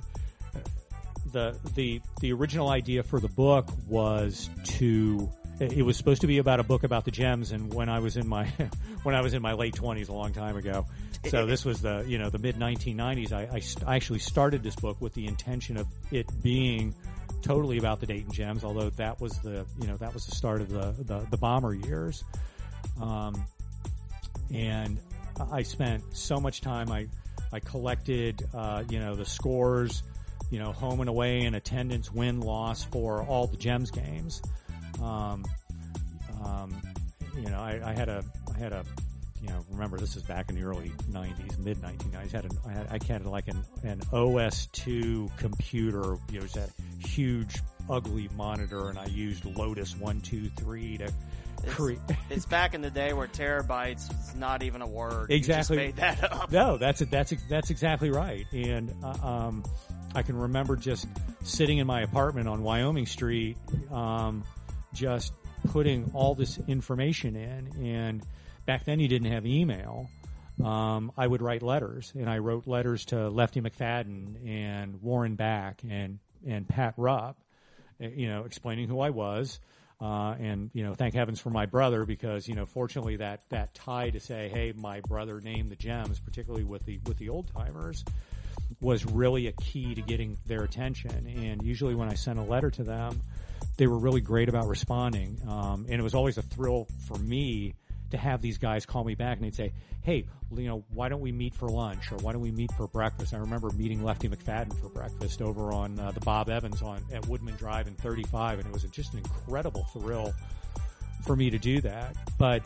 the 1.33 1.57
the 1.75 2.01
the 2.21 2.33
original 2.33 2.69
idea 2.69 3.03
for 3.03 3.21
the 3.21 3.29
book 3.29 3.69
was 3.87 4.49
to 4.65 5.31
it 5.61 5.85
was 5.85 5.97
supposed 5.97 6.23
to 6.23 6.27
be 6.27 6.39
about 6.39 6.59
a 6.59 6.65
book 6.65 6.83
about 6.83 7.05
the 7.05 7.11
gems 7.11 7.53
and 7.53 7.73
when 7.73 7.89
I 7.89 8.01
was 8.01 8.17
in 8.17 8.27
my 8.27 8.47
when 9.03 9.15
I 9.15 9.21
was 9.21 9.35
in 9.35 9.43
my 9.43 9.53
late 9.53 9.75
20s 9.75 10.09
a 10.09 10.13
long 10.13 10.33
time 10.33 10.57
ago 10.57 10.87
so 11.29 11.47
this 11.47 11.65
was 11.65 11.81
the 11.81 12.05
you 12.07 12.19
know 12.19 12.31
the 12.31 12.39
mid 12.39 12.57
1990s 12.57 13.33
I, 13.33 13.49
I, 13.53 13.59
st- 13.61 13.89
I, 13.89 13.97
actually 13.97 14.19
started 14.19 14.63
this 14.63 14.77
book 14.77 15.01
with 15.01 15.15
the 15.15 15.27
intention 15.27 15.77
of 15.77 15.87
it 16.11 16.27
being 16.43 16.95
totally 17.43 17.79
about 17.79 18.01
the 18.01 18.07
Dayton 18.07 18.33
Gems 18.33 18.65
although 18.65 18.91
that 18.91 19.21
was 19.21 19.33
the 19.39 19.67
you 19.81 19.87
know 19.87 19.97
that 19.97 20.15
was 20.15 20.27
the 20.27 20.35
start 20.35 20.61
of 20.61 20.71
the 20.71 20.95
the, 21.03 21.27
the 21.31 21.37
bomber 21.37 21.75
years. 21.75 22.25
Um, 23.01 23.45
and 24.53 24.99
I 25.51 25.63
spent 25.63 26.03
so 26.13 26.39
much 26.39 26.61
time 26.61 26.91
I 26.91 27.07
I 27.53 27.61
collected 27.61 28.47
uh, 28.55 28.85
you 28.89 28.99
know 28.99 29.15
the 29.15 29.25
scores 29.25 30.03
you 30.51 30.59
know 30.59 30.73
home 30.73 31.01
and 31.01 31.09
away 31.09 31.43
and 31.43 31.57
attendance 31.57 32.13
win 32.13 32.41
loss 32.41 32.85
for 32.85 33.23
all 33.23 33.47
the 33.47 33.57
Gems 33.57 33.91
games. 33.91 34.43
Um, 35.03 35.45
um, 36.45 36.75
you 37.37 37.51
know, 37.51 37.59
I, 37.59 37.81
I, 37.85 37.93
had 37.93 38.09
a, 38.09 38.25
I 38.55 38.59
had 38.59 38.73
a, 38.73 38.85
you 39.45 39.51
know, 39.51 39.63
remember 39.71 39.99
this 39.99 40.17
is 40.17 40.23
back 40.23 40.49
in 40.49 40.55
the 40.55 40.63
early 40.63 40.91
'90s, 41.11 41.59
mid 41.59 41.77
1990s. 41.83 42.33
Had 42.33 42.45
an, 42.45 42.51
I 42.67 42.73
had 42.73 42.87
I 42.91 43.13
had 43.13 43.27
like 43.27 43.49
an 43.49 43.63
an 43.83 44.01
OS2 44.13 45.37
computer, 45.37 46.17
you 46.31 46.39
know, 46.41 46.47
it 46.47 46.57
a 46.57 47.07
huge 47.07 47.57
ugly 47.91 48.31
monitor, 48.37 48.89
and 48.89 48.99
I 48.99 49.05
used 49.07 49.45
Lotus 49.45 49.95
one 49.97 50.23
two 50.23 50.49
three 50.57 50.97
to 50.97 51.05
It's, 51.63 51.75
create. 51.75 51.99
it's 52.31 52.47
back 52.47 52.73
in 52.73 52.81
the 52.81 52.91
day 52.91 53.13
where 53.13 53.27
terabytes 53.27 54.09
was 54.09 54.35
not 54.35 54.63
even 54.63 54.81
a 54.81 54.87
word. 54.87 55.31
Exactly. 55.31 55.77
made 55.77 55.97
that 55.97 56.25
up. 56.25 56.51
No, 56.51 56.79
that's 56.79 57.03
it. 57.03 57.11
that's 57.11 57.35
that's 57.51 57.69
exactly 57.69 58.11
right. 58.11 58.47
And 58.51 58.95
uh, 59.03 59.27
um, 59.27 59.65
I 60.15 60.23
can 60.23 60.39
remember 60.39 60.75
just 60.75 61.07
sitting 61.43 61.79
in 61.79 61.87
my 61.87 62.01
apartment 62.01 62.49
on 62.49 62.63
Wyoming 62.63 63.05
Street, 63.05 63.59
um, 63.93 64.43
just 64.95 65.35
putting 65.69 66.11
all 66.15 66.35
this 66.35 66.59
information 66.67 67.37
in. 67.37 67.87
And 67.87 68.23
back 68.67 68.85
then, 68.85 69.01
you 69.01 69.09
didn't 69.09 69.31
have 69.31 69.47
email. 69.47 70.09
Um, 70.63 71.13
I 71.17 71.27
would 71.27 71.43
write 71.43 71.63
letters, 71.63 72.13
and 72.15 72.31
I 72.31 72.39
wrote 72.39 72.67
letters 72.67 73.07
to 73.07 73.29
Lefty 73.29 73.61
McFadden 73.61 74.49
and 74.49 75.03
Warren 75.03 75.35
Back 75.35 75.83
and 75.89 76.21
and 76.47 76.69
Pat 76.69 76.95
Rupp, 76.97 77.37
uh, 78.03 78.09
you 78.09 78.29
know, 78.29 78.45
explaining 78.45 78.89
who 78.89 79.01
I 79.01 79.11
was. 79.11 79.59
Uh, 80.01 80.35
and 80.39 80.71
you 80.75 80.85
know, 80.85 80.95
thank 80.95 81.15
heavens 81.15 81.41
for 81.41 81.51
my 81.51 81.67
brother 81.67 82.05
because 82.05 82.47
you 82.47 82.55
know, 82.55 82.67
fortunately, 82.67 83.17
that 83.17 83.41
that 83.51 83.75
tie 83.75 84.11
to 84.11 84.21
say, 84.21 84.49
"Hey, 84.49 84.73
my 84.77 85.01
brother 85.01 85.41
named 85.41 85.71
the 85.71 85.77
gems," 85.77 86.21
particularly 86.21 86.65
with 86.65 86.85
the 86.85 87.01
with 87.07 87.17
the 87.19 87.31
old 87.31 87.49
timers, 87.57 88.05
was 88.81 89.05
really 89.05 89.49
a 89.49 89.53
key 89.53 89.95
to 89.95 90.03
getting 90.03 90.37
their 90.47 90.63
attention. 90.63 91.27
And 91.27 91.63
usually, 91.63 91.95
when 91.95 92.09
I 92.09 92.15
sent 92.15 92.39
a 92.39 92.43
letter 92.43 92.71
to 92.73 92.85
them, 92.85 93.21
they 93.77 93.87
were 93.87 93.99
really 93.99 94.21
great 94.21 94.49
about 94.49 94.69
responding. 94.69 95.41
Um, 95.49 95.87
and 95.89 96.01
it 96.01 96.03
was 96.03 96.15
always 96.15 96.39
a 96.39 96.43
thrill 96.43 96.87
for 97.07 97.19
me 97.19 97.75
to 98.11 98.17
have 98.17 98.41
these 98.43 98.59
guys 98.59 98.87
call 98.87 99.05
me 99.05 99.15
back 99.15 99.39
and 99.39 99.47
they'd 99.47 99.55
say, 99.55 99.73
"Hey, 100.03 100.27
you 100.55 100.67
know, 100.67 100.85
why 100.91 101.09
don't 101.09 101.21
we 101.21 101.33
meet 101.33 101.55
for 101.55 101.69
lunch 101.69 102.13
or 102.13 102.17
why 102.17 102.33
don't 102.33 102.43
we 102.43 102.51
meet 102.51 102.73
for 102.73 102.87
breakfast?" 102.87 103.35
I 103.35 103.39
remember 103.39 103.71
meeting 103.71 104.05
Lefty 104.05 104.29
McFadden 104.29 104.79
for 104.81 104.89
breakfast 104.89 105.43
over 105.43 105.73
on 105.73 105.99
uh, 105.99 106.11
the 106.13 106.21
Bob 106.21 106.49
Evans 106.49 106.83
on 106.83 107.03
at 107.13 107.27
Woodman 107.27 107.57
Drive 107.57 107.87
in 107.87 107.95
35, 107.95 108.61
and 108.61 108.69
it 108.69 108.73
was 108.73 108.83
just 108.85 109.13
an 109.13 109.21
incredible 109.21 109.85
thrill 109.93 110.35
for 111.25 111.35
me 111.35 111.51
to 111.51 111.59
do 111.59 111.81
that. 111.81 112.17
But 112.39 112.63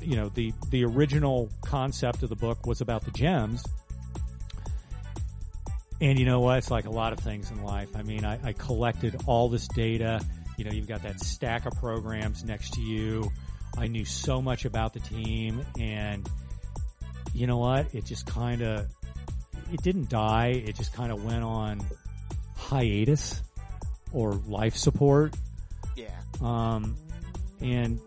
you 0.00 0.16
know, 0.16 0.28
the 0.30 0.52
the 0.70 0.84
original 0.84 1.50
concept 1.64 2.22
of 2.22 2.28
the 2.28 2.36
book 2.36 2.66
was 2.66 2.80
about 2.80 3.04
the 3.04 3.10
gems. 3.12 3.64
And 6.00 6.18
you 6.18 6.26
know 6.26 6.40
what? 6.40 6.58
It's 6.58 6.70
like 6.70 6.86
a 6.86 6.90
lot 6.90 7.12
of 7.12 7.18
things 7.18 7.50
in 7.50 7.64
life. 7.64 7.96
I 7.96 8.02
mean, 8.02 8.24
I, 8.24 8.38
I 8.44 8.52
collected 8.52 9.16
all 9.26 9.48
this 9.48 9.66
data. 9.66 10.20
You 10.56 10.64
know, 10.64 10.70
you've 10.70 10.86
got 10.86 11.02
that 11.02 11.20
stack 11.20 11.66
of 11.66 11.72
programs 11.74 12.44
next 12.44 12.74
to 12.74 12.80
you. 12.80 13.32
I 13.76 13.86
knew 13.86 14.04
so 14.04 14.40
much 14.40 14.64
about 14.64 14.94
the 14.94 15.00
team 15.00 15.64
and 15.78 16.28
you 17.34 17.46
know 17.46 17.58
what? 17.58 17.94
It 17.94 18.04
just 18.04 18.26
kind 18.26 18.62
of, 18.62 18.86
it 19.72 19.82
didn't 19.82 20.08
die. 20.08 20.62
It 20.66 20.74
just 20.76 20.92
kind 20.92 21.12
of 21.12 21.24
went 21.24 21.44
on 21.44 21.80
hiatus 22.56 23.42
or 24.12 24.32
life 24.32 24.76
support. 24.76 25.36
Yeah. 25.96 26.08
Um, 26.40 26.96
and 27.60 28.00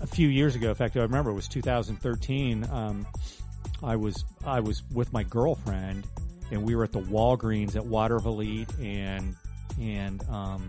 a 0.00 0.06
few 0.06 0.28
years 0.28 0.54
ago, 0.54 0.68
in 0.68 0.74
fact, 0.74 0.96
I 0.96 1.00
remember 1.00 1.30
it 1.30 1.34
was 1.34 1.48
2013. 1.48 2.66
Um, 2.70 3.06
I 3.82 3.96
was 3.96 4.24
I 4.44 4.60
was 4.60 4.82
with 4.92 5.12
my 5.12 5.22
girlfriend, 5.24 6.06
and 6.50 6.62
we 6.62 6.74
were 6.74 6.84
at 6.84 6.92
the 6.92 7.00
Walgreens 7.00 7.76
at 7.76 7.82
Watervliet 7.82 8.68
and 8.82 9.34
and 9.80 10.22
um, 10.28 10.68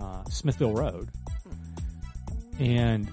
uh, 0.00 0.24
Smithville 0.24 0.72
Road, 0.74 1.08
and 2.58 3.08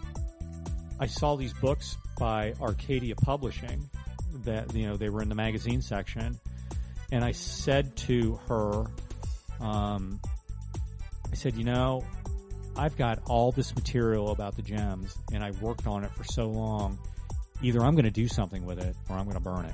I 1.00 1.08
saw 1.08 1.36
these 1.36 1.54
books 1.54 1.98
by 2.18 2.54
Arcadia 2.62 3.16
Publishing 3.16 3.90
that 4.44 4.74
you 4.74 4.88
know 4.88 4.98
they 4.98 5.10
were 5.10 5.22
in 5.22 5.30
the 5.30 5.36
magazine 5.36 5.82
section, 5.82 6.40
and 7.12 7.24
I 7.24 7.32
said 7.32 7.96
to 7.98 8.40
her, 8.48 8.86
um, 9.60 10.20
I 11.32 11.36
said, 11.36 11.56
you 11.56 11.64
know, 11.64 12.06
I've 12.78 12.98
got 12.98 13.20
all 13.28 13.52
this 13.52 13.76
material 13.76 14.32
about 14.32 14.56
the 14.56 14.62
gems, 14.62 15.16
and 15.32 15.44
I 15.44 15.52
worked 15.52 15.88
on 15.88 16.04
it 16.04 16.12
for 16.12 16.24
so 16.24 16.48
long. 16.48 16.98
Either 17.62 17.82
I'm 17.82 17.94
going 17.94 18.06
to 18.06 18.12
do 18.12 18.28
something 18.28 18.66
with 18.66 18.80
it, 18.80 18.96
or 19.10 19.16
I'm 19.16 19.24
going 19.24 19.36
to 19.36 19.44
burn 19.44 19.66
it. 19.66 19.74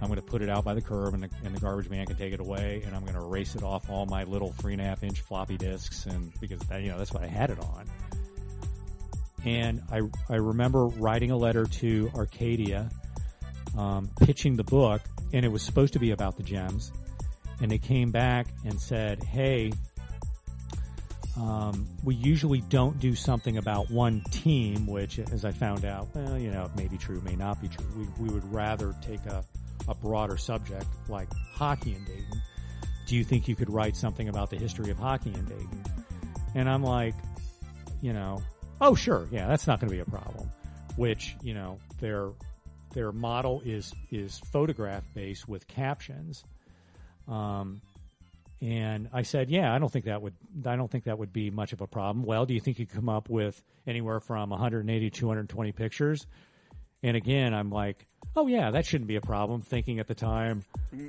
I'm 0.00 0.08
going 0.08 0.20
to 0.20 0.26
put 0.26 0.42
it 0.42 0.48
out 0.48 0.64
by 0.64 0.74
the 0.74 0.80
curb, 0.80 1.14
and 1.14 1.24
the, 1.24 1.30
and 1.44 1.54
the 1.54 1.60
garbage 1.60 1.90
man 1.90 2.06
can 2.06 2.16
take 2.16 2.32
it 2.32 2.40
away, 2.40 2.82
and 2.86 2.94
I'm 2.94 3.02
going 3.02 3.14
to 3.14 3.22
erase 3.22 3.54
it 3.54 3.62
off 3.62 3.90
all 3.90 4.06
my 4.06 4.24
little 4.24 4.52
three 4.52 4.72
and 4.72 4.80
a 4.80 4.84
half 4.84 5.02
inch 5.02 5.20
floppy 5.20 5.56
disks, 5.56 6.06
and 6.06 6.32
because 6.40 6.60
that, 6.60 6.82
you 6.82 6.88
know 6.88 6.98
that's 6.98 7.12
what 7.12 7.22
I 7.22 7.26
had 7.26 7.50
it 7.50 7.58
on. 7.58 7.86
And 9.48 9.82
I 9.90 10.02
I 10.28 10.36
remember 10.36 10.86
writing 10.86 11.30
a 11.30 11.36
letter 11.38 11.64
to 11.64 12.10
Arcadia, 12.14 12.90
um, 13.78 14.10
pitching 14.20 14.56
the 14.56 14.64
book, 14.64 15.00
and 15.32 15.42
it 15.42 15.48
was 15.48 15.62
supposed 15.62 15.94
to 15.94 15.98
be 15.98 16.10
about 16.10 16.36
the 16.36 16.42
gems, 16.42 16.92
and 17.62 17.70
they 17.70 17.78
came 17.78 18.10
back 18.10 18.46
and 18.66 18.78
said, 18.78 19.22
"Hey, 19.24 19.72
um, 21.38 21.86
we 22.04 22.14
usually 22.14 22.60
don't 22.60 23.00
do 23.00 23.14
something 23.14 23.56
about 23.56 23.90
one 23.90 24.20
team, 24.30 24.86
which, 24.86 25.18
as 25.18 25.46
I 25.46 25.52
found 25.52 25.86
out, 25.86 26.08
well, 26.14 26.38
you 26.38 26.50
know, 26.50 26.64
it 26.64 26.76
may 26.76 26.88
be 26.88 26.98
true, 26.98 27.20
may 27.22 27.36
not 27.36 27.58
be 27.62 27.68
true. 27.68 27.86
We, 27.96 28.26
we 28.26 28.34
would 28.34 28.52
rather 28.52 28.94
take 29.00 29.24
a, 29.24 29.42
a 29.88 29.94
broader 29.94 30.36
subject 30.36 30.84
like 31.08 31.28
hockey 31.54 31.94
in 31.94 32.04
Dayton. 32.04 32.42
Do 33.06 33.16
you 33.16 33.24
think 33.24 33.48
you 33.48 33.56
could 33.56 33.70
write 33.70 33.96
something 33.96 34.28
about 34.28 34.50
the 34.50 34.56
history 34.56 34.90
of 34.90 34.98
hockey 34.98 35.32
in 35.32 35.44
Dayton? 35.46 35.84
And 36.54 36.68
I'm 36.68 36.82
like, 36.82 37.14
you 38.02 38.12
know, 38.12 38.42
oh 38.80 38.94
sure, 38.94 39.28
yeah, 39.30 39.46
that's 39.46 39.66
not 39.66 39.80
going 39.80 39.90
to 39.90 39.94
be 39.94 40.00
a 40.00 40.04
problem. 40.04 40.50
Which, 40.96 41.36
you 41.42 41.54
know, 41.54 41.78
their 42.00 42.30
their 42.94 43.12
model 43.12 43.62
is 43.64 43.94
is 44.10 44.38
photograph 44.52 45.04
based 45.14 45.48
with 45.48 45.66
captions. 45.68 46.44
Um, 47.28 47.80
and 48.60 49.08
I 49.12 49.22
said, 49.22 49.50
yeah, 49.50 49.72
I 49.72 49.78
don't 49.78 49.92
think 49.92 50.06
that 50.06 50.20
would, 50.20 50.34
I 50.66 50.74
don't 50.74 50.90
think 50.90 51.04
that 51.04 51.18
would 51.18 51.32
be 51.32 51.50
much 51.50 51.72
of 51.72 51.80
a 51.80 51.86
problem. 51.86 52.24
Well, 52.24 52.44
do 52.44 52.54
you 52.54 52.60
think 52.60 52.80
you 52.80 52.86
come 52.86 53.08
up 53.08 53.28
with 53.28 53.62
anywhere 53.86 54.18
from 54.18 54.50
180 54.50 55.10
to 55.10 55.16
220 55.16 55.72
pictures? 55.72 56.26
And 57.02 57.16
again, 57.16 57.54
I'm 57.54 57.70
like, 57.70 58.06
oh 58.36 58.46
yeah, 58.46 58.70
that 58.72 58.86
shouldn't 58.86 59.08
be 59.08 59.16
a 59.16 59.20
problem. 59.20 59.60
Thinking 59.60 59.98
at 60.00 60.08
the 60.08 60.14
time, 60.14 60.64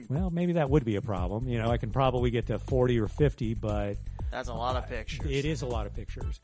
well, 0.09 0.29
maybe 0.29 0.53
that 0.53 0.69
would 0.69 0.85
be 0.85 0.95
a 0.97 1.01
problem. 1.01 1.47
You 1.47 1.57
know, 1.59 1.69
I 1.71 1.77
can 1.77 1.89
probably 1.91 2.29
get 2.31 2.47
to 2.47 2.59
40 2.59 2.99
or 2.99 3.07
50, 3.07 3.53
but 3.55 3.95
That's 4.31 4.49
a 4.49 4.53
lot 4.53 4.75
of 4.75 4.87
pictures. 4.87 5.25
it 5.29 5.45
is 5.45 5.61
a 5.61 5.65
lot 5.65 5.85
of 5.85 5.95
pictures. 5.95 6.39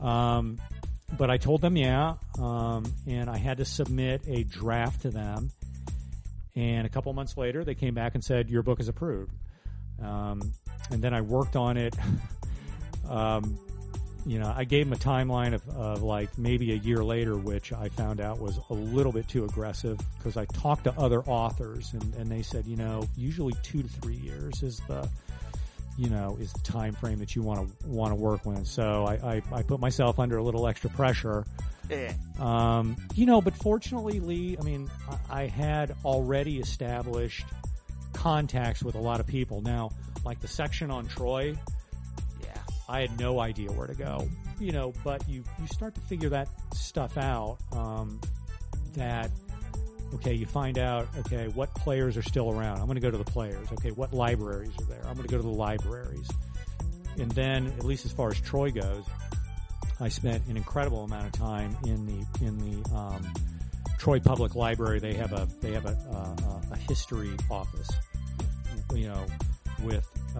Um, 0.00 0.58
but 1.18 1.30
I 1.30 1.38
told 1.38 1.60
them, 1.60 1.76
yeah, 1.76 2.14
um, 2.38 2.84
and 3.06 3.28
I 3.28 3.36
had 3.36 3.58
to 3.58 3.64
submit 3.64 4.22
a 4.28 4.44
draft 4.44 5.02
to 5.02 5.10
them. 5.10 5.50
And 6.56 6.86
a 6.86 6.90
couple 6.90 7.12
months 7.12 7.36
later, 7.36 7.64
they 7.64 7.74
came 7.74 7.94
back 7.94 8.14
and 8.14 8.22
said, 8.22 8.50
your 8.50 8.62
book 8.62 8.80
is 8.80 8.88
approved. 8.88 9.32
Um, 10.02 10.52
and 10.90 11.02
then 11.02 11.14
I 11.14 11.20
worked 11.20 11.56
on 11.56 11.76
it. 11.76 11.96
you 14.26 14.38
know, 14.38 14.52
I 14.54 14.64
gave 14.64 14.88
them 14.88 14.92
a 14.92 14.96
timeline 14.96 15.54
of, 15.54 15.68
of 15.70 16.02
like 16.02 16.36
maybe 16.38 16.72
a 16.72 16.76
year 16.76 17.02
later, 17.02 17.36
which 17.36 17.72
I 17.72 17.88
found 17.88 18.20
out 18.20 18.38
was 18.38 18.58
a 18.68 18.74
little 18.74 19.12
bit 19.12 19.28
too 19.28 19.44
aggressive 19.44 19.98
because 20.18 20.36
I 20.36 20.44
talked 20.46 20.84
to 20.84 20.92
other 20.98 21.20
authors 21.22 21.92
and, 21.92 22.14
and 22.14 22.30
they 22.30 22.42
said, 22.42 22.66
you 22.66 22.76
know, 22.76 23.08
usually 23.16 23.54
two 23.62 23.82
to 23.82 23.88
three 23.88 24.16
years 24.16 24.62
is 24.62 24.80
the, 24.88 25.08
you 25.96 26.10
know, 26.10 26.36
is 26.40 26.52
the 26.52 26.60
time 26.60 26.94
frame 26.94 27.18
that 27.18 27.34
you 27.34 27.42
want 27.42 27.68
to 27.68 27.88
want 27.88 28.10
to 28.10 28.14
work 28.14 28.44
with. 28.46 28.66
So 28.66 29.04
I, 29.06 29.14
I, 29.14 29.42
I 29.52 29.62
put 29.62 29.80
myself 29.80 30.18
under 30.18 30.36
a 30.36 30.42
little 30.42 30.66
extra 30.66 30.90
pressure. 30.90 31.44
Yeah. 31.88 32.12
Um, 32.38 32.96
you 33.14 33.26
know, 33.26 33.40
but 33.40 33.54
fortunately, 33.56 34.20
Lee, 34.20 34.56
I 34.58 34.62
mean, 34.62 34.90
I, 35.30 35.42
I 35.42 35.46
had 35.46 35.94
already 36.04 36.58
established 36.58 37.46
contacts 38.12 38.82
with 38.82 38.94
a 38.94 39.00
lot 39.00 39.20
of 39.20 39.26
people. 39.26 39.60
Now, 39.60 39.90
like 40.24 40.40
the 40.40 40.48
section 40.48 40.90
on 40.90 41.08
Troy, 41.08 41.56
I 42.90 43.00
had 43.00 43.18
no 43.18 43.38
idea 43.38 43.70
where 43.70 43.86
to 43.86 43.94
go. 43.94 44.28
You 44.58 44.72
know, 44.72 44.92
but 45.04 45.26
you 45.28 45.44
you 45.60 45.66
start 45.68 45.94
to 45.94 46.00
figure 46.02 46.28
that 46.30 46.48
stuff 46.74 47.16
out. 47.16 47.58
Um, 47.72 48.20
that 48.94 49.30
okay, 50.14 50.34
you 50.34 50.46
find 50.46 50.76
out 50.76 51.08
okay 51.18 51.48
what 51.48 51.72
players 51.74 52.16
are 52.16 52.22
still 52.22 52.50
around. 52.50 52.78
I'm 52.80 52.86
going 52.86 52.96
to 52.96 53.00
go 53.00 53.10
to 53.10 53.18
the 53.18 53.24
players. 53.24 53.68
Okay, 53.72 53.92
what 53.92 54.12
libraries 54.12 54.72
are 54.80 54.86
there? 54.86 55.02
I'm 55.06 55.14
going 55.14 55.26
to 55.26 55.30
go 55.30 55.36
to 55.36 55.42
the 55.42 55.48
libraries. 55.48 56.28
And 57.18 57.30
then, 57.32 57.66
at 57.78 57.84
least 57.84 58.04
as 58.04 58.12
far 58.12 58.30
as 58.30 58.40
Troy 58.40 58.70
goes, 58.70 59.04
I 60.00 60.08
spent 60.08 60.46
an 60.46 60.56
incredible 60.56 61.04
amount 61.04 61.26
of 61.26 61.32
time 61.32 61.76
in 61.84 62.06
the 62.06 62.44
in 62.44 62.58
the 62.58 62.94
um, 62.94 63.32
Troy 63.98 64.18
Public 64.18 64.54
Library. 64.54 64.98
They 64.98 65.14
have 65.14 65.32
a 65.32 65.46
they 65.60 65.72
have 65.72 65.86
a, 65.86 65.96
uh, 66.10 66.72
a 66.72 66.76
history 66.76 67.30
office, 67.50 67.90
you 68.94 69.08
know, 69.08 69.26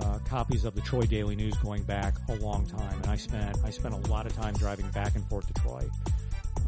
uh, 0.01 0.18
copies 0.27 0.64
of 0.64 0.74
the 0.74 0.81
Troy 0.81 1.02
Daily 1.02 1.36
News 1.36 1.55
going 1.59 1.82
back 1.82 2.14
a 2.28 2.35
long 2.36 2.66
time. 2.66 2.97
And 3.02 3.06
I 3.06 3.16
spent 3.16 3.56
I 3.64 3.70
spent 3.70 3.94
a 3.94 4.10
lot 4.10 4.27
of 4.27 4.35
time 4.35 4.55
driving 4.55 4.89
back 4.90 5.14
and 5.14 5.27
forth 5.28 5.47
to 5.47 5.55
Troy, 5.62 5.89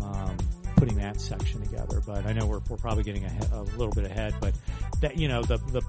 um, 0.02 0.36
putting 0.76 0.96
that 0.96 1.20
section 1.20 1.60
together. 1.60 2.00
But 2.06 2.26
I 2.26 2.32
know 2.32 2.46
we're 2.46 2.60
we're 2.68 2.76
probably 2.76 3.04
getting 3.04 3.24
a 3.24 3.62
little 3.62 3.92
bit 3.92 4.04
ahead. 4.04 4.34
But 4.40 4.54
that 5.00 5.16
you 5.16 5.28
know 5.28 5.42
the 5.42 5.58
the 5.58 5.82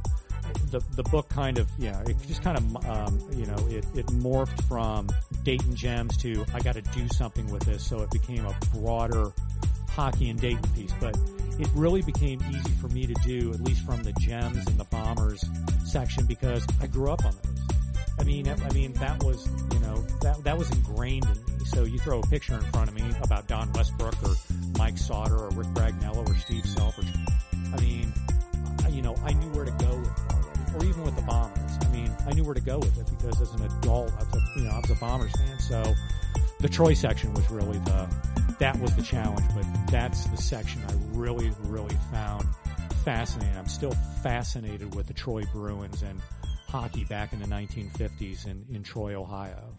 the, 0.71 0.81
the 0.95 1.03
book 1.03 1.29
kind 1.29 1.57
of, 1.57 1.69
yeah, 1.77 2.01
it 2.01 2.17
just 2.27 2.43
kind 2.43 2.57
of, 2.57 2.89
um, 2.89 3.19
you 3.33 3.45
know, 3.45 3.55
it, 3.69 3.85
it 3.95 4.05
morphed 4.07 4.61
from 4.67 5.07
Dayton 5.43 5.75
Gems 5.75 6.17
to 6.17 6.45
I 6.53 6.59
got 6.59 6.75
to 6.75 6.81
do 6.81 7.07
something 7.09 7.49
with 7.51 7.63
this. 7.63 7.85
So 7.85 8.01
it 8.01 8.11
became 8.11 8.45
a 8.45 8.55
broader 8.73 9.31
hockey 9.87 10.29
and 10.29 10.39
Dayton 10.39 10.69
piece, 10.75 10.93
but 10.99 11.17
it 11.59 11.67
really 11.75 12.01
became 12.01 12.41
easy 12.49 12.71
for 12.81 12.87
me 12.89 13.05
to 13.05 13.13
do, 13.25 13.53
at 13.53 13.61
least 13.61 13.85
from 13.85 14.03
the 14.03 14.13
gems 14.13 14.65
and 14.67 14.77
the 14.77 14.85
bombers 14.85 15.43
section, 15.85 16.25
because 16.25 16.65
I 16.81 16.87
grew 16.87 17.11
up 17.11 17.25
on 17.25 17.33
those. 17.43 17.53
I 18.19 18.23
mean, 18.23 18.47
I 18.47 18.73
mean 18.73 18.93
that 18.93 19.23
was 19.23 19.47
you 19.73 19.79
know 19.79 19.97
that 20.21 20.43
that 20.43 20.57
was 20.57 20.69
ingrained 20.71 21.25
in 21.25 21.57
me. 21.57 21.65
So 21.65 21.83
you 21.83 21.99
throw 21.99 22.19
a 22.19 22.27
picture 22.27 22.53
in 22.53 22.61
front 22.71 22.89
of 22.89 22.95
me 22.95 23.03
about 23.21 23.47
Don 23.47 23.71
Westbrook 23.73 24.15
or 24.23 24.35
Mike 24.77 24.97
Sauter 24.97 25.37
or 25.37 25.49
Rick 25.49 25.67
Bragnalo 25.69 26.27
or 26.27 26.35
Steve 26.35 26.65
Selfridge. 26.65 27.07
I 27.75 27.81
mean, 27.81 28.13
you 28.91 29.01
know, 29.01 29.15
I 29.23 29.33
knew 29.33 29.49
where 29.49 29.65
to 29.65 29.71
go 29.71 29.97
with 29.97 30.09
it 30.09 30.33
already, 30.33 30.75
or 30.75 30.85
even 30.85 31.03
with 31.03 31.15
the 31.15 31.23
Bombers. 31.23 31.59
I 31.81 31.87
mean, 31.87 32.11
I 32.27 32.33
knew 32.33 32.43
where 32.43 32.53
to 32.53 32.61
go 32.61 32.79
with 32.79 32.97
it 32.99 33.07
because 33.09 33.41
as 33.41 33.51
an 33.53 33.63
adult, 33.65 34.11
I 34.13 34.23
was 34.23 34.35
a, 34.35 34.59
you 34.59 34.65
know 34.65 34.71
I 34.71 34.79
was 34.79 34.91
a 34.91 34.95
Bombers 34.95 35.31
fan. 35.31 35.59
So 35.59 35.93
the 36.59 36.69
Troy 36.69 36.93
section 36.93 37.33
was 37.33 37.49
really 37.49 37.79
the 37.79 38.07
that 38.63 38.79
was 38.79 38.95
the 38.95 39.01
challenge, 39.01 39.45
but 39.53 39.65
that's 39.91 40.23
the 40.27 40.37
section 40.37 40.81
I 40.87 40.93
really 41.17 41.51
really 41.63 41.97
found 42.13 42.47
fascinating. 43.03 43.57
I'm 43.57 43.67
still 43.67 43.91
fascinated 44.21 44.95
with 44.95 45.07
the 45.07 45.13
Troy 45.13 45.43
Bruins 45.51 46.01
and 46.01 46.21
hockey 46.69 47.03
back 47.03 47.33
in 47.33 47.41
the 47.41 47.45
1950s 47.45 48.47
in, 48.47 48.65
in 48.73 48.81
Troy, 48.81 49.19
Ohio. 49.19 49.75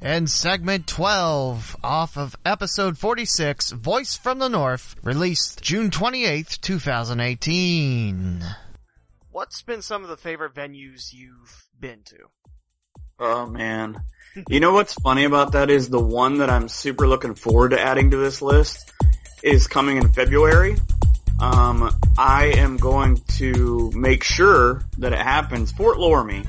And 0.00 0.28
segment 0.28 0.88
12 0.88 1.76
off 1.84 2.18
of 2.18 2.34
episode 2.44 2.98
46, 2.98 3.70
Voice 3.70 4.16
from 4.16 4.40
the 4.40 4.48
North, 4.48 4.96
released 5.04 5.62
June 5.62 5.90
28th, 5.90 6.60
2018. 6.60 8.44
What's 9.30 9.62
been 9.62 9.80
some 9.80 10.02
of 10.02 10.08
the 10.08 10.16
favorite 10.16 10.56
venues 10.56 11.12
you've 11.12 11.68
been 11.78 12.02
to? 12.06 12.16
Oh 13.20 13.46
man. 13.46 14.02
You 14.48 14.60
know 14.60 14.72
what's 14.72 14.94
funny 14.94 15.24
about 15.24 15.52
that 15.52 15.70
is 15.70 15.88
the 15.88 16.00
one 16.00 16.38
that 16.38 16.50
I'm 16.50 16.68
super 16.68 17.08
looking 17.08 17.34
forward 17.34 17.70
to 17.70 17.80
adding 17.80 18.10
to 18.12 18.16
this 18.16 18.40
list 18.40 18.92
is 19.42 19.66
coming 19.66 19.96
in 19.96 20.08
February. 20.12 20.76
Um, 21.40 21.90
I 22.16 22.52
am 22.56 22.76
going 22.76 23.16
to 23.36 23.90
make 23.94 24.24
sure 24.24 24.82
that 24.98 25.12
it 25.12 25.18
happens. 25.18 25.72
Fort 25.72 25.98
Loramie 25.98 26.46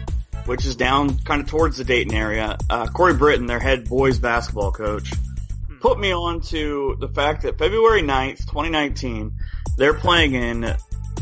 which 0.49 0.65
is 0.65 0.75
down 0.75 1.15
kind 1.19 1.41
of 1.41 1.47
towards 1.47 1.77
the 1.77 1.83
Dayton 1.83 2.11
area. 2.11 2.57
Uh, 2.71 2.87
Corey 2.87 3.13
Britton, 3.13 3.45
their 3.45 3.59
head 3.59 3.87
boys 3.87 4.17
basketball 4.17 4.71
coach, 4.71 5.13
put 5.79 5.99
me 5.99 6.11
on 6.11 6.41
to 6.41 6.97
the 6.99 7.07
fact 7.07 7.43
that 7.43 7.59
February 7.59 8.01
9th, 8.01 8.39
2019, 8.47 9.31
they're 9.77 9.93
playing 9.93 10.33
in 10.33 10.73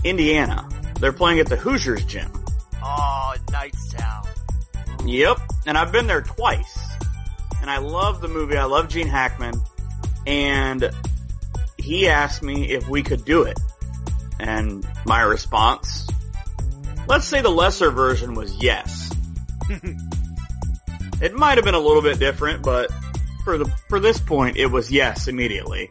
Indiana. 0.05 0.69
They're 1.01 1.11
playing 1.11 1.41
at 1.41 1.47
the 1.47 1.57
Hoosiers 1.57 2.05
gym. 2.05 2.31
Oh, 2.81 3.35
Knightstown. 3.47 4.36
Yep. 5.07 5.39
And 5.65 5.77
I've 5.77 5.91
been 5.91 6.07
there 6.07 6.21
twice. 6.21 6.77
And 7.61 7.69
I 7.71 7.77
love 7.79 8.21
the 8.21 8.27
movie. 8.27 8.57
I 8.57 8.65
love 8.65 8.89
Gene 8.89 9.07
Hackman. 9.07 9.53
And 10.25 10.89
he 11.77 12.09
asked 12.09 12.43
me 12.43 12.69
if 12.71 12.87
we 12.89 13.03
could 13.03 13.23
do 13.23 13.43
it. 13.43 13.59
And 14.39 14.85
my 15.05 15.21
response, 15.21 16.07
let's 17.07 17.25
say 17.25 17.41
the 17.41 17.49
lesser 17.49 17.91
version 17.91 18.33
was 18.35 18.61
yes. 18.61 19.11
it 21.21 21.33
might 21.33 21.57
have 21.57 21.65
been 21.65 21.75
a 21.75 21.79
little 21.79 22.01
bit 22.01 22.19
different, 22.19 22.61
but 22.61 22.91
for 23.43 23.57
the 23.57 23.65
for 23.89 23.99
this 23.99 24.19
point, 24.19 24.57
it 24.57 24.67
was 24.67 24.91
yes 24.91 25.27
immediately. 25.27 25.89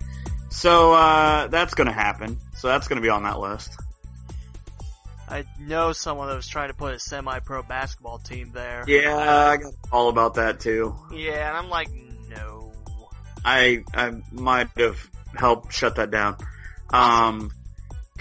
So 0.51 0.93
uh, 0.93 1.48
that's 1.48 1.74
going 1.74 1.88
to 1.88 1.93
happen. 1.93 2.38
So 2.56 2.68
that's 2.68 2.88
going 2.88 2.97
to 2.97 3.02
be 3.02 3.09
on 3.09 3.24
that 3.24 3.40
list. 3.40 3.70
I 5.28 5.44
know 5.58 5.92
someone 5.92 6.28
that 6.28 6.36
was 6.36 6.46
trying 6.46 6.68
to 6.68 6.74
put 6.74 6.94
a 6.94 6.98
semi-pro 6.98 7.62
basketball 7.64 8.18
team 8.18 8.52
there. 8.52 8.84
Yeah, 8.86 9.16
I 9.16 9.56
got 9.56 9.72
all 9.90 10.08
about 10.08 10.34
that 10.34 10.60
too. 10.60 10.94
Yeah, 11.12 11.48
and 11.48 11.56
I'm 11.56 11.68
like, 11.68 11.88
no. 12.28 12.72
I 13.44 13.84
I 13.94 14.12
might 14.32 14.68
have 14.76 14.98
helped 15.34 15.72
shut 15.72 15.96
that 15.96 16.10
down. 16.10 16.36
Um, 16.90 17.50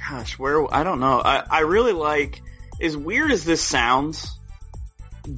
gosh, 0.10 0.38
where 0.40 0.74
I 0.74 0.84
don't 0.84 1.00
know. 1.00 1.22
I 1.24 1.44
I 1.50 1.60
really 1.62 1.94
like. 1.94 2.42
As 2.82 2.98
weird 2.98 3.32
as 3.32 3.46
this 3.46 3.62
sounds, 3.62 4.38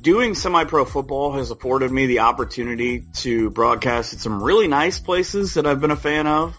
doing 0.01 0.33
semi-pro 0.33 0.85
football 0.85 1.33
has 1.33 1.51
afforded 1.51 1.91
me 1.91 2.07
the 2.07 2.19
opportunity 2.19 3.05
to 3.17 3.49
broadcast 3.51 4.13
at 4.13 4.19
some 4.19 4.41
really 4.43 4.67
nice 4.67 4.99
places 4.99 5.53
that 5.53 5.67
I've 5.67 5.79
been 5.79 5.91
a 5.91 5.95
fan 5.95 6.25
of 6.25 6.57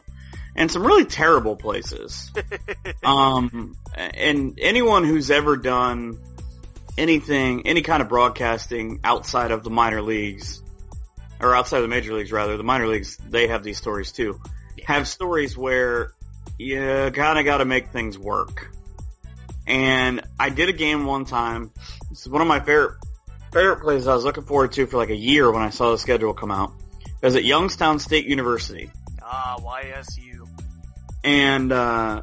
and 0.58 0.72
some 0.72 0.84
really 0.84 1.04
terrible 1.04 1.54
places. 1.54 2.32
um, 3.04 3.76
and 3.94 4.58
anyone 4.60 5.04
who's 5.04 5.30
ever 5.30 5.56
done 5.56 6.18
anything, 6.98 7.66
any 7.68 7.82
kind 7.82 8.02
of 8.02 8.08
broadcasting 8.08 8.98
outside 9.04 9.52
of 9.52 9.62
the 9.62 9.70
minor 9.70 10.02
leagues 10.02 10.60
or 11.40 11.54
outside 11.54 11.76
of 11.76 11.82
the 11.84 11.88
major 11.88 12.12
leagues 12.12 12.32
rather, 12.32 12.56
the 12.56 12.64
minor 12.64 12.88
leagues, 12.88 13.16
they 13.18 13.46
have 13.46 13.62
these 13.62 13.78
stories 13.78 14.10
too. 14.10 14.40
Have 14.84 15.06
stories 15.06 15.56
where 15.56 16.12
you 16.58 16.80
kind 17.14 17.38
of 17.38 17.44
got 17.44 17.58
to 17.58 17.64
make 17.64 17.90
things 17.90 18.18
work. 18.18 18.74
And 19.64 20.22
I 20.40 20.48
did 20.48 20.68
a 20.68 20.72
game 20.72 21.06
one 21.06 21.24
time. 21.24 21.70
This 22.10 22.22
is 22.22 22.28
one 22.28 22.42
of 22.42 22.48
my 22.48 22.58
favorite 22.58 22.96
favorite 23.52 23.80
places 23.80 24.08
I 24.08 24.14
was 24.14 24.24
looking 24.24 24.44
forward 24.44 24.72
to 24.72 24.86
for 24.88 24.96
like 24.96 25.10
a 25.10 25.16
year 25.16 25.50
when 25.52 25.62
I 25.62 25.70
saw 25.70 25.92
the 25.92 25.98
schedule 25.98 26.34
come 26.34 26.50
out. 26.50 26.72
It 27.04 27.26
was 27.26 27.36
at 27.36 27.44
Youngstown 27.44 28.00
State 28.00 28.26
University. 28.26 28.90
Ah, 29.22 29.56
YSU. 29.60 30.27
And, 31.28 31.72
uh, 31.72 32.22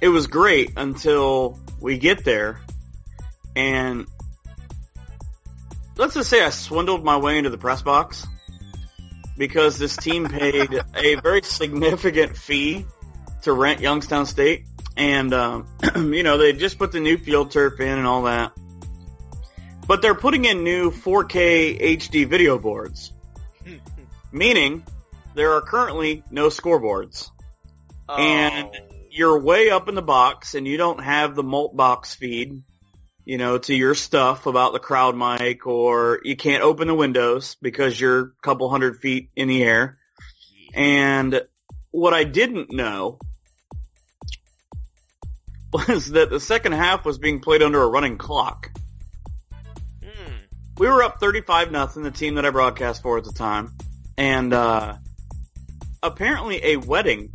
it 0.00 0.08
was 0.08 0.26
great 0.26 0.72
until 0.76 1.58
we 1.80 1.98
get 1.98 2.24
there 2.24 2.60
and 3.56 4.06
let's 5.96 6.14
just 6.14 6.28
say 6.28 6.44
I 6.44 6.50
swindled 6.50 7.04
my 7.04 7.16
way 7.16 7.38
into 7.38 7.50
the 7.50 7.58
press 7.58 7.82
box 7.82 8.26
because 9.36 9.78
this 9.78 9.96
team 9.96 10.28
paid 10.28 10.82
a 10.94 11.14
very 11.16 11.42
significant 11.42 12.36
fee 12.36 12.84
to 13.42 13.52
rent 13.52 13.80
Youngstown 13.80 14.26
State. 14.26 14.64
And, 14.96 15.32
um, 15.32 15.66
you 15.96 16.22
know, 16.22 16.38
they 16.38 16.52
just 16.52 16.78
put 16.78 16.92
the 16.92 17.00
new 17.00 17.18
field 17.18 17.50
turf 17.50 17.80
in 17.80 17.98
and 17.98 18.06
all 18.06 18.22
that. 18.22 18.52
But 19.86 20.02
they're 20.02 20.14
putting 20.14 20.44
in 20.44 20.64
new 20.64 20.90
4K 20.90 21.98
HD 21.98 22.26
video 22.26 22.58
boards. 22.58 23.12
meaning 24.32 24.84
there 25.34 25.52
are 25.52 25.60
currently 25.60 26.22
no 26.30 26.48
scoreboards. 26.48 27.30
Oh. 28.08 28.16
And 28.16 28.70
you're 29.10 29.38
way 29.38 29.70
up 29.70 29.88
in 29.88 29.94
the 29.94 30.02
box 30.02 30.54
and 30.54 30.66
you 30.66 30.76
don't 30.76 31.02
have 31.02 31.34
the 31.34 31.42
mult 31.42 31.76
box 31.76 32.14
feed, 32.14 32.62
you 33.24 33.38
know, 33.38 33.58
to 33.58 33.74
your 33.74 33.94
stuff 33.94 34.46
about 34.46 34.72
the 34.72 34.78
crowd 34.78 35.16
mic 35.16 35.66
or 35.66 36.20
you 36.24 36.36
can't 36.36 36.62
open 36.62 36.88
the 36.88 36.94
windows 36.94 37.56
because 37.62 37.98
you're 37.98 38.20
a 38.20 38.30
couple 38.42 38.68
hundred 38.68 38.98
feet 38.98 39.30
in 39.36 39.48
the 39.48 39.62
air. 39.62 39.98
And 40.74 41.42
what 41.92 42.12
I 42.12 42.24
didn't 42.24 42.72
know 42.72 43.18
was 45.72 46.10
that 46.10 46.30
the 46.30 46.40
second 46.40 46.72
half 46.72 47.04
was 47.04 47.18
being 47.18 47.40
played 47.40 47.62
under 47.62 47.82
a 47.82 47.88
running 47.88 48.18
clock. 48.18 48.70
We 50.76 50.88
were 50.88 51.04
up 51.04 51.20
35 51.20 51.70
nothing, 51.70 52.02
the 52.02 52.10
team 52.10 52.34
that 52.34 52.44
I 52.44 52.50
broadcast 52.50 53.00
for 53.00 53.16
at 53.16 53.22
the 53.22 53.32
time. 53.32 53.70
And, 54.18 54.52
uh, 54.52 54.96
apparently 56.02 56.60
a 56.64 56.76
wedding 56.78 57.33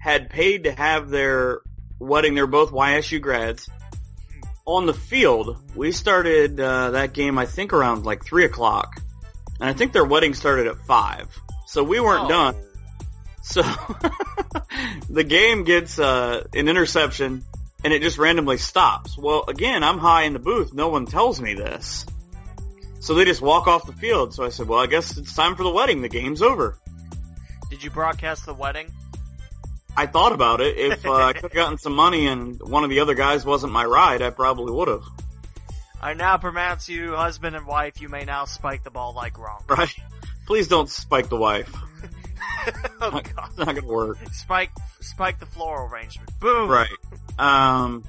had 0.00 0.28
paid 0.30 0.64
to 0.64 0.72
have 0.72 1.08
their 1.10 1.60
wedding. 2.00 2.34
They're 2.34 2.46
both 2.48 2.72
YSU 2.72 3.20
grads. 3.20 3.68
On 4.66 4.86
the 4.86 4.94
field, 4.94 5.56
we 5.76 5.92
started, 5.92 6.58
uh, 6.58 6.90
that 6.92 7.12
game, 7.12 7.38
I 7.38 7.46
think 7.46 7.72
around 7.72 8.04
like 8.04 8.24
three 8.24 8.44
o'clock. 8.44 9.00
And 9.60 9.68
I 9.68 9.72
think 9.74 9.92
their 9.92 10.04
wedding 10.04 10.34
started 10.34 10.66
at 10.66 10.76
five. 10.86 11.28
So 11.66 11.84
we 11.84 12.00
weren't 12.00 12.24
Oh. 12.24 12.28
done. 12.28 12.56
So 13.42 13.62
the 15.10 15.24
game 15.24 15.64
gets, 15.64 15.98
uh, 15.98 16.44
an 16.54 16.68
interception 16.68 17.44
and 17.84 17.92
it 17.92 18.02
just 18.02 18.18
randomly 18.18 18.58
stops. 18.58 19.16
Well, 19.18 19.44
again, 19.48 19.82
I'm 19.82 19.98
high 19.98 20.22
in 20.24 20.32
the 20.34 20.38
booth. 20.38 20.72
No 20.74 20.88
one 20.88 21.06
tells 21.06 21.40
me 21.40 21.54
this. 21.54 22.06
So 23.00 23.14
they 23.14 23.24
just 23.24 23.40
walk 23.40 23.66
off 23.66 23.86
the 23.86 23.92
field. 23.94 24.34
So 24.34 24.44
I 24.44 24.50
said, 24.50 24.68
well, 24.68 24.78
I 24.78 24.86
guess 24.86 25.16
it's 25.16 25.34
time 25.34 25.56
for 25.56 25.62
the 25.62 25.70
wedding. 25.70 26.02
The 26.02 26.08
game's 26.10 26.42
over. 26.42 26.76
Did 27.70 27.82
you 27.82 27.90
broadcast 27.90 28.44
the 28.46 28.54
wedding? 28.54 28.92
I 29.96 30.06
thought 30.06 30.32
about 30.32 30.60
it. 30.60 30.78
If 30.78 31.06
uh, 31.06 31.12
I 31.12 31.32
could 31.34 31.42
have 31.42 31.52
gotten 31.52 31.78
some 31.78 31.94
money 31.94 32.26
and 32.26 32.60
one 32.60 32.84
of 32.84 32.90
the 32.90 33.00
other 33.00 33.14
guys 33.14 33.44
wasn't 33.44 33.72
my 33.72 33.84
ride, 33.84 34.22
I 34.22 34.30
probably 34.30 34.72
would 34.72 34.88
have. 34.88 35.04
I 36.02 36.14
now 36.14 36.38
pronounce 36.38 36.88
you 36.88 37.14
husband 37.14 37.54
and 37.54 37.66
wife. 37.66 38.00
You 38.00 38.08
may 38.08 38.24
now 38.24 38.46
spike 38.46 38.82
the 38.84 38.90
ball 38.90 39.14
like 39.14 39.38
wrong. 39.38 39.62
Right? 39.68 39.94
Please 40.46 40.66
don't 40.68 40.88
spike 40.88 41.28
the 41.28 41.36
wife. 41.36 41.72
oh 43.00 43.10
god, 43.10 43.48
it's 43.48 43.58
not 43.58 43.74
gonna 43.74 43.86
work. 43.86 44.18
Spike, 44.32 44.70
spike 45.00 45.38
the 45.38 45.46
floral 45.46 45.88
arrangement. 45.88 46.28
Boom. 46.40 46.68
Right. 46.68 46.90
Um, 47.38 48.04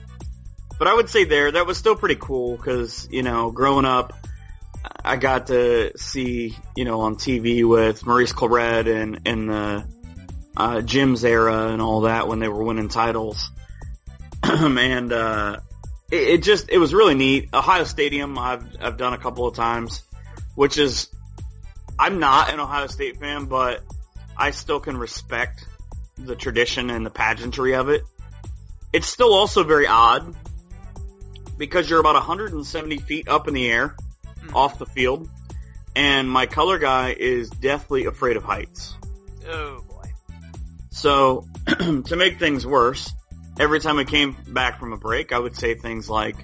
but 0.80 0.88
I 0.88 0.96
would 0.96 1.10
say 1.10 1.26
there 1.26 1.52
that 1.52 1.68
was 1.68 1.78
still 1.78 1.96
pretty 1.96 2.16
cool 2.16 2.58
because 2.58 3.08
you 3.12 3.22
know, 3.22 3.52
growing 3.52 3.86
up, 3.86 4.14
I 5.06 5.18
got 5.18 5.48
to 5.48 5.92
see 5.98 6.58
you 6.76 6.86
know 6.86 7.02
on 7.02 7.18
TV 7.18 7.64
with 7.68 8.06
Maurice 8.06 8.34
Clarett 8.34 8.88
and 8.88 9.20
and 9.26 9.50
the 9.50 9.86
uh, 10.56 10.82
Jim's 10.82 11.24
era 11.24 11.68
and 11.68 11.82
all 11.82 12.02
that 12.02 12.28
when 12.28 12.40
they 12.40 12.48
were 12.48 12.64
winning 12.64 12.90
titles, 12.90 13.52
and 14.44 15.14
uh, 15.14 15.58
it, 16.12 16.22
it 16.22 16.44
just 16.44 16.70
it 16.70 16.78
was 16.78 16.94
really 16.94 17.16
neat. 17.16 17.50
Ohio 17.54 17.84
Stadium 17.84 18.38
I've 18.38 18.66
I've 18.82 18.98
done 18.98 19.14
a 19.14 19.18
couple 19.18 19.48
of 19.48 19.56
times, 19.56 20.04
which 20.56 20.78
is 20.78 21.10
I'm 21.98 22.20
not 22.20 22.52
an 22.52 22.60
Ohio 22.60 22.88
State 22.88 23.18
fan, 23.18 23.46
but 23.46 23.82
I 24.38 24.52
still 24.52 24.80
can 24.80 24.98
respect 24.98 25.66
the 26.18 26.36
tradition 26.36 26.90
and 26.90 27.06
the 27.06 27.10
pageantry 27.10 27.76
of 27.76 27.90
it. 27.90 28.04
It's 28.94 29.08
still 29.08 29.34
also 29.34 29.64
very 29.64 29.88
odd 29.88 30.36
because 31.58 31.90
you're 31.90 32.00
about 32.00 32.16
170 32.16 32.98
feet 32.98 33.28
up 33.28 33.48
in 33.48 33.54
the 33.54 33.70
air 33.70 33.96
off 34.54 34.80
the 34.80 34.86
field 34.86 35.30
and 35.96 36.30
my 36.30 36.46
color 36.46 36.80
guy 36.80 37.16
is 37.18 37.50
deathly 37.50 38.06
afraid 38.06 38.38
of 38.38 38.44
heights. 38.44 38.96
Oh. 39.48 39.84
So 41.02 41.48
to 41.68 42.16
make 42.16 42.38
things 42.38 42.64
worse, 42.64 43.12
every 43.60 43.80
time 43.80 43.98
I 43.98 44.04
came 44.04 44.38
back 44.50 44.80
from 44.80 44.94
a 44.94 44.98
break, 44.98 45.34
I 45.34 45.40
would 45.40 45.56
say 45.56 45.74
things 45.74 46.08
like, 46.08 46.36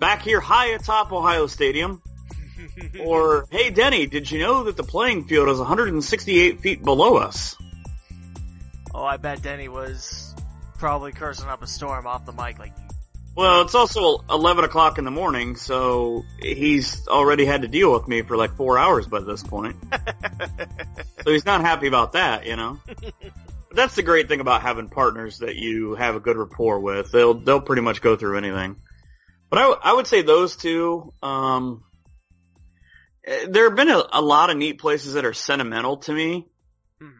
back 0.00 0.22
here 0.22 0.40
high 0.40 0.70
atop 0.70 1.12
Ohio 1.12 1.46
Stadium, 1.46 2.02
or, 3.00 3.46
hey 3.52 3.70
Denny, 3.70 4.06
did 4.06 4.28
you 4.28 4.40
know 4.40 4.64
that 4.64 4.76
the 4.76 4.82
playing 4.82 5.28
field 5.28 5.48
is 5.48 5.58
168 5.58 6.60
feet 6.60 6.82
below 6.82 7.18
us? 7.18 7.54
Oh, 8.92 9.04
I 9.04 9.18
bet 9.18 9.40
Denny 9.40 9.68
was 9.68 10.34
probably 10.78 11.12
cursing 11.12 11.46
up 11.48 11.62
a 11.62 11.68
storm 11.68 12.08
off 12.08 12.26
the 12.26 12.32
mic 12.32 12.58
like, 12.58 12.72
Well, 13.36 13.62
it's 13.62 13.76
also 13.76 14.24
11 14.28 14.64
o'clock 14.64 14.98
in 14.98 15.04
the 15.04 15.12
morning, 15.12 15.54
so 15.54 16.24
he's 16.40 17.06
already 17.06 17.44
had 17.44 17.62
to 17.62 17.68
deal 17.68 17.92
with 17.92 18.08
me 18.08 18.22
for 18.22 18.36
like 18.36 18.56
four 18.56 18.78
hours 18.78 19.06
by 19.06 19.20
this 19.20 19.44
point. 19.44 19.76
so 21.22 21.30
he's 21.30 21.46
not 21.46 21.60
happy 21.60 21.86
about 21.86 22.14
that, 22.14 22.46
you 22.46 22.56
know? 22.56 22.80
That's 23.72 23.94
the 23.94 24.02
great 24.02 24.28
thing 24.28 24.40
about 24.40 24.62
having 24.62 24.88
partners 24.88 25.38
that 25.38 25.56
you 25.56 25.94
have 25.94 26.16
a 26.16 26.20
good 26.20 26.36
rapport 26.36 26.80
with. 26.80 27.12
They'll, 27.12 27.34
they'll 27.34 27.60
pretty 27.60 27.82
much 27.82 28.02
go 28.02 28.16
through 28.16 28.36
anything. 28.38 28.76
But 29.48 29.58
I, 29.58 29.62
w- 29.62 29.80
I 29.82 29.92
would 29.94 30.06
say 30.06 30.22
those 30.22 30.56
two, 30.56 31.12
um, 31.22 31.84
eh, 33.24 33.46
there 33.48 33.68
have 33.68 33.76
been 33.76 33.90
a, 33.90 34.02
a 34.12 34.22
lot 34.22 34.50
of 34.50 34.56
neat 34.56 34.78
places 34.78 35.14
that 35.14 35.24
are 35.24 35.32
sentimental 35.32 35.98
to 35.98 36.12
me 36.12 36.48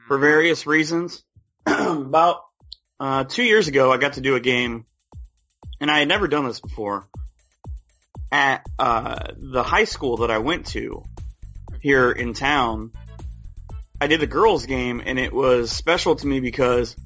for 0.08 0.18
various 0.18 0.66
reasons. 0.66 1.22
About, 1.66 2.42
uh, 2.98 3.24
two 3.24 3.44
years 3.44 3.68
ago, 3.68 3.92
I 3.92 3.96
got 3.96 4.14
to 4.14 4.20
do 4.20 4.34
a 4.34 4.40
game 4.40 4.86
and 5.80 5.90
I 5.90 6.00
had 6.00 6.08
never 6.08 6.28
done 6.28 6.44
this 6.46 6.60
before 6.60 7.08
at 8.30 8.64
uh, 8.78 9.32
the 9.36 9.62
high 9.62 9.84
school 9.84 10.18
that 10.18 10.30
I 10.30 10.38
went 10.38 10.66
to 10.68 11.02
here 11.80 12.10
in 12.10 12.34
town. 12.34 12.92
I 14.00 14.06
did 14.06 14.20
the 14.20 14.26
girls 14.26 14.66
game 14.66 15.02
and 15.04 15.18
it 15.18 15.32
was 15.32 15.70
special 15.70 16.16
to 16.16 16.26
me 16.26 16.40
because 16.40 16.96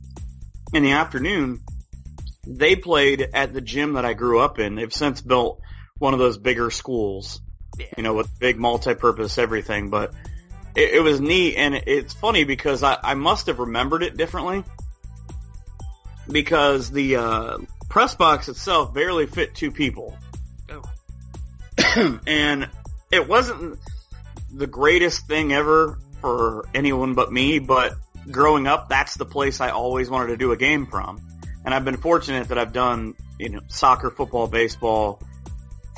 in 0.73 0.83
the 0.83 0.93
afternoon 0.93 1.61
they 2.47 2.77
played 2.77 3.29
at 3.35 3.53
the 3.53 3.61
gym 3.61 3.95
that 3.95 4.05
I 4.05 4.13
grew 4.13 4.41
up 4.41 4.59
in. 4.59 4.77
They've 4.77 4.93
since 4.93 5.21
built 5.21 5.61
one 5.99 6.13
of 6.13 6.21
those 6.21 6.39
bigger 6.39 6.71
schools, 6.71 7.41
you 7.97 8.03
know, 8.03 8.15
with 8.15 8.39
big 8.39 8.59
multi-purpose 8.59 9.39
everything, 9.39 9.91
but 9.91 10.13
it, 10.77 10.95
it 10.95 11.01
was 11.01 11.21
neat 11.21 11.57
and 11.57 11.75
it's 11.75 12.13
funny 12.13 12.45
because 12.45 12.83
I, 12.83 12.97
I 13.03 13.15
must 13.15 13.47
have 13.47 13.59
remembered 13.59 14.03
it 14.03 14.17
differently 14.17 14.63
because 16.31 16.91
the 16.91 17.17
uh, 17.17 17.59
press 17.89 18.15
box 18.15 18.49
itself 18.49 18.95
barely 18.95 19.27
fit 19.27 19.55
two 19.55 19.71
people. 19.71 20.17
and 22.27 22.69
it 23.11 23.29
wasn't 23.29 23.79
the 24.53 24.67
greatest 24.67 25.27
thing 25.27 25.53
ever 25.53 25.99
for 26.25 26.65
anyone 26.73 27.13
but 27.13 27.31
me, 27.31 27.59
but 27.59 27.93
growing 28.31 28.67
up, 28.67 28.89
that's 28.89 29.15
the 29.15 29.27
place 29.27 29.61
I 29.61 29.69
always 29.69 30.09
wanted 30.09 30.29
to 30.29 30.39
do 30.39 30.53
a 30.53 30.57
game 30.57 30.87
from. 30.87 31.21
And 31.67 31.75
I've 31.75 31.85
been 31.85 31.99
fortunate 31.99 32.49
that 32.49 32.57
I've 32.57 32.73
done, 32.73 33.13
you 33.39 33.51
know, 33.51 33.61
soccer, 33.69 34.09
football, 34.09 34.47
baseball 34.47 35.23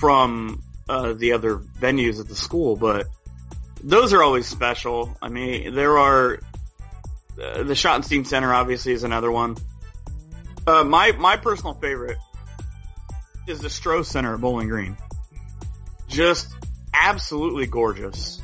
from 0.00 0.64
uh, 0.88 1.12
the 1.12 1.34
other 1.34 1.58
venues 1.58 2.18
at 2.18 2.26
the 2.26 2.34
school, 2.34 2.74
but 2.74 3.06
those 3.84 4.12
are 4.12 4.20
always 4.20 4.48
special. 4.48 5.16
I 5.22 5.28
mean, 5.28 5.72
there 5.76 5.96
are 5.96 6.40
uh, 7.40 7.62
the 7.62 7.74
Schottenstein 7.74 8.26
Center 8.26 8.52
obviously 8.52 8.94
is 8.94 9.04
another 9.04 9.30
one. 9.30 9.56
Uh, 10.66 10.82
my 10.82 11.12
my 11.12 11.36
personal 11.36 11.74
favorite 11.74 12.18
is 13.46 13.60
the 13.60 13.68
Stroh 13.68 14.04
Center 14.04 14.34
at 14.34 14.40
Bowling 14.40 14.66
Green. 14.66 14.96
Just 16.08 16.52
absolutely 16.92 17.66
gorgeous. 17.66 18.42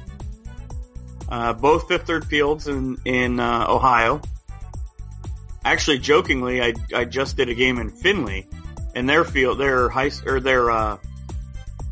Uh, 1.32 1.54
both 1.54 1.88
Fifth 1.88 2.06
Third 2.06 2.26
Fields 2.26 2.68
in 2.68 2.98
in 3.06 3.40
uh, 3.40 3.64
Ohio. 3.66 4.20
Actually, 5.64 5.98
jokingly, 5.98 6.60
I 6.60 6.74
I 6.94 7.06
just 7.06 7.38
did 7.38 7.48
a 7.48 7.54
game 7.54 7.78
in 7.78 7.88
Findlay, 7.88 8.46
and 8.94 9.08
their 9.08 9.24
field, 9.24 9.58
their 9.58 9.88
high 9.88 10.10
or 10.26 10.40
their 10.40 10.70
uh, 10.70 10.98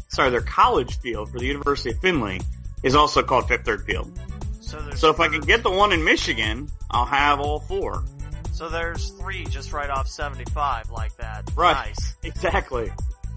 sorry, 0.08 0.28
their 0.28 0.42
college 0.42 0.98
field 0.98 1.30
for 1.30 1.38
the 1.38 1.46
University 1.46 1.88
of 1.88 1.98
Findlay 2.00 2.40
is 2.82 2.94
also 2.94 3.22
called 3.22 3.48
Fifth 3.48 3.64
Third 3.64 3.82
Field. 3.86 4.12
so 4.60 4.78
So 4.90 5.08
if 5.08 5.20
I 5.20 5.28
can 5.28 5.40
get 5.40 5.62
the 5.62 5.70
one 5.70 5.92
in 5.92 6.04
Michigan, 6.04 6.68
I'll 6.90 7.06
have 7.06 7.40
all 7.40 7.60
four. 7.60 8.04
so 8.52 8.68
there's 8.68 9.08
three 9.12 9.46
just 9.46 9.72
right 9.72 9.88
off 9.88 10.06
75 10.06 10.90
like 10.90 11.16
that. 11.16 11.50
Right. 11.56 11.86
Nice. 11.86 12.14
Exactly. 12.24 12.92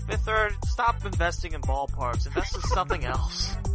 Fifth 0.09 0.25
Third, 0.25 0.53
stop 0.65 1.05
investing 1.05 1.53
in 1.53 1.61
ballparks. 1.61 2.27
Invest 2.27 2.55
in 2.55 2.61
something 2.63 3.05
else. 3.05 3.55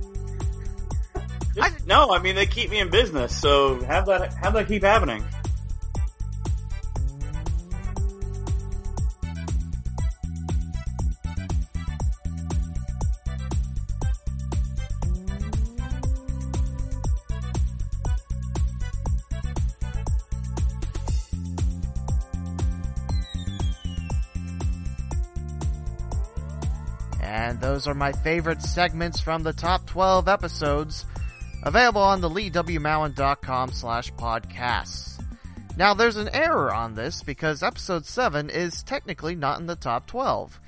Just, 1.59 1.89
no, 1.89 2.11
I 2.13 2.21
mean 2.21 2.37
they 2.37 2.47
keep 2.47 2.71
me 2.71 2.79
in 2.79 2.89
business, 2.89 3.37
so 3.37 3.81
have 3.81 4.07
that 4.07 4.33
have 4.35 4.53
that 4.53 4.69
keep 4.69 4.85
happening. 4.85 5.25
And 27.21 27.61
those 27.61 27.89
are 27.89 27.95
my 27.95 28.13
favorite 28.13 28.63
segments 28.63 29.21
from 29.21 29.43
the 29.43 29.53
top 29.53 29.87
12 29.87 30.29
episodes 30.29 31.05
available 31.63 32.03
on 32.03 32.21
the 32.21 32.31
leewmowen.com 32.31 33.73
slash 33.73 34.13
podcasts. 34.15 35.23
Now 35.77 35.95
there's 35.95 36.17
an 36.17 36.31
error 36.33 36.75
on 36.75 36.95
this 36.95 37.23
because 37.23 37.63
episode 37.63 38.05
7 38.05 38.51
is 38.51 38.83
technically 38.83 39.35
not 39.35 39.61
in 39.61 39.67
the 39.67 39.77
top 39.77 40.07
12. 40.07 40.61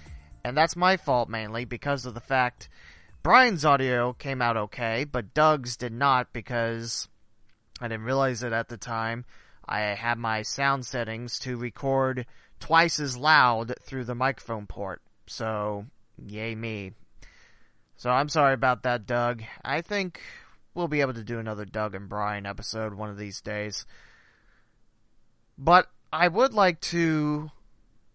And 0.45 0.57
that's 0.57 0.77
my 0.77 0.97
fault 0.97 1.29
mainly 1.29 1.65
because 1.65 2.07
of 2.07 2.15
the 2.15 2.21
fact 2.21 2.69
Brian's 3.23 3.65
audio 3.65 4.13
came 4.13 4.41
out 4.41 4.57
okay, 4.57 5.05
but 5.05 5.35
Doug's 5.35 5.77
did 5.77 5.93
not 5.93 6.33
because 6.33 7.09
I 7.81 7.89
didn't 7.89 8.05
realize 8.05 8.43
it 8.43 8.53
at 8.53 8.69
the 8.69 8.77
time. 8.77 9.25
I 9.69 9.81
had 9.81 10.19
my 10.19 10.43
sound 10.43 10.87
settings 10.87 11.39
to 11.41 11.57
record 11.57 12.27
twice 12.61 12.99
as 12.99 13.17
loud 13.17 13.75
through 13.83 14.05
the 14.05 14.15
microphone 14.15 14.67
port. 14.67 15.03
So, 15.27 15.87
yay 16.25 16.55
me. 16.55 16.93
So 17.97 18.11
I'm 18.11 18.29
sorry 18.29 18.55
about 18.55 18.85
that, 18.85 19.07
Doug. 19.07 19.43
I 19.63 19.83
think 19.83 20.21
we'll 20.75 20.89
be 20.89 21.01
able 21.01 21.15
to 21.15 21.25
do 21.25 21.39
another 21.39 21.65
Doug 21.65 21.95
and 21.95 22.09
Brian 22.09 22.47
episode 22.47 22.95
one 22.95 23.11
of 23.11 23.19
these 23.19 23.41
days. 23.41 23.87
But 25.59 25.89
I 26.13 26.29
would 26.29 26.55
like 26.55 26.81
to 26.83 27.51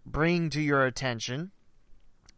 bring 0.06 0.50
to 0.52 0.62
your 0.62 0.86
attention 0.86 1.52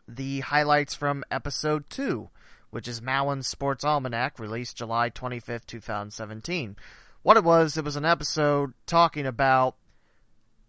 the 0.07 0.39
highlights 0.41 0.95
from 0.95 1.23
episode 1.29 1.89
2, 1.89 2.29
which 2.69 2.87
is 2.87 3.01
Mowen's 3.01 3.47
Sports 3.47 3.83
Almanac, 3.83 4.39
released 4.39 4.77
July 4.77 5.09
25th, 5.09 5.65
2017. 5.65 6.75
What 7.23 7.37
it 7.37 7.43
was, 7.43 7.77
it 7.77 7.83
was 7.83 7.95
an 7.95 8.05
episode 8.05 8.73
talking 8.85 9.25
about 9.25 9.75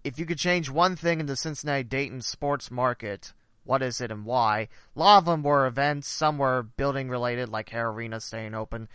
if 0.05 0.19
you 0.19 0.27
could 0.27 0.39
change 0.39 0.71
one 0.71 0.97
thing 0.97 1.21
in 1.21 1.27
the 1.27 1.37
Cincinnati 1.37 1.85
Dayton 1.85 2.23
sports 2.23 2.71
market, 2.71 3.33
what 3.65 3.83
is 3.83 4.01
it 4.01 4.11
and 4.11 4.25
why? 4.25 4.69
A 4.97 4.99
lot 4.99 5.19
of 5.19 5.25
them 5.27 5.43
were 5.43 5.67
events, 5.67 6.09
some 6.09 6.39
were 6.39 6.63
building 6.63 7.09
related, 7.09 7.49
like 7.49 7.69
Hara 7.69 7.93
Arena 7.93 8.21
staying 8.21 8.55
open, 8.55 8.89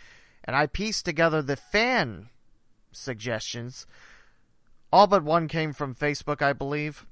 and 0.43 0.55
I 0.55 0.67
pieced 0.67 1.05
together 1.05 1.41
the 1.41 1.55
fan 1.55 2.29
suggestions. 2.91 3.85
All 4.91 5.07
but 5.07 5.23
one 5.23 5.47
came 5.47 5.73
from 5.73 5.95
Facebook, 5.95 6.41
I 6.41 6.53
believe. 6.53 7.05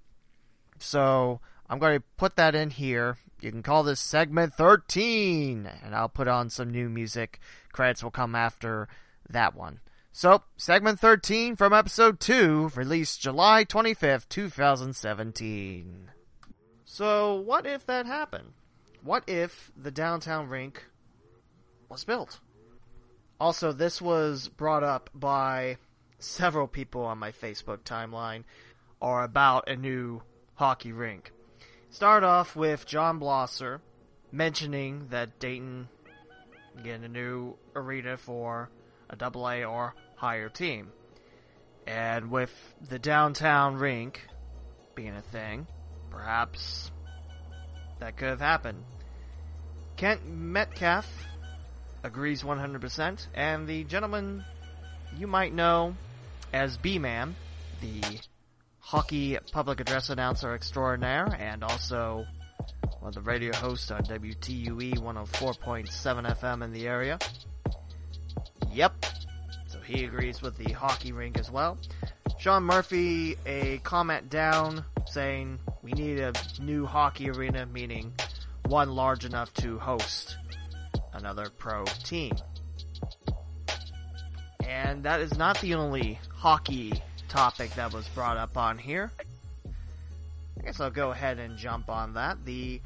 So 0.80 1.40
I'm 1.70 1.80
going 1.80 1.98
to 1.98 2.06
put 2.18 2.36
that 2.36 2.56
in 2.56 2.70
here. 2.70 3.18
You 3.40 3.50
can 3.50 3.64
call 3.64 3.84
this 3.84 4.00
segment 4.00 4.54
13, 4.54 5.68
and 5.84 5.96
I'll 5.96 6.10
put 6.10 6.28
on 6.28 6.50
some 6.50 6.70
new 6.70 6.90
music. 6.90 7.40
Credits 7.72 8.04
will 8.04 8.12
come 8.12 8.36
after 8.36 8.88
that 9.30 9.56
one. 9.56 9.80
So, 10.12 10.44
segment 10.58 11.00
13 11.00 11.56
from 11.56 11.72
episode 11.72 12.20
2, 12.20 12.74
released 12.76 13.22
July 13.22 13.64
25th, 13.64 14.28
2017. 14.28 16.12
So, 16.84 17.36
what 17.36 17.66
if 17.66 17.86
that 17.86 18.06
happened? 18.06 18.52
What 19.02 19.24
if 19.28 19.72
the 19.76 19.90
downtown 19.90 20.50
rink 20.50 20.84
was 21.88 22.04
built? 22.04 22.42
Also, 23.42 23.72
this 23.72 24.00
was 24.00 24.50
brought 24.50 24.84
up 24.84 25.10
by 25.16 25.76
several 26.20 26.68
people 26.68 27.02
on 27.04 27.18
my 27.18 27.32
Facebook 27.32 27.80
timeline 27.80 28.44
or 29.00 29.24
about 29.24 29.68
a 29.68 29.76
new 29.76 30.22
hockey 30.54 30.92
rink. 30.92 31.32
Start 31.90 32.24
off 32.24 32.56
with 32.56 32.86
John 32.86 33.20
Blosser 33.20 33.80
mentioning 34.32 35.08
that 35.10 35.40
Dayton 35.40 35.90
getting 36.84 37.04
a 37.04 37.08
new 37.08 37.56
arena 37.76 38.16
for 38.16 38.70
a 39.10 39.16
double 39.16 39.50
A 39.50 39.64
or 39.64 39.96
higher 40.18 40.48
team. 40.48 40.92
And 41.88 42.30
with 42.30 42.54
the 42.92 43.00
downtown 43.00 43.78
rink 43.78 44.22
being 44.94 45.16
a 45.16 45.22
thing, 45.24 45.66
perhaps 46.12 46.92
that 47.98 48.18
could 48.18 48.30
have 48.30 48.40
happened. 48.40 48.84
Kent 49.98 50.28
Metcalf 50.28 51.08
agrees 52.04 52.44
100%, 52.44 53.28
and 53.34 53.68
the 53.68 53.84
gentleman 53.86 54.44
you 55.18 55.28
might 55.28 55.54
know 55.54 55.96
as 56.54 56.78
B-Man, 56.78 57.36
the 57.82 58.02
hockey 58.80 59.38
public 59.52 59.80
address 59.80 60.10
announcer 60.10 60.54
extraordinaire, 60.54 61.36
and 61.40 61.64
also 61.64 62.26
one 63.00 63.10
of 63.10 63.16
the 63.16 63.22
radio 63.22 63.56
hosts 63.56 63.92
on 63.92 64.04
WTUE 64.04 64.98
104.7 64.98 66.38
FM 66.38 66.64
in 66.64 66.72
the 66.72 66.88
area. 66.88 67.18
Yep. 68.72 69.06
So 69.68 69.80
he 69.80 70.06
agrees 70.06 70.42
with 70.42 70.58
the 70.58 70.72
hockey 70.74 71.12
rink 71.12 71.38
as 71.38 71.50
well. 71.50 71.78
Sean 72.40 72.64
Murphy, 72.64 73.38
a 73.46 73.80
comment 73.80 74.30
down 74.30 74.84
saying 75.06 75.60
we 75.82 75.92
need 75.94 76.20
a 76.20 76.34
new 76.60 76.86
hockey 76.86 77.30
arena, 77.30 77.66
meaning 77.66 78.14
one 78.66 78.92
large 78.92 79.26
enough 79.26 79.54
to 79.56 79.78
host 79.80 80.38
another 81.14 81.48
pro 81.58 81.86
team. 82.04 82.34
And 84.68 85.04
that 85.04 85.22
is 85.22 85.38
not 85.38 85.60
the 85.62 85.76
only 85.76 86.20
hockey 86.36 86.94
topic 87.28 87.74
that 87.76 87.94
was 87.94 88.08
brought 88.10 88.38
up 88.38 88.58
on 88.58 88.78
here. 88.78 89.12
I 90.60 90.64
guess 90.64 90.80
I'll 90.80 90.92
go 90.92 91.12
ahead 91.12 91.40
and 91.40 91.58
jump 91.58 91.90
on 91.90 92.14
that. 92.14 92.46
The 92.46 92.82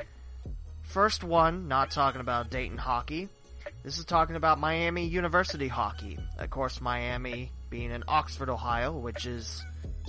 first 0.84 1.24
one, 1.24 1.68
not 1.68 1.92
talking 1.92 2.22
about 2.22 2.50
Dayton 2.50 2.78
hockey. 2.78 3.28
This 3.84 3.98
is 4.00 4.06
talking 4.06 4.36
about 4.36 4.60
Miami 4.60 5.06
University 5.06 5.68
hockey. 5.68 6.18
Of 6.38 6.50
course, 6.50 6.80
Miami 6.80 7.52
being 7.70 7.92
in 7.92 8.04
Oxford, 8.08 8.50
Ohio, 8.50 8.94
which 8.94 9.26
is 9.26 9.64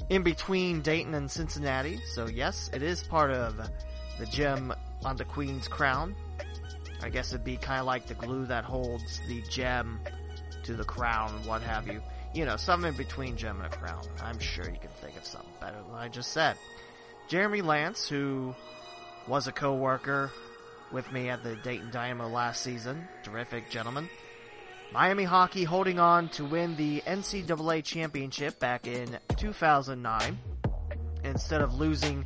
in 0.08 0.22
between 0.22 0.82
Dayton 0.82 1.14
and 1.14 1.30
Cincinnati. 1.30 2.00
So 2.14 2.26
yes, 2.26 2.70
it 2.72 2.82
is 2.82 3.02
part 3.02 3.32
of 3.32 3.56
the 4.18 4.26
gem 4.26 4.72
on 5.04 5.16
the 5.16 5.24
Queen's 5.24 5.68
crown. 5.68 6.14
I 7.06 7.08
guess 7.08 7.32
it'd 7.32 7.44
be 7.44 7.56
kind 7.56 7.78
of 7.78 7.86
like 7.86 8.08
the 8.08 8.14
glue 8.14 8.46
that 8.46 8.64
holds 8.64 9.20
the 9.28 9.40
gem 9.48 10.00
to 10.64 10.74
the 10.74 10.82
crown, 10.82 11.30
what 11.46 11.62
have 11.62 11.86
you. 11.86 12.02
You 12.34 12.44
know, 12.44 12.56
something 12.56 12.88
in 12.88 12.96
between 12.96 13.36
gem 13.36 13.60
and 13.62 13.72
a 13.72 13.76
crown. 13.76 14.02
I'm 14.20 14.40
sure 14.40 14.64
you 14.64 14.76
can 14.80 14.90
think 15.00 15.16
of 15.16 15.24
something 15.24 15.52
better 15.60 15.76
than 15.86 15.94
I 15.94 16.08
just 16.08 16.32
said. 16.32 16.56
Jeremy 17.28 17.62
Lance, 17.62 18.08
who 18.08 18.56
was 19.28 19.46
a 19.46 19.52
co-worker 19.52 20.32
with 20.90 21.10
me 21.12 21.28
at 21.28 21.44
the 21.44 21.54
Dayton 21.54 21.92
Dynamo 21.92 22.26
last 22.26 22.62
season, 22.62 23.06
terrific 23.22 23.70
gentleman. 23.70 24.10
Miami 24.92 25.22
hockey 25.22 25.62
holding 25.62 26.00
on 26.00 26.28
to 26.30 26.44
win 26.44 26.74
the 26.74 27.02
NCAA 27.02 27.84
championship 27.84 28.58
back 28.58 28.88
in 28.88 29.16
2009 29.36 30.38
instead 31.22 31.60
of 31.60 31.78
losing 31.78 32.24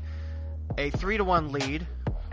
a 0.78 0.88
3 0.88 1.18
to 1.18 1.24
1 1.24 1.52
lead. 1.52 1.86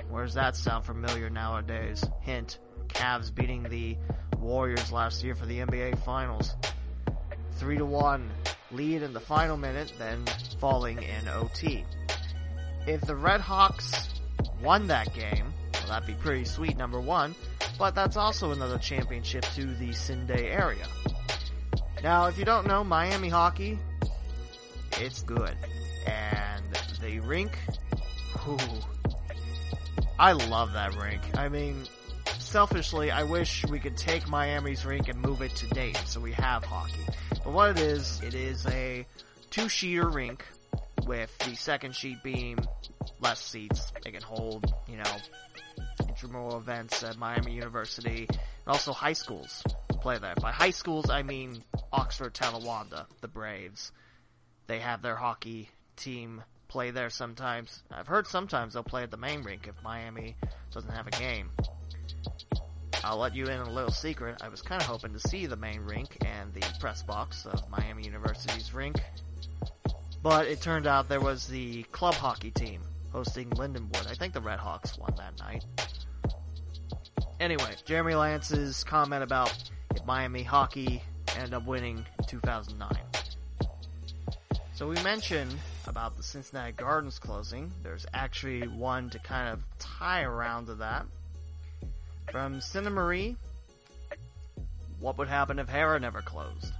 Where 0.10 0.26
does 0.26 0.34
that 0.36 0.56
sound 0.56 0.86
familiar 0.86 1.30
nowadays? 1.30 2.04
Hint, 2.22 2.60
Cavs 2.88 3.34
beating 3.34 3.64
the 3.64 3.98
Warriors 4.38 4.92
last 4.92 5.24
year 5.24 5.36
for 5.36 5.46
the 5.46 5.60
NBA 5.60 6.00
finals. 6.00 6.56
3 7.54 7.78
to 7.78 7.86
1 7.86 8.30
lead 8.72 9.02
in 9.02 9.14
the 9.14 9.20
final 9.20 9.58
minute, 9.58 9.94
then 9.98 10.26
falling 10.60 11.02
in 11.02 11.28
OT. 11.28 11.86
If 12.86 13.02
the 13.02 13.16
Red 13.16 13.42
Hawks 13.42 14.10
won 14.62 14.88
that 14.88 15.14
game, 15.14 15.54
well, 15.74 15.88
that'd 15.88 16.08
be 16.08 16.14
pretty 16.14 16.46
sweet, 16.46 16.78
number 16.78 17.00
one, 17.00 17.36
but 17.78 17.96
that's 17.96 18.18
also 18.18 18.52
another 18.52 18.78
championship 18.78 19.44
to 19.56 19.66
the 19.76 19.90
CinDay 19.90 20.52
area. 20.52 20.86
Now, 22.04 22.26
if 22.26 22.38
you 22.38 22.46
don't 22.46 22.68
know 22.68 22.84
Miami 22.84 23.30
hockey, 23.30 23.80
it's 25.00 25.24
good. 25.24 25.56
And 26.06 26.64
the 27.02 27.20
rink, 27.20 27.58
whew, 28.44 28.58
I 30.20 30.32
love 30.32 30.74
that 30.74 30.96
rink. 30.96 31.22
I 31.38 31.48
mean, 31.48 31.84
selfishly, 32.40 33.12
I 33.12 33.22
wish 33.22 33.64
we 33.68 33.78
could 33.78 33.96
take 33.96 34.28
Miami's 34.28 34.84
rink 34.84 35.10
and 35.10 35.22
move 35.22 35.44
it 35.44 35.56
to 35.58 35.68
Dayton 35.68 36.06
so 36.08 36.20
we 36.20 36.32
have 36.32 36.64
hockey. 36.64 37.06
But 37.44 37.54
what 37.54 37.70
it 37.72 37.80
is, 37.80 38.20
it 38.24 38.34
is 38.34 38.66
a 38.66 39.06
two-sheeter 39.52 40.12
rink 40.12 40.44
with 41.06 41.38
the 41.40 41.56
second 41.56 41.96
sheet 41.96 42.24
being 42.24 42.58
less 43.20 43.40
seats. 43.40 43.94
It 44.06 44.12
can 44.12 44.24
hold, 44.24 44.74
you 44.88 44.98
know, 44.98 45.18
intramural 46.08 46.58
events 46.58 47.04
at 47.04 47.18
Miami 47.18 47.54
University 47.54 48.26
and 48.28 48.40
also 48.68 48.94
high 48.94 49.14
schools 49.14 49.64
play 50.02 50.18
there. 50.18 50.34
By 50.42 50.52
high 50.52 50.72
schools, 50.72 51.12
I 51.12 51.22
mean 51.22 51.64
Oxford 51.94 52.34
Talawanda, 52.34 53.06
the 53.22 53.28
Braves. 53.28 53.92
They 54.66 54.80
have 54.80 55.04
their 55.04 55.16
hockey 55.16 55.70
team 55.96 56.44
play 56.68 56.92
there 56.92 57.10
sometimes. 57.10 57.84
I've 57.92 58.08
heard 58.08 58.28
sometimes 58.28 58.74
they'll 58.74 58.84
play 58.84 59.04
at 59.04 59.12
the 59.12 59.18
main 59.18 59.44
rink 59.44 59.68
if 59.68 59.76
Miami 59.84 60.36
doesn't 60.74 60.92
have 60.92 61.08
a 61.08 61.12
game. 61.12 61.50
I'll 63.04 63.18
let 63.18 63.36
you 63.36 63.46
in 63.46 63.60
a 63.60 63.70
little 63.70 63.92
secret. 63.92 64.42
I 64.42 64.50
was 64.50 64.62
kind 64.62 64.82
of 64.82 64.88
hoping 64.88 65.14
to 65.14 65.20
see 65.20 65.46
the 65.46 65.56
main 65.56 65.82
rink 65.82 66.18
and 66.26 66.54
the 66.54 66.66
press 66.80 67.04
box 67.04 67.46
of 67.46 67.70
Miami 67.70 68.04
University's 68.04 68.74
rink. 68.74 68.98
But 70.24 70.48
it 70.48 70.62
turned 70.62 70.88
out 70.88 71.08
there 71.08 71.22
was 71.22 71.48
the 71.48 71.84
club 71.84 72.16
hockey 72.16 72.52
team 72.52 72.82
hosting 73.12 73.50
Lindenwood. 73.52 74.10
I 74.10 74.14
think 74.16 74.34
the 74.34 74.42
Red 74.42 74.60
Hawks 74.60 74.98
won 74.98 75.14
that 75.18 75.40
night. 75.40 75.64
Anyway, 77.40 77.76
Jeremy 77.86 78.16
Lance's 78.16 78.84
comment 78.84 79.24
about 79.24 79.54
if 79.96 80.06
Miami 80.06 80.44
hockey 80.44 81.04
ended 81.36 81.54
up 81.54 81.66
winning 81.66 82.06
2009. 82.28 82.98
So 84.74 84.88
we 84.88 84.96
mentioned 85.02 85.56
about 85.88 86.18
the 86.18 86.24
Cincinnati 86.24 86.74
Gardens 86.74 87.20
closing. 87.20 87.72
There's 87.82 88.06
actually 88.14 88.68
one 88.68 89.10
to 89.12 89.20
kind 89.20 89.50
of 89.50 89.64
tie 89.80 90.24
around 90.24 90.68
to 90.68 90.76
that. 90.76 91.06
From 92.32 92.60
Cinemarie, 92.60 93.36
what 95.00 95.18
would 95.18 95.28
happen 95.28 95.60
if 95.60 95.70
Hara 95.70 96.00
never 96.00 96.22
closed? 96.22 96.74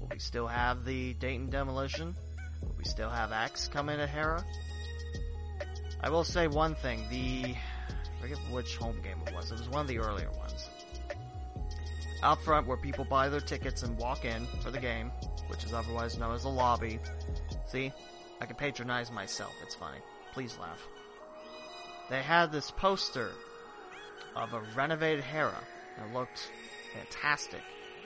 Will 0.00 0.08
we 0.10 0.18
still 0.18 0.46
have 0.46 0.84
the 0.84 1.14
Dayton 1.14 1.50
demolition? 1.50 2.14
Will 2.62 2.74
we 2.78 2.84
still 2.84 3.10
have 3.10 3.32
X 3.32 3.68
come 3.68 3.88
in 3.88 4.00
at 4.00 4.08
Hara? 4.08 4.44
I 6.02 6.10
will 6.10 6.24
say 6.24 6.46
one 6.46 6.74
thing, 6.74 7.06
the, 7.10 7.54
I 7.54 8.20
forget 8.20 8.38
which 8.50 8.76
home 8.76 9.00
game 9.02 9.18
it 9.26 9.34
was, 9.34 9.50
it 9.50 9.58
was 9.58 9.68
one 9.68 9.82
of 9.82 9.88
the 9.88 9.98
earlier 9.98 10.30
ones. 10.32 10.68
Out 12.22 12.42
front 12.42 12.66
where 12.66 12.76
people 12.76 13.04
buy 13.04 13.28
their 13.28 13.40
tickets 13.40 13.82
and 13.82 13.96
walk 13.96 14.24
in 14.24 14.46
for 14.62 14.70
the 14.70 14.80
game, 14.80 15.10
which 15.48 15.64
is 15.64 15.72
otherwise 15.72 16.18
known 16.18 16.34
as 16.34 16.44
a 16.44 16.48
lobby. 16.48 16.98
See? 17.66 17.92
I 18.40 18.46
can 18.46 18.56
patronize 18.56 19.10
myself, 19.10 19.52
it's 19.62 19.74
funny. 19.74 19.98
Please 20.32 20.56
laugh. 20.58 20.80
They 22.08 22.22
had 22.22 22.50
this 22.50 22.70
poster 22.70 23.30
of 24.34 24.52
a 24.54 24.62
renovated 24.74 25.22
Hara. 25.24 25.58
It 25.98 26.14
looked 26.14 26.50
fantastic. 26.94 27.60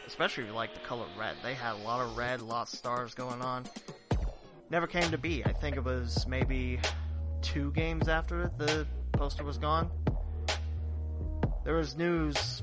Especially 0.06 0.43
if 0.44 0.51
you 0.51 0.55
like 0.55 0.74
the 0.74 0.81
color 0.81 1.06
red. 1.19 1.36
They 1.43 1.55
had 1.55 1.74
a 1.74 1.78
lot 1.78 2.01
of 2.01 2.16
red, 2.16 2.40
a 2.40 2.44
lot 2.44 2.62
of 2.62 2.69
stars 2.69 3.15
going 3.15 3.40
on. 3.40 3.65
Never 4.70 4.86
came 4.86 5.11
to 5.11 5.19
be. 5.19 5.44
I 5.44 5.52
think 5.52 5.77
it 5.77 5.85
was 5.85 6.27
maybe 6.27 6.81
two 7.40 7.70
games 7.73 8.09
after 8.09 8.51
the 8.59 8.86
poster 9.12 9.44
was 9.44 9.59
gone. 9.59 9.90
There 11.65 11.77
was 11.77 11.97
news 11.97 12.62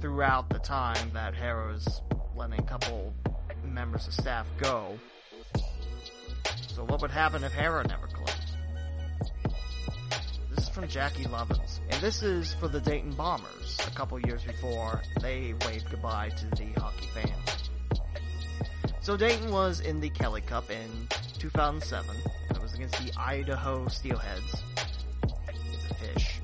throughout 0.00 0.48
the 0.48 0.58
time 0.58 1.10
that 1.12 1.34
Hara 1.34 1.72
was 1.72 2.02
letting 2.34 2.58
a 2.58 2.62
couple 2.62 3.14
members 3.64 4.08
of 4.08 4.14
staff 4.14 4.48
go. 4.58 4.98
So 6.68 6.84
what 6.84 7.00
would 7.02 7.10
happen 7.10 7.44
if 7.44 7.52
Hara 7.52 7.86
never 7.86 8.06
closed? 8.06 8.32
This 10.50 10.64
is 10.64 10.68
from 10.70 10.88
Jackie 10.88 11.24
Lovins. 11.24 11.80
And 11.90 12.00
this 12.00 12.22
is 12.22 12.54
for 12.54 12.68
the 12.68 12.80
Dayton 12.80 13.12
Bombers, 13.12 13.78
a 13.86 13.90
couple 13.90 14.18
years 14.20 14.42
before 14.42 15.02
they 15.20 15.54
waved 15.66 15.90
goodbye 15.90 16.30
to 16.30 16.46
the 16.56 16.72
hockey 16.80 17.08
fans. 17.14 17.70
So 19.00 19.16
Dayton 19.16 19.50
was 19.50 19.80
in 19.80 20.00
the 20.00 20.10
Kelly 20.10 20.42
Cup 20.42 20.70
in 20.70 21.08
2007, 21.38 22.16
and 22.48 22.56
it 22.56 22.62
was 22.62 22.74
against 22.74 23.04
the 23.04 23.12
Idaho 23.18 23.86
Steelheads. 23.86 24.62
It's 25.48 25.90
a 25.90 25.94
fish. 25.94 26.40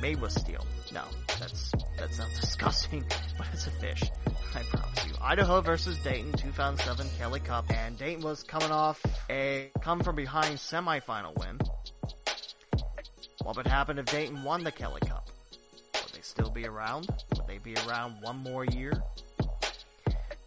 Made 0.00 0.20
with 0.20 0.32
steel. 0.32 0.66
No, 0.92 1.04
that's, 1.38 1.72
that 1.98 2.12
sounds 2.12 2.40
disgusting, 2.40 3.04
but 3.38 3.46
it's 3.52 3.66
a 3.66 3.70
fish. 3.70 4.02
I 4.54 4.62
promise 4.62 5.06
you. 5.06 5.12
Idaho 5.20 5.60
versus 5.60 5.98
Dayton, 5.98 6.32
2007 6.32 7.08
Kelly 7.18 7.40
Cup, 7.40 7.70
and 7.70 7.98
Dayton 7.98 8.22
was 8.22 8.42
coming 8.42 8.70
off 8.70 9.00
a 9.28 9.70
come 9.80 10.00
from 10.00 10.16
behind 10.16 10.56
semifinal 10.56 11.36
win. 11.38 11.58
What 13.42 13.56
would 13.56 13.66
happen 13.66 13.98
if 13.98 14.06
Dayton 14.06 14.42
won 14.42 14.64
the 14.64 14.72
Kelly 14.72 15.00
Cup? 15.06 15.28
Would 15.94 16.12
they 16.12 16.22
still 16.22 16.50
be 16.50 16.66
around? 16.66 17.08
Would 17.36 17.46
they 17.46 17.58
be 17.58 17.74
around 17.86 18.22
one 18.22 18.38
more 18.38 18.64
year? 18.64 18.92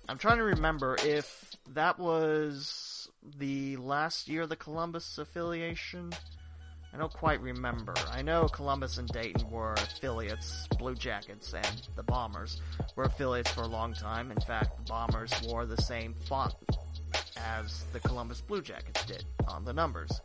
I'm 0.07 0.18
trying 0.18 0.38
to 0.38 0.44
remember 0.44 0.98
if 1.03 1.56
that 1.74 1.99
was 1.99 3.10
the 3.38 3.78
last 3.78 4.28
year 4.28 4.41
of 4.44 4.49
the 4.49 4.56
Columbus 4.56 5.18
affiliation. 5.18 6.11
I 6.94 6.98
don't 6.98 7.14
quite 7.14 7.40
remember. 7.41 7.94
I 8.11 8.22
know 8.22 8.48
Columbus 8.48 8.98
and 8.98 9.07
Dayton 9.10 9.49
were 9.49 9.74
affiliates, 9.74 10.68
Blue 10.78 10.95
Jackets 10.95 11.53
and 11.53 11.88
the 11.95 12.03
Bombers 12.03 12.61
were 12.95 13.03
affiliates 13.03 13.52
for 13.52 13.61
a 13.61 13.68
long 13.68 13.94
time. 13.94 14.32
In 14.32 14.40
fact, 14.41 14.78
the 14.78 14.84
Bombers 14.84 15.32
wore 15.45 15.66
the 15.66 15.82
same 15.82 16.14
font 16.28 16.53
as 17.38 17.84
the 17.94 17.99
Columbus 17.99 18.41
Blue 18.41 18.61
Jackets 18.61 19.06
did 19.06 19.26
on 19.48 19.66
the 19.66 19.74
numbers. 19.74 20.20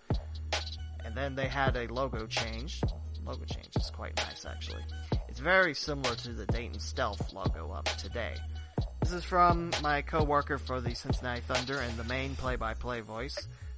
And 1.04 1.14
then 1.14 1.34
they 1.34 1.48
had 1.48 1.76
a 1.76 1.86
logo 1.92 2.26
change. 2.26 2.80
Logo 3.24 3.44
change 3.44 3.76
is 3.76 3.90
quite 3.90 4.16
nice 4.16 4.46
actually. 4.46 4.82
It's 5.28 5.40
very 5.40 5.74
similar 5.74 6.14
to 6.16 6.32
the 6.32 6.46
Dayton 6.46 6.80
Stealth 6.80 7.32
logo 7.32 7.72
up 7.72 7.84
today. 7.96 8.34
This 9.02 9.12
is 9.12 9.24
from 9.24 9.70
my 9.82 10.00
co-worker 10.00 10.56
for 10.56 10.80
the 10.80 10.94
Cincinnati 10.94 11.42
Thunder 11.42 11.78
and 11.80 11.96
the 11.98 12.04
main 12.04 12.36
play-by-play 12.36 13.00
voice, 13.00 13.36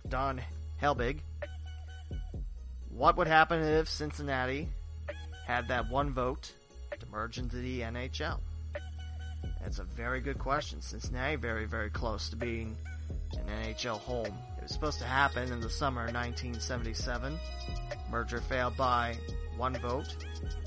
Don 0.08 0.40
Helbig. 0.80 1.18
What 2.96 3.18
would 3.18 3.26
happen 3.26 3.62
if 3.62 3.90
Cincinnati 3.90 4.68
had 5.46 5.68
that 5.68 5.90
one 5.90 6.14
vote 6.14 6.50
to 6.98 7.06
merge 7.12 7.36
into 7.36 7.56
the 7.56 7.82
NHL? 7.82 8.40
That's 9.60 9.80
a 9.80 9.84
very 9.84 10.22
good 10.22 10.38
question. 10.38 10.80
Cincinnati 10.80 11.36
very, 11.36 11.66
very 11.66 11.90
close 11.90 12.30
to 12.30 12.36
being 12.36 12.74
an 13.32 13.48
NHL 13.48 13.98
home. 13.98 14.32
It 14.56 14.62
was 14.62 14.72
supposed 14.72 14.98
to 15.00 15.04
happen 15.04 15.52
in 15.52 15.60
the 15.60 15.68
summer 15.68 16.06
of 16.06 16.14
1977. 16.14 17.38
Merger 18.10 18.40
failed 18.40 18.78
by 18.78 19.14
one 19.58 19.76
vote. 19.76 20.16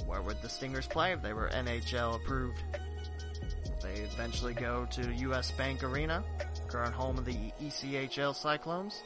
Where 0.06 0.22
would 0.22 0.40
the 0.44 0.50
Stingers 0.50 0.86
play 0.86 1.14
if 1.14 1.24
they 1.24 1.34
were 1.34 1.50
NHL 1.50 2.16
approved? 2.18 2.62
They 3.82 4.02
eventually 4.02 4.54
go 4.54 4.86
to 4.92 5.16
US 5.30 5.50
Bank 5.54 5.84
Arena, 5.84 6.24
current 6.68 6.94
home 6.94 7.18
of 7.18 7.26
the 7.26 7.52
ECHL 7.60 8.36
Cyclones. 8.36 9.02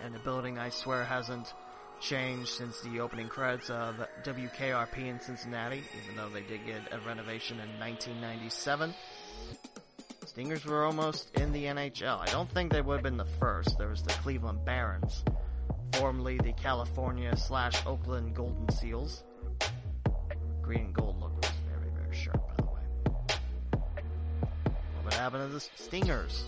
And 0.00 0.14
the 0.14 0.18
building, 0.20 0.58
I 0.58 0.70
swear, 0.70 1.04
hasn't 1.04 1.52
changed 2.00 2.50
since 2.50 2.80
the 2.80 3.00
opening 3.00 3.28
credits 3.28 3.70
of 3.70 3.96
WKRP 4.22 4.98
in 4.98 5.20
Cincinnati, 5.20 5.82
even 6.04 6.16
though 6.16 6.28
they 6.28 6.42
did 6.42 6.64
get 6.64 6.92
a 6.92 6.98
renovation 7.06 7.58
in 7.58 7.68
1997. 7.80 8.94
Stingers 10.26 10.64
were 10.64 10.84
almost 10.84 11.30
in 11.34 11.52
the 11.52 11.64
NHL. 11.64 12.20
I 12.20 12.26
don't 12.26 12.50
think 12.50 12.70
they 12.70 12.80
would 12.80 12.96
have 12.96 13.02
been 13.02 13.16
the 13.16 13.24
first. 13.24 13.76
There 13.78 13.88
was 13.88 14.02
the 14.02 14.12
Cleveland 14.14 14.64
Barons, 14.64 15.24
formerly 15.94 16.38
the 16.38 16.52
California 16.52 17.36
slash 17.36 17.84
Oakland 17.86 18.34
Golden 18.36 18.68
Seals. 18.70 19.24
Green 20.62 20.84
and 20.84 20.94
gold 20.94 21.18
look 21.20 21.34
was 21.36 21.50
very, 21.72 21.90
very 21.90 22.14
sharp, 22.14 22.46
by 22.46 22.54
the 22.58 22.70
way. 22.70 23.82
What 25.02 25.14
happened 25.14 25.48
to 25.48 25.54
the 25.54 25.60
Stingers? 25.60 26.44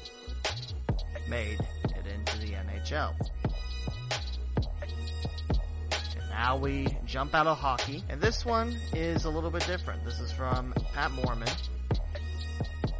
Made 1.28 1.58
it 1.84 2.06
into 2.06 2.38
the 2.38 2.52
NHL. 2.52 3.14
Now 6.40 6.56
we 6.56 6.86
jump 7.04 7.34
out 7.34 7.46
of 7.46 7.58
hockey, 7.58 8.02
and 8.08 8.18
this 8.18 8.46
one 8.46 8.74
is 8.94 9.26
a 9.26 9.30
little 9.30 9.50
bit 9.50 9.66
different. 9.66 10.02
This 10.06 10.20
is 10.20 10.32
from 10.32 10.72
Pat 10.94 11.10
Mormon, 11.12 11.52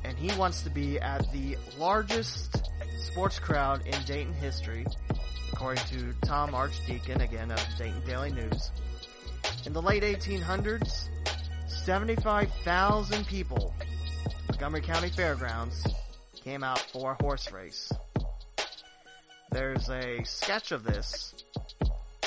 and 0.05 0.19
he 0.19 0.31
wants 0.39 0.61
to 0.65 0.69
be 0.69 1.01
at 1.01 1.33
the 1.33 1.57
largest 1.79 2.63
sports 2.99 3.39
crowd 3.39 3.87
in 3.87 3.95
Dayton 4.03 4.35
history, 4.35 4.85
according 5.55 5.83
to 5.87 6.13
Tom 6.21 6.55
Archdeacon, 6.55 7.23
again 7.23 7.51
of 7.51 7.67
Dayton 7.79 8.03
Daily 8.05 8.31
News. 8.31 8.73
In 9.65 9.73
the 9.73 9.81
late 9.81 10.03
1800s, 10.03 11.09
75,000 11.67 13.27
people 13.27 13.75
Montgomery 14.49 14.83
County 14.83 15.09
Fairgrounds 15.09 15.87
came 16.35 16.63
out 16.63 16.81
for 16.93 17.13
a 17.13 17.23
horse 17.23 17.51
race. 17.51 17.91
There's 19.51 19.89
a 19.89 20.23
sketch 20.25 20.73
of 20.73 20.85
this 20.85 21.43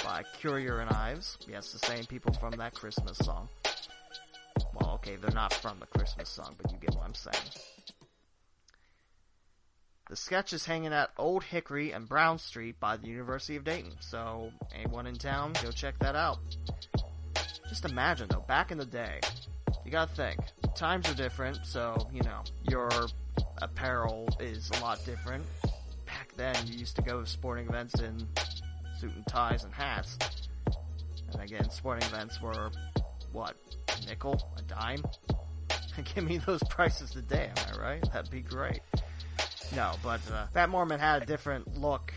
by 0.03 0.23
Currier 0.41 0.80
and 0.80 0.89
Ives. 0.89 1.38
Yes, 1.47 1.71
the 1.71 1.80
same 1.80 2.05
people 2.05 2.34
from 2.34 2.51
that 2.57 2.73
Christmas 2.73 3.17
song. 3.17 3.47
Well, 4.73 4.91
okay, 4.95 5.15
they're 5.15 5.31
not 5.31 5.53
from 5.53 5.80
the 5.80 5.85
Christmas 5.85 6.30
song, 6.30 6.55
but 6.61 6.71
you 6.71 6.77
get 6.77 6.93
what 6.95 7.05
I'm 7.05 7.13
saying. 7.13 7.43
The 10.09 10.15
sketch 10.15 10.53
is 10.53 10.65
hanging 10.65 10.93
at 10.93 11.11
Old 11.17 11.43
Hickory 11.43 11.91
and 11.91 12.07
Brown 12.07 12.38
Street 12.38 12.80
by 12.80 12.97
the 12.97 13.07
University 13.07 13.55
of 13.55 13.63
Dayton, 13.63 13.93
so 13.99 14.51
anyone 14.75 15.07
in 15.07 15.15
town, 15.15 15.53
go 15.63 15.71
check 15.71 15.97
that 15.99 16.15
out. 16.15 16.39
Just 17.69 17.85
imagine 17.85 18.27
though, 18.30 18.45
back 18.47 18.71
in 18.71 18.77
the 18.77 18.85
day, 18.85 19.21
you 19.85 19.91
gotta 19.91 20.13
think, 20.13 20.39
times 20.75 21.09
are 21.09 21.15
different, 21.15 21.65
so, 21.65 22.07
you 22.11 22.21
know, 22.21 22.41
your 22.69 22.89
apparel 23.61 24.27
is 24.39 24.69
a 24.77 24.81
lot 24.81 25.03
different. 25.05 25.45
Back 26.05 26.34
then, 26.35 26.55
you 26.67 26.77
used 26.77 26.95
to 26.97 27.01
go 27.01 27.21
to 27.21 27.25
sporting 27.25 27.67
events 27.67 27.99
in 27.99 28.27
suit 29.03 29.15
and 29.17 29.27
ties 29.27 29.65
and 29.65 29.73
hats. 29.73 30.17
And 31.34 31.41
again, 31.41 31.69
sporting 31.69 32.07
events 32.07 32.41
were, 32.41 32.71
what, 33.34 33.55
a 33.89 34.05
nickel? 34.07 34.41
A 34.57 34.61
dime? 34.61 35.03
Give 36.15 36.23
me 36.23 36.38
those 36.38 36.63
prices 36.69 37.11
today, 37.11 37.51
am 37.57 37.75
I 37.75 37.81
right? 37.81 38.13
That'd 38.13 38.31
be 38.31 38.39
great. 38.39 38.80
No, 39.75 39.91
but 40.01 40.21
uh, 40.31 40.45
Pat 40.53 40.69
Mormon 40.69 41.01
had 41.01 41.23
a 41.23 41.25
different 41.25 41.77
look 41.77 42.13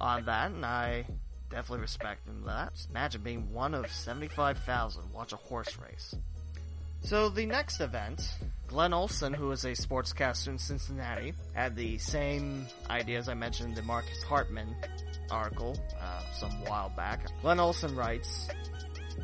on 0.00 0.24
that, 0.24 0.52
and 0.52 0.64
I 0.64 1.04
definitely 1.50 1.82
respect 1.82 2.26
him 2.26 2.44
that. 2.46 2.72
Imagine 2.88 3.20
being 3.20 3.52
one 3.52 3.74
of 3.74 3.90
75,000 3.92 5.12
watch 5.12 5.34
a 5.34 5.36
horse 5.36 5.76
race. 5.78 6.14
So 7.02 7.28
the 7.28 7.44
next 7.44 7.80
event, 7.80 8.32
Glenn 8.68 8.94
Olson, 8.94 9.34
who 9.34 9.50
is 9.50 9.64
a 9.64 9.72
sportscaster 9.72 10.48
in 10.48 10.58
Cincinnati, 10.58 11.34
had 11.52 11.76
the 11.76 11.98
same 11.98 12.66
idea 12.88 13.18
as 13.18 13.28
I 13.28 13.34
mentioned 13.34 13.76
the 13.76 13.82
Marcus 13.82 14.22
Hartman 14.22 14.74
article 15.30 15.76
uh, 16.00 16.22
some 16.32 16.50
while 16.66 16.88
back. 16.90 17.26
Glenn 17.42 17.60
Olson 17.60 17.94
writes, 17.94 18.48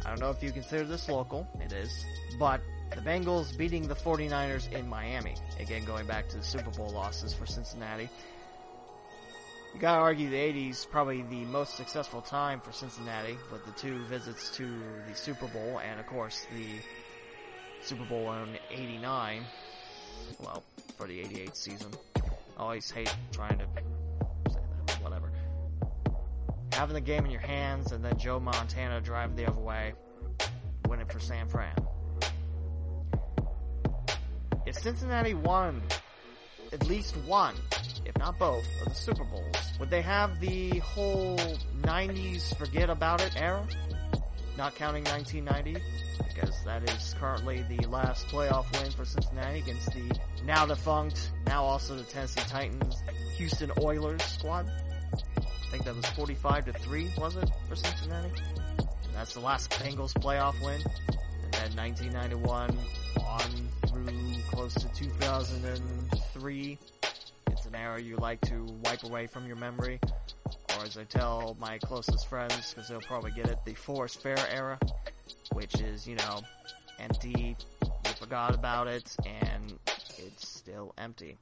I 0.04 0.10
don't 0.10 0.20
know 0.20 0.30
if 0.30 0.42
you 0.42 0.50
consider 0.52 0.84
this 0.84 1.08
local, 1.08 1.46
it 1.60 1.72
is, 1.72 2.04
but 2.38 2.60
the 2.94 3.00
Bengals 3.00 3.56
beating 3.56 3.88
the 3.88 3.94
49ers 3.94 4.72
in 4.72 4.88
Miami. 4.88 5.34
Again, 5.58 5.84
going 5.84 6.06
back 6.06 6.28
to 6.30 6.38
the 6.38 6.42
Super 6.42 6.70
Bowl 6.70 6.90
losses 6.90 7.32
for 7.32 7.46
Cincinnati. 7.46 8.08
You 9.74 9.80
gotta 9.80 10.00
argue 10.00 10.28
the 10.28 10.36
80s 10.36 10.88
probably 10.90 11.22
the 11.22 11.44
most 11.46 11.76
successful 11.76 12.20
time 12.20 12.60
for 12.60 12.72
Cincinnati 12.72 13.38
with 13.50 13.64
the 13.64 13.72
two 13.72 14.04
visits 14.04 14.54
to 14.56 14.66
the 15.08 15.14
Super 15.14 15.46
Bowl 15.46 15.80
and 15.82 15.98
of 15.98 16.06
course 16.06 16.46
the 16.52 16.66
Super 17.82 18.04
Bowl 18.04 18.32
in 18.34 18.58
89. 18.70 19.44
Well, 20.40 20.62
for 20.96 21.06
the 21.06 21.20
88 21.20 21.56
season. 21.56 21.90
I 22.16 22.20
always 22.58 22.90
hate 22.90 23.14
trying 23.32 23.58
to. 23.58 24.01
Having 26.72 26.94
the 26.94 27.00
game 27.00 27.24
in 27.24 27.30
your 27.30 27.40
hands 27.40 27.92
and 27.92 28.04
then 28.04 28.18
Joe 28.18 28.40
Montana 28.40 29.00
driving 29.00 29.36
the 29.36 29.46
other 29.46 29.60
way, 29.60 29.92
winning 30.88 31.06
for 31.06 31.20
San 31.20 31.48
Fran. 31.48 31.74
If 34.66 34.76
Cincinnati 34.76 35.34
won 35.34 35.82
at 36.72 36.88
least 36.88 37.16
one, 37.18 37.54
if 38.06 38.16
not 38.16 38.38
both, 38.38 38.64
of 38.80 38.88
the 38.88 38.94
Super 38.94 39.24
Bowls, 39.24 39.56
would 39.78 39.90
they 39.90 40.02
have 40.02 40.40
the 40.40 40.78
whole 40.78 41.36
90s 41.82 42.56
forget 42.56 42.88
about 42.88 43.22
it 43.22 43.34
era? 43.36 43.66
Not 44.56 44.74
counting 44.74 45.04
1990? 45.04 45.82
Because 46.28 46.64
that 46.64 46.88
is 46.90 47.14
currently 47.18 47.64
the 47.68 47.86
last 47.88 48.26
playoff 48.28 48.64
win 48.80 48.90
for 48.92 49.04
Cincinnati 49.04 49.58
against 49.58 49.92
the 49.92 50.18
now 50.44 50.66
defunct, 50.66 51.32
now 51.46 51.64
also 51.64 51.94
the 51.94 52.04
Tennessee 52.04 52.40
Titans, 52.48 53.02
Houston 53.36 53.70
Oilers 53.80 54.22
squad. 54.22 54.70
I 55.12 55.70
think 55.70 55.84
that 55.84 55.96
was 55.96 56.06
45 56.06 56.66
to 56.66 56.72
3, 56.72 57.12
was 57.18 57.36
it, 57.36 57.50
for 57.68 57.76
Cincinnati? 57.76 58.30
And 58.78 59.14
that's 59.14 59.34
the 59.34 59.40
last 59.40 59.70
Bengals 59.70 60.12
playoff 60.14 60.54
win. 60.64 60.82
And 61.44 61.52
then 61.52 61.76
1991 61.76 62.76
on 63.24 63.68
through 63.88 64.42
close 64.50 64.74
to 64.74 64.88
2003. 64.94 66.78
It's 67.48 67.66
an 67.66 67.74
era 67.74 68.00
you 68.00 68.16
like 68.16 68.40
to 68.42 68.66
wipe 68.84 69.02
away 69.04 69.26
from 69.26 69.46
your 69.46 69.56
memory. 69.56 70.00
Or 70.76 70.84
as 70.84 70.96
I 70.96 71.04
tell 71.04 71.56
my 71.60 71.78
closest 71.78 72.28
friends, 72.28 72.72
because 72.74 72.88
they'll 72.88 73.00
probably 73.00 73.32
get 73.32 73.48
it, 73.48 73.58
the 73.64 73.74
Forest 73.74 74.22
Fair 74.22 74.38
era, 74.50 74.78
which 75.52 75.80
is, 75.80 76.06
you 76.06 76.16
know, 76.16 76.40
empty, 76.98 77.56
you 77.82 78.12
forgot 78.18 78.54
about 78.54 78.88
it, 78.88 79.16
and 79.24 79.78
it's 80.18 80.48
still 80.48 80.94
empty. 80.98 81.38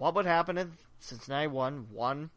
What 0.00 0.14
would 0.14 0.24
happen 0.24 0.56
if 0.56 0.68
Cincinnati 1.00 1.46
won 1.46 1.86
one 1.92 2.30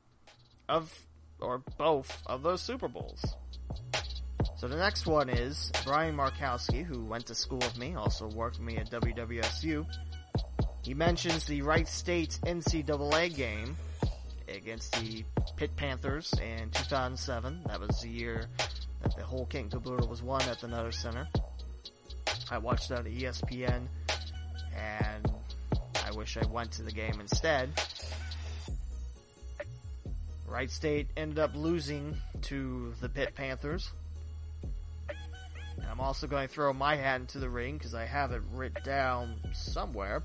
of, 0.68 0.94
or 1.40 1.60
both 1.78 2.22
of 2.26 2.44
those 2.44 2.62
Super 2.62 2.90
Bowls? 2.90 3.24
So 4.58 4.68
the 4.68 4.76
next 4.76 5.08
one 5.08 5.30
is 5.30 5.72
Brian 5.86 6.14
Markowski, 6.14 6.84
who 6.84 7.06
went 7.06 7.26
to 7.28 7.36
school 7.36 7.60
with 7.60 7.78
me, 7.78 7.96
also 7.96 8.28
worked 8.28 8.60
with 8.60 8.68
me 8.68 8.76
at 8.76 8.92
WWSU. 8.92 9.86
He 10.84 10.94
mentions 10.94 11.46
the 11.46 11.62
Wright 11.62 11.88
State 11.88 12.38
NCAA 12.44 13.34
game 13.34 13.78
against 14.50 15.00
the 15.00 15.24
Pitt 15.56 15.74
Panthers 15.78 16.34
in 16.34 16.70
2007. 16.72 17.62
That 17.68 17.80
was 17.80 18.02
the 18.02 18.10
year 18.10 18.48
that 19.04 19.16
the 19.16 19.24
whole 19.24 19.46
King 19.46 19.70
caboodle 19.70 20.10
was 20.10 20.22
won 20.22 20.42
at 20.50 20.60
the 20.60 20.68
Nutter 20.68 20.92
Center. 20.92 21.30
I 22.52 22.58
watched 22.58 22.90
that 22.90 23.00
at 23.00 23.06
ESPN, 23.06 23.88
and 24.76 25.33
wish 26.16 26.38
I 26.38 26.46
went 26.46 26.72
to 26.74 26.84
the 26.84 26.92
game 26.92 27.20
instead. 27.20 27.70
Wright 30.48 30.70
State 30.70 31.08
ended 31.18 31.40
up 31.40 31.56
losing 31.56 32.16
to 32.44 32.94
the 33.02 33.10
Pitt 33.10 33.34
Panthers. 33.34 33.92
And 35.10 35.88
I'm 35.90 36.00
also 36.00 36.28
going 36.28 36.48
to 36.48 36.54
throw 36.54 36.72
my 36.74 36.96
hat 36.96 37.22
into 37.22 37.40
the 37.40 37.50
ring 37.50 37.78
because 37.78 37.96
I 37.96 38.06
have 38.06 38.32
it 38.32 38.42
written 38.52 38.84
down 38.84 39.36
somewhere. 39.54 40.22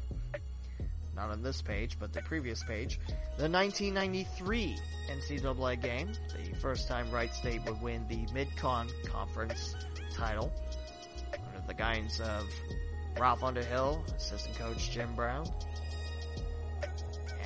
not 1.17 1.31
on 1.31 1.43
this 1.43 1.63
page, 1.63 1.97
but 1.99 2.13
the 2.13 2.23
previous 2.23 2.63
page, 2.63 3.01
the 3.39 3.49
1993 3.49 4.77
NCAA 5.11 5.83
game, 5.83 6.13
the 6.53 6.57
first 6.61 6.89
time 6.89 7.11
Wright 7.11 7.33
State 7.35 7.65
would 7.67 7.81
win 7.81 8.07
the 8.09 8.27
Mid-Con 8.33 8.89
Conference 9.07 9.75
title, 10.15 10.53
under 11.33 11.67
the 11.67 11.75
guidance 11.75 12.21
of 12.21 12.45
Ralph 13.19 13.43
Underhill, 13.43 14.05
assistant 14.17 14.57
coach 14.57 14.91
Jim 14.91 15.15
Brown, 15.15 15.49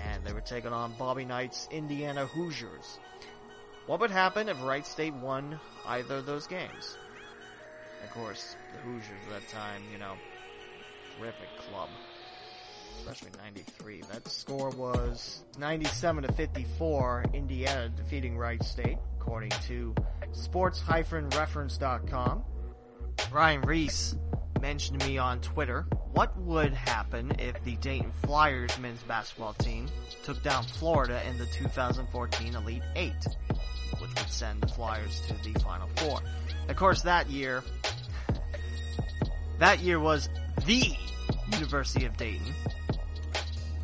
and 0.05 0.25
they 0.25 0.33
were 0.33 0.41
taking 0.41 0.73
on 0.73 0.95
Bobby 0.99 1.25
Knight's 1.25 1.69
Indiana 1.71 2.27
Hoosiers. 2.27 2.99
What 3.87 4.01
would 4.01 4.11
happen 4.11 4.49
if 4.49 4.63
Wright 4.63 4.87
State 4.87 5.15
won 5.15 5.59
either 5.87 6.17
of 6.17 6.27
those 6.27 6.47
games? 6.47 6.97
Of 8.05 8.11
course, 8.11 8.57
the 8.73 8.79
Hoosiers 8.83 9.19
at 9.27 9.41
that 9.41 9.49
time, 9.49 9.83
you 9.93 9.99
know, 9.99 10.15
terrific 11.19 11.49
club. 11.69 11.89
Especially 12.99 13.31
93. 13.43 14.03
That 14.13 14.29
score 14.29 14.71
was 14.71 15.43
97 15.59 16.25
to 16.25 16.33
54, 16.33 17.25
Indiana 17.33 17.89
defeating 17.89 18.37
Wright 18.37 18.63
State, 18.63 18.99
according 19.21 19.51
to 19.67 19.95
sports-reference.com. 20.33 22.45
Ryan 23.33 23.61
Reese 23.63 24.15
mentioned 24.63 25.05
me 25.05 25.19
on 25.19 25.41
Twitter, 25.41 25.85
what 26.13 26.39
would 26.39 26.73
happen 26.73 27.33
if 27.41 27.63
the 27.65 27.75
Dayton 27.77 28.13
Flyers 28.23 28.79
men's 28.79 29.03
basketball 29.03 29.55
team 29.55 29.89
took 30.23 30.41
down 30.45 30.63
Florida 30.63 31.21
in 31.29 31.37
the 31.37 31.47
2014 31.47 32.55
Elite 32.55 32.83
Eight, 32.95 33.13
which 33.99 34.11
would 34.17 34.29
send 34.29 34.61
the 34.61 34.69
Flyers 34.69 35.21
to 35.23 35.35
the 35.43 35.59
Final 35.59 35.89
Four. 35.97 36.21
Of 36.69 36.77
course, 36.77 37.03
that 37.03 37.29
year, 37.29 37.65
that 39.59 39.81
year 39.81 39.99
was 39.99 40.29
the 40.65 40.95
University 41.51 42.07
of 42.07 42.17
Dayton 42.17 42.55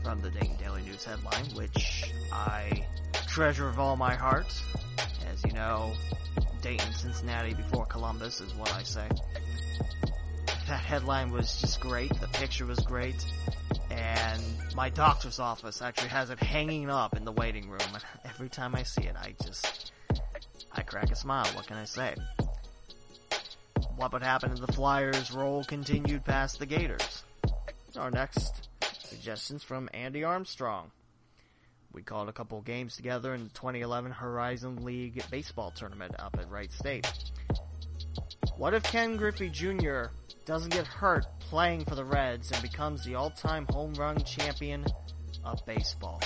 from 0.05 0.23
the 0.23 0.31
Dayton 0.31 0.57
Daily 0.59 0.83
News 0.83 1.05
headline, 1.05 1.47
which 1.57 2.05
I 2.33 2.87
treasure 3.27 3.67
with 3.67 3.79
all 3.79 3.97
my 3.97 4.15
heart. 4.15 4.47
As 5.29 5.45
you 5.45 5.53
know, 5.53 5.93
Dayton, 6.63 6.95
Cincinnati 6.95 7.53
before 7.55 7.85
Columbus 7.85 8.41
is 8.41 8.55
what 8.55 8.73
I 8.73 8.85
say. 8.85 9.09
That 10.69 10.81
headline 10.81 11.31
was 11.31 11.59
just 11.63 11.81
great. 11.81 12.13
The 12.21 12.29
picture 12.29 12.67
was 12.67 12.79
great. 12.81 13.25
And 13.91 14.43
my 14.77 14.91
doctor's 14.91 15.39
office 15.39 15.81
actually 15.81 16.11
has 16.11 16.29
it 16.29 16.39
hanging 16.39 16.91
up 16.91 17.17
in 17.17 17.25
the 17.25 17.33
waiting 17.33 17.71
room. 17.71 17.81
And 17.95 18.05
every 18.27 18.51
time 18.51 18.75
I 18.75 18.83
see 18.83 19.05
it, 19.05 19.17
I 19.17 19.35
just, 19.43 19.93
I 20.71 20.83
crack 20.83 21.11
a 21.11 21.17
smile. 21.17 21.47
What 21.55 21.67
can 21.67 21.79
I 21.79 21.87
say? 21.87 22.15
What 23.97 24.13
would 24.13 24.23
happen 24.23 24.53
if 24.53 24.61
the 24.61 24.71
Flyers 24.71 25.33
roll 25.33 25.65
continued 25.65 26.27
past 26.27 26.59
the 26.59 26.67
Gators? 26.67 27.23
Our 27.97 28.11
next 28.11 28.69
suggestions 29.03 29.63
from 29.63 29.89
Andy 29.95 30.23
Armstrong. 30.23 30.91
We 31.95 32.03
called 32.03 32.29
a 32.29 32.33
couple 32.33 32.61
games 32.61 32.95
together 32.95 33.33
in 33.33 33.45
the 33.45 33.51
2011 33.55 34.13
Horizon 34.13 34.85
League 34.85 35.25
baseball 35.31 35.71
tournament 35.71 36.15
up 36.19 36.37
at 36.39 36.51
Wright 36.51 36.71
State. 36.71 37.11
What 38.59 38.75
if 38.75 38.83
Ken 38.83 39.17
Griffey 39.17 39.49
Jr. 39.49 40.09
doesn't 40.49 40.73
get 40.73 40.87
hurt 40.87 41.27
playing 41.41 41.85
for 41.85 41.95
the 41.95 42.03
Reds 42.03 42.51
and 42.51 42.63
becomes 42.63 43.05
the 43.05 43.15
all-time 43.15 43.67
home 43.69 43.93
run 43.93 44.19
champion 44.25 44.83
of 45.45 45.61
baseball? 45.67 46.23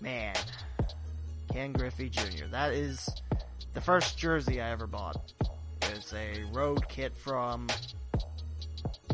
Man, 0.00 0.34
Ken 1.52 1.72
Griffey 1.72 2.08
Jr. 2.08 2.46
That 2.50 2.72
is 2.72 3.06
the 3.74 3.82
first 3.82 4.16
jersey 4.16 4.62
I 4.62 4.70
ever 4.70 4.86
bought. 4.86 5.34
It's 5.92 6.14
a 6.14 6.42
road 6.54 6.88
kit 6.88 7.14
from 7.18 7.68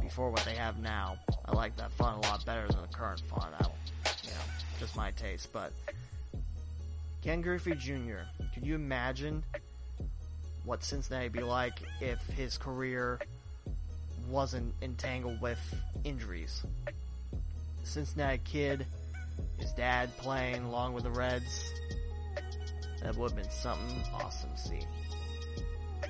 before 0.01 0.31
what 0.31 0.45
they 0.45 0.55
have 0.55 0.79
now. 0.79 1.17
I 1.45 1.51
like 1.51 1.77
that 1.79 1.91
font 1.91 2.25
a 2.25 2.29
lot 2.29 2.47
better 2.47 2.69
than 2.69 2.83
the 2.83 2.97
current 2.97 3.21
font. 3.23 3.53
I, 3.59 3.65
you 4.23 4.31
know, 4.31 4.37
just 4.79 4.95
my 4.95 5.11
taste. 5.11 5.53
But 5.53 5.73
Ken 7.21 7.41
Griffey 7.41 7.75
Jr. 7.75 8.29
Can 8.55 8.65
you 8.65 8.77
imagine 8.77 9.43
what 10.63 10.85
Cincinnati 10.85 11.25
would 11.25 11.33
be 11.33 11.43
like 11.43 11.83
if 12.01 12.25
his 12.29 12.57
career 12.59 13.19
wasn't 14.29 14.75
entangled 14.83 15.41
with 15.41 15.59
injuries? 16.05 16.63
Cincinnati 17.85 18.41
kid, 18.45 18.87
his 19.59 19.73
dad 19.73 20.17
playing 20.19 20.65
along 20.65 20.95
with 20.95 21.05
the 21.05 21.11
Reds. 21.11 21.73
That 23.03 23.17
would 23.17 23.31
have 23.31 23.41
been 23.41 23.51
something 23.51 24.03
awesome 24.13 24.51
to 24.51 24.59
see. 24.59 24.81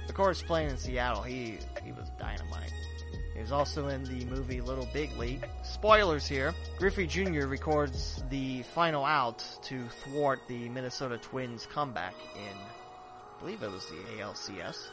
Of 0.09 0.15
course, 0.15 0.43
playing 0.43 0.71
in 0.71 0.79
Seattle, 0.79 1.23
he 1.23 1.59
he 1.85 1.93
was 1.93 2.09
dynamite. 2.19 2.73
He 3.35 3.43
was 3.43 3.53
also 3.53 3.89
in 3.89 4.03
the 4.05 4.25
movie 4.27 4.63
Little 4.63 4.89
Big 4.95 5.15
League. 5.19 5.47
Spoilers 5.63 6.27
here. 6.27 6.55
Griffey 6.79 7.07
Jr. 7.07 7.47
records 7.47 8.23
the 8.31 8.63
final 8.63 9.05
out 9.05 9.45
to 9.65 9.87
thwart 10.05 10.41
the 10.49 10.71
Minnesota 10.71 11.19
Twins 11.19 11.67
comeback 11.67 12.15
in, 12.35 12.57
I 12.57 13.41
believe 13.41 13.63
it 13.63 13.71
was 13.71 13.87
the 13.87 13.97
ALCS. 14.23 14.89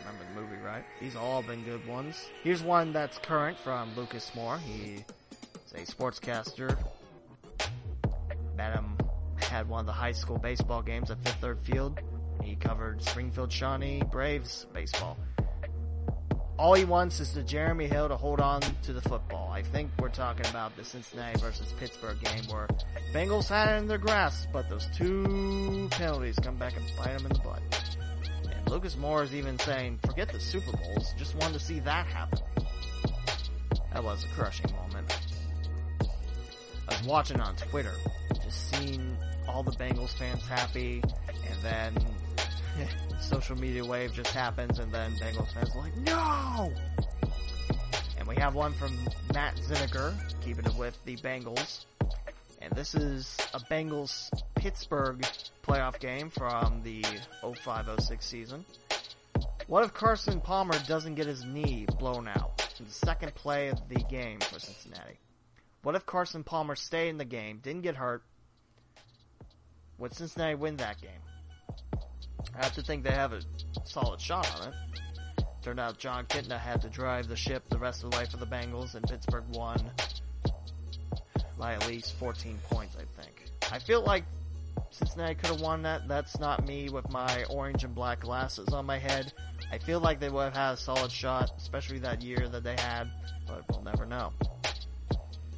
Remember 0.00 0.24
the 0.34 0.40
movie 0.40 0.62
right. 0.62 0.84
These 1.00 1.16
all 1.16 1.42
been 1.42 1.62
good 1.64 1.86
ones. 1.86 2.28
Here's 2.42 2.62
one 2.62 2.92
that's 2.92 3.18
current 3.18 3.58
from 3.58 3.94
Lucas 3.96 4.30
Moore. 4.34 4.58
He 4.58 5.04
is 5.66 5.72
a 5.72 5.92
sportscaster. 5.92 6.76
Met 8.56 8.74
him 8.74 8.96
had 9.52 9.68
one 9.68 9.80
of 9.80 9.86
the 9.86 9.92
high 9.92 10.12
school 10.12 10.38
baseball 10.38 10.80
games 10.80 11.10
at 11.10 11.22
Fifth 11.22 11.40
Third 11.40 11.58
Field. 11.60 12.00
He 12.42 12.56
covered 12.56 13.02
Springfield 13.02 13.52
Shawnee 13.52 14.02
Braves 14.10 14.66
baseball. 14.72 15.18
All 16.58 16.74
he 16.74 16.84
wants 16.84 17.20
is 17.20 17.34
the 17.34 17.42
Jeremy 17.42 17.86
Hill 17.86 18.08
to 18.08 18.16
hold 18.16 18.40
on 18.40 18.62
to 18.82 18.92
the 18.92 19.00
football. 19.02 19.50
I 19.52 19.62
think 19.62 19.90
we're 19.98 20.08
talking 20.08 20.46
about 20.46 20.74
the 20.76 20.84
Cincinnati 20.84 21.38
versus 21.38 21.72
Pittsburgh 21.78 22.18
game 22.22 22.44
where 22.50 22.66
Bengals 23.12 23.48
had 23.48 23.74
it 23.74 23.78
in 23.78 23.88
their 23.88 23.98
grasp, 23.98 24.48
but 24.52 24.68
those 24.70 24.86
two 24.96 25.88
penalties 25.90 26.38
come 26.42 26.56
back 26.56 26.74
and 26.76 26.84
bite 26.96 27.18
them 27.18 27.26
in 27.26 27.32
the 27.32 27.38
butt. 27.40 27.60
Lucas 28.72 28.96
Moore 28.96 29.22
is 29.22 29.34
even 29.34 29.58
saying, 29.58 29.98
forget 30.02 30.32
the 30.32 30.40
Super 30.40 30.74
Bowls, 30.74 31.12
just 31.18 31.34
wanted 31.36 31.52
to 31.52 31.60
see 31.60 31.80
that 31.80 32.06
happen. 32.06 32.38
That 33.92 34.02
was 34.02 34.24
a 34.24 34.28
crushing 34.28 34.72
moment. 34.72 35.14
I 36.00 36.96
was 36.96 37.02
watching 37.06 37.38
on 37.38 37.54
Twitter, 37.56 37.92
just 38.42 38.74
seeing 38.74 39.14
all 39.46 39.62
the 39.62 39.72
Bengals 39.72 40.16
fans 40.16 40.48
happy, 40.48 41.02
and 41.50 41.62
then 41.62 41.94
social 43.20 43.58
media 43.58 43.84
wave 43.84 44.14
just 44.14 44.30
happens, 44.30 44.78
and 44.78 44.90
then 44.90 45.12
Bengals 45.16 45.52
fans 45.52 45.74
like, 45.76 45.94
no! 45.98 46.72
And 48.16 48.26
we 48.26 48.36
have 48.36 48.54
one 48.54 48.72
from 48.72 48.96
Matt 49.34 49.54
Zinniger, 49.56 50.14
keeping 50.40 50.64
it 50.64 50.74
with 50.76 50.98
the 51.04 51.18
Bengals. 51.18 51.84
And 52.62 52.72
this 52.74 52.94
is 52.94 53.36
a 53.54 53.58
Bengals 53.58 54.30
Pittsburgh 54.54 55.20
playoff 55.64 55.98
game 55.98 56.30
from 56.30 56.80
the 56.84 57.02
05-06 57.42 58.22
season. 58.22 58.64
What 59.66 59.84
if 59.84 59.92
Carson 59.92 60.40
Palmer 60.40 60.78
doesn't 60.86 61.16
get 61.16 61.26
his 61.26 61.44
knee 61.44 61.86
blown 61.98 62.28
out 62.28 62.72
in 62.78 62.84
the 62.84 62.92
second 62.92 63.34
play 63.34 63.68
of 63.68 63.88
the 63.88 63.96
game 63.96 64.38
for 64.38 64.60
Cincinnati? 64.60 65.18
What 65.82 65.96
if 65.96 66.06
Carson 66.06 66.44
Palmer 66.44 66.76
stayed 66.76 67.08
in 67.08 67.18
the 67.18 67.24
game, 67.24 67.58
didn't 67.58 67.82
get 67.82 67.96
hurt? 67.96 68.22
Would 69.98 70.14
Cincinnati 70.14 70.54
win 70.54 70.76
that 70.76 71.00
game? 71.00 71.10
I 72.56 72.64
have 72.64 72.74
to 72.74 72.82
think 72.82 73.02
they 73.02 73.10
have 73.10 73.32
a 73.32 73.40
solid 73.84 74.20
shot 74.20 74.48
on 74.60 74.68
it. 74.68 74.74
Turned 75.62 75.80
out 75.80 75.98
Jon 75.98 76.26
Kitna 76.26 76.58
had 76.58 76.80
to 76.82 76.88
drive 76.88 77.26
the 77.26 77.36
ship 77.36 77.68
the 77.68 77.78
rest 77.78 78.04
of 78.04 78.10
the 78.10 78.16
life 78.16 78.34
of 78.34 78.40
the 78.40 78.46
Bengals, 78.46 78.94
and 78.94 79.04
Pittsburgh 79.08 79.44
won 79.52 79.90
by 81.62 81.74
at 81.74 81.86
least 81.86 82.14
14 82.14 82.58
points, 82.68 82.96
I 82.96 83.22
think. 83.22 83.44
I 83.70 83.78
feel 83.78 84.02
like 84.02 84.24
Cincinnati 84.90 85.36
could 85.36 85.50
have 85.50 85.60
won 85.60 85.82
that. 85.82 86.08
That's 86.08 86.40
not 86.40 86.66
me 86.66 86.88
with 86.88 87.08
my 87.08 87.44
orange 87.44 87.84
and 87.84 87.94
black 87.94 88.18
glasses 88.18 88.70
on 88.70 88.84
my 88.84 88.98
head. 88.98 89.32
I 89.70 89.78
feel 89.78 90.00
like 90.00 90.18
they 90.18 90.28
would 90.28 90.42
have 90.42 90.56
had 90.56 90.72
a 90.72 90.76
solid 90.76 91.12
shot, 91.12 91.52
especially 91.58 92.00
that 92.00 92.20
year 92.20 92.48
that 92.48 92.64
they 92.64 92.74
had, 92.80 93.08
but 93.46 93.62
we'll 93.70 93.84
never 93.84 94.04
know. 94.04 94.32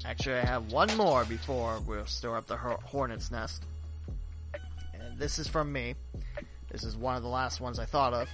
Actually, 0.04 0.34
I 0.34 0.44
have 0.44 0.70
one 0.70 0.94
more 0.94 1.24
before 1.24 1.80
we'll 1.86 2.04
stir 2.04 2.36
up 2.36 2.48
the 2.48 2.58
hornet's 2.58 3.30
nest. 3.30 3.64
And 4.92 5.16
this 5.16 5.38
is 5.38 5.48
from 5.48 5.72
me. 5.72 5.94
This 6.70 6.84
is 6.84 6.98
one 6.98 7.16
of 7.16 7.22
the 7.22 7.30
last 7.30 7.62
ones 7.62 7.78
I 7.78 7.86
thought 7.86 8.12
of. 8.12 8.28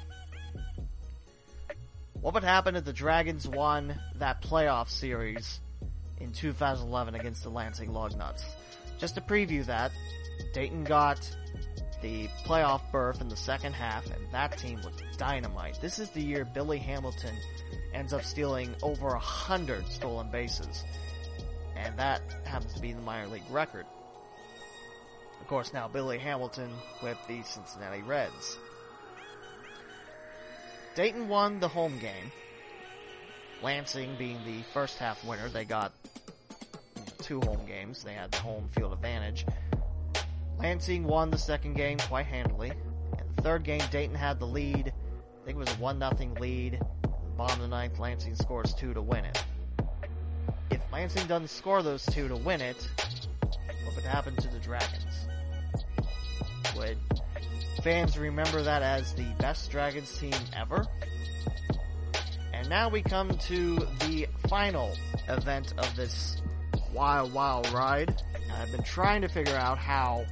What 2.20 2.34
would 2.34 2.42
happen 2.42 2.74
if 2.74 2.84
the 2.84 2.92
Dragons 2.92 3.46
won 3.46 3.94
that 4.16 4.42
playoff 4.42 4.88
series 4.88 5.60
in 6.20 6.32
2011 6.32 7.14
against 7.14 7.42
the 7.42 7.50
Lansing 7.50 7.90
Lugnuts? 7.90 8.44
Just 8.98 9.14
to 9.14 9.20
preview 9.20 9.64
that, 9.66 9.92
Dayton 10.52 10.84
got 10.84 11.18
the 12.02 12.28
playoff 12.44 12.80
berth 12.92 13.20
in 13.20 13.28
the 13.28 13.36
second 13.36 13.74
half, 13.74 14.06
and 14.06 14.32
that 14.32 14.56
team 14.56 14.80
was 14.82 14.94
dynamite. 15.16 15.78
This 15.80 15.98
is 15.98 16.10
the 16.10 16.22
year 16.22 16.44
Billy 16.44 16.78
Hamilton 16.78 17.34
ends 17.92 18.12
up 18.12 18.22
stealing 18.24 18.74
over 18.82 19.08
a 19.08 19.18
hundred 19.18 19.86
stolen 19.88 20.30
bases, 20.30 20.84
and 21.76 21.98
that 21.98 22.22
happens 22.44 22.72
to 22.74 22.80
be 22.80 22.92
the 22.92 23.02
minor 23.02 23.28
league 23.28 23.42
record. 23.50 23.86
Of 25.40 25.46
course, 25.46 25.72
now 25.72 25.88
Billy 25.88 26.18
Hamilton 26.18 26.70
with 27.02 27.18
the 27.26 27.42
Cincinnati 27.42 28.02
Reds. 28.02 28.58
Dayton 30.94 31.28
won 31.28 31.60
the 31.60 31.68
home 31.68 31.98
game. 31.98 32.32
Lansing 33.62 34.14
being 34.16 34.38
the 34.46 34.62
first 34.72 34.98
half 34.98 35.22
winner, 35.24 35.48
they 35.48 35.64
got 35.64 35.92
two 37.18 37.40
home 37.40 37.66
games. 37.66 38.02
They 38.02 38.14
had 38.14 38.30
the 38.32 38.38
home 38.38 38.68
field 38.70 38.92
advantage. 38.92 39.44
Lansing 40.58 41.04
won 41.04 41.30
the 41.30 41.38
second 41.38 41.74
game 41.74 41.98
quite 41.98 42.26
handily. 42.26 42.72
And 43.18 43.28
the 43.36 43.42
third 43.42 43.64
game, 43.64 43.82
Dayton 43.90 44.14
had 44.14 44.38
the 44.38 44.46
lead. 44.46 44.92
I 45.42 45.44
think 45.44 45.56
it 45.56 45.60
was 45.60 45.72
a 45.72 45.76
1 45.76 45.98
nothing 45.98 46.34
lead. 46.34 46.80
Bottom 47.36 47.56
of 47.56 47.62
the 47.62 47.68
ninth, 47.68 47.98
Lansing 47.98 48.34
scores 48.34 48.74
two 48.74 48.94
to 48.94 49.02
win 49.02 49.24
it. 49.24 49.42
If 50.70 50.80
Lansing 50.92 51.26
doesn't 51.26 51.48
score 51.48 51.82
those 51.82 52.04
two 52.06 52.28
to 52.28 52.36
win 52.36 52.60
it, 52.60 52.88
what 53.84 53.94
would 53.94 54.04
happen 54.04 54.36
to 54.36 54.48
the 54.48 54.58
Dragons? 54.58 55.28
Would 56.76 56.98
fans 57.82 58.18
remember 58.18 58.62
that 58.62 58.82
as 58.82 59.14
the 59.14 59.24
best 59.38 59.70
Dragons 59.70 60.18
team 60.18 60.34
ever? 60.54 60.86
And 62.60 62.68
now 62.68 62.90
we 62.90 63.00
come 63.00 63.30
to 63.30 63.76
the 64.00 64.28
final 64.48 64.94
event 65.30 65.72
of 65.78 65.96
this 65.96 66.42
wild, 66.92 67.32
wild 67.32 67.72
ride. 67.72 68.22
I've 68.52 68.70
been 68.70 68.82
trying 68.82 69.22
to 69.22 69.28
figure 69.28 69.56
out 69.56 69.78
how 69.78 70.26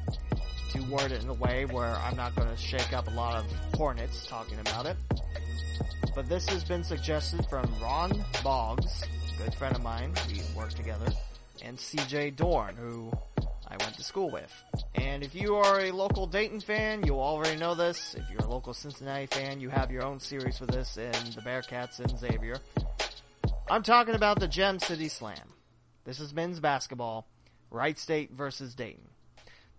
to 0.72 0.82
word 0.90 1.10
it 1.10 1.22
in 1.22 1.30
a 1.30 1.34
way 1.34 1.64
where 1.64 1.96
I'm 1.96 2.16
not 2.18 2.36
going 2.36 2.50
to 2.50 2.56
shake 2.58 2.92
up 2.92 3.08
a 3.08 3.12
lot 3.12 3.42
of 3.42 3.50
hornets 3.74 4.26
talking 4.26 4.58
about 4.58 4.84
it. 4.84 4.98
But 6.14 6.28
this 6.28 6.46
has 6.50 6.62
been 6.64 6.84
suggested 6.84 7.46
from 7.48 7.64
Ron 7.82 8.22
Boggs, 8.44 9.04
good 9.38 9.54
friend 9.54 9.74
of 9.74 9.82
mine, 9.82 10.12
we 10.30 10.42
work 10.54 10.74
together, 10.74 11.10
and 11.64 11.78
CJ 11.78 12.36
Dorn, 12.36 12.76
who 12.76 13.10
I 13.70 13.76
went 13.84 13.94
to 13.96 14.02
school 14.02 14.30
with. 14.30 14.52
And 14.94 15.22
if 15.22 15.34
you 15.34 15.56
are 15.56 15.80
a 15.80 15.92
local 15.92 16.26
Dayton 16.26 16.60
fan, 16.60 17.04
you 17.04 17.20
already 17.20 17.56
know 17.56 17.74
this. 17.74 18.14
If 18.14 18.30
you're 18.30 18.40
a 18.40 18.50
local 18.50 18.72
Cincinnati 18.72 19.26
fan, 19.26 19.60
you 19.60 19.68
have 19.68 19.90
your 19.90 20.04
own 20.04 20.20
series 20.20 20.56
for 20.56 20.66
this 20.66 20.96
in 20.96 21.12
the 21.34 21.42
Bearcats 21.44 22.00
and 22.00 22.18
Xavier. 22.18 22.56
I'm 23.70 23.82
talking 23.82 24.14
about 24.14 24.40
the 24.40 24.48
Gem 24.48 24.78
City 24.78 25.08
Slam. 25.08 25.52
This 26.04 26.20
is 26.20 26.32
men's 26.32 26.60
basketball, 26.60 27.26
Wright 27.70 27.98
State 27.98 28.32
versus 28.32 28.74
Dayton. 28.74 29.04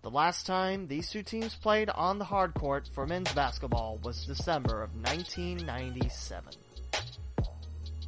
The 0.02 0.10
last 0.10 0.46
time 0.46 0.86
these 0.86 1.10
two 1.10 1.24
teams 1.24 1.56
played 1.56 1.90
on 1.90 2.18
the 2.18 2.24
hard 2.24 2.54
court 2.54 2.88
for 2.94 3.06
men's 3.06 3.32
basketball 3.32 3.98
was 4.02 4.24
December 4.24 4.82
of 4.82 4.94
1997. 4.94 6.54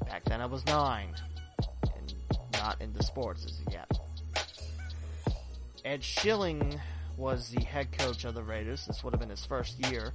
Back 0.07 0.25
then 0.25 0.41
I 0.41 0.47
was 0.47 0.65
nine, 0.67 1.15
and 1.97 2.15
not 2.53 2.81
into 2.81 3.03
sports 3.03 3.45
as 3.45 3.61
yet. 3.73 3.91
Ed 5.85 6.05
Schilling 6.05 6.81
was 7.17 7.49
the 7.49 7.63
head 7.65 7.91
coach 7.93 8.25
of 8.25 8.35
the 8.35 8.43
Raiders. 8.43 8.87
This 8.87 9.03
would 9.03 9.13
have 9.13 9.21
been 9.21 9.31
his 9.31 9.45
first 9.45 9.79
year 9.91 10.13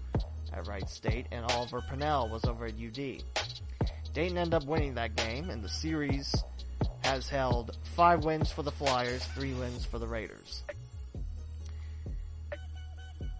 at 0.54 0.66
Wright 0.68 0.90
State, 0.90 1.28
and 1.32 1.46
Oliver 1.52 1.82
Purnell 1.82 2.30
was 2.30 2.46
over 2.46 2.66
at 2.66 2.74
UD. 2.74 3.24
Dayton 4.14 4.38
ended 4.38 4.54
up 4.54 4.66
winning 4.66 4.96
that 4.96 5.16
game, 5.16 5.50
and 5.50 5.62
the 5.62 5.70
series 5.70 6.34
has 7.04 7.28
held 7.28 7.78
five 7.96 8.24
wins 8.24 8.50
for 8.50 8.64
the 8.64 8.72
Flyers, 8.72 9.24
three 9.36 9.54
wins 9.54 9.86
for 9.86 10.00
the 10.00 10.08
Raiders. 10.08 10.64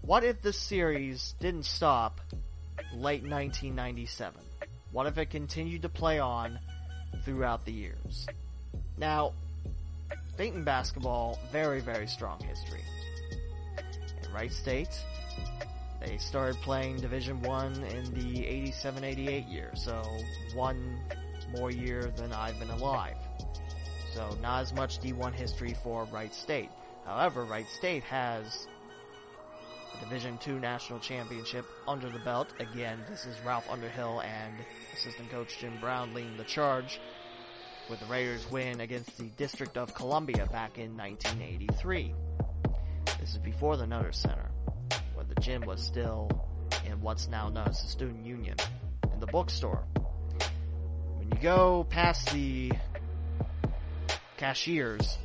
What 0.02 0.24
if 0.24 0.42
this 0.42 0.58
series 0.58 1.34
didn't 1.40 1.66
stop 1.66 2.20
late 2.94 3.24
1997? 3.24 4.42
What 4.92 5.08
if 5.08 5.18
it 5.18 5.30
continued 5.30 5.82
to 5.84 5.90
play 5.90 6.20
on 6.20 6.60
throughout 7.24 7.66
the 7.66 7.74
years? 7.74 8.28
Now, 8.98 9.34
Dayton 10.38 10.64
basketball, 10.64 11.40
very, 11.52 11.82
very 11.82 12.08
strong 12.08 12.40
history. 12.40 12.84
At 13.78 14.32
Wright 14.34 14.52
State, 14.52 15.04
they 16.00 16.18
started 16.18 16.62
playing 16.62 16.98
Division 16.98 17.42
One 17.42 17.74
in 17.84 18.14
the 18.14 18.44
87-88 18.72 19.52
year, 19.52 19.72
so 19.74 20.04
one 20.54 21.00
more 21.58 21.72
year 21.72 22.12
than 22.16 22.32
I've 22.34 22.60
been 22.60 22.70
alive. 22.70 23.18
So 24.14 24.38
not 24.42 24.62
as 24.62 24.74
much 24.74 25.00
D1 25.00 25.34
history 25.34 25.76
for 25.84 26.06
Wright 26.06 26.34
State. 26.34 26.70
However, 27.06 27.46
Wright 27.46 27.68
State 27.68 28.04
has 28.04 28.68
a 29.96 30.00
Division 30.04 30.38
Two 30.38 30.60
national 30.60 31.00
championship 31.00 31.66
under 31.88 32.10
the 32.10 32.20
belt. 32.20 32.54
Again, 32.60 33.00
this 33.10 33.26
is 33.26 33.36
Ralph 33.46 33.70
Underhill 33.70 34.22
and 34.22 34.54
assistant 34.94 35.30
coach 35.32 35.58
Jim 35.60 35.74
Brown 35.80 36.14
leading 36.14 36.38
the 36.38 36.44
charge 36.44 37.00
with 37.90 38.00
the 38.00 38.06
Raiders 38.08 38.50
win 38.52 38.82
against 38.82 39.18
the 39.18 39.26
District 39.38 39.78
of 39.78 39.94
Columbia 39.94 40.46
back 40.52 40.78
in 40.78 40.98
1983. 40.98 42.14
This 43.20 43.32
is 43.32 43.38
before 43.38 43.78
the 43.78 43.88
Nutter 43.88 44.12
Center, 44.12 44.50
where 45.14 45.26
the 45.26 45.40
gym 45.42 45.62
was 45.66 45.82
still 45.82 46.30
in 46.86 47.02
what's 47.02 47.28
now 47.28 47.50
known 47.50 47.68
as 47.68 47.82
the 47.82 47.88
Student 47.88 48.26
Union, 48.26 48.56
in 49.14 49.20
the 49.20 49.28
bookstore. 49.28 49.84
When 51.18 51.32
you 51.32 51.42
go 51.42 51.86
past 51.90 52.32
the 52.34 52.72
cashiers, 54.38 55.18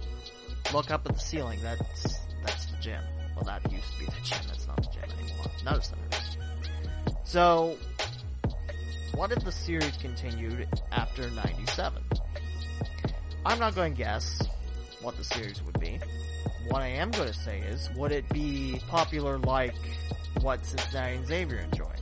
look 0.72 0.90
up 0.90 1.06
at 1.06 1.14
the 1.14 1.20
ceiling, 1.20 1.60
that's, 1.62 2.18
that's 2.44 2.66
the 2.66 2.76
gym. 2.80 3.02
Well, 3.34 3.44
that 3.44 3.70
used 3.72 3.92
to 3.92 3.98
be 3.98 4.06
the 4.06 4.12
gym, 4.22 4.38
that's 4.46 4.66
not 4.66 4.76
the 4.76 4.88
gym 4.92 5.18
anymore. 5.18 5.46
Nutter 5.64 5.80
Center. 5.82 6.02
So, 7.24 7.76
what 9.14 9.32
if 9.32 9.44
the 9.44 9.52
series 9.52 9.96
continued 9.96 10.68
after 10.90 11.30
97? 11.30 12.02
I'm 13.44 13.58
not 13.58 13.74
going 13.74 13.92
to 13.92 13.98
guess 13.98 14.40
what 15.00 15.16
the 15.16 15.24
series 15.24 15.60
would 15.64 15.78
be. 15.80 15.98
What 16.68 16.80
I 16.80 16.86
am 16.86 17.10
going 17.10 17.26
to 17.26 17.34
say 17.34 17.58
is, 17.58 17.90
would 17.96 18.12
it 18.12 18.28
be 18.28 18.80
popular 18.88 19.36
like 19.38 19.74
what 20.40 20.64
Cincinnati 20.64 21.16
and 21.16 21.26
Xavier 21.26 21.58
enjoy? 21.58 21.92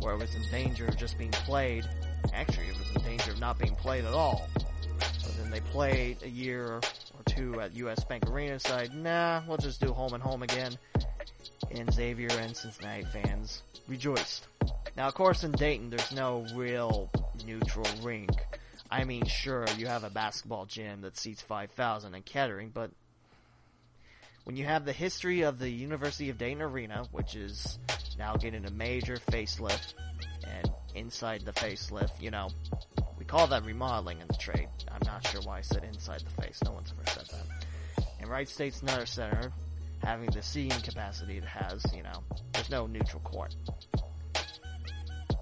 Where 0.00 0.14
it 0.14 0.18
was 0.18 0.34
in 0.34 0.42
danger 0.50 0.84
of 0.84 0.98
just 0.98 1.16
being 1.16 1.30
played. 1.30 1.88
Actually, 2.34 2.66
it 2.66 2.78
was 2.78 2.94
in 2.94 3.02
danger 3.10 3.30
of 3.30 3.40
not 3.40 3.58
being 3.58 3.74
played 3.74 4.04
at 4.04 4.12
all. 4.12 4.46
But 4.98 5.34
then 5.38 5.50
they 5.50 5.60
played 5.60 6.22
a 6.22 6.28
year 6.28 6.74
or 6.74 6.80
two 7.24 7.58
at 7.62 7.74
US 7.74 8.04
Bank 8.04 8.28
Arena 8.30 8.52
and 8.52 8.62
said, 8.62 8.94
nah, 8.94 9.40
we'll 9.48 9.56
just 9.56 9.80
do 9.80 9.94
home 9.94 10.12
and 10.12 10.22
home 10.22 10.42
again. 10.42 10.76
And 11.70 11.92
Xavier 11.92 12.30
and 12.32 12.54
Cincinnati 12.54 13.04
fans 13.04 13.62
rejoiced. 13.88 14.46
Now, 14.94 15.08
of 15.08 15.14
course, 15.14 15.42
in 15.42 15.52
Dayton, 15.52 15.88
there's 15.88 16.12
no 16.12 16.44
real 16.54 17.10
neutral 17.46 17.86
rink. 18.02 18.30
I 18.90 19.04
mean, 19.04 19.26
sure, 19.26 19.66
you 19.76 19.86
have 19.86 20.04
a 20.04 20.10
basketball 20.10 20.64
gym 20.66 21.02
that 21.02 21.16
seats 21.16 21.42
5,000 21.42 22.14
in 22.14 22.22
Kettering, 22.22 22.70
but 22.72 22.90
when 24.44 24.56
you 24.56 24.64
have 24.64 24.86
the 24.86 24.92
history 24.92 25.42
of 25.42 25.58
the 25.58 25.68
University 25.68 26.30
of 26.30 26.38
Dayton 26.38 26.62
Arena, 26.62 27.04
which 27.12 27.36
is 27.36 27.78
now 28.18 28.36
getting 28.36 28.64
a 28.64 28.70
major 28.70 29.16
facelift, 29.30 29.92
and 30.46 30.70
inside 30.94 31.42
the 31.42 31.52
facelift, 31.52 32.20
you 32.20 32.30
know, 32.30 32.48
we 33.18 33.26
call 33.26 33.46
that 33.48 33.64
remodeling 33.66 34.20
in 34.22 34.26
the 34.26 34.34
trade. 34.34 34.68
I'm 34.90 35.04
not 35.04 35.26
sure 35.26 35.42
why 35.42 35.58
I 35.58 35.60
said 35.60 35.84
inside 35.84 36.22
the 36.22 36.42
face. 36.42 36.58
No 36.64 36.72
one's 36.72 36.92
ever 36.92 37.10
said 37.10 37.26
that. 37.26 38.04
And 38.20 38.30
Wright 38.30 38.48
State's 38.48 38.82
Nutter 38.82 39.04
Center, 39.04 39.52
having 40.02 40.30
the 40.30 40.42
seating 40.42 40.80
capacity 40.80 41.36
it 41.36 41.44
has, 41.44 41.84
you 41.94 42.02
know, 42.02 42.22
there's 42.54 42.70
no 42.70 42.86
neutral 42.86 43.20
court. 43.20 43.54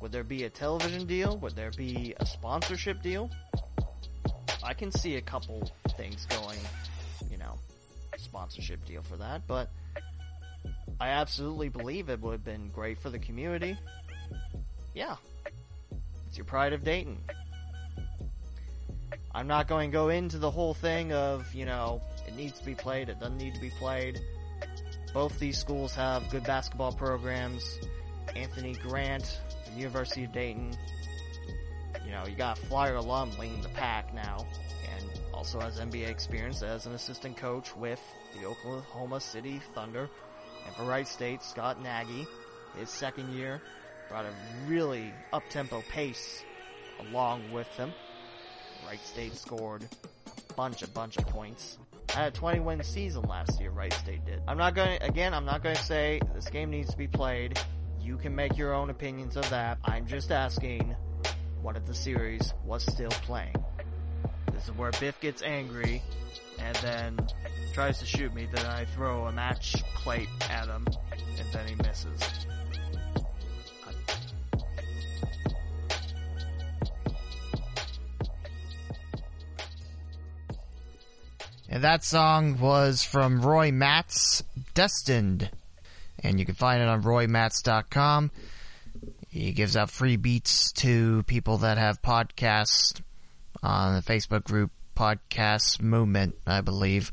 Would 0.07 0.13
there 0.13 0.23
be 0.23 0.45
a 0.45 0.51
television 0.51 1.05
deal? 1.05 1.37
Would 1.39 1.57
there 1.57 1.73
be 1.73 2.15
a 2.21 2.25
sponsorship 2.25 3.03
deal? 3.03 3.29
I 4.63 4.73
can 4.73 4.93
see 4.93 5.17
a 5.17 5.21
couple 5.21 5.69
things 5.99 6.27
going, 6.27 6.61
you 7.29 7.39
know, 7.39 7.59
sponsorship 8.17 8.87
deal 8.87 9.03
for 9.03 9.17
that, 9.17 9.49
but 9.49 9.69
I 11.01 11.09
absolutely 11.09 11.71
believe 11.71 12.09
it 12.09 12.21
would 12.21 12.31
have 12.31 12.45
been 12.45 12.69
great 12.69 13.01
for 13.01 13.11
the 13.11 13.19
community. 13.19 13.77
Yeah. 14.95 15.17
It's 16.29 16.37
your 16.37 16.45
pride 16.45 16.73
of 16.73 16.85
Dayton. 16.85 17.19
I'm 19.35 19.49
not 19.49 19.67
going 19.67 19.91
to 19.91 19.93
go 19.93 20.11
into 20.11 20.39
the 20.39 20.53
whole 20.53 20.75
thing 20.75 21.13
of, 21.13 21.53
you 21.53 21.67
know, 21.67 22.01
it 22.29 22.37
needs 22.37 22.61
to 22.61 22.65
be 22.65 22.77
played, 22.77 23.09
it 23.09 23.19
doesn't 23.19 23.39
need 23.39 23.57
to 23.57 23.61
be 23.61 23.71
played. 23.71 24.21
Both 25.13 25.41
these 25.41 25.59
schools 25.59 25.97
have 25.97 26.31
good 26.31 26.45
basketball 26.45 26.93
programs. 26.93 27.81
Anthony 28.37 28.75
Grant 28.75 29.41
University 29.73 30.25
of 30.25 30.33
Dayton. 30.33 30.77
You 32.05 32.13
know, 32.13 32.27
you 32.27 32.37
got 32.37 32.59
a 32.59 32.67
Flyer 32.67 32.97
alum 32.97 33.31
leading 33.39 33.63
the 33.63 33.69
pack 33.71 34.15
now, 34.15 34.47
and 34.95 35.05
also 35.35 35.59
has 35.61 35.79
NBA 35.79 36.09
experience 36.09 36.63
as 36.63 36.87
an 36.87 36.93
assistant 36.93 37.37
coach 37.37 37.75
with 37.77 38.01
the 38.39 38.47
Oklahoma 38.47 39.21
City 39.21 39.61
Thunder. 39.75 40.09
And 40.67 40.75
for 40.77 40.85
Wright 40.85 41.07
State, 41.07 41.43
Scott 41.43 41.83
Nagy, 41.83 42.27
his 42.79 42.91
second 42.91 43.33
year, 43.33 43.61
brought 44.09 44.25
a 44.25 44.33
really 44.69 45.13
up-tempo 45.33 45.83
pace 45.91 46.43
along 47.09 47.51
with 47.53 47.69
him. 47.77 47.93
Wright 48.87 49.05
State 49.05 49.35
scored 49.37 49.85
a 50.51 50.53
bunch, 50.55 50.83
a 50.83 50.89
bunch 50.89 51.17
of 51.17 51.27
points. 51.27 51.79
Had 52.09 52.29
a 52.29 52.31
20 52.31 52.61
win 52.61 52.83
season 52.83 53.23
last 53.23 53.61
year, 53.61 53.71
Wright 53.71 53.93
State 53.93 54.25
did. 54.25 54.41
I'm 54.47 54.59
not 54.59 54.75
going 54.75 54.99
to, 54.99 55.05
again, 55.05 55.35
I'm 55.35 55.45
not 55.45 55.63
going 55.63 55.75
to 55.75 55.83
say 55.83 56.21
this 56.35 56.49
game 56.49 56.71
needs 56.71 56.91
to 56.91 56.97
be 56.97 57.09
played. 57.09 57.59
You 58.07 58.17
can 58.17 58.37
make 58.37 58.57
your 58.57 58.73
own 58.73 58.89
opinions 58.89 59.37
of 59.37 59.51
that. 59.51 59.79
I'm 59.85 60.07
just 60.07 60.31
asking, 60.31 60.95
what 61.61 61.77
if 61.77 61.87
the 61.87 61.95
series 61.95 62.55
was 62.65 62.85
still 62.85 63.11
playing? 63.11 63.57
This 64.53 64.69
is 64.69 64.77
where 64.77 64.93
Biff 65.01 65.19
gets 65.21 65.43
angry 65.43 66.05
and 66.61 66.77
then 66.77 67.19
tries 67.75 67.99
to 67.99 68.07
shoot 68.07 68.33
me, 68.33 68.47
then 68.55 68.65
I 68.65 68.85
throw 68.85 69.27
a 69.27 69.33
match 69.33 69.83
plate 69.97 70.29
at 70.49 70.69
him 70.69 70.87
and 71.37 71.53
then 71.53 71.67
he 71.67 71.75
misses. 71.75 72.21
And 81.69 81.83
that 81.83 82.05
song 82.05 82.61
was 82.61 83.03
from 83.03 83.43
Roy 83.43 83.73
Matz, 83.73 84.45
Destined. 84.75 85.51
And 86.27 86.41
you 86.41 86.45
can 86.45 86.57
find 86.57 86.83
it 86.83 86.89
on 86.89 87.03
roymatz.com. 87.05 88.33
He 89.29 89.53
gives 89.53 89.77
out 89.77 89.91
free 89.91 90.17
beats 90.17 90.73
to 90.73 91.23
people 91.25 91.59
that 91.59 91.79
have 91.79 92.03
podcasts 92.03 93.01
on 93.63 93.95
the 93.95 94.03
Facebook 94.03 94.43
group 94.43 94.73
Podcast 94.97 95.81
Movement, 95.81 96.35
I 96.47 96.63
believe. 96.63 97.13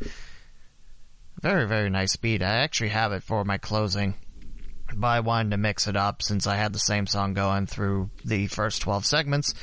Very, 1.42 1.68
very 1.68 1.90
nice 1.90 2.16
beat. 2.16 2.42
I 2.42 2.56
actually 2.64 2.90
have 2.90 3.12
it 3.12 3.22
for 3.22 3.44
my 3.44 3.58
closing. 3.58 4.16
But 4.96 5.08
I 5.08 5.20
wanted 5.20 5.52
to 5.52 5.58
mix 5.58 5.88
it 5.88 5.96
up 5.96 6.22
since 6.22 6.48
I 6.48 6.56
had 6.56 6.74
the 6.74 6.80
same 6.80 7.06
song 7.06 7.34
going 7.34 7.68
through 7.68 8.10
the 8.26 8.48
first 8.48 8.82
12 8.82 9.06
segments. 9.06 9.54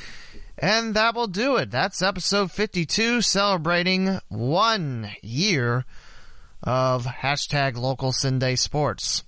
And 0.59 0.95
that 0.95 1.15
will 1.15 1.27
do 1.27 1.57
it. 1.57 1.71
That's 1.71 2.03
episode 2.03 2.53
52 2.53 3.23
celebrating 3.23 4.21
one 4.29 5.11
year 5.23 5.87
of 6.63 7.07
hashtag 7.07 7.77
local 7.77 8.13
CinDay 8.13 8.59
sports. 8.59 9.25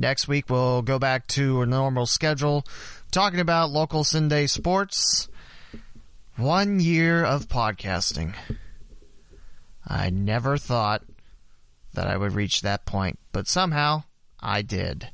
Next 0.00 0.28
week 0.28 0.48
we'll 0.48 0.82
go 0.82 1.00
back 1.00 1.26
to 1.28 1.60
a 1.60 1.66
normal 1.66 2.06
schedule 2.06 2.64
talking 3.10 3.40
about 3.40 3.70
local 3.70 4.04
CinDay 4.04 4.48
sports. 4.48 5.28
One 6.36 6.78
year 6.78 7.24
of 7.24 7.48
podcasting. 7.48 8.34
I 9.84 10.10
never 10.10 10.56
thought 10.56 11.02
that 11.94 12.06
I 12.06 12.16
would 12.16 12.32
reach 12.32 12.60
that 12.60 12.86
point, 12.86 13.18
but 13.32 13.48
somehow 13.48 14.04
I 14.38 14.62
did. 14.62 15.08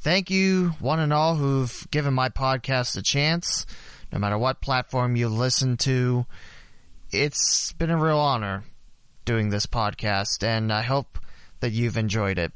Thank 0.00 0.30
you, 0.30 0.74
one 0.80 1.00
and 1.00 1.14
all, 1.14 1.36
who've 1.36 1.86
given 1.90 2.12
my 2.12 2.28
podcast 2.28 2.98
a 2.98 3.02
chance, 3.02 3.64
no 4.12 4.18
matter 4.18 4.36
what 4.36 4.60
platform 4.60 5.16
you 5.16 5.30
listen 5.30 5.78
to. 5.78 6.26
It's 7.10 7.72
been 7.72 7.88
a 7.88 7.96
real 7.96 8.18
honor 8.18 8.64
doing 9.24 9.48
this 9.48 9.64
podcast, 9.64 10.42
and 10.42 10.70
I 10.70 10.82
hope 10.82 11.18
that 11.60 11.72
you've 11.72 11.96
enjoyed 11.96 12.38
it. 12.38 12.52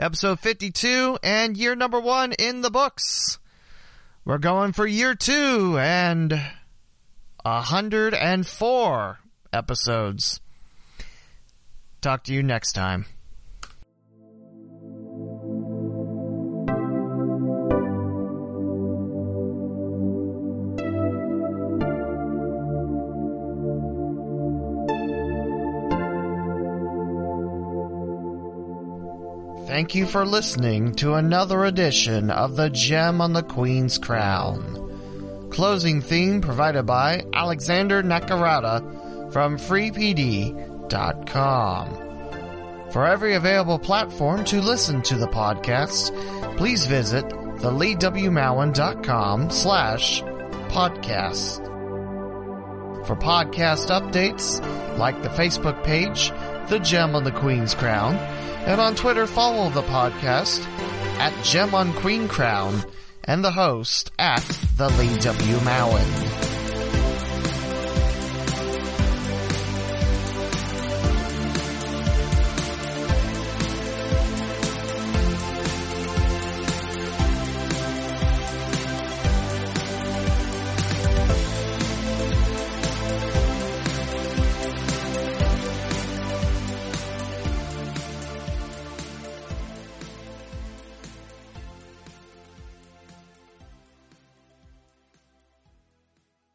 Episode 0.00 0.38
52 0.38 1.18
and 1.24 1.56
year 1.56 1.74
number 1.74 1.98
one 1.98 2.32
in 2.32 2.60
the 2.60 2.70
books. 2.70 3.40
We're 4.24 4.38
going 4.38 4.72
for 4.72 4.86
year 4.86 5.16
two 5.16 5.76
and 5.76 6.40
104 7.42 9.18
episodes. 9.52 10.40
Talk 12.00 12.22
to 12.24 12.32
you 12.32 12.44
next 12.44 12.74
time. 12.74 13.06
Thank 29.78 29.94
you 29.94 30.06
for 30.06 30.26
listening 30.26 30.96
to 30.96 31.14
another 31.14 31.64
edition 31.64 32.32
of 32.32 32.56
The 32.56 32.68
Gem 32.68 33.20
on 33.20 33.32
the 33.32 33.44
Queen's 33.44 33.96
Crown. 33.96 35.48
Closing 35.52 36.00
theme 36.00 36.40
provided 36.40 36.84
by 36.84 37.24
Alexander 37.32 38.02
Nakarada 38.02 39.32
from 39.32 39.56
freepd.com. 39.56 40.50
For 42.90 43.06
every 43.06 43.36
available 43.36 43.78
platform 43.78 44.44
to 44.46 44.60
listen 44.60 45.00
to 45.02 45.14
the 45.14 45.28
podcast, 45.28 46.56
please 46.56 46.84
visit 46.84 47.24
theleewmowen.com 47.26 49.50
slash 49.50 50.22
podcast. 50.70 51.64
For 53.06 53.14
podcast 53.14 53.90
updates, 53.90 54.60
like 54.98 55.22
the 55.22 55.28
Facebook 55.28 55.84
page, 55.84 56.32
The 56.68 56.78
Gem 56.78 57.14
on 57.14 57.24
the 57.24 57.32
Queen's 57.32 57.74
Crown, 57.74 58.14
and 58.66 58.78
on 58.78 58.94
Twitter, 58.94 59.26
follow 59.26 59.70
the 59.70 59.82
podcast 59.82 60.66
at 61.18 61.32
Gem 61.42 61.74
on 61.74 61.94
Queen 61.94 62.28
Crown 62.28 62.84
and 63.24 63.42
the 63.42 63.52
host 63.52 64.10
at 64.18 64.44
The 64.76 64.90
Lee 64.90 65.16
W. 65.16 65.56
Mowen. 65.58 66.47